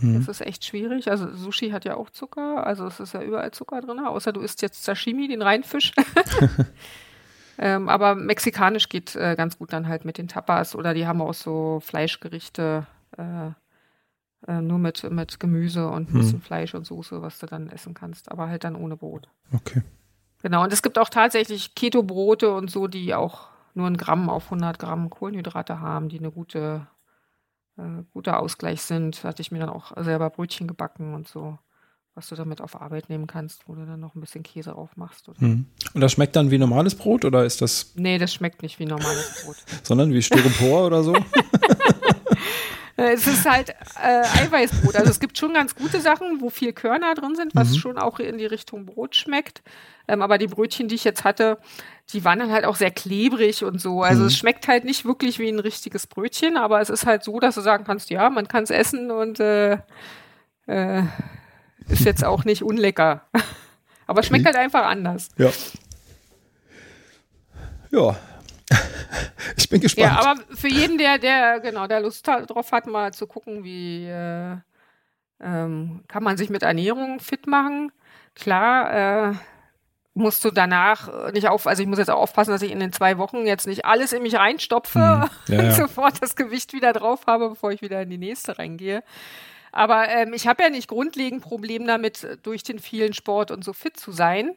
Mhm. 0.02 0.16
Das 0.16 0.28
ist 0.28 0.46
echt 0.46 0.66
schwierig. 0.66 1.10
Also 1.10 1.34
Sushi 1.34 1.70
hat 1.70 1.86
ja 1.86 1.96
auch 1.96 2.10
Zucker, 2.10 2.66
also 2.66 2.86
es 2.86 3.00
ist 3.00 3.14
ja 3.14 3.22
überall 3.22 3.52
Zucker 3.52 3.82
drin, 3.82 4.00
außer 4.00 4.34
du 4.34 4.41
isst 4.41 4.62
jetzt 4.62 4.84
Sashimi, 4.84 5.28
den 5.28 5.41
Reinfisch. 5.41 5.93
ähm, 7.58 7.89
aber 7.89 8.16
mexikanisch 8.16 8.89
geht 8.89 9.16
äh, 9.16 9.36
ganz 9.36 9.58
gut 9.58 9.74
dann 9.74 9.88
halt 9.88 10.06
mit 10.06 10.18
den 10.18 10.28
Tapas 10.28 10.76
oder 10.76 10.93
die 10.93 11.08
haben 11.08 11.22
auch 11.22 11.34
so 11.34 11.80
Fleischgerichte, 11.82 12.88
äh, 13.18 13.52
äh, 14.48 14.62
nur 14.62 14.80
mit, 14.80 15.10
mit 15.10 15.39
Gemüse 15.39 15.88
und 15.88 16.10
ein 16.10 16.14
mhm. 16.14 16.18
bisschen 16.20 16.41
Fleisch 16.41 16.76
und 16.76 16.86
Soße, 16.86 17.22
was 17.22 17.39
du 17.39 17.46
dann 17.46 17.70
essen 17.70 17.93
kannst, 17.93 18.32
aber 18.32 18.50
halt 18.50 18.64
dann 18.64 18.76
ohne 18.76 18.98
Brot. 18.98 19.30
Okay. 19.54 19.82
Genau, 20.41 20.64
und 20.64 20.72
es 20.72 20.84
gibt 20.84 21.00
auch 21.00 21.10
tatsächlich 21.10 21.74
Keto-Brote 21.74 22.54
und 22.54 22.70
so, 22.70 22.88
die 22.88 23.16
auch 23.16 23.48
nur 23.74 23.88
ein 23.88 23.98
Gramm 23.98 24.30
auf 24.30 24.46
100 24.46 24.78
Gramm 24.78 25.10
Kohlenhydrate 25.10 25.80
haben, 25.80 26.10
die 26.10 26.20
eine 26.20 26.32
gute 26.32 26.88
äh, 27.78 28.03
guter 28.13 28.39
Ausgleich 28.39 28.82
sind. 28.82 29.23
Hatte 29.23 29.41
ich 29.41 29.51
mir 29.51 29.59
dann 29.59 29.69
auch 29.69 29.91
selber 30.03 30.30
Brötchen 30.30 30.67
gebacken 30.67 31.13
und 31.13 31.28
so, 31.28 31.57
was 32.13 32.30
du 32.30 32.36
damit 32.36 32.61
auf 32.61 32.80
Arbeit 32.80 33.09
nehmen 33.09 33.28
kannst, 33.28 33.67
wo 33.67 33.76
du 33.76 33.86
dann 33.86 33.99
noch 33.99 34.15
ein 34.15 34.21
bisschen 34.21 34.43
Käse 34.43 34.76
aufmachst. 34.76 35.30
Mhm. 35.39 35.65
Und 35.93 36.01
das 36.01 36.13
schmeckt 36.13 36.36
dann 36.36 36.51
wie 36.51 36.57
normales 36.57 36.95
Brot 36.95 37.26
oder 37.26 37.45
ist 37.45 37.61
das? 37.61 37.93
Nee, 37.95 38.17
das 38.17 38.34
schmeckt 38.34 38.61
nicht 38.61 38.80
wie 38.80 38.86
normales 38.86 39.43
Brot. 39.43 39.57
Sondern 39.84 40.13
wie 40.13 40.21
Styropor 40.21 40.88
oder 40.88 41.03
so? 41.03 41.15
Äh, 42.98 43.14
es 43.14 43.28
ist 43.28 43.46
halt 43.46 43.70
äh, 44.02 44.24
Eiweißbrot. 44.43 44.96
Also 44.96 45.12
es 45.12 45.20
gibt 45.20 45.38
schon 45.38 45.54
ganz 45.54 45.76
gute 45.76 46.00
Sachen, 46.02 46.41
wo 46.41 46.50
viel 46.50 46.74
Körner 46.74 47.14
drin 47.14 47.36
sind, 47.36 47.56
was 47.56 47.72
mhm. 47.72 47.76
schon 47.76 47.98
auch 47.98 48.20
in 48.20 48.38
die 48.38 48.46
Richtung 48.46 48.86
Brot 48.86 49.16
schmeckt. 49.16 49.62
Ähm, 50.08 50.22
aber 50.22 50.38
die 50.38 50.48
Brötchen, 50.48 50.88
die 50.88 50.96
ich 50.96 51.04
jetzt 51.04 51.24
hatte, 51.24 51.58
die 52.14 52.24
waren 52.24 52.39
dann 52.39 52.52
halt 52.52 52.66
auch 52.66 52.76
sehr 52.76 52.91
klebrig 52.91 53.64
und 53.64 53.82
so. 53.82 54.02
Also 54.04 54.22
mhm. 54.22 54.28
es 54.28 54.38
schmeckt 54.38 54.68
halt 54.68 54.86
nicht 54.86 55.06
wirklich 55.06 55.39
wie 55.39 55.50
ein 55.50 55.60
richtiges 55.60 56.08
Brötchen, 56.08 56.58
aber 56.58 56.80
es 56.80 56.89
ist 56.89 57.06
halt 57.06 57.24
so, 57.24 57.39
dass 57.39 57.56
du 57.56 57.62
sagen 57.62 57.84
kannst, 57.86 58.10
ja, 58.10 58.30
man 58.30 58.48
kann 58.48 58.64
es 58.64 58.70
essen 58.70 59.12
und 59.12 59.39
äh, 59.39 59.78
äh, 60.68 61.04
ist 61.89 62.06
jetzt 62.06 62.24
auch 62.24 62.46
nicht 62.46 62.64
unlecker. 62.64 63.22
aber 64.08 64.22
es 64.22 64.28
schmeckt 64.28 64.46
halt 64.46 64.56
einfach 64.56 64.86
anders. 64.86 65.30
Ja. 65.38 65.52
Ja. 67.91 68.16
ich 69.57 69.70
bin 69.70 69.82
gespannt. 69.82 70.13
Ja, 70.13 70.20
aber 70.20 70.41
für 70.55 70.68
jeden, 70.68 70.97
der, 70.97 71.18
der, 71.18 71.59
genau, 71.59 71.88
der 71.88 72.01
Lust 72.01 72.28
drauf 72.28 72.72
hat, 72.72 72.88
mal 72.88 73.13
zu 73.13 73.28
gucken, 73.28 73.63
wie 73.63 74.07
äh, 74.07 74.57
ähm, 75.41 76.03
kann 76.07 76.24
man 76.24 76.38
sich 76.38 76.49
mit 76.49 76.63
Ernährung 76.63 77.20
fit 77.20 77.47
machen. 77.47 77.91
Klar, 78.36 79.32
äh, 79.32 79.34
musst 80.13 80.43
du 80.45 80.51
danach 80.51 81.32
nicht 81.34 81.47
auf, 81.47 81.68
also 81.68 81.82
ich 81.82 81.89
muss 81.89 81.99
jetzt 81.99 82.09
auch 82.09 82.22
aufpassen, 82.22 82.51
dass 82.51 82.61
ich 82.61 82.72
in 82.72 82.80
den 82.80 82.93
zwei 82.93 83.18
Wochen 83.18 83.45
jetzt 83.45 83.68
nicht 83.68 83.86
alles 83.86 84.13
in 84.13 84.24
mich 84.24 84.36
reinstopfe 84.36 84.99
hm. 85.47 85.53
ja, 85.53 85.59
und 85.59 85.66
ja. 85.66 85.72
sofort 85.72 86.22
das 86.22 86.36
Gewicht 86.36 86.74
wieder 86.74 86.93
drauf 86.93 87.28
habe, 87.28 87.49
bevor 87.49 87.72
ich 87.72 87.82
wieder 87.82 88.01
in 88.01 88.09
die 88.09 88.18
nächste 88.18 88.57
reingehe. 88.57 89.03
Aber 89.72 90.07
ähm, 90.07 90.34
ich 90.34 90.47
habe 90.47 90.63
ja 90.63 90.70
nicht 90.70 90.88
grundlegend 90.88 91.43
Problem 91.43 91.86
damit, 91.86 92.39
durch 92.43 92.63
den 92.63 92.80
vielen 92.80 93.13
Sport 93.13 93.51
und 93.51 93.66
so 93.66 93.74
fit 93.74 93.97
zu 93.97 94.13
sein 94.13 94.55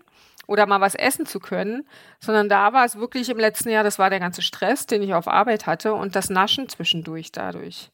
oder 0.48 0.66
mal 0.66 0.80
was 0.80 0.96
essen 0.96 1.26
zu 1.26 1.38
können, 1.38 1.86
sondern 2.18 2.48
da 2.48 2.72
war 2.72 2.84
es 2.84 2.96
wirklich 2.96 3.28
im 3.28 3.38
letzten 3.38 3.68
Jahr, 3.68 3.84
das 3.84 4.00
war 4.00 4.10
der 4.10 4.18
ganze 4.18 4.42
Stress, 4.42 4.86
den 4.86 5.02
ich 5.02 5.14
auf 5.14 5.28
Arbeit 5.28 5.66
hatte 5.66 5.94
und 5.94 6.16
das 6.16 6.30
Naschen 6.30 6.68
zwischendurch 6.68 7.30
dadurch. 7.30 7.92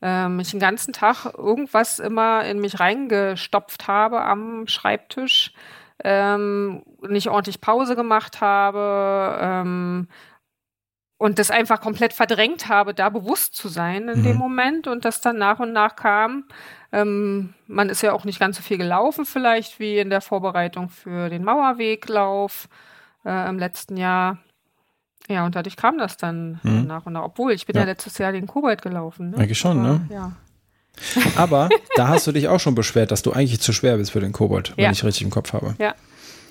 Ähm, 0.00 0.40
ich 0.40 0.52
den 0.52 0.60
ganzen 0.60 0.94
Tag 0.94 1.26
irgendwas 1.36 1.98
immer 1.98 2.44
in 2.44 2.60
mich 2.60 2.80
reingestopft 2.80 3.88
habe 3.88 4.22
am 4.22 4.66
Schreibtisch 4.68 5.52
ähm, 6.04 6.82
nicht 7.00 7.28
ordentlich 7.28 7.60
Pause 7.60 7.96
gemacht 7.96 8.40
habe 8.40 9.38
ähm, 9.40 10.08
und 11.18 11.38
das 11.38 11.50
einfach 11.50 11.80
komplett 11.80 12.12
verdrängt 12.12 12.68
habe, 12.68 12.92
da 12.92 13.08
bewusst 13.08 13.54
zu 13.54 13.68
sein 13.68 14.08
in 14.08 14.20
mhm. 14.20 14.24
dem 14.24 14.36
Moment 14.36 14.86
und 14.86 15.04
das 15.04 15.20
dann 15.20 15.38
nach 15.38 15.60
und 15.60 15.72
nach 15.72 15.96
kam. 15.96 16.44
Ähm, 16.92 17.54
man 17.66 17.88
ist 17.88 18.02
ja 18.02 18.12
auch 18.12 18.24
nicht 18.24 18.38
ganz 18.38 18.56
so 18.56 18.62
viel 18.62 18.78
gelaufen 18.78 19.24
vielleicht 19.24 19.80
wie 19.80 19.98
in 19.98 20.10
der 20.10 20.20
Vorbereitung 20.20 20.88
für 20.88 21.30
den 21.30 21.42
Mauerweglauf 21.44 22.68
äh, 23.24 23.48
im 23.48 23.58
letzten 23.58 23.96
Jahr. 23.96 24.38
Ja, 25.28 25.44
und 25.44 25.56
dadurch 25.56 25.76
kam 25.76 25.98
das 25.98 26.16
dann 26.16 26.60
mhm. 26.62 26.86
nach 26.86 27.06
und 27.06 27.14
nach. 27.14 27.24
Obwohl, 27.24 27.52
ich 27.52 27.66
bin 27.66 27.74
ja, 27.74 27.82
ja 27.82 27.86
letztes 27.86 28.18
Jahr 28.18 28.32
den 28.32 28.46
Kobalt 28.46 28.82
gelaufen. 28.82 29.30
Ne? 29.30 29.38
Eigentlich 29.38 29.58
schon, 29.58 29.78
Aber, 29.78 29.88
ne? 29.88 30.08
Ja. 30.10 30.32
Aber 31.36 31.68
da 31.96 32.08
hast 32.08 32.26
du 32.26 32.32
dich 32.32 32.48
auch 32.48 32.60
schon 32.60 32.74
beschwert, 32.74 33.10
dass 33.10 33.22
du 33.22 33.32
eigentlich 33.32 33.60
zu 33.60 33.72
schwer 33.72 33.96
bist 33.96 34.12
für 34.12 34.20
den 34.20 34.32
Kobold, 34.32 34.74
wenn 34.76 34.84
ja. 34.84 34.90
ich 34.92 35.02
richtig 35.02 35.22
im 35.22 35.30
Kopf 35.30 35.52
habe. 35.52 35.74
Ja. 35.78 35.94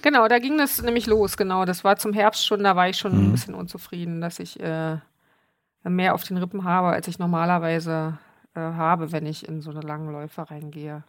Genau, 0.06 0.28
da 0.28 0.38
ging 0.38 0.60
das 0.60 0.84
nämlich 0.84 1.08
los, 1.08 1.36
genau. 1.36 1.66
Das 1.66 1.84
war 1.84 1.98
zum 1.98 2.14
Herbst 2.14 2.46
schon, 2.46 2.64
da 2.64 2.76
war 2.76 2.88
ich 2.88 2.96
schon 2.96 3.18
mhm. 3.18 3.24
ein 3.24 3.32
bisschen 3.32 3.56
unzufrieden, 3.56 4.22
dass 4.22 4.38
ich 4.38 4.60
äh, 4.60 4.98
mehr 5.84 6.14
auf 6.14 6.24
den 6.24 6.38
Rippen 6.38 6.64
habe, 6.64 6.90
als 6.90 7.08
ich 7.08 7.18
normalerweise 7.18 8.20
äh, 8.54 8.60
habe, 8.60 9.12
wenn 9.12 9.26
ich 9.26 9.48
in 9.48 9.62
so 9.62 9.72
eine 9.72 9.82
lange 9.82 10.12
Läufe 10.12 10.48
reingehe. 10.48 11.04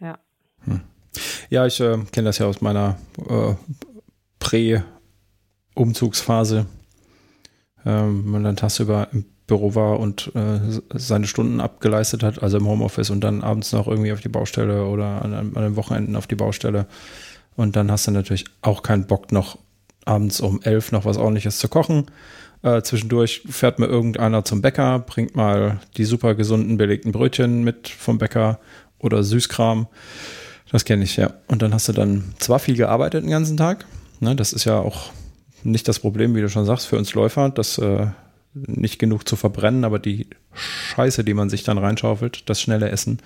Ja. 0.00 0.18
Hm. 0.64 0.80
Ja, 1.48 1.64
ich 1.64 1.78
äh, 1.78 1.96
kenne 2.10 2.26
das 2.26 2.38
ja 2.38 2.46
aus 2.46 2.60
meiner 2.60 2.96
äh, 3.18 3.54
Prä-Umzugsphase. 4.40 6.66
Ähm, 7.86 8.24
wenn 8.24 8.32
man 8.32 8.42
dann 8.42 8.56
tagsüber 8.56 9.06
im 9.12 9.26
Büro 9.46 9.76
war 9.76 10.00
und 10.00 10.32
äh, 10.34 10.58
seine 10.94 11.28
Stunden 11.28 11.60
abgeleistet 11.60 12.24
hat, 12.24 12.42
also 12.42 12.58
im 12.58 12.66
Homeoffice 12.66 13.10
und 13.10 13.20
dann 13.20 13.44
abends 13.44 13.72
noch 13.72 13.86
irgendwie 13.86 14.10
auf 14.10 14.22
die 14.22 14.28
Baustelle 14.28 14.86
oder 14.86 15.24
an, 15.24 15.34
an 15.34 15.54
den 15.54 15.76
Wochenenden 15.76 16.16
auf 16.16 16.26
die 16.26 16.34
Baustelle. 16.34 16.88
Und 17.58 17.74
dann 17.74 17.90
hast 17.90 18.06
du 18.06 18.12
natürlich 18.12 18.44
auch 18.62 18.84
keinen 18.84 19.08
Bock, 19.08 19.32
noch 19.32 19.58
abends 20.04 20.40
um 20.40 20.62
elf 20.62 20.92
noch 20.92 21.04
was 21.04 21.16
ordentliches 21.16 21.58
zu 21.58 21.68
kochen. 21.68 22.06
Äh, 22.62 22.82
zwischendurch 22.82 23.42
fährt 23.50 23.80
mir 23.80 23.86
irgendeiner 23.86 24.44
zum 24.44 24.62
Bäcker, 24.62 25.00
bringt 25.00 25.34
mal 25.34 25.80
die 25.96 26.04
super 26.04 26.36
gesunden, 26.36 26.76
belegten 26.76 27.10
Brötchen 27.10 27.64
mit 27.64 27.88
vom 27.88 28.18
Bäcker 28.18 28.60
oder 29.00 29.24
Süßkram. 29.24 29.88
Das 30.70 30.84
kenne 30.84 31.02
ich, 31.02 31.16
ja. 31.16 31.34
Und 31.48 31.62
dann 31.62 31.74
hast 31.74 31.88
du 31.88 31.92
dann 31.92 32.32
zwar 32.38 32.60
viel 32.60 32.76
gearbeitet 32.76 33.24
den 33.24 33.30
ganzen 33.30 33.56
Tag, 33.56 33.86
ne, 34.20 34.36
das 34.36 34.52
ist 34.52 34.64
ja 34.64 34.78
auch 34.78 35.10
nicht 35.64 35.88
das 35.88 35.98
Problem, 35.98 36.36
wie 36.36 36.40
du 36.40 36.48
schon 36.48 36.64
sagst, 36.64 36.86
für 36.86 36.96
uns 36.96 37.12
Läufer, 37.14 37.50
das 37.50 37.78
äh, 37.78 38.06
nicht 38.54 39.00
genug 39.00 39.28
zu 39.28 39.34
verbrennen, 39.34 39.84
aber 39.84 39.98
die 39.98 40.28
Scheiße, 40.52 41.24
die 41.24 41.34
man 41.34 41.50
sich 41.50 41.64
dann 41.64 41.78
reinschaufelt, 41.78 42.48
das 42.48 42.60
schnelle 42.60 42.88
Essen, 42.90 43.18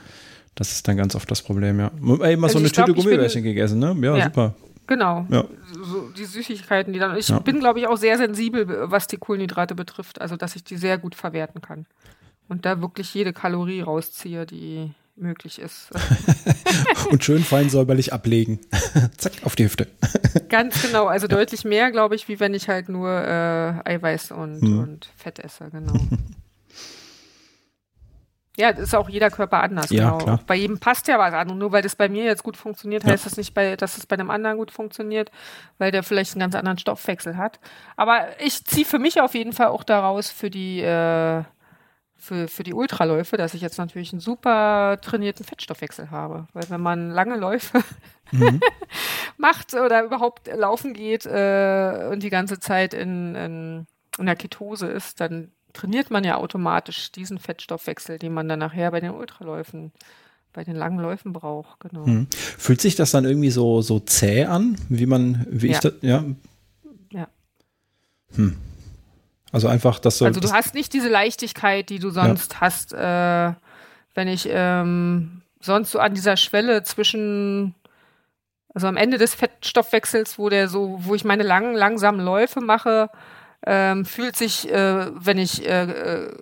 das 0.54 0.72
ist 0.72 0.86
dann 0.86 0.96
ganz 0.96 1.14
oft 1.14 1.30
das 1.30 1.42
Problem, 1.42 1.80
ja. 1.80 1.90
Eben 1.96 2.18
mal 2.18 2.48
also 2.48 2.48
so 2.48 2.58
eine 2.58 2.70
Tüte 2.70 2.92
Gummibärchen 2.94 3.42
gegessen, 3.42 3.78
ne? 3.78 3.96
Ja, 4.00 4.16
ja, 4.16 4.24
super. 4.24 4.54
Genau. 4.86 5.26
Ja. 5.30 5.44
So, 5.72 6.10
die 6.10 6.24
Süßigkeiten, 6.24 6.92
die 6.92 6.98
dann. 6.98 7.16
Ich 7.16 7.28
ja. 7.28 7.38
bin, 7.38 7.60
glaube 7.60 7.80
ich, 7.80 7.86
auch 7.86 7.96
sehr 7.96 8.18
sensibel, 8.18 8.90
was 8.90 9.06
die 9.06 9.16
Kohlenhydrate 9.16 9.74
betrifft. 9.74 10.20
Also, 10.20 10.36
dass 10.36 10.56
ich 10.56 10.64
die 10.64 10.76
sehr 10.76 10.98
gut 10.98 11.14
verwerten 11.14 11.60
kann. 11.60 11.86
Und 12.48 12.66
da 12.66 12.82
wirklich 12.82 13.14
jede 13.14 13.32
Kalorie 13.32 13.80
rausziehe, 13.80 14.44
die 14.44 14.90
möglich 15.16 15.58
ist. 15.58 15.90
und 17.10 17.24
schön 17.24 17.42
fein 17.42 17.70
säuberlich 17.70 18.12
ablegen. 18.12 18.60
Zack, 19.16 19.32
auf 19.44 19.56
die 19.56 19.64
Hüfte. 19.64 19.86
Ganz 20.48 20.82
genau, 20.82 21.06
also 21.06 21.26
ja. 21.26 21.36
deutlich 21.36 21.64
mehr, 21.64 21.90
glaube 21.90 22.14
ich, 22.14 22.28
wie 22.28 22.40
wenn 22.40 22.54
ich 22.54 22.68
halt 22.68 22.88
nur 22.88 23.08
äh, 23.08 23.94
Eiweiß 23.94 24.32
und, 24.32 24.60
hm. 24.60 24.78
und 24.78 25.08
Fett 25.16 25.38
esse, 25.38 25.70
genau. 25.70 25.94
Ja, 28.56 28.72
das 28.72 28.88
ist 28.88 28.94
auch 28.94 29.08
jeder 29.08 29.30
Körper 29.30 29.62
anders, 29.62 29.90
ja, 29.90 30.10
genau. 30.10 30.18
Klar. 30.18 30.40
Bei 30.46 30.54
jedem 30.54 30.78
passt 30.78 31.08
ja 31.08 31.18
was 31.18 31.32
an. 31.32 31.50
Und 31.50 31.58
nur 31.58 31.72
weil 31.72 31.82
das 31.82 31.96
bei 31.96 32.08
mir 32.08 32.24
jetzt 32.24 32.42
gut 32.42 32.56
funktioniert, 32.56 33.04
heißt 33.04 33.24
ja. 33.24 33.30
das 33.30 33.38
nicht, 33.38 33.54
bei, 33.54 33.76
dass 33.76 33.96
es 33.96 34.06
bei 34.06 34.14
einem 34.14 34.30
anderen 34.30 34.58
gut 34.58 34.70
funktioniert, 34.70 35.30
weil 35.78 35.90
der 35.90 36.02
vielleicht 36.02 36.34
einen 36.34 36.40
ganz 36.40 36.54
anderen 36.54 36.78
Stoffwechsel 36.78 37.38
hat. 37.38 37.60
Aber 37.96 38.26
ich 38.40 38.64
ziehe 38.64 38.84
für 38.84 38.98
mich 38.98 39.20
auf 39.20 39.34
jeden 39.34 39.52
Fall 39.52 39.68
auch 39.68 39.84
daraus 39.84 40.30
für 40.30 40.50
die 40.50 40.80
äh, 40.82 41.44
für, 42.22 42.46
für 42.46 42.62
die 42.62 42.72
Ultraläufe, 42.72 43.36
dass 43.36 43.52
ich 43.52 43.62
jetzt 43.62 43.78
natürlich 43.78 44.12
einen 44.12 44.20
super 44.20 44.96
trainierten 45.02 45.44
Fettstoffwechsel 45.44 46.12
habe. 46.12 46.46
Weil 46.52 46.70
wenn 46.70 46.80
man 46.80 47.10
lange 47.10 47.36
Läufe 47.36 47.82
mhm. 48.30 48.60
macht 49.38 49.74
oder 49.74 50.04
überhaupt 50.04 50.46
laufen 50.46 50.92
geht 50.92 51.26
äh, 51.26 52.08
und 52.12 52.22
die 52.22 52.30
ganze 52.30 52.60
Zeit 52.60 52.94
in, 52.94 53.34
in, 53.34 53.86
in 54.18 54.26
der 54.26 54.36
Ketose 54.36 54.86
ist, 54.86 55.20
dann 55.20 55.50
trainiert 55.72 56.10
man 56.10 56.24
ja 56.24 56.36
automatisch 56.36 57.12
diesen 57.12 57.38
Fettstoffwechsel, 57.38 58.18
den 58.18 58.34
man 58.34 58.48
dann 58.48 58.58
nachher 58.58 58.90
bei 58.90 59.00
den 59.00 59.12
Ultraläufen 59.12 59.92
bei 60.52 60.64
den 60.64 60.76
langen 60.76 60.98
Läufen 60.98 61.32
braucht, 61.32 61.80
genau. 61.80 62.04
Hm. 62.04 62.26
Fühlt 62.30 62.80
sich 62.80 62.94
das 62.94 63.10
dann 63.10 63.24
irgendwie 63.24 63.50
so, 63.50 63.80
so 63.80 64.00
zäh 64.00 64.44
an, 64.44 64.76
wie 64.88 65.06
man, 65.06 65.46
wie 65.48 65.68
ja. 65.68 65.72
ich 65.72 65.78
das, 65.78 65.94
ja? 66.02 66.24
Ja. 67.10 67.28
Hm. 68.34 68.56
Also 69.50 69.68
einfach, 69.68 69.98
dass 69.98 70.18
du. 70.18 70.24
Also 70.24 70.40
du 70.40 70.52
hast 70.52 70.74
nicht 70.74 70.92
diese 70.92 71.08
Leichtigkeit, 71.08 71.88
die 71.90 71.98
du 71.98 72.10
sonst 72.10 72.54
ja. 72.54 72.60
hast, 72.60 72.92
äh, 72.92 73.52
wenn 74.14 74.28
ich 74.28 74.48
ähm, 74.50 75.42
sonst 75.60 75.90
so 75.90 75.98
an 75.98 76.14
dieser 76.14 76.36
Schwelle 76.36 76.82
zwischen, 76.82 77.74
also 78.74 78.86
am 78.86 78.96
Ende 78.96 79.18
des 79.18 79.34
Fettstoffwechsels, 79.34 80.38
wo 80.38 80.48
der 80.48 80.68
so, 80.68 80.98
wo 81.02 81.14
ich 81.14 81.24
meine 81.24 81.42
langen, 81.42 81.74
langsamen 81.74 82.20
Läufe 82.24 82.60
mache, 82.60 83.10
ähm, 83.66 84.04
fühlt 84.04 84.36
sich, 84.36 84.70
äh, 84.70 85.06
wenn 85.12 85.38
ich 85.38 85.66
äh, 85.66 85.84
äh 85.84 86.36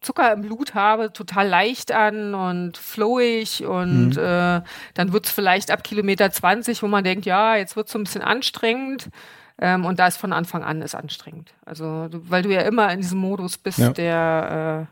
Zucker 0.00 0.32
im 0.32 0.40
Blut 0.40 0.74
habe, 0.74 1.12
total 1.12 1.46
leicht 1.46 1.92
an 1.92 2.34
und 2.34 2.78
flowig 2.78 3.66
und 3.66 4.16
mhm. 4.16 4.22
äh, 4.22 4.62
dann 4.94 5.12
wird's 5.12 5.30
vielleicht 5.30 5.70
ab 5.70 5.84
Kilometer 5.84 6.30
20, 6.30 6.82
wo 6.82 6.86
man 6.86 7.04
denkt, 7.04 7.26
ja, 7.26 7.56
jetzt 7.56 7.76
wird's 7.76 7.92
so 7.92 7.98
ein 7.98 8.04
bisschen 8.04 8.22
anstrengend. 8.22 9.10
Ähm, 9.58 9.84
und 9.84 9.98
da 9.98 10.06
ist 10.06 10.16
von 10.16 10.32
Anfang 10.32 10.64
an 10.64 10.80
ist 10.80 10.94
anstrengend. 10.94 11.52
Also, 11.66 12.08
weil 12.10 12.42
du 12.42 12.48
ja 12.48 12.62
immer 12.62 12.90
in 12.90 13.02
diesem 13.02 13.18
Modus 13.18 13.58
bist, 13.58 13.78
ja. 13.78 13.90
der 13.90 14.88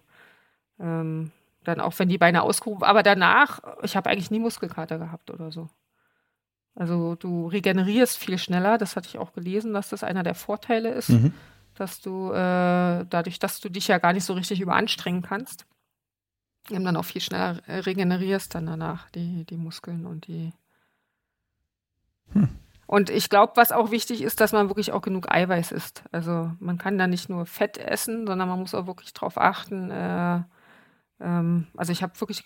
äh, 0.78 0.84
ähm, 0.84 1.32
dann 1.64 1.80
auch 1.80 1.98
wenn 1.98 2.08
die 2.08 2.18
Beine 2.18 2.42
ausgerufen, 2.42 2.84
aber 2.84 3.02
danach, 3.02 3.60
ich 3.82 3.96
habe 3.96 4.10
eigentlich 4.10 4.30
nie 4.30 4.38
Muskelkater 4.38 4.98
gehabt 4.98 5.30
oder 5.30 5.50
so. 5.50 5.68
Also 6.78 7.16
du 7.16 7.48
regenerierst 7.48 8.16
viel 8.16 8.38
schneller, 8.38 8.78
das 8.78 8.94
hatte 8.94 9.08
ich 9.08 9.18
auch 9.18 9.32
gelesen, 9.32 9.72
dass 9.72 9.88
das 9.88 10.04
einer 10.04 10.22
der 10.22 10.36
Vorteile 10.36 10.90
ist, 10.90 11.08
mhm. 11.08 11.32
dass 11.74 12.00
du 12.00 12.30
äh, 12.30 13.04
dadurch, 13.10 13.40
dass 13.40 13.58
du 13.58 13.68
dich 13.68 13.88
ja 13.88 13.98
gar 13.98 14.12
nicht 14.12 14.24
so 14.24 14.34
richtig 14.34 14.60
überanstrengen 14.60 15.22
kannst, 15.22 15.66
eben 16.70 16.84
dann 16.84 16.96
auch 16.96 17.04
viel 17.04 17.20
schneller 17.20 17.60
regenerierst 17.66 18.54
dann 18.54 18.66
danach 18.66 19.10
die, 19.10 19.44
die 19.44 19.56
Muskeln 19.56 20.06
und 20.06 20.28
die 20.28 20.52
hm. 22.32 22.48
Und 22.86 23.10
ich 23.10 23.28
glaube, 23.28 23.52
was 23.56 23.70
auch 23.70 23.90
wichtig 23.90 24.22
ist, 24.22 24.40
dass 24.40 24.52
man 24.52 24.68
wirklich 24.70 24.92
auch 24.92 25.02
genug 25.02 25.30
Eiweiß 25.30 25.72
isst. 25.72 26.04
Also 26.10 26.52
man 26.58 26.78
kann 26.78 26.96
da 26.96 27.06
nicht 27.06 27.28
nur 27.28 27.44
Fett 27.44 27.76
essen, 27.76 28.26
sondern 28.26 28.48
man 28.48 28.58
muss 28.58 28.74
auch 28.74 28.86
wirklich 28.86 29.12
drauf 29.12 29.36
achten. 29.36 29.90
Äh, 29.90 30.40
ähm, 31.20 31.66
also 31.76 31.92
ich 31.92 32.02
habe 32.02 32.18
wirklich 32.18 32.44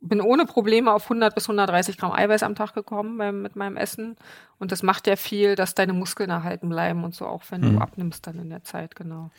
bin 0.00 0.20
ohne 0.20 0.46
Probleme 0.46 0.92
auf 0.92 1.04
100 1.04 1.34
bis 1.34 1.44
130 1.44 1.96
Gramm 1.96 2.12
Eiweiß 2.12 2.42
am 2.42 2.54
Tag 2.54 2.74
gekommen 2.74 3.18
beim, 3.18 3.42
mit 3.42 3.56
meinem 3.56 3.76
Essen. 3.76 4.16
Und 4.58 4.72
das 4.72 4.82
macht 4.82 5.06
ja 5.06 5.16
viel, 5.16 5.54
dass 5.54 5.74
deine 5.74 5.92
Muskeln 5.92 6.30
erhalten 6.30 6.68
bleiben 6.68 7.04
und 7.04 7.14
so, 7.14 7.26
auch 7.26 7.42
wenn 7.50 7.60
mhm. 7.60 7.76
du 7.76 7.80
abnimmst 7.80 8.26
dann 8.26 8.38
in 8.38 8.50
der 8.50 8.64
Zeit, 8.64 8.96
genau. 8.96 9.30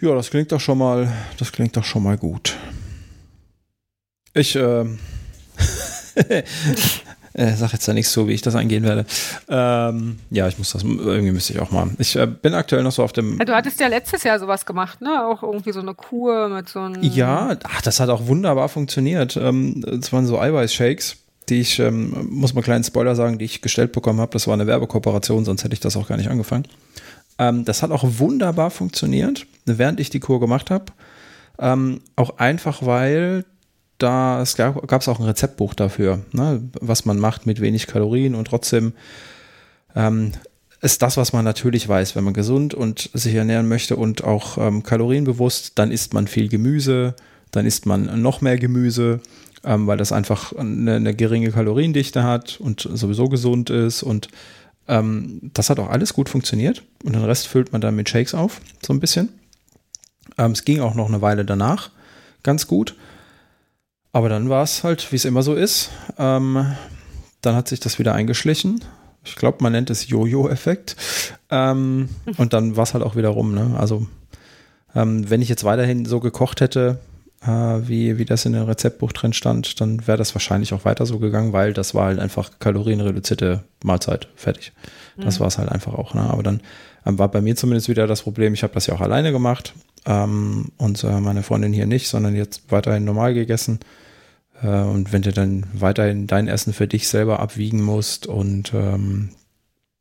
Ja, 0.00 0.14
das 0.14 0.30
klingt 0.30 0.52
doch 0.52 0.60
schon 0.60 0.78
mal, 0.78 1.10
das 1.38 1.52
klingt 1.52 1.76
doch 1.76 1.84
schon 1.84 2.02
mal 2.02 2.18
gut. 2.18 2.56
Ich, 4.34 4.56
äh, 4.56 4.84
äh, 7.34 7.54
sag 7.54 7.72
jetzt 7.72 7.86
da 7.86 7.92
nicht 7.92 8.08
so, 8.08 8.28
wie 8.28 8.32
ich 8.32 8.42
das 8.42 8.54
angehen 8.54 8.84
werde. 8.84 9.04
Ähm, 9.48 10.18
ja, 10.30 10.48
ich 10.48 10.58
muss 10.58 10.72
das, 10.72 10.82
irgendwie 10.82 11.32
müsste 11.32 11.52
ich 11.52 11.60
auch 11.60 11.70
mal. 11.70 11.90
Ich 11.98 12.16
äh, 12.16 12.26
bin 12.26 12.54
aktuell 12.54 12.82
noch 12.82 12.92
so 12.92 13.02
auf 13.02 13.12
dem. 13.12 13.38
Ja, 13.38 13.44
du 13.44 13.54
hattest 13.54 13.80
ja 13.80 13.88
letztes 13.88 14.22
Jahr 14.22 14.38
sowas 14.38 14.64
gemacht, 14.66 15.00
ne? 15.00 15.26
Auch 15.26 15.42
irgendwie 15.42 15.72
so 15.72 15.80
eine 15.80 15.94
Kur 15.94 16.48
mit 16.48 16.68
so 16.68 16.80
einem. 16.80 17.02
Ja, 17.02 17.56
ach, 17.64 17.82
das 17.82 18.00
hat 18.00 18.08
auch 18.08 18.26
wunderbar 18.26 18.68
funktioniert. 18.68 19.36
Ähm, 19.36 19.84
es 20.00 20.12
waren 20.12 20.26
so 20.26 20.38
Eiweiß-Shakes 20.38 21.18
die 21.48 21.60
ich, 21.60 21.78
ähm, 21.78 22.28
muss 22.30 22.54
mal 22.54 22.60
einen 22.60 22.64
kleinen 22.64 22.84
Spoiler 22.84 23.14
sagen, 23.14 23.38
die 23.38 23.44
ich 23.44 23.60
gestellt 23.60 23.92
bekommen 23.92 24.20
habe. 24.20 24.32
Das 24.32 24.46
war 24.46 24.54
eine 24.54 24.66
Werbekooperation, 24.66 25.44
sonst 25.44 25.64
hätte 25.64 25.74
ich 25.74 25.80
das 25.80 25.94
auch 25.96 26.08
gar 26.08 26.16
nicht 26.16 26.30
angefangen. 26.30 26.66
Ähm, 27.38 27.64
das 27.64 27.82
hat 27.82 27.90
auch 27.90 28.04
wunderbar 28.18 28.70
funktioniert, 28.70 29.46
während 29.66 30.00
ich 30.00 30.10
die 30.10 30.20
Kur 30.20 30.40
gemacht 30.40 30.70
habe. 30.70 30.86
Ähm, 31.58 32.00
auch 32.16 32.38
einfach, 32.38 32.84
weil 32.84 33.44
da 33.98 34.42
es 34.42 34.56
gab 34.56 35.00
es 35.00 35.08
auch 35.08 35.20
ein 35.20 35.26
Rezeptbuch 35.26 35.74
dafür, 35.74 36.20
ne, 36.32 36.62
was 36.80 37.04
man 37.04 37.18
macht 37.18 37.46
mit 37.46 37.60
wenig 37.60 37.86
Kalorien 37.86 38.34
und 38.34 38.46
trotzdem 38.46 38.92
ähm, 39.94 40.32
ist 40.80 41.00
das, 41.00 41.16
was 41.16 41.32
man 41.32 41.44
natürlich 41.44 41.88
weiß, 41.88 42.14
wenn 42.14 42.24
man 42.24 42.34
gesund 42.34 42.74
und 42.74 43.10
sich 43.14 43.34
ernähren 43.34 43.68
möchte 43.68 43.96
und 43.96 44.24
auch 44.24 44.58
ähm, 44.58 44.82
kalorienbewusst, 44.82 45.78
dann 45.78 45.90
isst 45.90 46.12
man 46.12 46.26
viel 46.26 46.48
Gemüse, 46.48 47.14
dann 47.52 47.64
isst 47.64 47.86
man 47.86 48.20
noch 48.20 48.42
mehr 48.42 48.58
Gemüse, 48.58 49.20
ähm, 49.64 49.86
weil 49.86 49.96
das 49.96 50.12
einfach 50.12 50.52
eine, 50.52 50.96
eine, 50.96 51.14
geringe 51.14 51.52
Kaloriendichte 51.52 52.22
hat 52.22 52.60
und 52.60 52.86
sowieso 52.92 53.28
gesund 53.28 53.70
ist 53.70 54.02
und 54.02 54.28
ähm, 54.86 55.50
das 55.54 55.70
hat 55.70 55.78
auch 55.78 55.88
alles 55.88 56.12
gut 56.12 56.28
funktioniert 56.28 56.82
und 57.02 57.14
den 57.14 57.24
Rest 57.24 57.46
füllt 57.46 57.72
man 57.72 57.80
dann 57.80 57.96
mit 57.96 58.10
Shakes 58.10 58.34
auf, 58.34 58.60
so 58.84 58.92
ein 58.92 59.00
bisschen. 59.00 59.30
Ähm, 60.36 60.52
es 60.52 60.64
ging 60.64 60.80
auch 60.80 60.94
noch 60.94 61.08
eine 61.08 61.22
Weile 61.22 61.44
danach 61.44 61.90
ganz 62.42 62.66
gut. 62.66 62.94
Aber 64.14 64.28
dann 64.28 64.48
war 64.48 64.62
es 64.62 64.84
halt, 64.84 65.10
wie 65.10 65.16
es 65.16 65.24
immer 65.24 65.42
so 65.42 65.54
ist. 65.54 65.90
Ähm, 66.18 66.64
dann 67.40 67.56
hat 67.56 67.66
sich 67.66 67.80
das 67.80 67.98
wieder 67.98 68.14
eingeschlichen. 68.14 68.80
Ich 69.24 69.34
glaube, 69.34 69.58
man 69.60 69.72
nennt 69.72 69.90
es 69.90 70.06
Jojo-Effekt. 70.06 70.94
Ähm, 71.50 72.08
und 72.36 72.52
dann 72.52 72.76
war 72.76 72.84
es 72.84 72.94
halt 72.94 73.02
auch 73.02 73.16
wieder 73.16 73.30
rum. 73.30 73.56
Ne? 73.56 73.74
Also, 73.76 74.06
ähm, 74.94 75.28
wenn 75.28 75.42
ich 75.42 75.48
jetzt 75.48 75.64
weiterhin 75.64 76.04
so 76.04 76.20
gekocht 76.20 76.60
hätte, 76.60 77.00
äh, 77.42 77.48
wie, 77.48 78.16
wie 78.16 78.24
das 78.24 78.44
in 78.44 78.52
dem 78.52 78.62
Rezeptbuch 78.62 79.12
drin 79.12 79.32
stand, 79.32 79.80
dann 79.80 80.06
wäre 80.06 80.16
das 80.16 80.32
wahrscheinlich 80.32 80.72
auch 80.74 80.84
weiter 80.84 81.06
so 81.06 81.18
gegangen, 81.18 81.52
weil 81.52 81.72
das 81.72 81.92
war 81.92 82.04
halt 82.04 82.20
einfach 82.20 82.52
kalorienreduzierte 82.60 83.64
Mahlzeit. 83.82 84.28
Fertig. 84.36 84.72
Das 85.16 85.36
mhm. 85.36 85.40
war 85.40 85.48
es 85.48 85.58
halt 85.58 85.70
einfach 85.70 85.94
auch. 85.94 86.14
Ne? 86.14 86.20
Aber 86.20 86.44
dann 86.44 86.60
ähm, 87.04 87.18
war 87.18 87.32
bei 87.32 87.40
mir 87.40 87.56
zumindest 87.56 87.88
wieder 87.88 88.06
das 88.06 88.22
Problem, 88.22 88.54
ich 88.54 88.62
habe 88.62 88.74
das 88.74 88.86
ja 88.86 88.94
auch 88.94 89.00
alleine 89.00 89.32
gemacht. 89.32 89.74
Ähm, 90.06 90.70
und 90.76 91.02
äh, 91.02 91.18
meine 91.18 91.42
Freundin 91.42 91.72
hier 91.72 91.86
nicht, 91.86 92.06
sondern 92.06 92.36
jetzt 92.36 92.70
weiterhin 92.70 93.04
normal 93.04 93.34
gegessen. 93.34 93.80
Äh, 94.64 94.82
und 94.82 95.12
wenn 95.12 95.22
du 95.22 95.32
dann 95.32 95.66
weiterhin 95.72 96.26
dein 96.26 96.48
Essen 96.48 96.72
für 96.72 96.88
dich 96.88 97.06
selber 97.08 97.40
abwiegen 97.40 97.82
musst 97.82 98.26
und 98.26 98.72
ähm, 98.74 99.30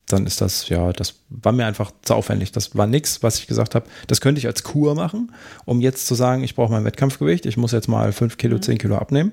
dann 0.08 0.26
ist 0.26 0.42
das, 0.42 0.70
ja, 0.70 0.92
das 0.94 1.16
war 1.30 1.52
mir 1.52 1.66
einfach 1.66 1.92
zu 2.02 2.14
aufwendig. 2.14 2.52
Das 2.52 2.76
war 2.76 2.88
nichts, 2.88 3.24
was 3.24 3.40
ich 3.40 3.48
gesagt 3.48 3.74
habe. 3.76 3.86
Das 4.08 4.22
könnte 4.22 4.40
ich 4.40 4.48
als 4.48 4.64
Kur 4.64 4.96
machen, 4.96 5.32
um 5.66 5.82
jetzt 5.82 6.08
zu 6.08 6.16
sagen, 6.16 6.44
ich 6.44 6.56
brauche 6.56 6.72
mein 6.72 6.86
Wettkampfgewicht, 6.86 7.46
ich 7.46 7.58
muss 7.58 7.72
jetzt 7.72 7.88
mal 7.88 8.12
5 8.12 8.38
Kilo, 8.38 8.60
10 8.60 8.76
mhm. 8.76 8.78
Kilo 8.80 8.98
abnehmen. 8.98 9.32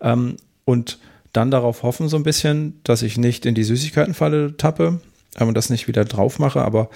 Ähm, 0.00 0.36
und 0.64 0.98
dann 1.32 1.50
darauf 1.50 1.82
hoffen, 1.82 2.08
so 2.08 2.16
ein 2.16 2.22
bisschen, 2.22 2.80
dass 2.84 3.02
ich 3.02 3.18
nicht 3.18 3.46
in 3.46 3.54
die 3.54 3.64
Süßigkeitenfalle 3.64 4.56
tappe 4.56 5.00
ähm, 5.38 5.48
und 5.48 5.54
das 5.54 5.70
nicht 5.70 5.88
wieder 5.88 6.04
drauf 6.04 6.38
mache. 6.38 6.62
Aber 6.62 6.88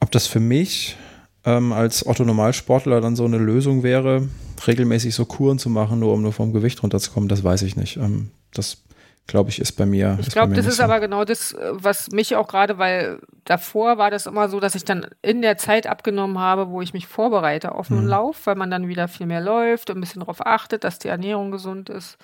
ob 0.00 0.10
das 0.10 0.26
für 0.26 0.40
mich 0.40 0.96
ähm, 1.44 1.72
als 1.72 2.06
Otto-Normalsportler 2.06 3.00
dann 3.00 3.16
so 3.16 3.24
eine 3.24 3.38
Lösung 3.38 3.82
wäre, 3.82 4.28
regelmäßig 4.66 5.14
so 5.14 5.24
Kuren 5.24 5.58
zu 5.58 5.70
machen, 5.70 5.98
nur 5.98 6.12
um 6.12 6.22
nur 6.22 6.32
vom 6.32 6.52
Gewicht 6.52 6.82
runterzukommen, 6.82 7.28
das 7.28 7.44
weiß 7.44 7.62
ich 7.62 7.76
nicht. 7.76 7.96
Ähm, 7.96 8.30
das 8.52 8.84
glaube 9.26 9.50
ich, 9.50 9.58
ist 9.58 9.72
bei 9.72 9.86
mir. 9.86 10.18
Ich 10.20 10.30
glaube, 10.30 10.54
das 10.54 10.66
ist 10.66 10.76
so. 10.76 10.82
aber 10.82 11.00
genau 11.00 11.24
das, 11.24 11.56
was 11.70 12.10
mich 12.10 12.36
auch 12.36 12.46
gerade, 12.46 12.78
weil 12.78 13.20
davor 13.44 13.96
war 13.96 14.10
das 14.10 14.26
immer 14.26 14.48
so, 14.48 14.60
dass 14.60 14.74
ich 14.74 14.84
dann 14.84 15.06
in 15.22 15.40
der 15.40 15.56
Zeit 15.56 15.86
abgenommen 15.86 16.38
habe, 16.38 16.68
wo 16.68 16.82
ich 16.82 16.92
mich 16.92 17.06
vorbereite 17.06 17.72
auf 17.72 17.90
einen 17.90 18.02
mhm. 18.02 18.08
Lauf, 18.08 18.46
weil 18.46 18.54
man 18.54 18.70
dann 18.70 18.88
wieder 18.88 19.08
viel 19.08 19.26
mehr 19.26 19.40
läuft 19.40 19.90
und 19.90 19.96
ein 19.96 20.00
bisschen 20.00 20.20
darauf 20.20 20.44
achtet, 20.46 20.84
dass 20.84 20.98
die 20.98 21.08
Ernährung 21.08 21.50
gesund 21.50 21.88
ist. 21.88 22.18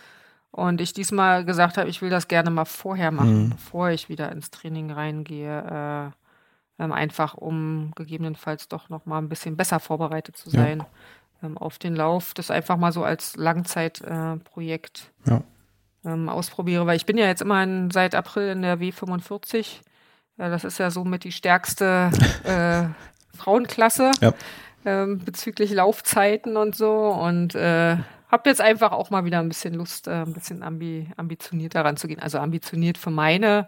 Und 0.51 0.81
ich 0.81 0.93
diesmal 0.93 1.45
gesagt 1.45 1.79
habe, 1.79 1.89
ich 1.89 2.03
will 2.03 2.11
das 2.11 2.29
gerne 2.29 2.51
mal 2.51 2.65
vorher 2.65 3.13
machen, 3.13 3.45
mhm. 3.45 3.51
bevor 3.51 3.91
ich 3.91 4.09
wieder 4.09 4.31
ins 4.33 4.51
Training 4.51 4.91
reingehe. 4.91 6.11
Äh, 6.11 6.21
ähm, 6.81 6.93
einfach 6.93 7.35
um 7.35 7.93
gegebenenfalls 7.95 8.67
doch 8.69 8.89
noch 8.89 9.05
mal 9.05 9.19
ein 9.19 9.29
bisschen 9.29 9.57
besser 9.57 9.81
vorbereitet 9.81 10.37
zu 10.37 10.49
sein 10.49 10.79
ja. 10.79 10.87
Ähm, 11.43 11.59
auf 11.59 11.79
den 11.79 11.95
Lauf. 11.95 12.35
Das 12.35 12.51
einfach 12.51 12.77
mal 12.77 12.93
so 12.93 13.05
als 13.05 13.37
Langzeitprojekt 13.37 15.13
äh, 15.27 15.31
ja. 15.31 15.43
ähm, 16.05 16.29
ausprobiere, 16.29 16.87
weil 16.87 16.97
ich 16.97 17.07
bin 17.07 17.19
ja 17.19 17.27
jetzt 17.27 17.43
immerhin 17.43 17.91
seit 17.91 18.15
April 18.15 18.49
in 18.49 18.63
der 18.63 18.79
W45. 18.79 19.81
Ja, 20.39 20.49
das 20.49 20.65
ist 20.65 20.79
ja 20.79 20.91
somit 20.91 21.25
die 21.25 21.33
stärkste 21.33 22.11
äh, 22.45 22.85
Frauenklasse 23.37 24.11
ja. 24.21 24.33
Ähm, 24.85 25.19
bezüglich 25.19 25.73
Laufzeiten 25.73 26.57
und 26.57 26.75
so. 26.75 27.09
Und 27.09 27.55
äh, 27.55 27.97
habe 28.31 28.49
jetzt 28.49 28.61
einfach 28.61 28.93
auch 28.93 29.11
mal 29.11 29.25
wieder 29.25 29.41
ein 29.41 29.49
bisschen 29.49 29.75
Lust, 29.75 30.07
äh, 30.07 30.23
ein 30.23 30.33
bisschen 30.33 30.63
ambi 30.63 31.09
ambitioniert 31.17 31.75
daran 31.75 31.97
zu 31.97 32.09
gehen. 32.09 32.21
Also 32.21 32.39
ambitioniert 32.39 32.97
für 32.97 33.11
meine 33.11 33.67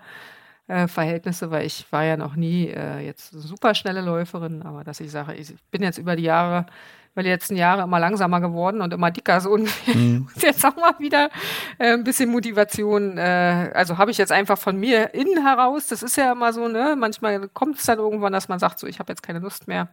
äh, 0.68 0.86
Verhältnisse, 0.86 1.50
weil 1.50 1.66
ich 1.66 1.86
war 1.90 2.04
ja 2.04 2.16
noch 2.16 2.36
nie 2.36 2.68
äh, 2.68 3.00
jetzt 3.00 3.32
super 3.32 3.74
schnelle 3.74 4.00
Läuferin, 4.00 4.62
aber 4.62 4.84
dass 4.84 5.00
ich 5.00 5.10
sage, 5.10 5.34
ich 5.34 5.54
bin 5.70 5.82
jetzt 5.82 5.98
über 5.98 6.16
die 6.16 6.22
Jahre, 6.22 6.66
über 7.12 7.22
die 7.22 7.28
letzten 7.28 7.56
Jahre 7.56 7.82
immer 7.82 8.00
langsamer 8.00 8.40
geworden 8.40 8.80
und 8.80 8.92
immer 8.92 9.10
dicker 9.10 9.40
so 9.40 9.50
ungefähr. 9.50 9.94
Mhm. 9.94 10.28
jetzt 10.36 10.64
auch 10.64 10.76
mal 10.76 10.94
wieder 10.98 11.30
äh, 11.78 11.92
ein 11.92 12.04
bisschen 12.04 12.30
Motivation. 12.30 13.18
Äh, 13.18 13.70
also 13.74 13.98
habe 13.98 14.10
ich 14.10 14.18
jetzt 14.18 14.32
einfach 14.32 14.58
von 14.58 14.78
mir 14.78 15.14
innen 15.14 15.44
heraus, 15.44 15.88
das 15.88 16.02
ist 16.02 16.16
ja 16.16 16.32
immer 16.32 16.52
so, 16.52 16.68
ne, 16.68 16.96
manchmal 16.98 17.48
kommt 17.48 17.78
es 17.78 17.84
dann 17.84 17.98
irgendwann, 17.98 18.32
dass 18.32 18.48
man 18.48 18.58
sagt, 18.58 18.78
so, 18.78 18.86
ich 18.86 18.98
habe 18.98 19.12
jetzt 19.12 19.22
keine 19.22 19.38
Lust 19.38 19.68
mehr 19.68 19.88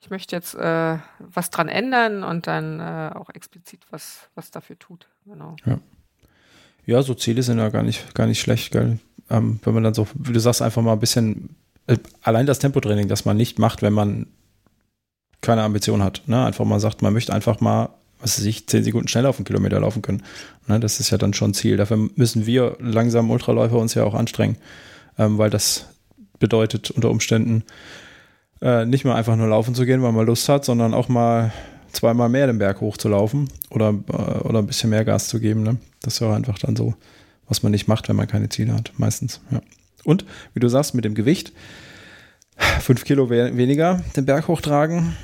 ich 0.00 0.10
möchte 0.10 0.36
jetzt 0.36 0.54
äh, 0.54 0.98
was 1.18 1.50
dran 1.50 1.68
ändern 1.68 2.22
und 2.22 2.46
dann 2.46 2.80
äh, 2.80 3.10
auch 3.14 3.28
explizit 3.30 3.80
was, 3.90 4.28
was 4.34 4.50
dafür 4.50 4.78
tut. 4.78 5.08
Genau. 5.24 5.56
Ja. 5.64 5.78
ja, 6.84 7.02
so 7.02 7.14
Ziele 7.14 7.42
sind 7.42 7.58
ja 7.58 7.68
gar 7.70 7.82
nicht, 7.82 8.14
gar 8.14 8.26
nicht 8.26 8.40
schlecht, 8.40 8.72
gell? 8.72 8.98
Ähm, 9.30 9.58
wenn 9.64 9.74
man 9.74 9.82
dann 9.82 9.94
so, 9.94 10.06
wie 10.14 10.32
du 10.32 10.38
sagst, 10.38 10.62
einfach 10.62 10.82
mal 10.82 10.92
ein 10.92 11.00
bisschen, 11.00 11.56
äh, 11.88 11.98
allein 12.22 12.46
das 12.46 12.60
Tempotraining, 12.60 13.08
das 13.08 13.24
man 13.24 13.36
nicht 13.36 13.58
macht, 13.58 13.82
wenn 13.82 13.92
man 13.92 14.28
keine 15.46 15.62
Ambition 15.62 16.02
hat. 16.02 16.22
Ne? 16.26 16.44
Einfach 16.44 16.64
mal 16.64 16.80
sagt, 16.80 17.00
man 17.02 17.12
möchte 17.12 17.32
einfach 17.32 17.60
mal, 17.60 17.90
was 18.20 18.38
weiß 18.38 18.44
ich, 18.46 18.66
zehn 18.66 18.84
Sekunden 18.84 19.08
schneller 19.08 19.30
auf 19.30 19.38
einen 19.38 19.44
Kilometer 19.44 19.80
laufen 19.80 20.02
können. 20.02 20.22
Ne? 20.66 20.80
Das 20.80 21.00
ist 21.00 21.10
ja 21.10 21.18
dann 21.18 21.32
schon 21.32 21.54
Ziel. 21.54 21.76
Dafür 21.76 22.08
müssen 22.16 22.46
wir 22.46 22.76
langsam 22.80 23.30
Ultraläufer 23.30 23.78
uns 23.78 23.94
ja 23.94 24.04
auch 24.04 24.14
anstrengen, 24.14 24.56
ähm, 25.18 25.38
weil 25.38 25.48
das 25.48 25.86
bedeutet 26.38 26.90
unter 26.90 27.10
Umständen, 27.10 27.62
äh, 28.60 28.84
nicht 28.84 29.04
mal 29.04 29.14
einfach 29.14 29.36
nur 29.36 29.46
laufen 29.46 29.74
zu 29.74 29.86
gehen, 29.86 30.02
weil 30.02 30.12
man 30.12 30.26
Lust 30.26 30.48
hat, 30.48 30.64
sondern 30.64 30.92
auch 30.92 31.08
mal 31.08 31.52
zweimal 31.92 32.28
mehr 32.28 32.46
den 32.46 32.58
Berg 32.58 32.80
hochzulaufen 32.80 33.48
oder, 33.70 33.94
äh, 34.08 34.38
oder 34.46 34.58
ein 34.58 34.66
bisschen 34.66 34.90
mehr 34.90 35.04
Gas 35.04 35.28
zu 35.28 35.40
geben. 35.40 35.62
Ne? 35.62 35.78
Das 36.02 36.14
ist 36.14 36.20
ja 36.20 36.34
einfach 36.34 36.58
dann 36.58 36.76
so, 36.76 36.94
was 37.48 37.62
man 37.62 37.72
nicht 37.72 37.86
macht, 37.86 38.08
wenn 38.08 38.16
man 38.16 38.26
keine 38.26 38.48
Ziele 38.48 38.74
hat, 38.74 38.92
meistens. 38.96 39.40
Ja. 39.50 39.60
Und 40.04 40.24
wie 40.54 40.60
du 40.60 40.68
sagst, 40.68 40.94
mit 40.94 41.04
dem 41.04 41.14
Gewicht, 41.14 41.52
fünf 42.80 43.04
Kilo 43.04 43.30
we 43.30 43.56
weniger 43.56 44.02
den 44.16 44.26
Berg 44.26 44.48
hochtragen. 44.48 45.16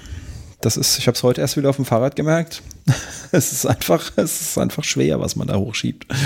Das 0.63 0.77
ist, 0.77 0.99
ich 0.99 1.07
habe 1.09 1.17
es 1.17 1.23
heute 1.23 1.41
erst 1.41 1.57
wieder 1.57 1.69
auf 1.71 1.77
dem 1.77 1.85
Fahrrad 1.85 2.17
gemerkt. 2.17 2.63
es 3.33 3.53
ist 3.53 3.67
einfach, 3.67 4.13
es 4.17 4.41
ist 4.41 4.59
einfach 4.59 4.85
schwer, 4.85 5.21
was 5.21 5.37
man 5.37 5.49
da 5.49 5.57
hochschiebt. 5.57 6.07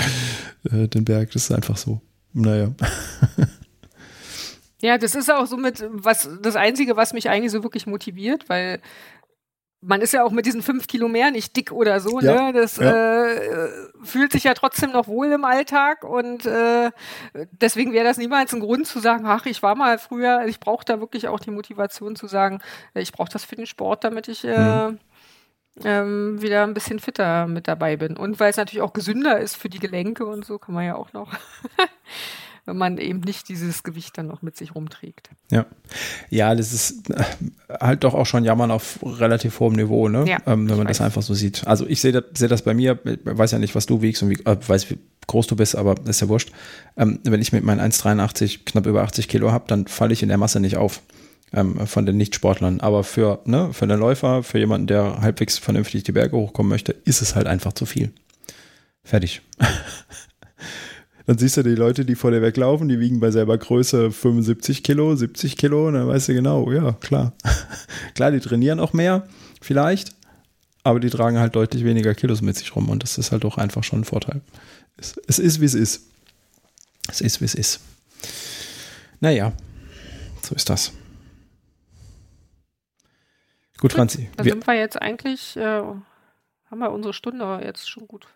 Äh, 0.71 0.87
den 0.87 1.05
Berg, 1.05 1.31
das 1.31 1.43
ist 1.43 1.51
einfach 1.51 1.77
so. 1.77 2.01
Naja. 2.33 2.73
Ja, 4.79 4.99
das 4.99 5.15
ist 5.15 5.31
auch 5.31 5.47
so 5.47 5.57
mit, 5.57 5.83
was, 5.89 6.29
das 6.41 6.55
Einzige, 6.55 6.95
was 6.95 7.11
mich 7.11 7.29
eigentlich 7.29 7.51
so 7.51 7.63
wirklich 7.63 7.87
motiviert, 7.87 8.47
weil 8.47 8.79
man 9.81 10.01
ist 10.01 10.13
ja 10.13 10.23
auch 10.23 10.31
mit 10.31 10.45
diesen 10.45 10.63
fünf 10.63 10.87
Kilo 10.87 11.07
mehr 11.07 11.29
nicht 11.31 11.55
dick 11.55 11.71
oder 11.71 11.99
so, 11.99 12.19
ja, 12.19 12.51
ne? 12.51 12.53
Das 12.53 12.77
ja. 12.77 13.25
äh, 13.25 13.69
fühlt 14.03 14.31
sich 14.31 14.45
ja 14.45 14.53
trotzdem 14.53 14.91
noch 14.91 15.07
wohl 15.07 15.31
im 15.31 15.45
Alltag 15.45 16.03
und 16.03 16.45
äh, 16.45 16.91
deswegen 17.51 17.93
wäre 17.93 18.05
das 18.05 18.17
niemals 18.17 18.53
ein 18.53 18.59
Grund 18.59 18.87
zu 18.87 18.99
sagen, 18.99 19.25
ach, 19.27 19.45
ich 19.45 19.61
war 19.61 19.75
mal 19.75 19.99
früher, 19.99 20.45
ich 20.47 20.59
brauche 20.59 20.85
da 20.85 20.99
wirklich 20.99 21.27
auch 21.27 21.39
die 21.39 21.51
Motivation 21.51 22.15
zu 22.15 22.27
sagen, 22.27 22.59
ich 22.95 23.11
brauche 23.11 23.29
das 23.31 23.45
für 23.45 23.55
den 23.55 23.67
Sport, 23.67 24.03
damit 24.03 24.27
ich 24.27 24.43
äh, 24.43 24.89
mhm. 24.89 24.99
ähm, 25.83 26.41
wieder 26.41 26.63
ein 26.63 26.73
bisschen 26.73 26.99
fitter 26.99 27.45
mit 27.45 27.67
dabei 27.67 27.97
bin. 27.97 28.17
Und 28.17 28.39
weil 28.39 28.49
es 28.49 28.57
natürlich 28.57 28.81
auch 28.81 28.93
gesünder 28.93 29.39
ist 29.39 29.55
für 29.55 29.69
die 29.69 29.79
Gelenke 29.79 30.25
und 30.25 30.43
so, 30.43 30.57
kann 30.57 30.73
man 30.73 30.85
ja 30.85 30.95
auch 30.95 31.13
noch 31.13 31.31
wenn 32.67 32.77
man 32.77 32.97
eben 32.97 33.21
nicht 33.21 33.47
dieses 33.47 33.81
Gewicht 33.81 34.17
dann 34.17 34.27
noch 34.27 34.41
mit 34.41 34.57
sich 34.57 34.75
rumträgt. 34.75 35.29
Ja, 35.49 35.65
ja, 36.29 36.53
das 36.53 36.73
ist 36.73 37.09
äh, 37.09 37.23
halt 37.79 38.03
doch 38.03 38.13
auch 38.13 38.25
schon 38.25 38.43
Jammern 38.43 38.71
auf 38.71 38.99
relativ 39.01 39.59
hohem 39.61 39.75
Niveau, 39.75 40.09
ne? 40.09 40.25
Ja, 40.27 40.37
ähm, 40.45 40.69
wenn 40.69 40.77
man 40.77 40.87
das 40.87 41.01
einfach 41.01 41.21
so 41.21 41.33
sieht. 41.33 41.65
Also 41.65 41.87
ich 41.87 42.01
sehe 42.01 42.11
das, 42.11 42.25
seh 42.33 42.47
das 42.47 42.61
bei 42.61 42.73
mir, 42.73 42.99
ich 43.05 43.19
weiß 43.23 43.51
ja 43.51 43.59
nicht, 43.59 43.73
was 43.73 43.85
du 43.85 44.01
wiegst 44.01 44.21
und 44.21 44.29
wie, 44.29 44.45
äh, 44.45 44.57
weiß, 44.67 44.91
wie 44.91 44.99
groß 45.27 45.47
du 45.47 45.55
bist, 45.55 45.77
aber 45.77 45.95
ist 46.05 46.21
ja 46.21 46.27
wurscht. 46.27 46.51
Ähm, 46.97 47.19
wenn 47.23 47.41
ich 47.41 47.53
mit 47.53 47.63
meinen 47.63 47.79
1,83 47.79 48.65
knapp 48.65 48.85
über 48.85 49.01
80 49.03 49.29
Kilo 49.29 49.51
habe, 49.51 49.65
dann 49.67 49.87
falle 49.87 50.11
ich 50.11 50.21
in 50.21 50.29
der 50.29 50.37
Masse 50.37 50.59
nicht 50.59 50.75
auf 50.75 51.01
ähm, 51.53 51.87
von 51.87 52.05
den 52.05 52.17
Nichtsportlern. 52.17 52.81
Aber 52.81 53.05
für, 53.05 53.39
ne, 53.45 53.71
für 53.71 53.85
einen 53.85 53.99
Läufer, 53.99 54.43
für 54.43 54.59
jemanden, 54.59 54.87
der 54.87 55.21
halbwegs 55.21 55.57
vernünftig 55.57 56.03
die 56.03 56.11
Berge 56.11 56.35
hochkommen 56.35 56.69
möchte, 56.69 56.91
ist 57.05 57.21
es 57.21 57.33
halt 57.35 57.47
einfach 57.47 57.71
zu 57.71 57.85
viel. 57.85 58.11
Fertig. 59.03 59.41
dann 61.27 61.37
siehst 61.37 61.57
du 61.57 61.63
die 61.63 61.75
Leute, 61.75 62.05
die 62.05 62.15
vor 62.15 62.31
dir 62.31 62.41
weglaufen, 62.41 62.87
die 62.87 63.01
wiegen 63.01 63.19
bei 63.19 63.31
selber 63.31 63.57
Größe 63.57 64.11
75 64.11 64.81
Kilo, 64.81 65.13
70 65.13 65.57
Kilo, 65.57 65.89
und 65.89 65.95
dann 65.95 66.07
weißt 66.07 66.29
du 66.29 66.33
genau, 66.33 66.71
ja, 66.71 66.93
klar. 66.93 67.33
klar, 68.15 68.31
die 68.31 68.39
trainieren 68.39 68.79
auch 68.79 68.93
mehr, 68.93 69.27
vielleicht, 69.61 70.15
aber 70.83 71.01
die 71.01 71.09
tragen 71.09 71.37
halt 71.37 71.53
deutlich 71.53 71.83
weniger 71.83 72.15
Kilos 72.15 72.41
mit 72.41 72.55
sich 72.55 72.73
rum 72.77 72.89
und 72.89 73.03
das 73.03 73.17
ist 73.17 73.33
halt 73.33 73.43
doch 73.43 73.57
einfach 73.57 73.83
schon 73.83 73.99
ein 73.99 74.05
Vorteil. 74.05 74.39
Es, 74.95 75.19
es 75.27 75.37
ist, 75.37 75.59
wie 75.59 75.65
es 75.65 75.73
ist. 75.73 76.07
Es 77.09 77.19
ist, 77.19 77.41
wie 77.41 77.45
es 77.45 77.55
ist. 77.55 77.81
Naja, 79.19 79.51
so 80.41 80.55
ist 80.55 80.69
das. 80.69 80.93
Gut, 83.79 83.91
Franzi. 83.91 84.29
Da 84.37 84.45
sind 84.45 84.65
wir 84.65 84.75
jetzt 84.75 84.99
eigentlich, 85.01 85.57
äh, 85.57 85.61
haben 85.61 86.79
wir 86.79 86.91
unsere 86.91 87.13
Stunde 87.13 87.59
jetzt 87.63 87.89
schon 87.89 88.07
gut 88.07 88.27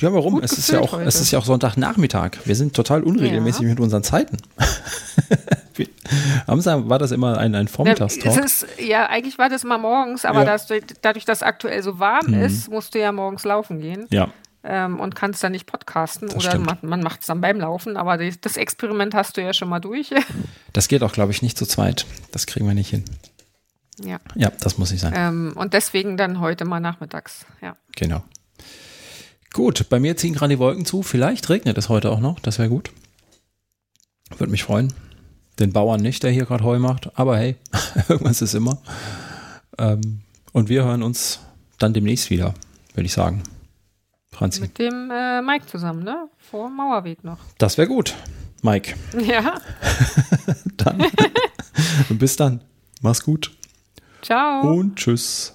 ja, 0.00 0.12
warum? 0.12 0.40
es 0.42 0.58
ist 0.58 0.70
ja, 0.70 0.80
auch, 0.80 0.98
es 0.98 1.20
ist 1.20 1.30
ja 1.30 1.38
auch 1.38 1.44
Sonntagnachmittag. 1.44 2.32
Wir 2.44 2.56
sind 2.56 2.74
total 2.74 3.02
unregelmäßig 3.02 3.62
ja. 3.62 3.68
mit 3.68 3.80
unseren 3.80 4.02
Zeiten. 4.02 4.38
war 6.46 6.98
das 6.98 7.10
immer 7.10 7.38
ein, 7.38 7.54
ein 7.54 7.68
Vormittagstalk? 7.68 8.44
Ist, 8.44 8.66
ja, 8.78 9.06
eigentlich 9.06 9.38
war 9.38 9.48
das 9.48 9.64
immer 9.64 9.78
morgens, 9.78 10.24
aber 10.24 10.40
ja. 10.40 10.44
das, 10.44 10.68
dadurch, 11.02 11.24
dass 11.24 11.38
es 11.38 11.42
aktuell 11.42 11.82
so 11.82 11.98
warm 11.98 12.28
mhm. 12.28 12.42
ist, 12.42 12.70
musst 12.70 12.94
du 12.94 13.00
ja 13.00 13.12
morgens 13.12 13.44
laufen 13.44 13.80
gehen. 13.80 14.06
Ja. 14.10 14.28
Ähm, 14.66 14.98
und 14.98 15.14
kannst 15.14 15.44
dann 15.44 15.52
nicht 15.52 15.66
podcasten 15.66 16.28
das 16.28 16.36
oder 16.36 16.58
man, 16.58 16.78
man 16.80 17.00
macht 17.02 17.20
es 17.20 17.26
dann 17.26 17.42
beim 17.42 17.60
Laufen, 17.60 17.98
aber 17.98 18.16
die, 18.16 18.40
das 18.40 18.56
Experiment 18.56 19.14
hast 19.14 19.36
du 19.36 19.42
ja 19.42 19.52
schon 19.52 19.68
mal 19.68 19.80
durch. 19.80 20.08
das 20.72 20.88
geht 20.88 21.02
auch, 21.02 21.12
glaube 21.12 21.32
ich, 21.32 21.42
nicht 21.42 21.58
zu 21.58 21.66
zweit. 21.66 22.06
Das 22.32 22.46
kriegen 22.46 22.66
wir 22.66 22.72
nicht 22.72 22.88
hin. 22.88 23.04
Ja. 24.02 24.18
Ja, 24.34 24.50
das 24.60 24.78
muss 24.78 24.90
ich 24.90 25.00
sein. 25.00 25.12
Ähm, 25.14 25.52
und 25.54 25.74
deswegen 25.74 26.16
dann 26.16 26.40
heute 26.40 26.64
mal 26.64 26.80
nachmittags, 26.80 27.44
ja. 27.60 27.76
Genau. 27.94 28.24
Gut, 29.54 29.88
bei 29.88 30.00
mir 30.00 30.16
ziehen 30.16 30.34
gerade 30.34 30.54
die 30.54 30.58
Wolken 30.58 30.84
zu. 30.84 31.04
Vielleicht 31.04 31.48
regnet 31.48 31.78
es 31.78 31.88
heute 31.88 32.10
auch 32.10 32.18
noch. 32.18 32.40
Das 32.40 32.58
wäre 32.58 32.68
gut. 32.68 32.90
Würde 34.36 34.50
mich 34.50 34.64
freuen. 34.64 34.92
Den 35.60 35.72
Bauern 35.72 36.00
nicht, 36.00 36.24
der 36.24 36.32
hier 36.32 36.44
gerade 36.44 36.64
Heu 36.64 36.80
macht. 36.80 37.16
Aber 37.16 37.38
hey, 37.38 37.54
irgendwas 38.08 38.42
ist 38.42 38.54
immer. 38.54 38.78
Ähm, 39.78 40.22
und 40.52 40.68
wir 40.68 40.82
hören 40.82 41.04
uns 41.04 41.38
dann 41.78 41.94
demnächst 41.94 42.30
wieder, 42.30 42.52
würde 42.94 43.06
ich 43.06 43.12
sagen. 43.12 43.44
Franzi. 44.32 44.60
Mit 44.60 44.76
dem 44.80 45.12
äh, 45.12 45.40
Mike 45.40 45.66
zusammen, 45.66 46.02
ne? 46.02 46.28
Vor 46.38 46.68
Mauerweg 46.68 47.22
noch. 47.22 47.38
Das 47.58 47.78
wäre 47.78 47.86
gut, 47.86 48.16
Mike. 48.62 48.96
Ja. 49.24 49.60
dann. 50.76 51.06
bis 52.08 52.34
dann. 52.34 52.60
Mach's 53.02 53.22
gut. 53.22 53.56
Ciao. 54.20 54.62
Und 54.62 54.96
tschüss. 54.96 55.54